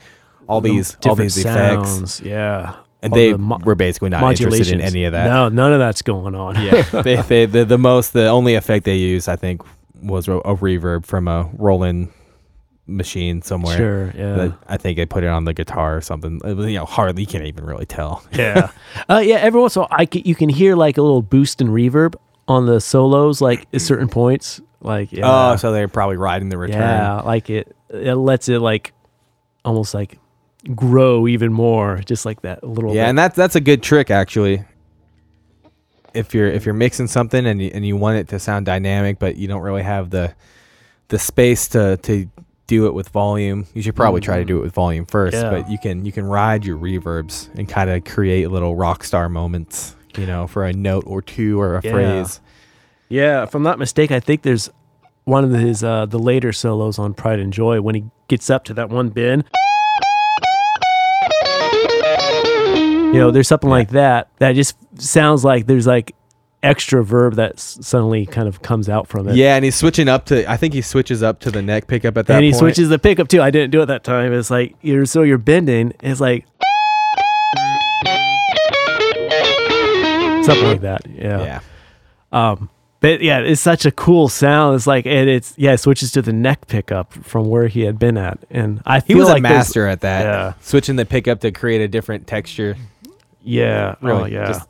all 0.49 0.61
these 0.61 0.97
all 1.07 1.15
these 1.15 1.37
effects 1.39 1.91
sounds, 1.91 2.21
Yeah, 2.21 2.77
and 3.03 3.13
all 3.13 3.19
they 3.19 3.33
the 3.33 3.39
mo- 3.39 3.59
were 3.65 3.75
basically 3.75 4.09
not 4.11 4.23
interested 4.41 4.69
in 4.75 4.81
any 4.81 5.05
of 5.05 5.13
that 5.13 5.27
No, 5.27 5.49
none 5.49 5.73
of 5.73 5.79
that's 5.79 6.03
going 6.03 6.35
on. 6.35 6.55
yeah 6.63 6.83
they, 7.03 7.17
they 7.17 7.47
the, 7.47 7.65
the 7.65 7.79
most 7.79 8.13
the 8.13 8.29
only 8.29 8.55
effect 8.55 8.85
they 8.85 8.97
used 8.97 9.29
i 9.29 9.37
think 9.37 9.63
was 10.03 10.27
a, 10.29 10.33
a 10.39 10.57
reverb 10.57 11.05
from 11.07 11.29
a 11.29 11.49
roland 11.59 12.09
machine 12.87 13.43
somewhere 13.43 13.77
sure. 13.77 14.13
Yeah, 14.17 14.53
I 14.67 14.77
think 14.79 14.97
they 14.97 15.05
put 15.07 15.23
it 15.25 15.27
on 15.29 15.45
the 15.45 15.53
guitar 15.53 15.97
or 15.97 16.01
something. 16.01 16.41
Was, 16.43 16.67
you 16.67 16.79
know, 16.79 16.87
hardly 16.87 17.23
you 17.23 17.27
can't 17.27 17.45
even 17.45 17.67
really 17.67 17.85
tell. 17.85 18.25
yeah, 18.33 18.71
uh, 19.11 19.19
yeah. 19.23 19.37
Every 19.37 19.61
once 19.61 19.77
in 19.77 19.81
a 19.81 19.83
while, 19.83 19.89
I 19.93 20.09
c- 20.11 20.23
you 20.25 20.35
can 20.35 20.49
hear 20.49 20.75
like 20.75 20.97
a 20.97 21.03
little 21.03 21.21
boost 21.21 21.61
and 21.61 21.69
reverb 21.69 22.15
on 22.47 22.65
the 22.65 22.81
solos, 22.81 23.43
like 23.43 23.67
at 23.75 23.83
certain 23.83 24.09
points. 24.09 24.63
Like 24.81 25.13
yeah, 25.13 25.51
Oh, 25.53 25.57
so 25.57 25.73
they're 25.73 25.87
probably 25.89 26.17
riding 26.17 26.49
the 26.49 26.57
return. 26.57 26.81
yeah, 26.81 27.21
like 27.21 27.51
it. 27.51 27.77
It 27.91 28.15
lets 28.15 28.49
it 28.49 28.61
like 28.61 28.95
almost 29.67 29.93
like 29.93 30.19
grow 30.75 31.27
even 31.29 31.53
more, 31.53 31.99
just 32.05 32.25
like 32.27 32.43
that 32.43 32.62
a 32.62 32.66
little. 32.66 32.95
Yeah, 32.95 33.05
bit. 33.05 33.09
and 33.11 33.19
that's 33.19 33.37
that's 33.37 33.57
a 33.57 33.61
good 33.61 33.83
trick 33.83 34.11
actually. 34.11 34.64
If 36.14 36.35
you're 36.35 36.49
if 36.49 36.64
you're 36.64 36.75
mixing 36.75 37.07
something 37.07 37.47
and 37.47 37.61
you, 37.61 37.71
and 37.75 37.87
you 37.87 37.97
want 37.97 38.16
it 38.19 38.29
to 38.29 38.39
sound 38.39 38.66
dynamic, 38.66 39.19
but 39.19 39.37
you 39.37 39.47
don't 39.47 39.62
really 39.62 39.83
have 39.83 40.11
the 40.11 40.35
the 41.09 41.19
space 41.19 41.69
to 41.69 41.97
to 41.99 42.29
do 42.66 42.87
it 42.87 42.95
with 42.95 43.09
volume, 43.11 43.66
you 43.75 43.81
should 43.83 43.97
probably 43.97 44.21
try 44.21 44.39
to 44.39 44.45
do 44.45 44.59
it 44.59 44.62
with 44.62 44.75
volume 44.75 45.07
first. 45.07 45.35
Yeah. 45.35 45.51
But 45.51 45.71
you 45.71 45.79
can 45.79 46.05
you 46.05 46.12
can 46.12 46.25
ride 46.27 46.64
your 46.64 46.79
reverbs 46.79 47.49
and 47.59 47.69
kind 47.69 47.89
of 47.91 48.05
create 48.05 48.51
little 48.51 48.75
rock 48.77 49.05
star 49.05 49.29
moments, 49.29 49.95
you 50.16 50.27
know, 50.27 50.47
for 50.47 50.64
a 50.64 50.73
note 50.73 51.05
or 51.07 51.23
two 51.23 51.61
or 51.61 51.77
a 51.77 51.81
Yeah. 51.85 51.93
phrase. 51.93 52.41
Yeah, 53.11 53.43
if 53.43 53.55
I'm 53.55 53.62
not 53.62 53.79
mistaken, 53.79 54.16
I 54.16 54.21
think 54.21 54.43
there's 54.43 54.69
one 55.25 55.45
of 55.45 55.51
his 55.51 55.85
uh, 55.85 56.07
the 56.07 56.19
later 56.19 56.53
solos 56.53 56.99
on 56.99 57.14
Pride 57.14 57.39
and 57.39 57.53
Joy 57.53 57.81
when 57.81 57.95
he 57.95 58.05
gets 58.29 58.51
up 58.51 58.64
to 58.64 58.75
that 58.75 58.91
one 58.91 59.09
bend. 59.11 59.45
You 63.13 63.15
know, 63.25 63.31
there's 63.31 63.49
something 63.49 63.71
like 63.71 63.91
that 63.91 64.29
that 64.39 64.53
just 64.55 64.77
sounds 65.01 65.45
like 65.45 65.67
there's 65.67 65.87
like 65.87 66.15
extra 66.63 67.03
verb 67.05 67.35
that 67.35 67.53
s- 67.55 67.79
suddenly 67.81 68.27
kind 68.27 68.47
of 68.49 68.61
comes 68.63 68.89
out 68.89 69.09
from 69.09 69.29
it. 69.29 69.35
Yeah, 69.37 69.57
and 69.57 69.65
he's 69.65 69.75
switching 69.77 70.09
up 70.09 70.27
to. 70.27 70.49
I 70.51 70.57
think 70.57 70.75
he 70.75 70.83
switches 70.83 71.23
up 71.23 71.41
to 71.41 71.51
the 71.51 71.63
neck 71.63 71.87
pickup 71.87 72.17
at 72.19 72.27
that 72.27 72.37
and 72.37 72.45
he 72.45 72.51
point. 72.51 72.59
switches 72.61 72.91
the 72.91 72.99
pickup 72.99 73.29
too. 73.29 73.41
I 73.41 73.51
didn't 73.51 73.71
do 73.71 73.81
it 73.83 73.87
that 73.87 74.05
time. 74.05 74.33
It's 74.33 74.51
like 74.51 74.75
you're 74.83 75.07
so 75.07 75.23
you're 75.23 75.39
bending. 75.39 75.95
It's 76.03 76.21
like 76.21 76.45
something 80.45 80.67
like 80.67 80.81
that. 80.83 81.03
Yeah. 81.11 81.43
Yeah. 81.43 81.61
Um, 82.51 82.71
but 83.01 83.23
yeah, 83.23 83.39
it's 83.41 83.61
such 83.61 83.87
a 83.87 83.91
cool 83.91 84.29
sound. 84.29 84.75
It's 84.77 84.87
like 84.87 85.07
and 85.07 85.29
it's 85.31 85.55
yeah, 85.57 85.73
it 85.73 85.79
switches 85.79 86.13
to 86.13 86.23
the 86.23 86.33
neck 86.33 86.67
pickup 86.67 87.13
from 87.15 87.49
where 87.49 87.69
he 87.69 87.83
had 87.83 87.99
been 87.99 88.17
at, 88.19 88.39
and 88.51 88.83
I 88.85 89.01
He 89.01 89.15
feel 89.15 89.19
was 89.19 89.29
like 89.29 89.39
a 89.39 89.43
there's- 89.43 89.57
master 89.69 89.87
at 89.87 90.01
that. 90.01 90.23
Yeah. 90.25 90.53
Switching 90.61 90.97
the 90.97 91.07
pickup 91.07 91.41
to 91.41 91.53
create 91.53 91.81
a 91.81 91.89
different 91.89 92.27
texture. 92.27 92.77
Yeah, 93.43 93.95
oh, 94.03 94.07
Really, 94.07 94.22
oh 94.36 94.41
yeah, 94.41 94.47
just 94.49 94.68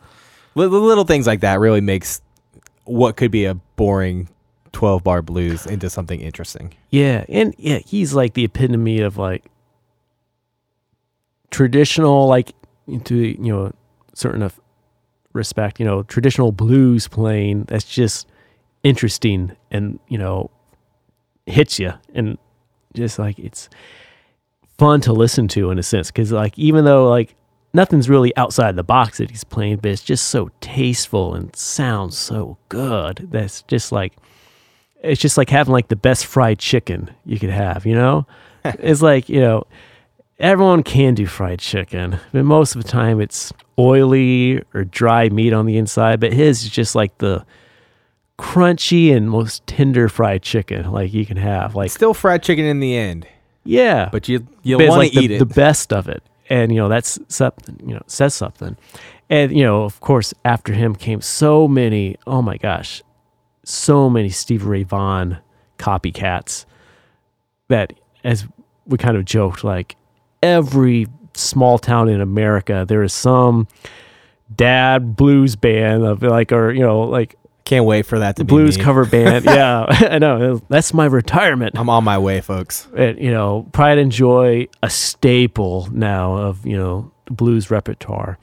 li- 0.55 0.67
li- 0.67 0.79
little 0.79 1.05
things 1.05 1.27
like 1.27 1.41
that 1.41 1.59
really 1.61 1.81
makes 1.81 2.21
what 2.85 3.17
could 3.17 3.31
be 3.31 3.45
a 3.45 3.55
boring 3.55 4.29
12 4.73 5.03
bar 5.03 5.23
blues 5.23 5.67
into 5.67 5.91
something 5.91 6.21
interesting. 6.21 6.75
yeah, 6.91 7.25
and 7.29 7.55
yeah, 7.59 7.79
he's 7.79 8.15
like 8.15 8.35
the 8.35 8.45
epitome 8.45 9.01
of 9.01 9.17
like 9.17 9.45
traditional 11.51 12.27
like 12.27 12.53
into 12.87 13.17
you 13.17 13.53
know 13.53 13.73
certain 14.15 14.43
of 14.43 14.59
respect, 15.33 15.79
you 15.79 15.87
know, 15.87 16.03
traditional 16.05 16.53
blues 16.53 17.07
playing 17.09 17.65
that's 17.65 17.85
just 17.85 18.27
interesting 18.83 19.53
and 19.71 19.99
you 20.09 20.19
know 20.19 20.51
hits 21.47 21.79
you 21.79 21.93
and 22.15 22.39
just 22.95 23.19
like 23.19 23.39
it's 23.39 23.69
fun 24.79 25.01
to 25.01 25.13
listen 25.13 25.49
to 25.49 25.71
in 25.71 25.79
a 25.79 25.83
sense 25.83 26.11
because 26.11 26.31
like 26.33 26.59
even 26.59 26.85
though 26.85 27.09
like 27.09 27.35
nothing's 27.73 28.09
really 28.09 28.35
outside 28.37 28.77
the 28.77 28.83
box 28.83 29.19
that 29.19 29.31
he's 29.31 29.45
playing 29.45 29.77
but 29.77 29.91
it's 29.91 30.03
just 30.03 30.29
so 30.29 30.51
tasteful 30.61 31.35
and 31.35 31.55
sounds 31.55 32.17
so 32.17 32.57
good 32.69 33.29
that's 33.31 33.63
just 33.63 33.93
like 33.93 34.15
it's 35.03 35.21
just 35.21 35.37
like 35.39 35.51
having 35.51 35.73
like 35.73 35.89
the 35.89 35.97
best 35.97 36.27
fried 36.27 36.59
chicken 36.59 37.11
you 37.25 37.39
could 37.39 37.51
have 37.51 37.87
you 37.87 37.95
know? 37.95 38.27
It's 38.65 39.03
like 39.03 39.29
you 39.29 39.41
know 39.41 39.67
everyone 40.39 40.83
can 40.83 41.15
do 41.15 41.27
fried 41.27 41.59
chicken 41.61 42.19
but 42.33 42.45
most 42.45 42.75
of 42.75 42.83
the 42.83 42.89
time 42.89 43.21
it's 43.21 43.53
oily 43.79 44.63
or 44.75 44.85
dry 44.85 45.29
meat 45.29 45.53
on 45.53 45.67
the 45.67 45.77
inside 45.79 46.21
but 46.21 46.33
his 46.33 46.65
is 46.65 46.71
just 46.71 46.95
like 46.95 47.17
the 47.19 47.45
crunchy 48.39 49.15
and 49.15 49.31
most 49.31 49.67
tender 49.67 50.09
fried 50.09 50.43
chicken 50.43 50.91
like 50.93 51.13
you 51.13 51.27
can 51.27 51.37
have 51.37 51.75
like 51.75 51.91
Still 51.91 52.15
fried 52.15 52.43
chicken 52.43 52.65
in 52.65 52.81
the 52.81 52.97
end, 52.97 53.27
yeah. 53.65 54.09
But 54.11 54.29
you 54.29 54.47
you 54.63 54.79
want 54.79 54.91
like 54.91 55.13
to 55.13 55.19
the, 55.19 55.25
eat 55.25 55.31
it. 55.33 55.39
the 55.39 55.47
best 55.47 55.93
of 55.93 56.09
it 56.09 56.23
and 56.49 56.73
you 56.73 56.79
know 56.79 56.89
that's 56.89 57.19
something 57.29 57.79
you 57.87 57.95
know 57.95 58.03
says 58.07 58.35
something. 58.35 58.77
And 59.31 59.57
you 59.57 59.63
know 59.63 59.85
of 59.85 60.01
course 60.01 60.33
after 60.45 60.73
him 60.73 60.95
came 60.95 61.21
so 61.21 61.69
many 61.69 62.17
oh 62.27 62.43
my 62.43 62.57
gosh 62.57 63.03
so 63.65 64.09
many 64.09 64.31
steve 64.31 64.65
ray 64.65 64.83
vaughan 64.83 65.39
copycats 65.79 66.65
that 67.69 67.93
as 68.25 68.47
we 68.87 68.97
kind 68.97 69.17
of 69.17 69.27
joked 69.27 69.63
like 69.63 69.97
every 70.43 71.07
small 71.35 71.79
town 71.79 72.09
in 72.09 72.23
america 72.23 72.87
there 72.89 73.03
is 73.03 73.13
some 73.13 73.69
dad 74.57 75.15
blues 75.15 75.55
band 75.55 76.03
of 76.03 76.23
like 76.23 76.51
or 76.51 76.73
you 76.73 76.81
know 76.81 77.01
like 77.01 77.37
Can't 77.69 77.85
wait 77.85 78.07
for 78.07 78.19
that 78.21 78.37
to 78.37 78.45
be 78.45 78.49
blues 78.49 78.79
me. 78.79 78.85
cover 78.85 79.05
band 79.15 79.45
yeah 79.45 79.85
i 80.11 80.19
know 80.19 80.57
that's 80.71 80.93
my 80.95 81.05
retirement 81.05 81.79
I'm 81.79 81.91
on 81.91 82.03
my 82.03 82.17
way, 82.19 82.41
folks. 82.41 82.89
it, 82.97 83.19
you 83.19 83.31
know, 83.31 83.69
Pride 83.73 83.99
and 83.99 84.11
Joy, 84.11 84.69
a 84.83 84.89
staple 84.91 85.87
now 85.93 86.35
of 86.37 86.65
you 86.67 86.77
know 86.77 87.13
blues 87.31 87.71
repertoire, 87.71 88.39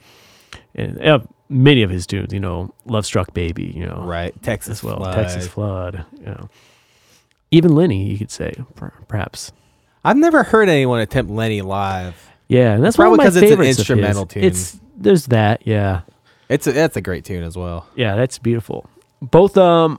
and 0.76 1.02
uh, 1.02 1.18
many 1.48 1.82
of 1.82 1.90
his 1.90 2.06
tunes, 2.06 2.32
you 2.32 2.38
know, 2.38 2.72
"Love 2.84 3.04
Struck 3.04 3.34
Baby," 3.34 3.72
you 3.74 3.84
know, 3.84 4.00
Right, 4.04 4.32
Texas 4.42 4.78
as 4.78 4.84
well, 4.84 4.98
Flood. 4.98 5.14
Texas 5.16 5.48
Flood, 5.48 6.04
you 6.20 6.26
know, 6.26 6.48
even 7.50 7.74
Lenny, 7.74 8.04
you 8.08 8.18
could 8.18 8.30
say, 8.30 8.54
perhaps, 9.08 9.50
I've 10.04 10.16
never 10.16 10.44
heard 10.44 10.68
anyone 10.68 11.00
attempt 11.00 11.32
Lenny 11.32 11.62
live. 11.62 12.30
yeah, 12.48 12.74
and 12.74 12.84
that's 12.84 12.94
Probably 12.96 13.18
one 13.18 13.26
of 13.26 13.34
'cause 13.34 13.42
my 13.42 13.42
it's 13.42 13.50
an 13.52 13.58
favorites. 13.58 13.58
of 13.58 13.66
his. 13.66 13.78
instrumental 13.90 14.26
tune. 14.26 14.44
It's 14.44 14.78
there's 14.96 15.26
that, 15.26 15.66
yeah, 15.66 16.02
It's 16.48 16.66
a, 16.68 16.72
that's 16.72 16.96
a 16.96 17.00
great 17.00 17.24
tune 17.24 17.42
as 17.42 17.56
well. 17.56 17.88
yeah, 17.96 18.14
that's 18.14 18.38
beautiful. 18.38 18.88
Both 19.22 19.56
um 19.56 19.98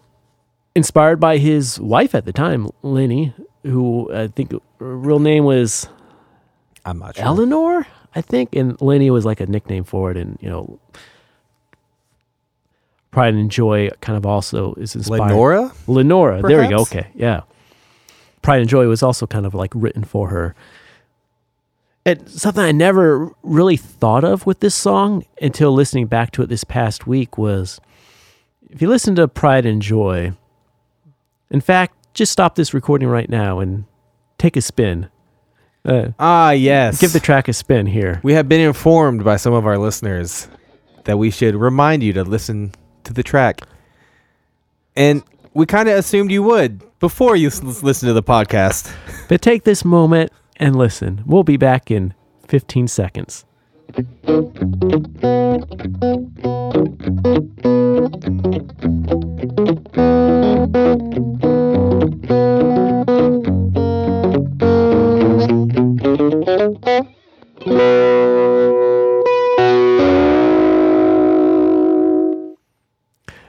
inspired 0.75 1.19
by 1.19 1.37
his 1.37 1.79
wife 1.79 2.13
at 2.13 2.25
the 2.25 2.33
time, 2.33 2.69
Lenny, 2.83 3.33
who 3.63 4.13
I 4.13 4.27
think 4.27 4.51
her 4.51 4.59
real 4.79 5.19
name 5.19 5.43
was 5.43 5.87
I'm 6.85 6.99
not 6.99 7.15
sure. 7.15 7.25
Eleanor, 7.25 7.87
I 8.15 8.21
think, 8.21 8.55
and 8.55 8.79
Lenny 8.81 9.09
was 9.09 9.25
like 9.25 9.41
a 9.41 9.45
nickname 9.45 9.83
for 9.83 10.11
it, 10.11 10.17
and 10.17 10.37
you 10.39 10.49
know, 10.49 10.79
Pride 13.11 13.33
and 13.33 13.49
Joy 13.49 13.89
kind 14.01 14.15
of 14.17 14.25
also 14.25 14.73
is 14.75 14.95
inspired. 14.95 15.31
Lenora? 15.31 15.71
Lenora, 15.87 16.41
there 16.43 16.61
we 16.61 16.67
go. 16.67 16.77
Okay, 16.77 17.07
yeah. 17.15 17.41
Pride 18.41 18.61
and 18.61 18.69
Joy 18.69 18.87
was 18.87 19.03
also 19.03 19.27
kind 19.27 19.45
of 19.45 19.53
like 19.53 19.71
written 19.73 20.03
for 20.03 20.29
her. 20.29 20.55
And 22.05 22.29
something 22.29 22.63
I 22.63 22.71
never 22.71 23.31
really 23.43 23.75
thought 23.75 24.23
of 24.23 24.45
with 24.45 24.61
this 24.61 24.73
song 24.73 25.25
until 25.41 25.73
listening 25.73 26.07
back 26.07 26.31
to 26.31 26.41
it 26.43 26.47
this 26.47 26.63
past 26.63 27.05
week 27.05 27.37
was 27.37 27.81
if 28.69 28.81
you 28.81 28.87
listen 28.89 29.15
to 29.15 29.27
Pride 29.27 29.65
and 29.65 29.81
Joy, 29.81 30.33
in 31.49 31.61
fact, 31.61 31.95
just 32.13 32.31
stop 32.31 32.55
this 32.55 32.73
recording 32.73 33.07
right 33.07 33.29
now 33.29 33.59
and 33.59 33.85
take 34.37 34.55
a 34.57 34.61
spin. 34.61 35.09
Uh, 35.85 36.09
Ah, 36.19 36.51
yes. 36.51 36.99
give 36.99 37.13
the 37.13 37.19
track 37.19 37.47
a 37.47 37.53
spin 37.53 37.85
here. 37.85 38.19
we 38.23 38.33
have 38.33 38.49
been 38.49 38.59
informed 38.61 39.23
by 39.23 39.37
some 39.37 39.53
of 39.53 39.65
our 39.65 39.77
listeners 39.77 40.47
that 41.05 41.17
we 41.17 41.31
should 41.31 41.55
remind 41.55 42.03
you 42.03 42.11
to 42.13 42.23
listen 42.23 42.71
to 43.05 43.13
the 43.13 43.23
track. 43.23 43.61
And 44.95 45.23
we 45.53 45.65
kind 45.65 45.87
of 45.87 45.97
assumed 45.97 46.31
you 46.31 46.43
would 46.43 46.81
before 46.99 47.35
you 47.37 47.47
s- 47.47 47.63
listen 47.83 48.07
to 48.07 48.13
the 48.13 48.23
podcast. 48.23 48.93
But 49.29 49.41
take 49.41 49.63
this 49.63 49.85
moment 49.85 50.31
and 50.57 50.75
listen. 50.75 51.23
We'll 51.25 51.43
be 51.43 51.55
back 51.57 51.89
in 51.89 52.13
15 52.47 52.87
seconds. 52.89 53.45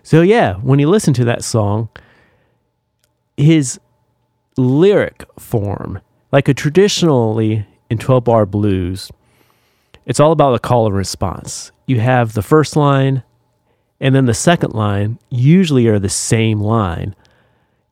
So, 0.09 0.23
yeah, 0.23 0.55
when 0.55 0.79
you 0.79 0.89
listen 0.89 1.13
to 1.15 1.25
that 1.27 1.45
song, 1.45 1.91
his 3.37 3.79
lyric 4.57 5.27
form, 5.39 6.01
like 6.33 6.49
a 6.49 6.55
traditionally 6.55 7.67
in 7.91 7.99
12 7.99 8.25
bar 8.25 8.47
blues, 8.47 9.11
it's 10.09 10.19
all 10.19 10.33
about 10.33 10.55
a 10.55 10.59
call 10.59 10.87
and 10.87 10.97
response. 10.97 11.71
You 11.87 12.01
have 12.01 12.33
the 12.33 12.43
first 12.43 12.77
line, 12.77 13.23
and 14.01 14.15
then 14.15 14.25
the 14.25 14.35
second 14.35 14.73
line 14.73 15.19
usually 15.29 15.87
are 15.87 15.99
the 15.99 16.09
same 16.09 16.61
line. 16.61 17.15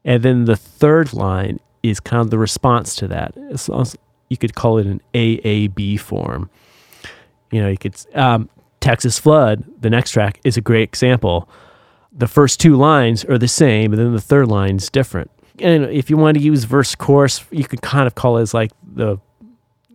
And 0.03 0.23
then 0.23 0.47
the 0.47 0.57
third 0.57 1.12
line 1.12 1.61
is 1.83 2.01
kind 2.01 2.23
of 2.23 2.31
the 2.31 2.39
response 2.39 2.97
to 2.97 3.09
that. 3.09 3.35
You 4.29 4.37
could 4.39 4.55
call 4.55 4.79
it 4.79 4.87
an 4.87 5.03
AAB 5.12 6.01
form. 6.01 6.49
You 7.53 7.62
know, 7.62 7.69
you 7.69 7.77
could, 7.77 7.95
um, 8.14 8.49
Texas 8.81 9.19
Flood, 9.19 9.64
the 9.81 9.91
next 9.91 10.12
track, 10.12 10.41
is 10.43 10.57
a 10.57 10.62
great 10.62 10.85
example. 10.89 11.49
The 12.12 12.29
first 12.29 12.61
two 12.61 12.77
lines 12.77 13.27
are 13.27 13.37
the 13.37 13.47
same, 13.47 13.93
and 13.93 14.01
then 14.01 14.14
the 14.14 14.21
third 14.23 14.49
line's 14.49 14.89
different. 14.89 15.31
And 15.59 15.85
if 15.85 16.09
you 16.09 16.17
want 16.17 16.39
to 16.39 16.43
use 16.43 16.64
verse 16.64 16.95
chorus, 16.95 17.45
you 17.51 17.64
could 17.64 17.83
kind 17.83 18.07
of 18.07 18.14
call 18.14 18.39
it 18.39 18.43
as 18.43 18.55
like 18.55 18.73
the 18.95 19.19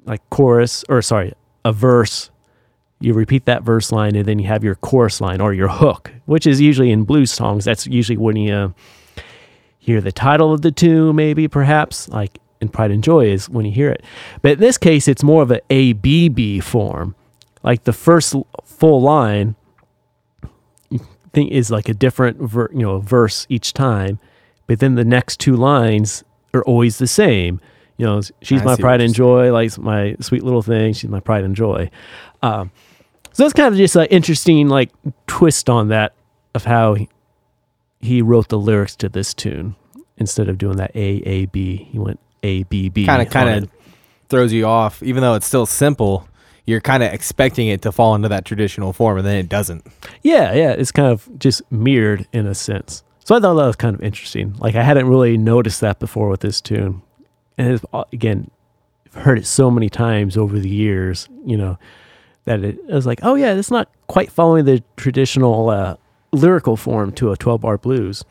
like 0.05 0.21
chorus 0.29 0.83
or 0.89 1.01
sorry, 1.01 1.33
a 1.63 1.71
verse. 1.71 2.29
You 2.99 3.13
repeat 3.13 3.45
that 3.45 3.63
verse 3.63 3.91
line 3.91 4.15
and 4.15 4.25
then 4.25 4.37
you 4.37 4.47
have 4.47 4.63
your 4.63 4.75
chorus 4.75 5.21
line 5.21 5.41
or 5.41 5.53
your 5.53 5.67
hook, 5.69 6.11
which 6.25 6.45
is 6.45 6.61
usually 6.61 6.91
in 6.91 7.03
blues 7.03 7.31
songs. 7.31 7.65
That's 7.65 7.87
usually 7.87 8.17
when 8.17 8.35
you 8.35 8.53
uh, 8.53 8.69
hear 9.79 10.01
the 10.01 10.11
title 10.11 10.53
of 10.53 10.61
the 10.61 10.71
tune, 10.71 11.15
maybe 11.15 11.47
perhaps 11.47 12.07
like 12.09 12.37
in 12.61 12.69
Pride 12.69 12.91
and 12.91 13.03
Joy 13.03 13.25
is 13.25 13.49
when 13.49 13.65
you 13.65 13.71
hear 13.71 13.89
it. 13.89 14.03
But 14.41 14.53
in 14.53 14.59
this 14.59 14.77
case, 14.77 15.07
it's 15.07 15.23
more 15.23 15.41
of 15.41 15.51
an 15.51 15.61
ABB 15.71 16.63
form. 16.63 17.15
Like 17.63 17.83
the 17.83 17.93
first 17.93 18.35
full 18.63 19.01
line 19.01 19.55
you 20.89 20.99
think 21.33 21.51
is 21.51 21.71
like 21.71 21.89
a 21.89 21.93
different 21.93 22.37
ver- 22.37 22.69
you 22.71 22.81
know 22.81 22.99
verse 22.99 23.45
each 23.49 23.73
time, 23.73 24.19
but 24.67 24.79
then 24.79 24.95
the 24.95 25.05
next 25.05 25.39
two 25.39 25.55
lines 25.55 26.23
are 26.53 26.63
always 26.63 26.97
the 26.97 27.07
same. 27.07 27.59
You 28.01 28.07
know, 28.07 28.21
she's 28.41 28.63
I 28.63 28.65
my 28.65 28.75
pride 28.77 28.99
and 28.99 29.13
joy, 29.13 29.53
like 29.53 29.77
my 29.77 30.15
sweet 30.21 30.41
little 30.41 30.63
thing. 30.63 30.93
She's 30.93 31.11
my 31.11 31.19
pride 31.19 31.43
and 31.43 31.55
joy. 31.55 31.91
Um, 32.41 32.71
so 33.31 33.45
it's 33.45 33.53
kind 33.53 33.71
of 33.71 33.77
just 33.77 33.95
an 33.95 34.07
interesting 34.07 34.69
like 34.69 34.89
twist 35.27 35.69
on 35.69 35.89
that 35.89 36.15
of 36.55 36.65
how 36.65 36.95
he, 36.95 37.09
he 37.99 38.23
wrote 38.23 38.47
the 38.47 38.57
lyrics 38.57 38.95
to 38.95 39.09
this 39.09 39.35
tune 39.35 39.75
instead 40.17 40.49
of 40.49 40.57
doing 40.57 40.77
that 40.77 40.89
A 40.95 41.21
A 41.27 41.45
B. 41.45 41.89
He 41.91 41.99
went 41.99 42.19
A 42.41 42.63
B 42.63 42.89
B. 42.89 43.05
Kind 43.05 43.21
of, 43.21 43.29
kind 43.29 43.65
of 43.65 43.69
throws 44.29 44.51
you 44.51 44.65
off, 44.65 45.03
even 45.03 45.21
though 45.21 45.35
it's 45.35 45.45
still 45.45 45.67
simple. 45.67 46.27
You're 46.65 46.81
kind 46.81 47.03
of 47.03 47.13
expecting 47.13 47.67
it 47.67 47.83
to 47.83 47.91
fall 47.91 48.15
into 48.15 48.29
that 48.29 48.45
traditional 48.45 48.93
form, 48.93 49.19
and 49.19 49.27
then 49.27 49.35
it 49.35 49.47
doesn't. 49.47 49.85
Yeah, 50.23 50.53
yeah, 50.53 50.71
it's 50.71 50.91
kind 50.91 51.07
of 51.07 51.29
just 51.37 51.61
mirrored 51.71 52.27
in 52.33 52.47
a 52.47 52.55
sense. 52.55 53.03
So 53.25 53.35
I 53.35 53.39
thought 53.39 53.53
that 53.53 53.67
was 53.67 53.75
kind 53.75 53.93
of 53.93 54.01
interesting. 54.01 54.55
Like 54.57 54.73
I 54.73 54.81
hadn't 54.81 55.07
really 55.07 55.37
noticed 55.37 55.81
that 55.81 55.99
before 55.99 56.29
with 56.29 56.39
this 56.39 56.61
tune, 56.61 57.03
and 57.57 57.73
it's, 57.73 57.83
again, 58.13 58.49
I've 59.07 59.23
heard 59.23 59.37
it 59.39 59.45
so 59.45 59.69
many 59.71 59.89
times 59.89 60.37
over 60.37 60.57
the 60.59 60.69
years. 60.69 61.27
You 61.45 61.57
know, 61.57 61.77
that 62.45 62.63
it, 62.63 62.79
I 62.89 62.95
was 62.95 63.05
like, 63.05 63.19
oh 63.23 63.35
yeah, 63.35 63.53
it's 63.53 63.71
not 63.71 63.89
quite 64.07 64.31
following 64.31 64.65
the 64.65 64.83
traditional 64.97 65.69
uh, 65.69 65.95
lyrical 66.31 66.77
form 66.77 67.11
to 67.13 67.31
a 67.31 67.37
twelve 67.37 67.61
bar 67.61 67.77
blues. 67.77 68.23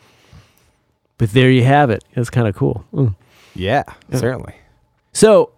But 1.18 1.32
there 1.32 1.50
you 1.50 1.64
have 1.64 1.90
it. 1.90 2.02
It's 2.12 2.30
kind 2.30 2.48
of 2.48 2.54
cool. 2.56 2.84
Mm. 2.94 3.14
Yeah, 3.54 3.82
Yeah. 4.08 4.16
certainly. 4.18 4.54
So 5.12 5.50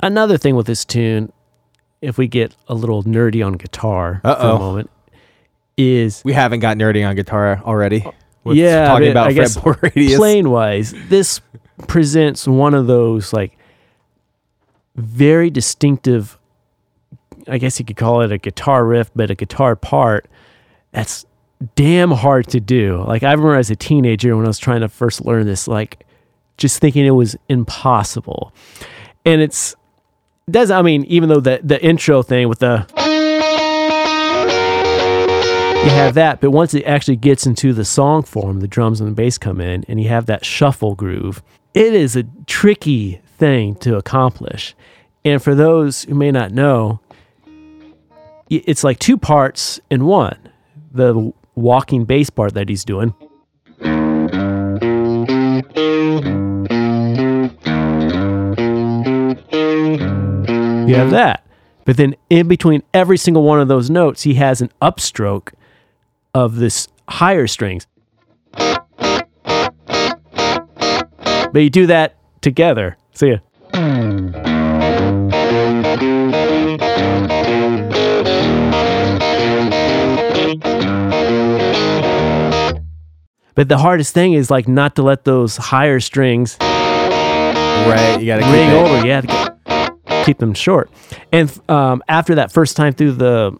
another 0.00 0.38
thing 0.38 0.54
with 0.54 0.66
this 0.66 0.84
tune, 0.84 1.32
if 2.00 2.18
we 2.18 2.28
get 2.28 2.54
a 2.68 2.74
little 2.74 3.02
nerdy 3.02 3.44
on 3.44 3.54
guitar 3.54 4.20
for 4.22 4.28
Uh-oh. 4.28 4.56
a 4.56 4.58
moment, 4.60 4.90
is 5.76 6.22
We 6.24 6.34
haven't 6.34 6.60
got 6.60 6.76
nerdy 6.76 7.04
on 7.08 7.16
guitar 7.16 7.60
already. 7.64 8.04
With 8.44 8.56
Yeah, 8.58 8.86
talking 8.86 9.10
about 9.10 9.26
I 9.28 9.32
guess 9.32 9.56
fretboard 9.56 9.82
radius. 9.94 10.16
Plain 10.18 10.50
wise, 10.50 10.94
this 11.08 11.40
presents 11.86 12.46
one 12.46 12.74
of 12.74 12.86
those 12.86 13.32
like 13.32 13.56
very 14.96 15.50
distinctive 15.50 16.38
I 17.48 17.58
guess 17.58 17.78
you 17.78 17.84
could 17.84 17.96
call 17.96 18.20
it 18.20 18.30
a 18.30 18.38
guitar 18.38 18.84
riff, 18.84 19.10
but 19.14 19.30
a 19.30 19.34
guitar 19.34 19.74
part. 19.74 20.28
That's 20.92 21.24
damn 21.74 22.10
hard 22.10 22.46
to 22.48 22.60
do. 22.60 23.02
Like 23.06 23.22
I 23.22 23.30
remember 23.30 23.54
as 23.54 23.70
a 23.70 23.76
teenager 23.76 24.36
when 24.36 24.44
I 24.44 24.48
was 24.48 24.58
trying 24.58 24.80
to 24.80 24.88
first 24.88 25.24
learn 25.24 25.46
this, 25.46 25.66
like 25.66 26.04
just 26.56 26.80
thinking 26.80 27.06
it 27.06 27.10
was 27.10 27.36
impossible. 27.48 28.52
And 29.24 29.40
it's 29.40 29.74
does 30.50 30.70
I 30.70 30.82
mean 30.82 31.04
even 31.04 31.28
though 31.28 31.40
the 31.40 31.60
the 31.62 31.82
intro 31.82 32.22
thing 32.22 32.48
with 32.48 32.60
the 32.60 32.86
you 35.84 35.90
have 35.94 36.14
that, 36.14 36.40
but 36.40 36.50
once 36.50 36.74
it 36.74 36.84
actually 36.84 37.16
gets 37.16 37.46
into 37.46 37.72
the 37.72 37.84
song 37.84 38.22
form, 38.22 38.60
the 38.60 38.68
drums 38.68 39.00
and 39.00 39.08
the 39.08 39.14
bass 39.14 39.38
come 39.38 39.60
in, 39.60 39.84
and 39.88 40.00
you 40.02 40.08
have 40.08 40.26
that 40.26 40.44
shuffle 40.44 40.94
groove. 40.94 41.42
It 41.74 41.94
is 41.94 42.16
a 42.16 42.24
tricky 42.46 43.20
thing 43.36 43.74
to 43.76 43.96
accomplish. 43.96 44.74
And 45.24 45.42
for 45.42 45.54
those 45.54 46.04
who 46.04 46.14
may 46.14 46.30
not 46.30 46.50
know, 46.50 47.00
it's 48.48 48.82
like 48.82 48.98
two 48.98 49.18
parts 49.18 49.78
in 49.90 50.06
one. 50.06 50.38
The 50.92 51.32
walking 51.54 52.04
bass 52.04 52.30
part 52.30 52.54
that 52.54 52.68
he's 52.68 52.84
doing. 52.84 53.14
You 60.88 60.94
have 60.94 61.10
that. 61.10 61.44
But 61.84 61.98
then 61.98 62.16
in 62.30 62.48
between 62.48 62.82
every 62.94 63.18
single 63.18 63.42
one 63.42 63.60
of 63.60 63.68
those 63.68 63.90
notes, 63.90 64.22
he 64.22 64.34
has 64.34 64.62
an 64.62 64.70
upstroke 64.80 65.52
of 66.32 66.56
this 66.56 66.88
higher 67.08 67.46
strings. 67.46 67.86
You 71.54 71.70
do 71.70 71.86
that 71.86 72.16
together. 72.40 72.96
See 73.12 73.30
ya. 73.30 73.38
But 83.54 83.68
the 83.68 83.78
hardest 83.78 84.14
thing 84.14 84.34
is 84.34 84.50
like 84.52 84.68
not 84.68 84.94
to 84.96 85.02
let 85.02 85.24
those 85.24 85.56
higher 85.56 85.98
strings 85.98 86.56
Right. 86.60 88.18
You 88.20 88.26
got 88.26 88.36
to 88.36 88.42
keep 88.42 88.52
ring 88.52 88.68
it. 88.70 88.74
over. 88.74 89.06
You 89.06 89.12
have 89.12 89.26
to 89.26 90.24
keep 90.24 90.38
them 90.38 90.52
short. 90.52 90.90
And 91.32 91.50
um, 91.70 92.02
after 92.08 92.34
that 92.34 92.52
first 92.52 92.76
time 92.76 92.92
through 92.92 93.12
the 93.12 93.56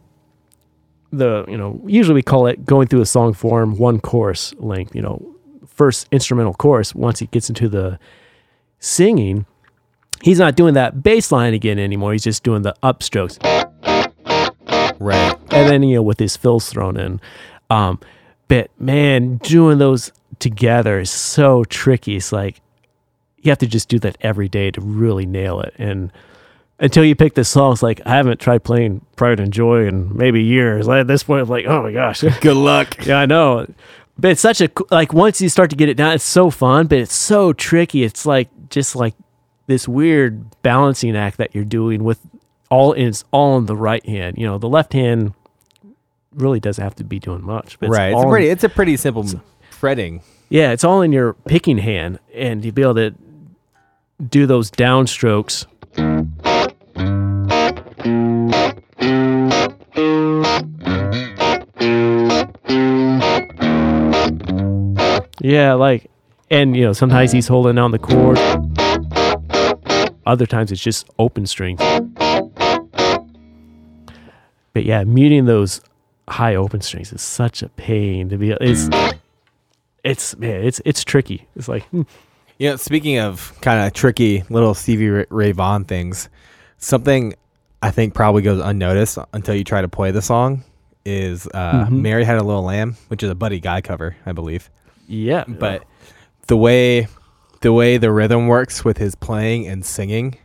the 1.11 1.47
you 1.49 1.57
know 1.57 1.81
usually 1.87 2.15
we 2.17 2.23
call 2.23 2.47
it 2.47 2.65
going 2.67 2.89
through 2.89 3.01
a 3.01 3.07
song 3.07 3.33
form 3.33 3.77
one 3.79 4.01
course 4.01 4.55
length. 4.59 4.95
You 4.95 5.03
know, 5.03 5.35
first 5.79 6.07
instrumental 6.13 6.53
chorus. 6.53 6.95
Once 6.95 7.21
he 7.21 7.27
gets 7.29 7.49
into 7.49 7.69
the 7.69 7.99
singing, 8.81 9.47
he's 10.23 10.39
not 10.39 10.57
doing 10.57 10.75
that 10.75 11.03
bass 11.03 11.33
line 11.33 11.55
again 11.55 11.79
anymore. 11.79 12.13
He's 12.13 12.25
just 12.25 12.43
doing 12.43 12.63
the 12.63 12.75
upstrokes 12.83 13.39
Right. 15.01 15.35
and 15.53 15.69
then 15.71 15.83
you 15.85 15.97
know 15.97 16.03
with 16.03 16.19
his 16.19 16.37
fills 16.37 16.69
thrown 16.69 16.97
in. 16.99 17.21
Um, 17.71 18.01
but 18.49 18.71
man, 18.81 19.37
doing 19.39 19.79
those 19.79 20.11
together 20.39 20.99
is 21.01 21.11
so 21.11 21.65
tricky. 21.65 22.17
It's 22.17 22.33
like 22.33 22.61
you 23.39 23.51
have 23.51 23.59
to 23.59 23.67
just 23.67 23.89
do 23.89 23.99
that 24.01 24.17
every 24.21 24.49
day 24.49 24.71
to 24.73 24.81
really 24.81 25.25
nail 25.27 25.61
it. 25.61 25.73
And 25.79 26.11
until 26.81 27.05
you 27.05 27.15
pick 27.15 27.35
this 27.35 27.49
song, 27.49 27.73
it's 27.73 27.83
like 27.83 28.01
I 28.07 28.17
haven't 28.17 28.41
tried 28.41 28.65
playing 28.65 29.05
Pride 29.17 29.39
and 29.41 29.53
Joy 29.53 29.87
in 29.87 30.17
maybe 30.17 30.43
years. 30.43 30.87
Like, 30.89 31.03
at 31.03 31.07
this 31.07 31.23
point, 31.23 31.43
I'm 31.43 31.49
like, 31.49 31.67
oh 31.67 31.83
my 31.83 31.93
gosh, 31.93 32.23
Good 32.41 32.57
luck. 32.57 32.97
yeah, 33.07 33.19
I 33.21 33.27
know. 33.27 33.67
But 34.19 34.33
it's 34.33 34.41
such 34.41 34.61
a 34.61 34.69
like 34.91 35.13
once 35.13 35.41
you 35.41 35.49
start 35.49 35.71
to 35.71 35.77
get 35.77 35.89
it 35.89 35.97
down, 35.97 36.15
it's 36.15 36.25
so 36.25 36.51
fun, 36.51 36.87
but 36.89 36.99
it's 36.99 37.15
so 37.15 37.53
tricky. 37.53 38.03
It's 38.03 38.27
like 38.27 38.49
just 38.69 38.97
like 38.97 39.15
this 39.67 39.87
weird 39.87 40.61
balancing 40.63 41.17
act 41.17 41.37
that 41.39 41.55
you're 41.55 41.65
doing 41.65 42.03
with 42.03 42.19
all 42.71 42.93
and 42.93 43.09
it's 43.09 43.25
all 43.31 43.55
on 43.55 43.67
the 43.67 43.77
right 43.77 44.05
hand. 44.05 44.37
You 44.37 44.47
know, 44.47 44.59
the 44.59 44.69
left 44.69 44.93
hand 44.93 45.35
really 46.35 46.59
doesn't 46.61 46.83
have 46.83 46.97
to 46.97 47.05
be 47.05 47.19
doing 47.19 47.45
much. 47.45 47.79
But 47.79 47.91
right. 47.91 48.09
It's 48.09 48.17
all 48.17 48.23
a 48.23 48.27
in- 48.27 48.31
pretty. 48.31 48.49
It's 48.49 48.65
a 48.65 48.69
pretty 48.69 48.97
simple 48.97 49.25
fretting. 49.71 50.23
yeah, 50.49 50.73
it's 50.73 50.83
all 50.85 51.01
in 51.03 51.13
your 51.13 51.35
picking 51.35 51.79
hand, 51.79 52.19
and 52.35 52.65
you 52.65 52.73
be 52.73 52.83
able 52.83 52.95
to 52.97 53.15
do 54.29 54.47
those 54.47 54.71
downstrokes. 54.71 55.67
Yeah, 65.49 65.73
like, 65.73 66.11
and 66.51 66.77
you 66.77 66.83
know, 66.85 66.93
sometimes 66.93 67.33
he's 67.33 67.49
holding 67.49 67.79
on 67.79 67.91
the 67.91 67.99
chord. 67.99 68.37
Other 70.27 70.45
times 70.45 70.71
it's 70.71 70.83
just 70.83 71.09
open 71.19 71.47
strings. 71.47 71.81
But 74.75 74.85
yeah, 74.85 75.05
muting 75.05 75.47
those 75.47 75.81
high 76.29 76.55
open 76.55 76.83
strings 76.83 77.15
is 77.15 77.23
such 77.23 77.63
a 77.63 77.69
pain 77.71 78.29
to 78.29 78.37
be. 78.37 78.51
It's 78.61 78.91
it's 80.05 80.37
man, 80.37 80.65
it's 80.65 80.83
it's 80.85 81.03
tricky. 81.03 81.49
It's 81.57 81.67
like 81.67 81.85
hmm, 81.85 82.03
You 82.59 82.71
know, 82.71 82.77
speaking 82.77 83.19
of 83.19 83.59
kind 83.63 83.87
of 83.87 83.95
tricky 83.95 84.45
little 84.51 84.75
Stevie 84.75 85.25
Ray- 85.31 85.53
Vaughan 85.53 85.85
things, 85.85 86.29
something 86.77 87.33
I 87.81 87.91
think 87.91 88.13
probably 88.13 88.43
goes 88.43 88.61
unnoticed 88.61 89.17
until 89.33 89.55
you 89.55 89.65
try 89.65 89.81
to 89.81 89.89
play 89.89 90.11
the 90.11 90.21
song 90.21 90.63
is 91.07 91.49
uh, 91.55 91.87
Mhm. 91.87 92.03
"Mary 92.03 92.25
Had 92.25 92.37
a 92.37 92.43
Little 92.45 92.65
Lamb," 92.65 92.97
which 93.09 93.23
is 93.23 93.31
a 93.31 93.35
Buddy 93.35 93.61
Guy 93.61 93.81
cover, 93.81 94.15
I 94.27 94.33
believe. 94.33 94.69
Yeah, 95.09 95.45
But 95.49 95.85
the 96.47 96.57
way 96.57 97.09
the 97.61 97.73
way 97.73 97.97
the 97.97 98.13
rhythm 98.13 98.47
works 98.47 98.85
with 98.85 98.99
his 98.99 99.15
playing 99.17 99.67
and 99.67 99.85
singing 99.85 100.39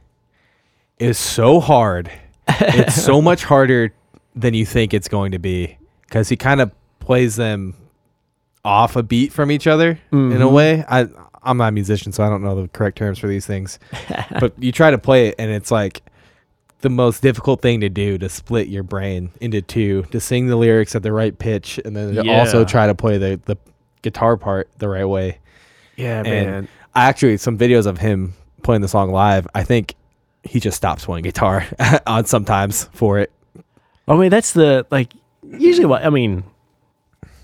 is 0.98 1.18
so 1.18 1.60
hard. 1.60 2.12
it's 2.48 3.02
so 3.02 3.22
much 3.22 3.44
harder 3.44 3.94
than 4.36 4.54
you 4.56 4.66
think 4.66 4.94
it's 4.94 5.08
going 5.08 5.32
to 5.34 5.40
be 5.40 5.78
because 6.02 6.28
he 6.30 6.36
kind 6.36 6.60
of 6.62 6.72
plays 7.00 7.36
them 7.36 7.76
off 8.66 8.96
a 8.96 9.04
beat 9.04 9.32
from 9.32 9.52
each 9.52 9.68
other 9.68 10.00
in 10.12 10.42
a 10.42 10.46
Mhm. 10.48 10.52
way. 10.52 10.84
I 10.88 11.08
I'm 11.46 11.58
not 11.58 11.68
a 11.68 11.72
musician, 11.74 12.14
so 12.14 12.24
I 12.24 12.30
don't 12.30 12.42
know 12.42 12.62
the 12.62 12.70
correct 12.70 12.98
terms 12.98 13.20
for 13.20 13.28
these 13.28 13.46
things. 13.46 13.78
but 14.40 14.54
you 14.58 14.72
try 14.72 14.92
to 14.92 14.98
play 14.98 15.28
it, 15.28 15.36
and 15.38 15.52
it's 15.52 15.70
like 15.72 16.02
the 16.80 16.90
most 16.90 17.22
difficult 17.22 17.62
thing 17.62 17.82
to 17.82 17.90
do 17.90 18.18
to 18.18 18.30
split 18.30 18.70
your 18.70 18.84
brain 18.84 19.30
into 19.42 19.62
two, 19.62 20.04
to 20.12 20.20
sing 20.22 20.48
the 20.48 20.56
lyrics 20.56 20.96
at 20.96 21.04
the 21.04 21.12
right 21.12 21.38
pitch, 21.38 21.80
and 21.84 21.96
then 21.98 22.16
to 22.16 22.22
also 22.32 22.64
try 22.66 22.88
to 22.88 22.96
play 22.96 23.18
the 23.18 23.40
the 23.46 23.58
guitar 24.04 24.38
part 24.38 24.70
the 24.78 24.88
right 24.88 25.06
way. 25.06 25.40
yeah, 25.96 26.20
And 26.20 26.28
man. 26.52 26.68
I 26.94 27.06
actually 27.10 27.38
some 27.38 27.58
videos 27.58 27.88
of 27.88 27.98
him 27.98 28.34
playing 28.62 28.82
the 28.84 28.88
song 28.88 29.12
live. 29.12 29.48
I 29.56 29.64
think 29.64 29.96
he 30.44 30.60
just 30.60 30.78
stops 30.78 31.06
playing 31.06 31.24
guitar 31.24 31.66
on 32.08 32.26
sometimes 32.26 32.84
for 32.94 33.18
it. 33.20 33.32
I 34.08 34.16
mean, 34.16 34.30
that's 34.30 34.52
the 34.54 34.86
like 34.92 35.12
usually 35.44 35.86
what 35.88 36.06
I 36.06 36.10
mean. 36.12 36.44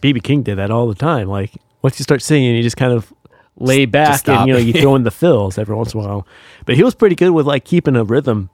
BB 0.01 0.23
King 0.23 0.43
did 0.43 0.57
that 0.57 0.71
all 0.71 0.87
the 0.87 0.95
time. 0.95 1.27
Like 1.27 1.51
once 1.81 1.99
you 1.99 2.03
start 2.03 2.21
singing, 2.21 2.55
you 2.55 2.63
just 2.63 2.77
kind 2.77 2.93
of 2.93 3.11
lay 3.57 3.85
back 3.85 4.25
and 4.27 4.47
you 4.47 4.53
know 4.53 4.59
you 4.59 4.73
throw 4.81 4.95
in 4.95 5.03
the 5.03 5.11
fills 5.11 5.57
every 5.57 5.75
once 5.75 5.93
in 5.93 5.99
a 5.99 6.03
while. 6.03 6.27
But 6.65 6.75
he 6.75 6.83
was 6.83 6.95
pretty 6.95 7.15
good 7.15 7.31
with 7.31 7.45
like 7.47 7.65
keeping 7.65 7.95
a 7.95 8.03
rhythm 8.03 8.49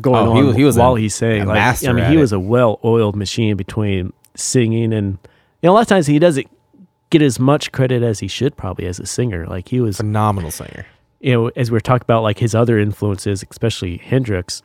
going 0.00 0.26
Oh, 0.28 0.30
on 0.30 0.36
he 0.36 0.42
was- 0.42 0.56
he 0.56 0.64
was 0.64 0.76
while 0.78 0.94
a- 0.96 1.00
he's 1.00 1.14
saying. 1.14 1.46
Like 1.46 1.82
I 1.84 1.92
mean, 1.92 2.04
he 2.06 2.14
it. 2.16 2.20
was 2.20 2.32
a 2.32 2.38
well-oiled 2.40 3.16
machine 3.16 3.56
between 3.56 4.12
singing 4.36 4.92
and 4.92 5.18
you 5.62 5.66
know 5.66 5.72
a 5.72 5.74
lot 5.74 5.82
of 5.82 5.88
times 5.88 6.06
he 6.06 6.18
doesn't 6.18 6.46
get 7.10 7.22
as 7.22 7.38
much 7.38 7.72
credit 7.72 8.02
as 8.02 8.20
he 8.20 8.28
should 8.28 8.56
probably 8.56 8.86
as 8.86 8.98
a 9.00 9.06
singer. 9.06 9.46
Like 9.46 9.68
he 9.68 9.80
was 9.80 9.96
Phenomenal 9.98 10.50
singer. 10.50 10.86
you 11.20 11.32
know, 11.32 11.48
as 11.56 11.70
we 11.70 11.76
are 11.76 11.80
talking 11.80 12.04
about 12.04 12.22
like 12.22 12.38
his 12.38 12.54
other 12.54 12.78
influences, 12.78 13.44
especially 13.50 13.98
Hendrix. 13.98 14.62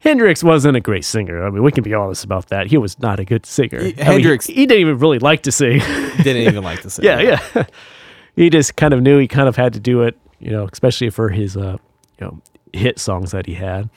Hendrix 0.00 0.42
wasn't 0.42 0.76
a 0.76 0.80
great 0.80 1.04
singer. 1.04 1.44
I 1.46 1.50
mean, 1.50 1.62
we 1.62 1.70
can 1.70 1.84
be 1.84 1.94
honest 1.94 2.24
about 2.24 2.48
that. 2.48 2.66
He 2.66 2.76
was 2.76 2.98
not 2.98 3.20
a 3.20 3.24
good 3.24 3.46
singer. 3.46 3.78
I 3.78 3.82
He- 3.82 3.86
mean, 3.86 3.94
he- 3.96 4.02
Hendrix- 4.02 4.46
he, 4.46 4.66
didn't 4.66 4.80
even 4.80 4.98
really 4.98 5.20
like 5.20 5.42
to 5.42 5.52
sing. 5.52 5.78
Didn't 6.24 6.42
even 6.48 6.64
like 6.64 6.82
to 6.82 6.90
sing. 6.90 7.04
yeah, 7.08 7.20
yeah. 7.54 7.64
he 8.36 8.50
just 8.50 8.74
kind 8.76 8.92
of 8.94 9.00
knew 9.02 9.18
he 9.18 9.28
kind 9.28 9.48
of 9.48 9.54
had 9.54 9.72
to 9.74 9.80
do 9.80 10.02
it, 10.02 10.18
you 10.40 10.50
know, 10.50 10.68
especially 10.72 11.08
for 11.10 11.28
his, 11.28 11.56
uh, 11.56 11.76
you 12.18 12.26
know, 12.26 12.40
hit 12.72 12.98
songs 12.98 13.30
that 13.30 13.46
he 13.46 13.54
had. 13.54 13.90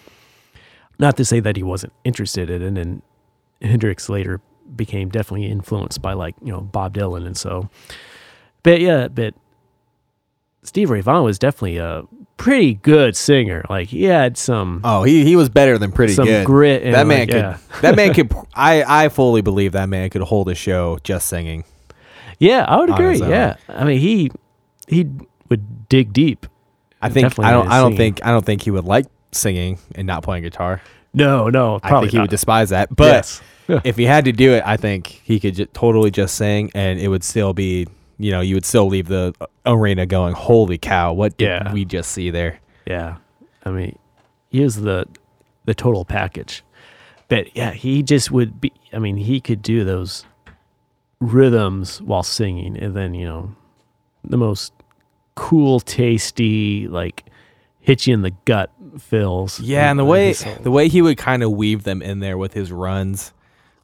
Not 0.99 1.17
to 1.17 1.25
say 1.25 1.39
that 1.39 1.55
he 1.57 1.63
wasn't 1.63 1.91
interested 2.03 2.49
in 2.51 2.61
it, 2.77 2.79
and 2.81 3.01
Hendrix 3.61 4.07
later 4.07 4.41
became 4.75 5.09
definitely 5.09 5.47
influenced 5.47 6.01
by 6.01 6.13
like 6.13 6.35
you 6.41 6.51
know 6.51 6.61
Bob 6.61 6.93
Dylan 6.95 7.25
and 7.25 7.35
so. 7.37 7.69
But 8.63 8.81
yeah, 8.81 9.07
but 9.09 9.33
Steve 10.63 10.89
Ray 10.89 11.01
Vaughan 11.01 11.23
was 11.23 11.37
definitely 11.37 11.77
a 11.77 12.03
pretty 12.37 12.73
good 12.75 13.15
singer. 13.15 13.63
Like 13.69 13.89
he 13.89 14.03
had 14.03 14.37
some 14.37 14.81
Oh, 14.83 15.03
he 15.03 15.23
he 15.23 15.35
was 15.35 15.49
better 15.49 15.77
than 15.77 15.91
pretty 15.91 16.13
some 16.13 16.25
good. 16.25 16.45
grit. 16.45 16.83
And 16.83 16.95
that 16.95 17.05
man 17.05 17.19
like, 17.19 17.29
could. 17.29 17.35
yeah. 17.37 17.57
That 17.81 17.95
man 17.95 18.13
could. 18.15 18.33
I 18.55 19.05
I 19.05 19.09
fully 19.09 19.41
believe 19.41 19.73
that 19.73 19.87
man 19.89 20.09
could 20.09 20.23
hold 20.23 20.49
a 20.49 20.55
show 20.55 20.97
just 21.03 21.27
singing. 21.27 21.63
Yeah, 22.39 22.65
I 22.67 22.77
would 22.77 22.89
agree. 22.89 23.19
Yeah, 23.19 23.55
I 23.69 23.83
mean 23.85 23.99
he 23.99 24.31
he 24.87 25.07
would 25.49 25.87
dig 25.87 26.11
deep. 26.11 26.47
I 27.01 27.09
think 27.09 27.37
I 27.39 27.51
don't 27.51 27.67
I 27.67 27.77
don't 27.79 27.91
singing. 27.91 27.97
think 28.15 28.25
I 28.25 28.31
don't 28.31 28.45
think 28.45 28.63
he 28.63 28.71
would 28.71 28.85
like 28.85 29.05
singing 29.31 29.77
and 29.93 30.07
not 30.07 30.23
playing 30.23 30.43
guitar. 30.43 30.81
No, 31.13 31.49
no, 31.49 31.79
I 31.83 31.99
think 31.99 32.11
he 32.11 32.17
not. 32.17 32.23
would 32.23 32.29
despise 32.31 32.69
that. 32.71 32.93
But 32.93 33.05
Yes. 33.05 33.41
If 33.83 33.97
he 33.97 34.03
had 34.05 34.25
to 34.25 34.31
do 34.31 34.53
it, 34.53 34.63
I 34.65 34.77
think 34.77 35.07
he 35.23 35.39
could 35.39 35.73
totally 35.73 36.11
just 36.11 36.35
sing, 36.35 36.71
and 36.75 36.99
it 36.99 37.07
would 37.07 37.23
still 37.23 37.53
be, 37.53 37.87
you 38.17 38.31
know, 38.31 38.41
you 38.41 38.55
would 38.55 38.65
still 38.65 38.87
leave 38.87 39.07
the 39.07 39.33
uh, 39.41 39.45
arena 39.65 40.05
going, 40.05 40.33
"Holy 40.35 40.77
cow! 40.77 41.13
What 41.13 41.37
did 41.37 41.45
Yeah. 41.45 41.73
we 41.73 41.83
just 41.85 42.11
see 42.11 42.29
there?" 42.29 42.59
Yeah, 42.85 43.17
I 43.65 43.71
mean, 43.71 43.97
he 44.49 44.61
is 44.61 44.81
the 44.81 45.05
the 45.65 45.73
total 45.73 46.05
package. 46.05 46.63
but 47.27 47.55
yeah, 47.57 47.71
he 47.71 48.03
just 48.03 48.29
would 48.31 48.61
be. 48.61 48.71
I 48.93 48.99
mean, 48.99 49.17
he 49.17 49.41
could 49.41 49.61
do 49.63 49.83
those 49.83 50.25
rhythms 51.19 52.01
while 52.01 52.23
singing, 52.23 52.77
and 52.77 52.95
then 52.95 53.13
you 53.13 53.25
know, 53.25 53.55
the 54.23 54.37
most 54.37 54.73
cool, 55.35 55.79
tasty, 55.79 56.87
like 56.87 57.25
hit 57.79 58.07
you 58.07 58.13
in 58.13 58.21
the 58.21 58.31
gut 58.45 58.71
fills. 58.99 59.59
Yeah, 59.59 59.89
and 59.89 59.99
the 59.99 60.05
way 60.05 60.33
the 60.33 60.71
way 60.71 60.87
he 60.87 61.01
would 61.01 61.17
kind 61.17 61.43
of 61.43 61.51
weave 61.51 61.83
them 61.83 62.01
in 62.01 62.19
there 62.19 62.37
with 62.37 62.53
his 62.53 62.71
runs, 62.71 63.33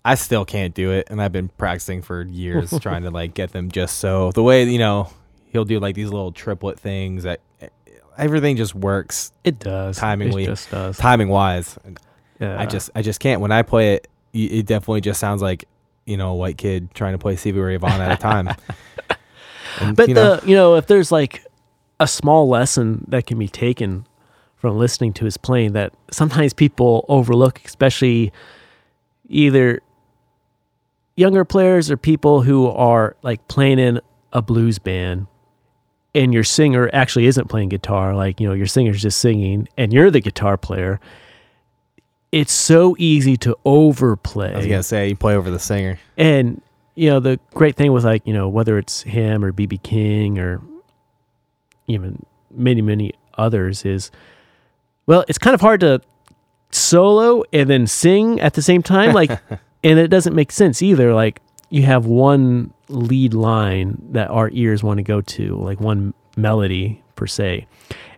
I 0.03 0.15
still 0.15 0.45
can't 0.45 0.73
do 0.73 0.91
it, 0.91 1.07
and 1.11 1.21
I've 1.21 1.31
been 1.31 1.49
practicing 1.49 2.01
for 2.01 2.23
years 2.23 2.73
trying 2.81 3.03
to 3.03 3.11
like 3.11 3.33
get 3.33 3.51
them 3.51 3.69
just 3.71 3.97
so. 3.99 4.31
The 4.31 4.43
way 4.43 4.63
you 4.63 4.79
know 4.79 5.09
he'll 5.49 5.65
do 5.65 5.79
like 5.79 5.95
these 5.95 6.09
little 6.09 6.31
triplet 6.31 6.79
things 6.79 7.23
that 7.23 7.39
eh, 7.61 7.67
everything 8.17 8.55
just 8.55 8.73
works 8.73 9.31
it 9.43 9.59
does 9.59 9.99
timingly- 9.99 10.43
It 10.43 10.47
just 10.47 10.71
does. 10.71 10.97
timing 10.97 11.27
wise. 11.29 11.77
Yeah. 12.39 12.59
I 12.59 12.65
just 12.65 12.89
I 12.95 13.01
just 13.03 13.19
can't. 13.19 13.41
When 13.41 13.51
I 13.51 13.61
play 13.61 13.93
it, 13.95 14.07
it 14.33 14.65
definitely 14.65 15.01
just 15.01 15.19
sounds 15.19 15.41
like 15.41 15.65
you 16.05 16.17
know 16.17 16.31
a 16.31 16.35
white 16.35 16.57
kid 16.57 16.93
trying 16.95 17.11
to 17.13 17.19
play 17.19 17.35
Stevie 17.35 17.59
Ray 17.59 17.77
Vaughan 17.77 18.01
at 18.01 18.11
a 18.11 18.21
time. 18.21 18.49
And, 19.79 19.95
But 19.95 20.09
you 20.09 20.15
know, 20.15 20.35
the 20.35 20.47
you 20.49 20.53
know 20.55 20.75
if 20.75 20.87
there's 20.87 21.11
like 21.13 21.45
a 21.99 22.07
small 22.07 22.49
lesson 22.49 23.05
that 23.07 23.25
can 23.25 23.39
be 23.39 23.47
taken 23.47 24.05
from 24.57 24.77
listening 24.77 25.13
to 25.13 25.25
his 25.25 25.37
playing 25.37 25.71
that 25.73 25.93
sometimes 26.11 26.51
people 26.53 27.05
overlook, 27.07 27.61
especially 27.63 28.33
either 29.29 29.79
younger 31.15 31.45
players 31.45 31.91
or 31.91 31.97
people 31.97 32.41
who 32.41 32.67
are 32.67 33.15
like 33.21 33.47
playing 33.47 33.79
in 33.79 33.99
a 34.33 34.41
blues 34.41 34.79
band 34.79 35.27
and 36.15 36.33
your 36.33 36.43
singer 36.43 36.89
actually 36.93 37.25
isn't 37.25 37.47
playing 37.47 37.69
guitar 37.69 38.15
like 38.15 38.39
you 38.39 38.47
know 38.47 38.53
your 38.53 38.65
singer's 38.65 39.01
just 39.01 39.19
singing 39.19 39.67
and 39.77 39.93
you're 39.93 40.09
the 40.11 40.21
guitar 40.21 40.57
player 40.57 40.99
it's 42.31 42.53
so 42.53 42.95
easy 42.97 43.35
to 43.35 43.57
overplay 43.65 44.53
I 44.53 44.57
was 44.57 44.67
gonna 44.67 44.83
say 44.83 45.09
you 45.09 45.15
play 45.15 45.35
over 45.35 45.51
the 45.51 45.59
singer. 45.59 45.99
and 46.17 46.61
you 46.95 47.09
know 47.09 47.19
the 47.19 47.39
great 47.53 47.75
thing 47.75 47.91
with 47.91 48.05
like 48.05 48.25
you 48.25 48.33
know 48.33 48.47
whether 48.47 48.77
it's 48.77 49.01
him 49.01 49.43
or 49.43 49.51
BB 49.51 49.83
King 49.83 50.39
or 50.39 50.61
even 51.87 52.25
many 52.49 52.81
many 52.81 53.13
others 53.37 53.85
is 53.85 54.11
well 55.07 55.25
it's 55.27 55.37
kind 55.37 55.53
of 55.53 55.61
hard 55.61 55.81
to 55.81 56.01
solo 56.69 57.43
and 57.51 57.69
then 57.69 57.85
sing 57.85 58.39
at 58.39 58.53
the 58.53 58.61
same 58.61 58.81
time 58.81 59.13
like 59.13 59.31
and 59.83 59.99
it 59.99 60.09
doesn't 60.09 60.35
make 60.35 60.51
sense 60.51 60.81
either 60.81 61.13
like 61.13 61.41
you 61.69 61.83
have 61.83 62.05
one 62.05 62.73
lead 62.89 63.33
line 63.33 63.97
that 64.11 64.29
our 64.29 64.49
ears 64.51 64.83
want 64.83 64.97
to 64.97 65.03
go 65.03 65.21
to 65.21 65.55
like 65.55 65.79
one 65.79 66.13
melody 66.35 67.01
per 67.15 67.25
se. 67.25 67.65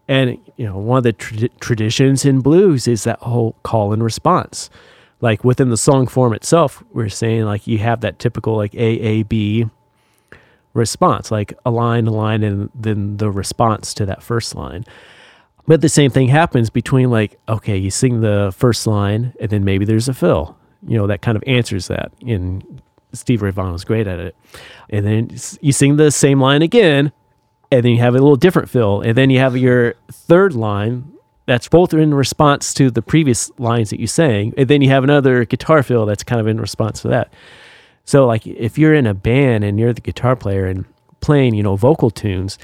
And 0.07 0.37
you 0.57 0.65
know 0.65 0.77
one 0.77 0.97
of 0.97 1.03
the 1.03 1.13
tra- 1.13 1.49
traditions 1.59 2.25
in 2.25 2.41
blues 2.41 2.87
is 2.87 3.03
that 3.05 3.19
whole 3.19 3.55
call 3.63 3.93
and 3.93 4.03
response. 4.03 4.69
Like 5.21 5.43
within 5.43 5.69
the 5.69 5.77
song 5.77 6.07
form 6.07 6.33
itself 6.33 6.83
we're 6.91 7.09
saying 7.09 7.45
like 7.45 7.67
you 7.67 7.77
have 7.77 8.01
that 8.01 8.19
typical 8.19 8.57
like 8.57 8.73
aab 8.73 9.69
response 10.73 11.29
like 11.29 11.53
a 11.65 11.69
line 11.69 12.07
a 12.07 12.11
line 12.11 12.41
and 12.41 12.71
then 12.73 13.17
the 13.17 13.31
response 13.31 13.93
to 13.93 14.05
that 14.07 14.21
first 14.21 14.55
line. 14.55 14.83
But 15.65 15.79
the 15.79 15.87
same 15.87 16.11
thing 16.11 16.27
happens 16.27 16.69
between 16.69 17.09
like 17.09 17.39
okay 17.47 17.77
you 17.77 17.91
sing 17.91 18.19
the 18.19 18.53
first 18.57 18.85
line 18.87 19.33
and 19.39 19.49
then 19.49 19.63
maybe 19.63 19.85
there's 19.85 20.09
a 20.09 20.13
fill 20.13 20.57
you 20.87 20.97
know 20.97 21.07
that 21.07 21.21
kind 21.21 21.35
of 21.35 21.43
answers 21.47 21.87
that. 21.87 22.11
And 22.25 22.81
steve 23.13 23.41
ray 23.41 23.51
vaughan 23.51 23.71
was 23.71 23.83
great 23.83 24.07
at 24.07 24.19
it. 24.19 24.35
And 24.89 25.05
then 25.05 25.29
you 25.61 25.71
sing 25.71 25.97
the 25.97 26.11
same 26.11 26.39
line 26.39 26.61
again 26.61 27.11
and 27.71 27.83
then 27.83 27.91
you 27.91 27.99
have 27.99 28.15
a 28.15 28.19
little 28.19 28.35
different 28.35 28.69
fill 28.69 29.01
and 29.01 29.17
then 29.17 29.29
you 29.29 29.39
have 29.39 29.55
your 29.57 29.95
third 30.11 30.53
line 30.53 31.11
that's 31.45 31.67
both 31.67 31.93
in 31.93 32.13
response 32.13 32.73
to 32.73 32.89
the 32.89 33.01
previous 33.01 33.51
lines 33.59 33.89
that 33.89 33.99
you 33.99 34.07
sang 34.07 34.53
and 34.57 34.69
then 34.69 34.81
you 34.81 34.89
have 34.89 35.03
another 35.03 35.45
guitar 35.45 35.83
fill 35.83 36.05
that's 36.05 36.23
kind 36.23 36.39
of 36.39 36.47
in 36.47 36.59
response 36.59 37.01
to 37.01 37.07
that. 37.09 37.33
So 38.05 38.25
like 38.25 38.45
if 38.45 38.77
you're 38.77 38.93
in 38.93 39.07
a 39.07 39.13
band 39.13 39.63
and 39.63 39.79
you're 39.79 39.93
the 39.93 40.01
guitar 40.01 40.35
player 40.35 40.65
and 40.65 40.85
playing 41.21 41.53
you 41.53 41.63
know 41.63 41.77
vocal 41.77 42.09
tunes 42.11 42.59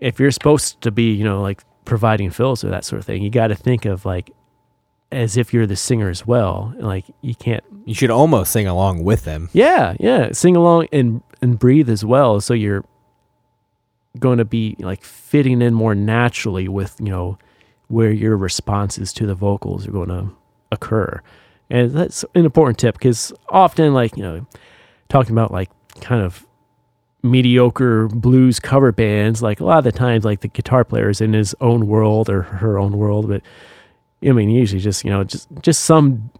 if 0.00 0.18
you're 0.18 0.30
supposed 0.30 0.80
to 0.80 0.90
be 0.90 1.12
you 1.12 1.22
know 1.22 1.42
like 1.42 1.62
providing 1.84 2.30
fills 2.30 2.64
or 2.64 2.70
that 2.70 2.82
sort 2.82 2.98
of 2.98 3.04
thing 3.04 3.22
you 3.22 3.28
got 3.28 3.48
to 3.48 3.54
think 3.54 3.84
of 3.84 4.06
like 4.06 4.30
as 5.14 5.36
if 5.36 5.52
you're 5.54 5.66
the 5.66 5.76
singer 5.76 6.08
as 6.10 6.26
well 6.26 6.74
like 6.78 7.04
you 7.22 7.34
can't 7.34 7.62
You 7.86 7.94
should 7.94 8.10
almost 8.10 8.52
sing 8.52 8.66
along 8.66 9.04
with 9.04 9.24
them. 9.24 9.48
yeah, 9.52 9.94
yeah. 10.00 10.30
Sing 10.32 10.56
along 10.56 10.88
and 10.92 11.22
and 11.42 11.58
breathe 11.58 11.88
as 11.90 12.04
well. 12.04 12.40
So 12.40 12.54
you're 12.54 12.84
going 14.18 14.38
to 14.38 14.44
be 14.44 14.76
like 14.78 15.02
fitting 15.02 15.60
in 15.62 15.74
more 15.74 15.94
naturally 15.94 16.68
with 16.68 16.96
you 17.00 17.10
know 17.10 17.38
where 17.88 18.10
your 18.12 18.36
responses 18.36 19.12
to 19.12 19.26
the 19.26 19.34
vocals 19.34 19.86
are 19.86 19.90
going 19.92 20.08
to 20.08 20.30
occur, 20.72 21.20
and 21.68 21.90
that's 21.92 22.24
an 22.34 22.44
important 22.44 22.78
tip 22.78 22.94
because 22.96 23.32
often 23.48 23.92
like 23.92 24.16
you 24.16 24.22
know 24.22 24.46
talking 25.08 25.32
about 25.32 25.50
like 25.50 25.70
kind 26.00 26.22
of 26.22 26.46
mediocre 27.22 28.08
blues 28.08 28.60
cover 28.60 28.92
bands 28.92 29.42
like 29.42 29.58
a 29.60 29.64
lot 29.64 29.78
of 29.78 29.84
the 29.84 29.92
times 29.92 30.24
like 30.24 30.40
the 30.40 30.48
guitar 30.48 30.84
player 30.84 31.08
is 31.08 31.20
in 31.22 31.32
his 31.32 31.54
own 31.60 31.86
world 31.86 32.28
or 32.28 32.42
her 32.42 32.78
own 32.78 32.98
world 32.98 33.26
but 33.28 33.40
i 34.26 34.32
mean 34.32 34.50
usually 34.50 34.80
just 34.80 35.04
you 35.04 35.10
know 35.10 35.24
just 35.24 35.48
just 35.60 35.84
some 35.84 36.30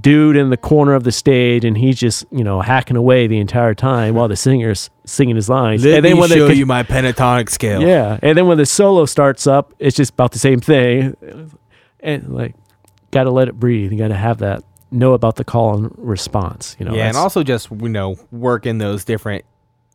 dude 0.00 0.36
in 0.36 0.50
the 0.50 0.56
corner 0.56 0.94
of 0.94 1.04
the 1.04 1.12
stage 1.12 1.64
and 1.64 1.76
he's 1.76 1.98
just 1.98 2.24
you 2.30 2.44
know 2.44 2.60
hacking 2.60 2.96
away 2.96 3.26
the 3.26 3.38
entire 3.38 3.74
time 3.74 4.14
while 4.14 4.28
the 4.28 4.36
singer's 4.36 4.90
singing 5.04 5.36
his 5.36 5.48
lines. 5.48 5.84
Let 5.84 5.96
and 5.96 6.04
then 6.04 6.14
me 6.14 6.20
when 6.20 6.28
show 6.30 6.48
the, 6.48 6.56
you 6.56 6.66
my 6.66 6.82
pentatonic 6.82 7.50
scale. 7.50 7.82
yeah. 7.82 8.18
And 8.22 8.38
then 8.38 8.46
when 8.46 8.58
the 8.58 8.66
solo 8.66 9.04
starts 9.06 9.46
up 9.46 9.74
it's 9.78 9.96
just 9.96 10.12
about 10.12 10.32
the 10.32 10.38
same 10.38 10.60
thing. 10.60 11.16
And 12.00 12.34
like 12.34 12.54
gotta 13.10 13.30
let 13.30 13.48
it 13.48 13.54
breathe. 13.54 13.92
You 13.92 13.98
gotta 13.98 14.14
have 14.14 14.38
that 14.38 14.64
know 14.90 15.14
about 15.14 15.36
the 15.36 15.44
call 15.44 15.76
and 15.76 15.94
response 15.96 16.76
you 16.78 16.84
know 16.84 16.94
yeah, 16.94 17.08
and 17.08 17.16
also 17.16 17.42
just 17.42 17.70
you 17.70 17.88
know 17.88 18.14
work 18.30 18.66
in 18.66 18.76
those 18.76 19.06
different 19.06 19.42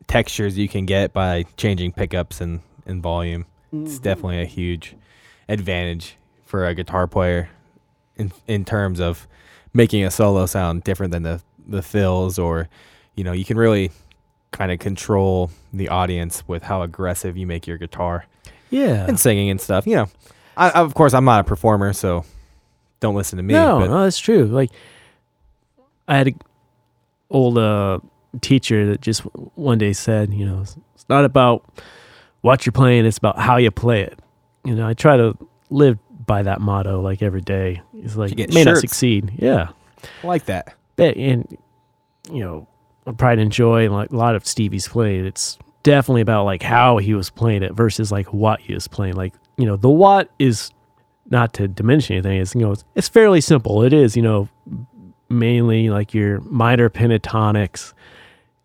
textures 0.08 0.58
you 0.58 0.68
can 0.68 0.86
get 0.86 1.14
by 1.14 1.44
changing 1.56 1.92
pickups 1.92 2.42
and, 2.42 2.62
and 2.86 3.04
volume. 3.04 3.46
It's 3.72 3.96
mm-hmm. 3.96 4.04
definitely 4.04 4.42
a 4.42 4.46
huge 4.46 4.96
advantage 5.50 6.18
for 6.48 6.66
a 6.66 6.74
guitar 6.74 7.08
player 7.08 7.50
in 8.16 8.32
in 8.48 8.66
terms 8.66 9.00
of 9.00 9.28
making 9.74 10.04
a 10.04 10.10
solo 10.10 10.46
sound 10.46 10.84
different 10.84 11.12
than 11.12 11.24
the 11.24 11.42
the 11.68 11.82
fills 11.82 12.40
or 12.40 12.68
you 13.16 13.24
know 13.24 13.34
you 13.34 13.46
can 13.46 13.58
really 13.58 13.92
kind 14.52 14.72
of 14.72 14.80
control 14.80 15.52
the 15.74 15.90
audience 15.90 16.48
with 16.48 16.64
how 16.64 16.82
aggressive 16.82 17.36
you 17.38 17.46
make 17.46 17.68
your 17.68 17.78
guitar 17.78 18.26
yeah 18.70 19.06
and 19.08 19.20
singing 19.20 19.50
and 19.50 19.62
stuff. 19.62 19.86
You 19.86 19.96
know, 19.96 20.10
I, 20.56 20.72
of 20.72 20.94
course 20.94 21.14
I'm 21.14 21.26
not 21.26 21.42
a 21.42 21.44
performer, 21.44 21.94
so 21.94 22.26
don't 23.00 23.16
listen 23.16 23.38
to 23.38 23.44
me. 23.44 23.54
No, 23.54 23.80
but 23.80 23.88
no, 23.88 24.04
that's 24.04 24.20
true. 24.20 24.46
Like, 24.46 24.72
I 26.08 26.18
had 26.18 26.28
a 26.30 26.34
old 27.30 27.58
uh, 27.58 28.00
teacher 28.42 28.88
that 28.88 29.02
just 29.02 29.22
one 29.56 29.78
day 29.78 29.94
said, 29.94 30.34
you 30.34 30.46
know, 30.46 30.62
it's 30.62 30.78
it's 30.96 31.06
not 31.10 31.26
about 31.26 31.66
what 32.42 32.66
you're 32.66 32.74
playing; 32.74 33.06
it's 33.06 33.18
about 33.18 33.38
how 33.38 33.58
you 33.58 33.72
play 33.72 34.02
it. 34.02 34.20
You 34.66 34.76
know, 34.76 34.88
I 34.88 34.94
try 34.94 35.18
to 35.18 35.38
live 35.70 35.98
by 36.28 36.44
that 36.44 36.62
motto 36.62 37.02
like 37.02 37.24
every 37.24 37.42
day. 37.42 37.82
It's 37.96 38.16
like 38.16 38.38
may 38.54 38.64
not 38.64 38.78
succeed, 38.78 39.32
yeah, 39.38 39.70
I 40.24 40.28
like 40.28 40.46
that. 40.46 40.76
but 40.96 41.18
and 41.18 41.58
you 42.32 42.42
know, 42.42 42.68
I 43.08 43.14
probably 43.14 43.42
enjoy 43.42 43.90
like 43.90 44.12
a 44.12 44.16
lot 44.16 44.36
of 44.36 44.46
Stevie's 44.46 44.88
playing. 44.88 45.26
It's 45.26 45.58
definitely 45.82 46.22
about 46.22 46.44
like 46.46 46.62
how 46.62 46.98
he 46.98 47.16
was 47.16 47.32
playing 47.32 47.64
it 47.64 47.74
versus 47.74 48.12
like 48.12 48.32
what 48.32 48.60
he 48.60 48.76
was 48.76 48.88
playing. 48.88 49.16
Like 49.16 49.34
you 49.58 49.66
know, 49.66 49.76
the 49.76 49.90
what 49.90 50.30
is 50.38 50.72
not 51.30 51.54
to 51.54 51.68
diminish 51.68 52.12
anything. 52.12 52.40
It's 52.40 52.54
you 52.54 52.62
know, 52.62 52.74
it's, 52.74 52.84
it's 52.94 53.10
fairly 53.10 53.42
simple. 53.42 53.84
It 53.84 53.94
is 53.94 54.16
you 54.16 54.22
know, 54.22 54.48
mainly 55.30 55.90
like 55.90 56.14
your 56.14 56.42
minor 56.42 56.90
pentatonics. 56.90 57.94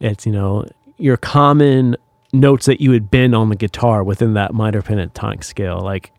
It's 0.01 0.27
you 0.27 0.33
know 0.33 0.67
your 0.99 1.17
common 1.17 1.97
notes 2.33 2.67
that 2.67 2.81
you 2.81 2.91
would 2.91 3.11
bend 3.11 3.35
on 3.35 3.49
the 3.49 3.57
guitar 3.57 4.03
within 4.03 4.35
that 4.35 4.55
minor 4.55 4.83
pentatonic 4.83 5.45
scale. 5.45 5.81
Like, 5.81 6.13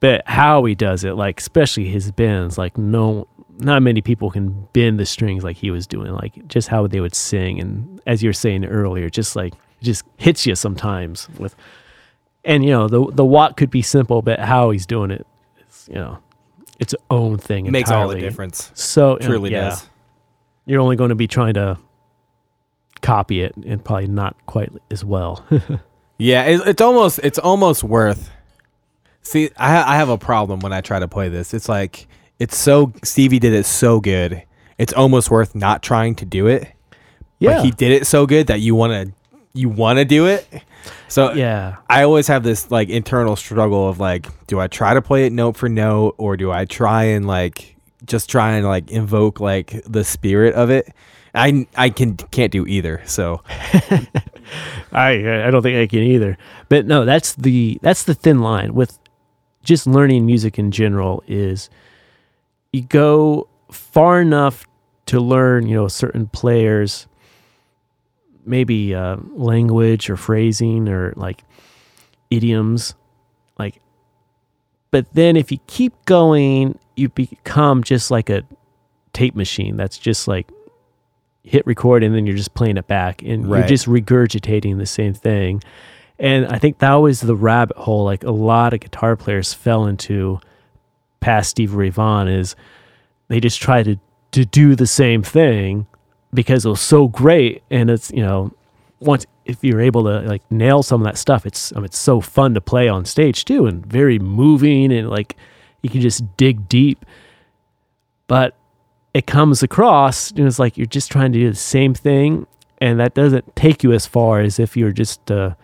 but 0.00 0.22
how 0.26 0.64
he 0.64 0.74
does 0.74 1.04
it, 1.04 1.12
like 1.12 1.40
especially 1.40 1.86
his 1.86 2.10
bends, 2.12 2.58
like 2.58 2.76
no, 2.76 3.26
not 3.58 3.82
many 3.82 4.00
people 4.02 4.30
can 4.30 4.68
bend 4.72 4.98
the 4.98 5.06
strings 5.06 5.44
like 5.44 5.56
he 5.56 5.70
was 5.70 5.86
doing. 5.86 6.12
Like 6.12 6.46
just 6.48 6.68
how 6.68 6.86
they 6.86 7.00
would 7.00 7.14
sing, 7.14 7.60
and 7.60 8.00
as 8.06 8.22
you 8.22 8.28
were 8.28 8.34
saying 8.34 8.64
earlier, 8.64 9.08
just 9.08 9.36
like 9.36 9.54
it 9.54 9.84
just 9.84 10.04
hits 10.16 10.46
you 10.46 10.54
sometimes 10.54 11.28
with. 11.38 11.54
And 12.44 12.64
you 12.64 12.70
know 12.70 12.88
the 12.88 13.10
the 13.10 13.24
what 13.24 13.56
could 13.56 13.70
be 13.70 13.82
simple, 13.82 14.20
but 14.20 14.38
how 14.38 14.70
he's 14.70 14.84
doing 14.84 15.10
it, 15.10 15.26
is, 15.66 15.88
you 15.88 15.94
know, 15.94 16.18
its 16.78 16.94
own 17.10 17.38
thing. 17.38 17.64
It 17.66 17.70
makes 17.70 17.90
all 17.90 18.08
the 18.08 18.18
difference. 18.20 18.70
So 18.74 19.14
you 19.14 19.20
know, 19.20 19.26
Truly 19.26 19.52
yeah, 19.52 19.70
does. 19.70 19.88
You're 20.66 20.80
only 20.80 20.96
going 20.96 21.08
to 21.08 21.14
be 21.14 21.26
trying 21.26 21.54
to 21.54 21.78
copy 23.00 23.40
it, 23.40 23.56
and 23.56 23.82
probably 23.82 24.08
not 24.08 24.36
quite 24.46 24.70
as 24.90 25.04
well. 25.04 25.44
Yeah, 26.18 26.44
it, 26.44 26.60
it's 26.66 26.80
almost 26.80 27.20
it's 27.22 27.38
almost 27.38 27.82
worth. 27.82 28.30
See, 29.24 29.50
I 29.56 29.94
I 29.94 29.96
have 29.96 30.08
a 30.08 30.18
problem 30.18 30.60
when 30.60 30.72
I 30.72 30.80
try 30.80 30.98
to 30.98 31.08
play 31.08 31.28
this. 31.28 31.52
It's 31.54 31.68
like 31.68 32.06
it's 32.38 32.56
so 32.56 32.92
Stevie 33.02 33.38
did 33.38 33.52
it 33.52 33.66
so 33.66 34.00
good. 34.00 34.42
It's 34.78 34.92
almost 34.92 35.30
worth 35.30 35.54
not 35.54 35.82
trying 35.82 36.14
to 36.16 36.24
do 36.24 36.46
it. 36.46 36.68
yeah, 37.38 37.56
But 37.56 37.64
he 37.64 37.70
did 37.70 37.92
it 37.92 38.06
so 38.06 38.26
good 38.26 38.48
that 38.48 38.60
you 38.60 38.74
want 38.74 38.92
to 38.92 39.12
you 39.54 39.68
want 39.68 39.98
to 39.98 40.04
do 40.04 40.26
it. 40.26 40.46
So 41.08 41.32
yeah, 41.32 41.76
I 41.88 42.02
always 42.02 42.26
have 42.26 42.42
this 42.42 42.70
like 42.70 42.88
internal 42.90 43.36
struggle 43.36 43.88
of 43.88 43.98
like, 44.00 44.26
do 44.46 44.60
I 44.60 44.66
try 44.66 44.94
to 44.94 45.00
play 45.00 45.26
it 45.26 45.32
note 45.32 45.56
for 45.56 45.68
note 45.68 46.16
or 46.18 46.36
do 46.36 46.50
I 46.50 46.64
try 46.64 47.04
and 47.04 47.26
like 47.26 47.76
just 48.04 48.28
try 48.28 48.52
and 48.56 48.66
like 48.66 48.90
invoke 48.90 49.40
like 49.40 49.82
the 49.86 50.04
spirit 50.04 50.54
of 50.54 50.70
it. 50.70 50.92
I 51.34 51.66
I 51.76 51.90
can 51.90 52.16
can't 52.16 52.52
do 52.52 52.66
either. 52.66 53.00
So 53.06 53.42
I 54.92 55.46
I 55.46 55.50
don't 55.50 55.62
think 55.62 55.78
I 55.78 55.86
can 55.86 56.00
either. 56.02 56.36
But 56.68 56.86
no, 56.86 57.04
that's 57.04 57.34
the 57.34 57.78
that's 57.82 58.04
the 58.04 58.14
thin 58.14 58.40
line 58.40 58.74
with 58.74 58.98
just 59.64 59.86
learning 59.86 60.26
music 60.26 60.58
in 60.58 60.70
general 60.70 61.22
is 61.26 61.70
you 62.72 62.82
go 62.82 63.48
far 63.70 64.20
enough 64.20 64.66
to 65.06 65.20
learn, 65.20 65.66
you 65.66 65.74
know, 65.74 65.88
certain 65.88 66.26
players 66.28 67.06
maybe 68.46 68.94
uh, 68.94 69.16
language 69.32 70.10
or 70.10 70.16
phrasing 70.16 70.88
or 70.88 71.12
like 71.16 71.42
idioms 72.30 72.94
like 73.58 73.80
but 74.90 75.06
then 75.14 75.36
if 75.36 75.50
you 75.52 75.58
keep 75.66 75.92
going 76.04 76.78
you 76.96 77.08
become 77.08 77.82
just 77.82 78.10
like 78.10 78.28
a 78.28 78.42
tape 79.12 79.34
machine 79.34 79.76
that's 79.76 79.98
just 79.98 80.26
like 80.26 80.50
hit 81.42 81.66
record 81.66 82.02
and 82.02 82.14
then 82.14 82.26
you're 82.26 82.36
just 82.36 82.54
playing 82.54 82.76
it 82.76 82.86
back 82.86 83.22
and 83.22 83.48
you're 83.48 83.66
just 83.66 83.86
regurgitating 83.86 84.78
the 84.78 84.86
same 84.86 85.14
thing 85.14 85.62
and 86.18 86.46
i 86.46 86.58
think 86.58 86.78
that 86.78 86.94
was 86.94 87.20
the 87.20 87.34
rabbit 87.34 87.76
hole 87.76 88.04
like 88.04 88.22
a 88.24 88.30
lot 88.30 88.72
of 88.72 88.80
guitar 88.80 89.16
players 89.16 89.52
fell 89.52 89.86
into 89.86 90.38
past 91.20 91.50
steve 91.50 91.74
ray 91.74 91.90
vaughan 91.90 92.28
is 92.28 92.54
they 93.28 93.40
just 93.40 93.60
try 93.60 93.82
to 93.82 93.98
to 94.34 94.44
do 94.44 94.74
the 94.74 94.86
same 94.86 95.22
thing 95.22 95.86
because 96.34 96.66
it 96.66 96.68
was 96.68 96.80
so 96.80 97.06
great. 97.06 97.62
And 97.70 97.88
it's 97.88 98.10
you 98.10 98.22
know 98.22 98.52
once 99.00 99.26
if 99.44 99.62
you're 99.62 99.80
able 99.80 100.02
to 100.04 100.20
like 100.22 100.42
nail 100.50 100.82
some 100.82 101.02
of 101.02 101.04
that 101.04 101.18
stuff 101.18 101.44
it's 101.44 101.74
um, 101.76 101.84
it's 101.84 101.98
so 101.98 102.20
fun 102.20 102.54
to 102.54 102.60
play 102.60 102.88
on 102.88 103.04
stage 103.04 103.44
too 103.44 103.66
and 103.66 103.84
very 103.84 104.18
moving 104.18 104.90
and 104.90 105.10
like 105.10 105.36
you 105.82 105.90
can 105.90 106.00
just 106.00 106.36
dig 106.36 106.68
deep. 106.68 107.04
But 108.26 108.56
it 109.12 109.26
comes 109.26 109.62
across 109.62 110.30
and 110.30 110.46
it's 110.46 110.58
like 110.58 110.76
you're 110.76 110.86
just 110.86 111.12
trying 111.12 111.32
to 111.32 111.38
do 111.38 111.50
the 111.50 111.56
same 111.56 111.94
thing 111.94 112.46
and 112.78 112.98
that 112.98 113.14
doesn't 113.14 113.54
take 113.54 113.84
you 113.84 113.92
as 113.92 114.06
far 114.06 114.40
as 114.40 114.58
if 114.58 114.76
you're 114.76 114.92
just 114.92 115.30
uh, 115.30 115.54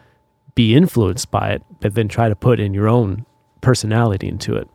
be 0.55 0.75
influenced 0.75 1.31
by 1.31 1.51
it 1.51 1.63
but 1.81 1.95
then 1.95 2.09
try 2.09 2.29
to 2.29 2.37
put 2.37 2.61
in 2.61 2.75
your 2.75 2.89
own 2.89 3.25
personality 3.61 4.29
into 4.29 4.57
it 4.57 4.69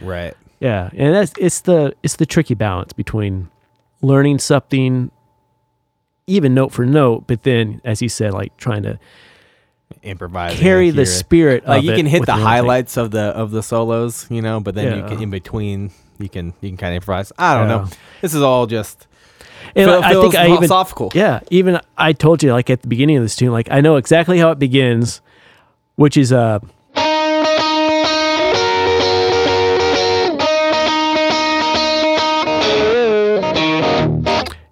right. 0.00 0.34
yeah, 0.60 0.90
and 0.92 1.14
that's 1.14 1.32
it's 1.38 1.60
the 1.60 1.94
it's 2.02 2.16
the 2.16 2.26
tricky 2.26 2.54
balance 2.54 2.92
between 2.92 3.48
learning 4.02 4.38
something 4.38 5.10
even 6.26 6.54
note 6.54 6.72
for 6.72 6.86
note, 6.86 7.26
but 7.26 7.42
then 7.42 7.80
as 7.84 8.00
you 8.00 8.08
said, 8.08 8.32
like 8.32 8.56
trying 8.56 8.82
to 8.84 8.98
improvise 10.02 10.58
carry 10.58 10.90
the 10.90 11.06
spirit. 11.06 11.66
Like 11.66 11.82
you 11.82 11.94
can 11.94 12.06
hit 12.06 12.24
the 12.26 12.32
own 12.32 12.38
thing. 12.38 12.44
highlights 12.44 12.96
of 12.96 13.10
the 13.10 13.20
of 13.20 13.50
the 13.50 13.62
solos, 13.62 14.26
you 14.30 14.42
know, 14.42 14.60
but 14.60 14.74
then 14.74 14.98
you 14.98 15.04
can 15.04 15.22
in 15.22 15.30
between 15.30 15.90
you 16.18 16.28
can 16.28 16.54
you 16.60 16.70
can 16.70 16.76
kind 16.76 16.92
of 16.92 17.02
improvise. 17.02 17.32
I 17.38 17.56
don't 17.58 17.68
know. 17.68 17.88
This 18.20 18.34
is 18.34 18.42
all 18.42 18.66
just 18.66 19.06
And 19.76 19.90
phil- 19.90 20.02
I 20.04 20.12
think 20.12 20.34
I 20.34 20.46
even 20.46 20.56
philosophical. 20.68 21.10
yeah, 21.14 21.40
even 21.50 21.80
I 21.98 22.12
told 22.12 22.42
you 22.42 22.52
like 22.52 22.70
at 22.70 22.82
the 22.82 22.88
beginning 22.88 23.16
of 23.16 23.22
this 23.24 23.36
tune, 23.36 23.52
like 23.52 23.68
I 23.70 23.80
know 23.80 23.96
exactly 23.96 24.38
how 24.38 24.50
it 24.50 24.58
begins, 24.58 25.20
which 25.96 26.16
is 26.16 26.32
uh 26.32 26.60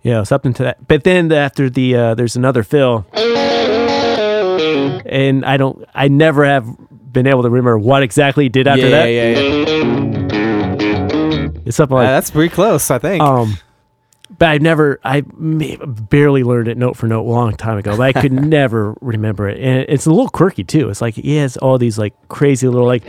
Yeah, 0.04 0.24
something 0.24 0.52
to 0.54 0.64
that. 0.64 0.88
But 0.88 1.04
then 1.04 1.30
after 1.30 1.70
the 1.70 1.94
uh, 1.94 2.14
there's 2.16 2.34
another 2.34 2.64
fill, 2.64 3.06
and 5.06 5.44
I 5.44 5.56
don't, 5.56 5.84
I 5.94 6.08
never 6.08 6.44
have 6.44 6.66
been 7.12 7.28
able 7.28 7.42
to 7.44 7.50
remember 7.50 7.78
what 7.78 8.02
exactly 8.02 8.46
he 8.46 8.48
did 8.48 8.66
after 8.66 8.88
yeah, 8.88 8.90
that. 8.90 9.06
yeah, 9.06 9.30
yeah, 9.30 9.38
yeah. 9.38 9.62
It's 11.64 11.76
something 11.76 11.96
Uh, 11.96 12.00
like 12.00 12.08
that's 12.08 12.32
pretty 12.32 12.52
close, 12.52 12.90
I 12.90 12.98
think. 12.98 13.22
um, 13.22 13.56
but 14.42 14.48
I've 14.48 14.60
never, 14.60 14.98
I 15.04 15.20
barely 15.20 16.42
learned 16.42 16.66
it 16.66 16.76
note 16.76 16.96
for 16.96 17.06
note 17.06 17.20
a 17.20 17.30
long 17.30 17.54
time 17.54 17.78
ago, 17.78 17.96
but 17.96 18.02
I 18.02 18.20
could 18.20 18.32
never 18.48 18.96
remember 19.00 19.48
it. 19.48 19.60
And 19.60 19.86
it's 19.88 20.04
a 20.04 20.10
little 20.10 20.28
quirky 20.28 20.64
too. 20.64 20.90
It's 20.90 21.00
like 21.00 21.14
he 21.14 21.36
has 21.36 21.56
all 21.58 21.78
these 21.78 21.96
like 21.96 22.12
crazy 22.26 22.66
little 22.66 22.88
like, 22.88 23.08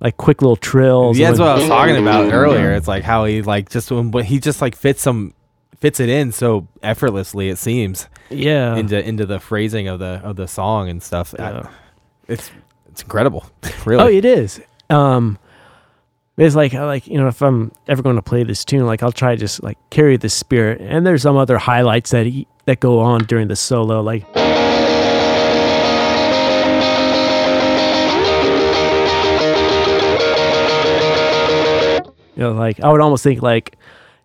like 0.00 0.16
quick 0.18 0.40
little 0.40 0.54
trills. 0.54 1.18
yeah, 1.18 1.30
that's 1.32 1.40
and- 1.40 1.48
what 1.48 1.56
I 1.56 1.58
was 1.58 1.66
talking 1.66 1.96
about 1.96 2.32
earlier. 2.32 2.72
It's 2.74 2.86
like 2.86 3.02
how 3.02 3.24
he 3.24 3.42
like 3.42 3.70
just 3.70 3.90
when 3.90 4.12
he 4.24 4.38
just 4.38 4.60
like 4.60 4.76
fits 4.76 5.02
some 5.02 5.34
fits 5.80 5.98
it 5.98 6.08
in 6.08 6.30
so 6.30 6.68
effortlessly 6.80 7.48
it 7.48 7.58
seems 7.58 8.06
yeah. 8.28 8.76
into 8.76 9.04
into 9.04 9.26
the 9.26 9.40
phrasing 9.40 9.88
of 9.88 9.98
the 9.98 10.20
of 10.22 10.36
the 10.36 10.46
song 10.46 10.88
and 10.88 11.02
stuff. 11.02 11.34
I- 11.40 11.68
it's 12.28 12.52
it's 12.88 13.02
incredible. 13.02 13.46
really. 13.84 14.00
Oh, 14.00 14.06
it 14.06 14.24
is. 14.24 14.60
Um, 14.90 15.40
it's 16.36 16.54
like 16.56 16.74
I 16.74 16.84
like 16.84 17.06
you 17.06 17.18
know 17.18 17.28
if 17.28 17.42
I'm 17.42 17.72
ever 17.88 18.02
going 18.02 18.16
to 18.16 18.22
play 18.22 18.44
this 18.44 18.64
tune, 18.64 18.86
like 18.86 19.02
I'll 19.02 19.12
try 19.12 19.34
to 19.34 19.40
just 19.40 19.62
like 19.62 19.78
carry 19.90 20.16
the 20.16 20.28
spirit. 20.28 20.80
And 20.80 21.06
there's 21.06 21.22
some 21.22 21.36
other 21.36 21.58
highlights 21.58 22.10
that 22.10 22.26
he, 22.26 22.46
that 22.64 22.80
go 22.80 23.00
on 23.00 23.24
during 23.24 23.48
the 23.48 23.56
solo, 23.56 24.00
like. 24.00 24.24
You 32.36 32.46
know, 32.46 32.52
like 32.52 32.80
I 32.80 32.90
would 32.90 33.00
almost 33.02 33.22
think 33.22 33.42
like 33.42 33.76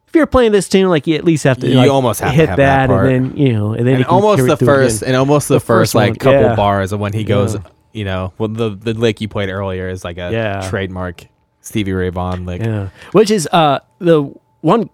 if 0.07 0.15
you're 0.15 0.26
playing 0.27 0.53
this 0.53 0.69
tune, 0.69 0.88
like 0.88 1.06
you 1.06 1.15
at 1.15 1.26
least 1.26 1.44
have 1.44 1.57
to 1.60 1.68
You 1.68 1.76
like, 1.76 1.90
almost 1.90 2.22
have 2.22 2.30
to 2.32 2.36
hit 2.36 2.48
have 2.49 2.57
that 2.57 2.88
part. 2.88 3.11
and 3.11 3.32
then 3.32 3.38
you 3.38 3.52
know, 3.52 3.73
and 3.73 3.86
then 3.86 3.95
and 3.95 4.06
almost 4.06 4.45
the 4.45 4.56
first 4.56 5.02
again. 5.02 5.10
and 5.10 5.18
almost 5.18 5.49
the, 5.49 5.56
The 5.56 5.60
first, 5.60 5.68
first 5.91 5.95
like 5.95 6.10
one, 6.11 6.15
couple 6.15 6.41
yeah. 6.41 6.56
bars 6.56 6.94
of 6.94 6.99
when 7.02 7.11
he 7.11 7.26
goes 7.26 7.56
Yeah. 7.56 7.61
you 7.91 8.06
know 8.06 8.32
well 8.38 8.48
the 8.48 8.69
the 8.69 8.94
lick 8.94 9.19
you 9.19 9.27
played 9.27 9.49
earlier 9.49 9.90
is 9.90 10.06
like 10.06 10.18
a 10.18 10.30
Yeah. 10.32 10.65
trademark 10.69 11.26
Stevie 11.66 11.94
Ray 11.94 12.10
Vaughan 12.10 12.46
lick 12.46 12.62
Yeah. 12.62 12.90
Which 13.12 13.32
is 13.32 13.48
uh 13.52 13.80
the 14.00 14.24
one 14.62 14.90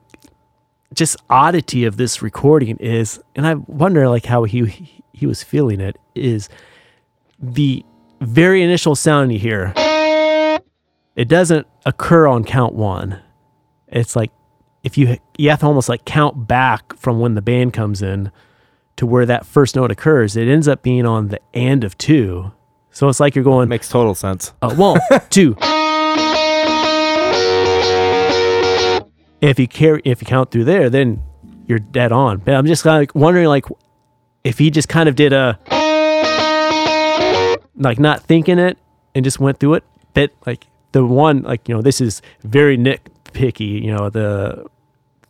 just 0.94 1.16
oddity 1.30 1.86
of 1.86 1.98
this 1.98 2.22
recording 2.22 2.78
is 2.78 3.22
and 3.36 3.46
I 3.46 3.54
wonder 3.56 4.10
like 4.10 4.26
how 4.26 4.44
he 4.46 5.02
he 5.14 5.26
was 5.26 5.44
feeling 5.44 5.80
it 5.80 5.98
is 6.16 6.50
the 7.40 7.86
very 8.20 8.62
initial 8.64 8.96
sound 8.96 9.32
you 9.34 9.40
hear 9.40 9.74
it 11.16 11.28
doesn't 11.28 11.68
occur 11.86 12.26
on 12.28 12.44
count 12.44 12.74
1. 12.74 13.20
It's 13.90 14.16
like 14.16 14.32
if 14.84 14.98
you 14.98 15.18
you 15.38 15.50
have 15.50 15.60
to 15.60 15.66
almost 15.66 15.90
like 15.90 16.06
count 16.06 16.48
back 16.48 16.96
from 16.98 17.20
when 17.20 17.36
the 17.36 17.42
band 17.42 17.74
comes 17.74 18.02
in 18.02 18.32
to 18.96 19.06
where 19.06 19.26
that 19.26 19.46
first 19.46 19.76
note 19.76 19.92
occurs. 19.92 20.36
It 20.38 20.48
ends 20.48 20.68
up 20.68 20.82
being 20.84 21.06
on 21.06 21.28
the 21.28 21.40
end 21.54 21.84
of 21.84 21.98
2. 21.98 22.52
So 22.92 23.10
it's 23.10 23.20
like 23.20 23.36
you're 23.36 23.44
going 23.44 23.70
makes 23.70 23.90
total 23.90 24.16
sense 24.16 24.54
uh, 24.62 24.74
one, 24.76 25.00
two. 25.30 25.56
If 29.42 29.60
you 29.60 29.68
carry, 29.68 30.02
if 30.06 30.22
you 30.22 30.28
count 30.28 30.52
through 30.52 30.66
there, 30.66 30.90
then 30.90 31.24
you're 31.68 31.80
dead 31.80 32.12
on. 32.12 32.38
But 32.38 32.54
I'm 32.56 32.66
just 32.66 32.84
kind 32.84 32.98
of 32.98 33.02
like 33.02 33.16
wondering, 33.16 33.48
like, 33.48 33.66
if 34.44 34.60
he 34.60 34.70
just 34.70 34.88
kind 34.88 35.10
of 35.10 35.16
did 35.16 35.34
a, 35.34 35.58
like, 37.76 38.00
not 38.00 38.22
thinking 38.22 38.60
it 38.60 38.78
and 39.16 39.24
just 39.26 39.40
went 39.40 39.60
through 39.60 39.76
it. 39.76 39.84
But 40.14 40.32
like 40.46 40.68
the 40.92 41.06
one, 41.06 41.44
like 41.44 41.68
you 41.70 41.76
know, 41.76 41.82
this 41.82 42.02
is 42.02 42.22
very 42.44 42.78
nitpicky. 42.78 43.82
You 43.82 43.96
know, 43.96 44.10
the 44.10 44.66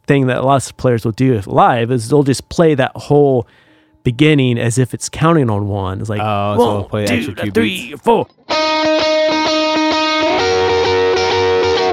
thing 0.07 0.27
that 0.27 0.43
lots 0.43 0.69
of 0.71 0.77
players 0.77 1.05
will 1.05 1.11
do 1.11 1.39
live 1.45 1.91
is 1.91 2.09
they'll 2.09 2.23
just 2.23 2.49
play 2.49 2.73
that 2.75 2.91
whole 2.95 3.47
beginning 4.03 4.57
as 4.57 4.79
if 4.79 4.93
it's 4.95 5.07
counting 5.07 5.49
on 5.49 5.67
one. 5.67 5.99
It's 6.01 6.09
like 6.09 6.19
Oh, 6.21 6.57
so 6.57 6.75
one, 6.81 6.89
play 6.89 7.05
few 7.05 7.51
three, 7.51 7.95
four. 7.95 8.27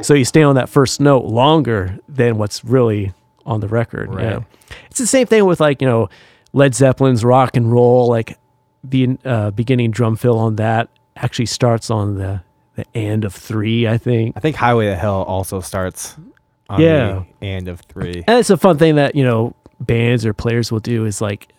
So 0.08 0.14
you 0.14 0.24
stay 0.24 0.42
on 0.42 0.54
that 0.54 0.70
first 0.70 1.02
note 1.02 1.26
longer 1.26 1.98
than 2.08 2.38
what's 2.38 2.64
really 2.64 3.12
on 3.44 3.60
the 3.60 3.68
record. 3.68 4.08
Right. 4.08 4.24
Yeah. 4.24 4.40
It's 4.86 4.98
the 4.98 5.06
same 5.06 5.26
thing 5.26 5.44
with 5.44 5.60
like, 5.60 5.82
you 5.82 5.86
know, 5.86 6.08
Led 6.54 6.74
Zeppelin's 6.74 7.26
rock 7.26 7.58
and 7.58 7.70
roll, 7.70 8.08
like 8.08 8.38
the 8.82 9.18
uh, 9.22 9.50
beginning 9.50 9.90
drum 9.90 10.16
fill 10.16 10.38
on 10.38 10.56
that 10.56 10.88
actually 11.14 11.44
starts 11.44 11.90
on 11.90 12.14
the, 12.14 12.40
the 12.76 12.86
end 12.94 13.26
of 13.26 13.34
three, 13.34 13.86
I 13.86 13.98
think. 13.98 14.34
I 14.34 14.40
think 14.40 14.56
Highway 14.56 14.86
to 14.86 14.96
Hell 14.96 15.24
also 15.24 15.60
starts 15.60 16.16
on 16.70 16.80
Yeah. 16.80 17.24
the 17.40 17.46
end 17.46 17.68
of 17.68 17.80
three 17.80 18.24
And 18.26 18.38
it's 18.38 18.48
a 18.48 18.56
fun 18.56 18.78
thing 18.78 18.94
that, 18.94 19.14
you 19.14 19.24
know, 19.24 19.54
bands 19.78 20.24
or 20.24 20.32
players 20.32 20.72
will 20.72 20.80
do 20.80 21.04
is 21.04 21.20
like, 21.20 21.52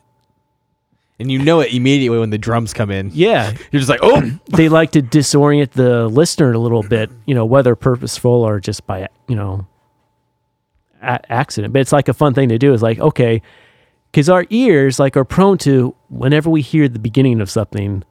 and 1.19 1.29
you 1.31 1.39
know 1.39 1.59
it 1.59 1.73
immediately 1.73 2.17
when 2.17 2.29
the 2.29 2.37
drums 2.37 2.73
come 2.73 2.89
in 2.89 3.11
yeah, 3.13 3.51
you're 3.71 3.79
just 3.79 3.89
like 3.89 3.99
oh 4.01 4.21
they 4.47 4.69
like 4.69 4.91
to 4.91 5.01
disorient 5.01 5.71
the 5.71 6.07
listener 6.07 6.53
a 6.53 6.57
little 6.59 6.83
bit, 6.83 7.11
you 7.25 7.35
know, 7.35 7.45
whether 7.45 7.75
purposeful 7.75 8.31
or 8.31 8.59
just 8.59 8.85
by, 8.87 9.07
you 9.27 9.35
know, 9.35 9.67
a- 11.01 11.31
accident. 11.31 11.73
But 11.73 11.81
it's 11.81 11.91
like 11.91 12.07
a 12.07 12.13
fun 12.13 12.33
thing 12.33 12.49
to 12.49 12.57
do 12.57 12.73
is 12.73 12.81
like, 12.81 12.99
okay, 12.99 13.41
because 14.11 14.29
our 14.29 14.45
ears 14.49 14.99
like 14.99 15.15
are 15.17 15.25
prone 15.25 15.57
to 15.59 15.95
whenever 16.09 16.49
we 16.49 16.61
hear 16.61 16.87
the 16.87 16.99
beginning 16.99 17.41
of 17.41 17.49
something, 17.49 18.03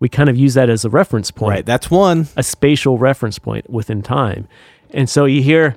we 0.00 0.08
kind 0.08 0.28
of 0.28 0.36
use 0.36 0.54
that 0.54 0.70
as 0.70 0.84
a 0.84 0.90
reference 0.90 1.30
point, 1.30 1.50
right 1.50 1.66
that's 1.66 1.90
one 1.90 2.28
a 2.36 2.42
spatial 2.42 2.98
reference 2.98 3.38
point 3.38 3.68
within 3.68 4.00
time. 4.02 4.46
And 4.90 5.10
so 5.10 5.24
you 5.26 5.42
hear, 5.42 5.76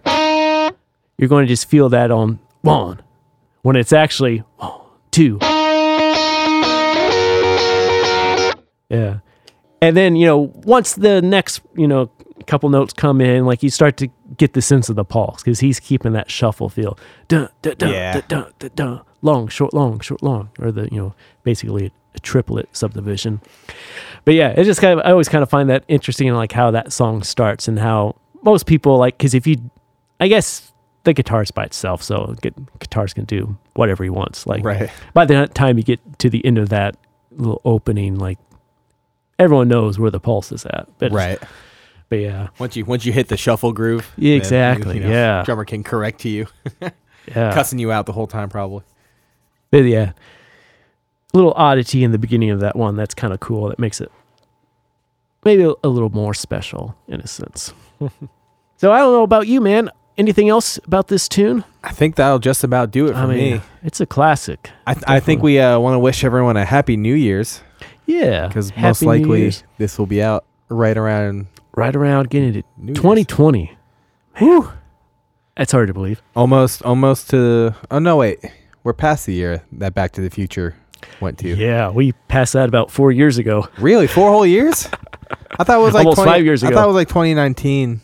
you're 1.17 1.27
going 1.27 1.45
to 1.45 1.49
just 1.49 1.67
feel 1.67 1.89
that 1.89 2.11
on 2.11 2.39
one 2.61 3.01
when 3.63 3.75
it's 3.75 3.91
actually 3.91 4.43
one, 4.57 4.81
two. 5.11 5.39
Yeah. 8.91 9.19
And 9.81 9.97
then, 9.97 10.15
you 10.15 10.26
know, 10.27 10.51
once 10.63 10.93
the 10.93 11.22
next, 11.22 11.61
you 11.76 11.88
know, 11.88 12.09
couple 12.47 12.69
notes 12.69 12.91
come 12.93 13.22
in, 13.22 13.45
like 13.45 13.61
you 13.63 13.69
start 13.69 13.97
to 13.97 14.07
get 14.38 14.53
the 14.53 14.61
sense 14.61 14.89
of 14.89 14.95
the 14.95 15.05
pulse 15.05 15.43
because 15.43 15.59
he's 15.59 15.80
keeping 15.80 16.13
that 16.13 16.30
shuffle 16.30 16.69
feel. 16.69 16.97
Dun, 17.27 17.49
dun, 17.61 17.76
dun, 17.77 17.91
Yeah. 17.91 18.13
dun, 18.13 18.23
dun, 18.27 18.53
dun, 18.59 18.69
dun. 18.76 19.01
Long, 19.22 19.47
short, 19.47 19.73
long, 19.73 19.99
short, 19.99 20.23
long, 20.23 20.49
or 20.59 20.72
the 20.72 20.89
you 20.91 20.97
know 20.97 21.13
basically 21.43 21.91
a 22.15 22.19
triplet 22.19 22.68
subdivision. 22.76 23.41
But 24.26 24.34
yeah, 24.34 24.49
it 24.49 24.63
just 24.63 24.81
kind 24.81 24.99
of 24.99 25.05
I 25.05 25.11
always 25.11 25.30
kind 25.30 25.43
of 25.43 25.49
find 25.51 25.69
that 25.69 25.84
interesting, 25.88 26.34
like 26.34 26.51
how 26.51 26.72
that 26.72 26.91
song 26.91 27.22
starts 27.23 27.68
and 27.68 27.77
how 27.80 28.15
most 28.43 28.65
people 28.65 28.97
like 28.97 29.18
because 29.19 29.35
if 29.35 29.45
you, 29.45 29.57
I 30.19 30.27
guess 30.27 30.72
the 31.03 31.13
guitar's 31.13 31.51
by 31.51 31.63
itself, 31.65 32.01
so 32.01 32.35
gu- 32.41 32.49
guitars 32.80 33.13
can 33.13 33.26
do 33.26 33.55
whatever 33.76 34.03
he 34.03 34.09
wants. 34.09 34.47
Like 34.47 34.63
Right. 34.65 34.89
by 35.13 35.26
the 35.26 35.47
time 35.47 35.77
you 35.77 35.84
get 35.84 35.99
to 36.19 36.30
the 36.30 36.43
end 36.43 36.57
of 36.57 36.69
that 36.69 36.97
little 37.31 37.61
opening, 37.65 38.15
like 38.15 38.39
everyone 39.41 39.68
knows 39.68 39.97
where 39.99 40.11
the 40.11 40.19
pulse 40.19 40.51
is 40.51 40.65
at. 40.65 40.88
But 40.99 41.11
Right. 41.11 41.39
But 42.09 42.19
yeah, 42.19 42.49
Once 42.59 42.76
you 42.76 42.84
once 42.85 43.05
you 43.05 43.13
hit 43.13 43.30
the 43.30 43.38
shuffle 43.38 43.72
groove, 43.72 44.11
Yeah, 44.18 44.35
exactly, 44.35 44.99
yeah. 44.99 45.43
drummer 45.43 45.63
can 45.65 45.81
correct 45.81 46.26
you, 46.26 46.47
yeah. 46.81 47.53
cussing 47.53 47.80
you 47.80 47.91
out 47.91 48.05
the 48.05 48.11
whole 48.11 48.27
time 48.27 48.49
probably. 48.49 48.84
But 49.72 49.85
yeah, 49.85 50.11
A 51.34 51.38
little 51.38 51.53
oddity 51.55 52.03
in 52.03 52.11
the 52.11 52.18
beginning 52.18 52.49
of 52.49 52.59
that 52.59 52.76
one 52.76 52.97
that's 52.97 53.13
kind 53.13 53.34
of 53.34 53.39
cool. 53.39 53.69
That 53.69 53.80
makes 53.80 54.01
it 54.01 54.11
maybe 55.45 55.63
a, 55.63 55.88
little 55.88 56.09
more 56.09 56.34
special 56.34 56.95
in 57.07 57.22
a 57.22 57.27
sense. 57.27 57.73
so 58.77 58.91
I 58.91 58.99
don't 58.99 59.13
know 59.13 59.23
about 59.23 59.47
you, 59.47 59.61
man. 59.61 59.89
Anything 60.18 60.49
else 60.49 60.77
about 60.84 61.07
this 61.07 61.30
tune? 61.30 61.63
I 61.84 61.93
think 61.93 62.15
that'll 62.15 62.39
just 62.39 62.65
about 62.65 62.91
do 62.91 63.07
it 63.07 63.13
for 63.13 63.19
I 63.19 63.26
mean, 63.26 63.53
me. 63.55 63.61
it's 63.84 64.01
a 64.01 64.05
classic. 64.05 64.69
I, 64.85 64.95
I 65.07 65.19
think 65.22 65.41
we 65.41 65.57
uh, 65.59 65.80
want 65.80 65.95
to 65.95 65.99
wish 65.99 66.26
everyone 66.26 66.57
a 66.57 66.65
happy 66.65 66.97
New 66.97 67.15
Year's 67.15 67.61
Yeah, 68.19 68.47
because 68.47 68.75
most 68.75 69.01
likely 69.03 69.51
this 69.77 69.97
will 69.97 70.05
be 70.05 70.21
out 70.21 70.45
right 70.69 70.97
around 70.97 71.47
right 71.75 71.95
around 71.95 72.29
getting 72.29 72.63
New 72.77 72.93
2020. 72.93 73.71
Whew. 74.38 74.71
That's 75.57 75.71
hard 75.71 75.88
to 75.88 75.93
believe. 75.93 76.21
almost 76.35 76.81
almost 76.83 77.29
to. 77.31 77.75
Oh 77.89 77.99
no, 77.99 78.17
wait, 78.17 78.39
we're 78.83 78.93
past 78.93 79.25
the 79.25 79.33
year 79.33 79.63
that 79.73 79.93
Back 79.93 80.11
to 80.13 80.21
the 80.21 80.29
Future 80.29 80.75
went 81.19 81.38
to. 81.39 81.49
Yeah, 81.55 81.89
we 81.89 82.13
passed 82.29 82.53
that 82.53 82.67
about 82.69 82.89
four 82.91 83.11
years 83.11 83.38
ago. 83.38 83.67
Really, 83.77 84.07
four 84.07 84.31
whole 84.31 84.45
years? 84.45 84.88
I 85.59 85.63
thought 85.63 85.79
it 85.79 85.83
was 85.83 85.93
like 85.93 86.05
Almost 86.05 86.17
20 86.17 86.31
five 86.31 86.45
years 86.45 86.63
ago. 86.63 86.71
I 86.71 86.73
thought 86.73 86.85
it 86.85 86.88
was 86.88 86.95
like 86.95 87.09
2019. 87.09 88.01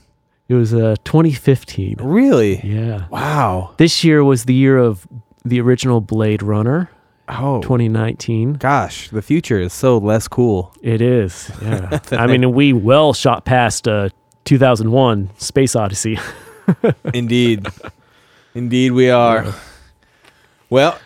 It 0.49 0.53
was 0.53 0.73
uh, 0.73 0.95
2015. 1.03 1.97
Really? 1.99 2.59
Yeah. 2.63 3.07
Wow. 3.09 3.73
This 3.77 4.03
year 4.03 4.23
was 4.23 4.45
the 4.45 4.53
year 4.53 4.77
of 4.77 5.05
the 5.43 5.59
original 5.59 5.99
Blade 5.99 6.41
Runner, 6.41 6.89
Oh, 7.29 7.61
2019. 7.61 8.53
gosh, 8.53 9.09
the 9.09 9.21
future 9.21 9.59
is 9.59 9.73
so 9.73 9.97
less 9.97 10.27
cool. 10.27 10.73
It 10.81 11.01
is. 11.01 11.51
Yeah. 11.61 11.99
I 12.11 12.27
mean, 12.27 12.51
we 12.53 12.73
well 12.73 13.13
shot 13.13 13.43
past 13.45 13.87
uh, 13.87 14.09
2001 14.45 15.29
Space 15.37 15.75
Odyssey. 15.75 16.17
Indeed. 17.13 17.67
Indeed, 18.55 18.91
we 18.91 19.09
are. 19.09 19.45
Well, 20.69 20.97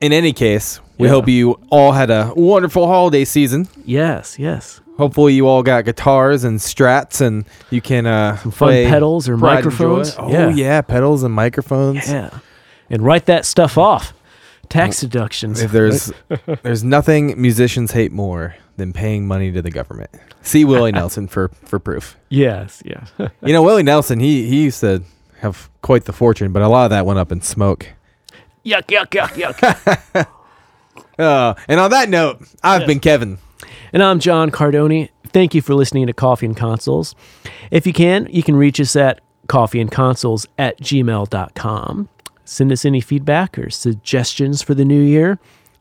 in 0.00 0.12
any 0.12 0.32
case, 0.32 0.80
we 0.98 1.06
Yeah. 1.08 1.14
hope 1.14 1.28
you 1.28 1.58
all 1.70 1.92
had 1.92 2.10
a 2.10 2.32
wonderful 2.36 2.86
holiday 2.86 3.24
season. 3.24 3.68
yes, 3.84 4.38
yes. 4.38 4.80
Hopefully, 4.96 5.32
you 5.34 5.48
all 5.48 5.64
got 5.64 5.84
guitars 5.84 6.44
and 6.44 6.60
strats, 6.60 7.20
and 7.20 7.44
you 7.70 7.80
can 7.80 8.06
uh, 8.06 8.36
Some 8.36 8.52
fun 8.52 8.68
play 8.68 8.86
pedals 8.86 9.28
or 9.28 9.36
microphones. 9.36 10.14
Oh 10.16 10.30
Yeah. 10.30 10.50
yeah. 10.50 10.80
pedals 10.82 11.24
and 11.24 11.34
microphones. 11.34 12.08
Yeah. 12.08 12.30
And 12.88 13.02
write 13.02 13.26
that 13.26 13.44
stuff 13.44 13.76
off. 13.76 14.12
Tax 14.74 15.00
deductions. 15.00 15.60
If 15.62 15.72
there's 15.72 16.12
there's 16.62 16.84
nothing 16.84 17.40
musicians 17.40 17.92
hate 17.92 18.12
more 18.12 18.56
than 18.76 18.92
paying 18.92 19.26
money 19.26 19.50
to 19.52 19.62
the 19.62 19.70
government. 19.70 20.10
See 20.42 20.64
Willie 20.64 20.92
Nelson 20.92 21.28
for 21.28 21.48
for 21.64 21.78
proof. 21.78 22.16
Yes, 22.28 22.82
yeah. 22.84 23.06
You 23.42 23.52
know 23.52 23.62
Willie 23.62 23.82
Nelson, 23.82 24.20
he 24.20 24.46
he 24.48 24.64
used 24.64 24.80
to 24.80 25.02
have 25.38 25.70
quite 25.82 26.04
the 26.04 26.12
fortune, 26.12 26.52
but 26.52 26.62
a 26.62 26.68
lot 26.68 26.84
of 26.84 26.90
that 26.90 27.06
went 27.06 27.18
up 27.18 27.30
in 27.32 27.40
smoke. 27.40 27.86
yuck, 28.64 28.86
yuck, 28.86 29.08
yuck, 29.10 29.28
yuck. 29.54 30.26
Uh, 31.18 31.54
and 31.68 31.78
on 31.78 31.92
that 31.92 32.08
note, 32.08 32.40
I've 32.64 32.80
Yes. 32.82 32.86
been 32.88 32.98
Kevin. 32.98 33.38
And 33.92 34.02
I'm 34.02 34.18
John 34.18 34.50
Cardoni. 34.50 35.10
Thank 35.28 35.54
you 35.54 35.62
for 35.62 35.72
listening 35.74 36.08
to 36.08 36.12
Coffee 36.12 36.46
and 36.46 36.56
Consoles. 36.56 37.14
If 37.70 37.86
you 37.86 37.92
can, 37.92 38.26
you 38.32 38.42
can 38.42 38.56
reach 38.56 38.80
us 38.80 38.96
at 38.96 39.20
coffeeandconsoles 39.46 40.46
at 40.58 40.80
gmail.com. 40.80 42.08
Send 42.44 42.72
us 42.72 42.84
any 42.84 43.00
feedback 43.00 43.58
or 43.58 43.70
suggestions 43.70 44.62
for 44.62 44.74
the 44.74 44.84
new 44.84 45.00
year 45.00 45.38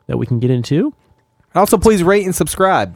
that 0.08 0.18
we 0.18 0.26
can 0.26 0.40
get 0.40 0.52
into. 0.52 0.94
Also, 1.56 1.78
please 1.78 2.04
rate 2.04 2.26
and 2.26 2.34
subscribe. 2.34 2.96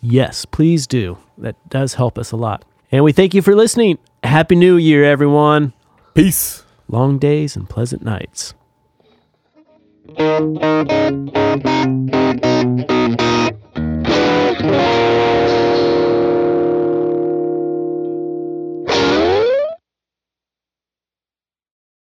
Yes, 0.00 0.44
please 0.44 0.86
do. 0.86 1.18
That 1.38 1.56
does 1.68 1.94
help 1.94 2.18
us 2.18 2.32
a 2.32 2.36
lot. 2.36 2.64
And 2.90 3.04
we 3.04 3.12
thank 3.12 3.34
you 3.34 3.42
for 3.42 3.54
listening. 3.54 3.98
Happy 4.22 4.54
New 4.54 4.76
Year, 4.76 5.04
everyone. 5.04 5.72
Peace. 6.14 6.64
Long 6.88 7.18
days 7.18 7.56
and 7.56 7.68
pleasant 7.68 8.02
nights. 8.02 8.54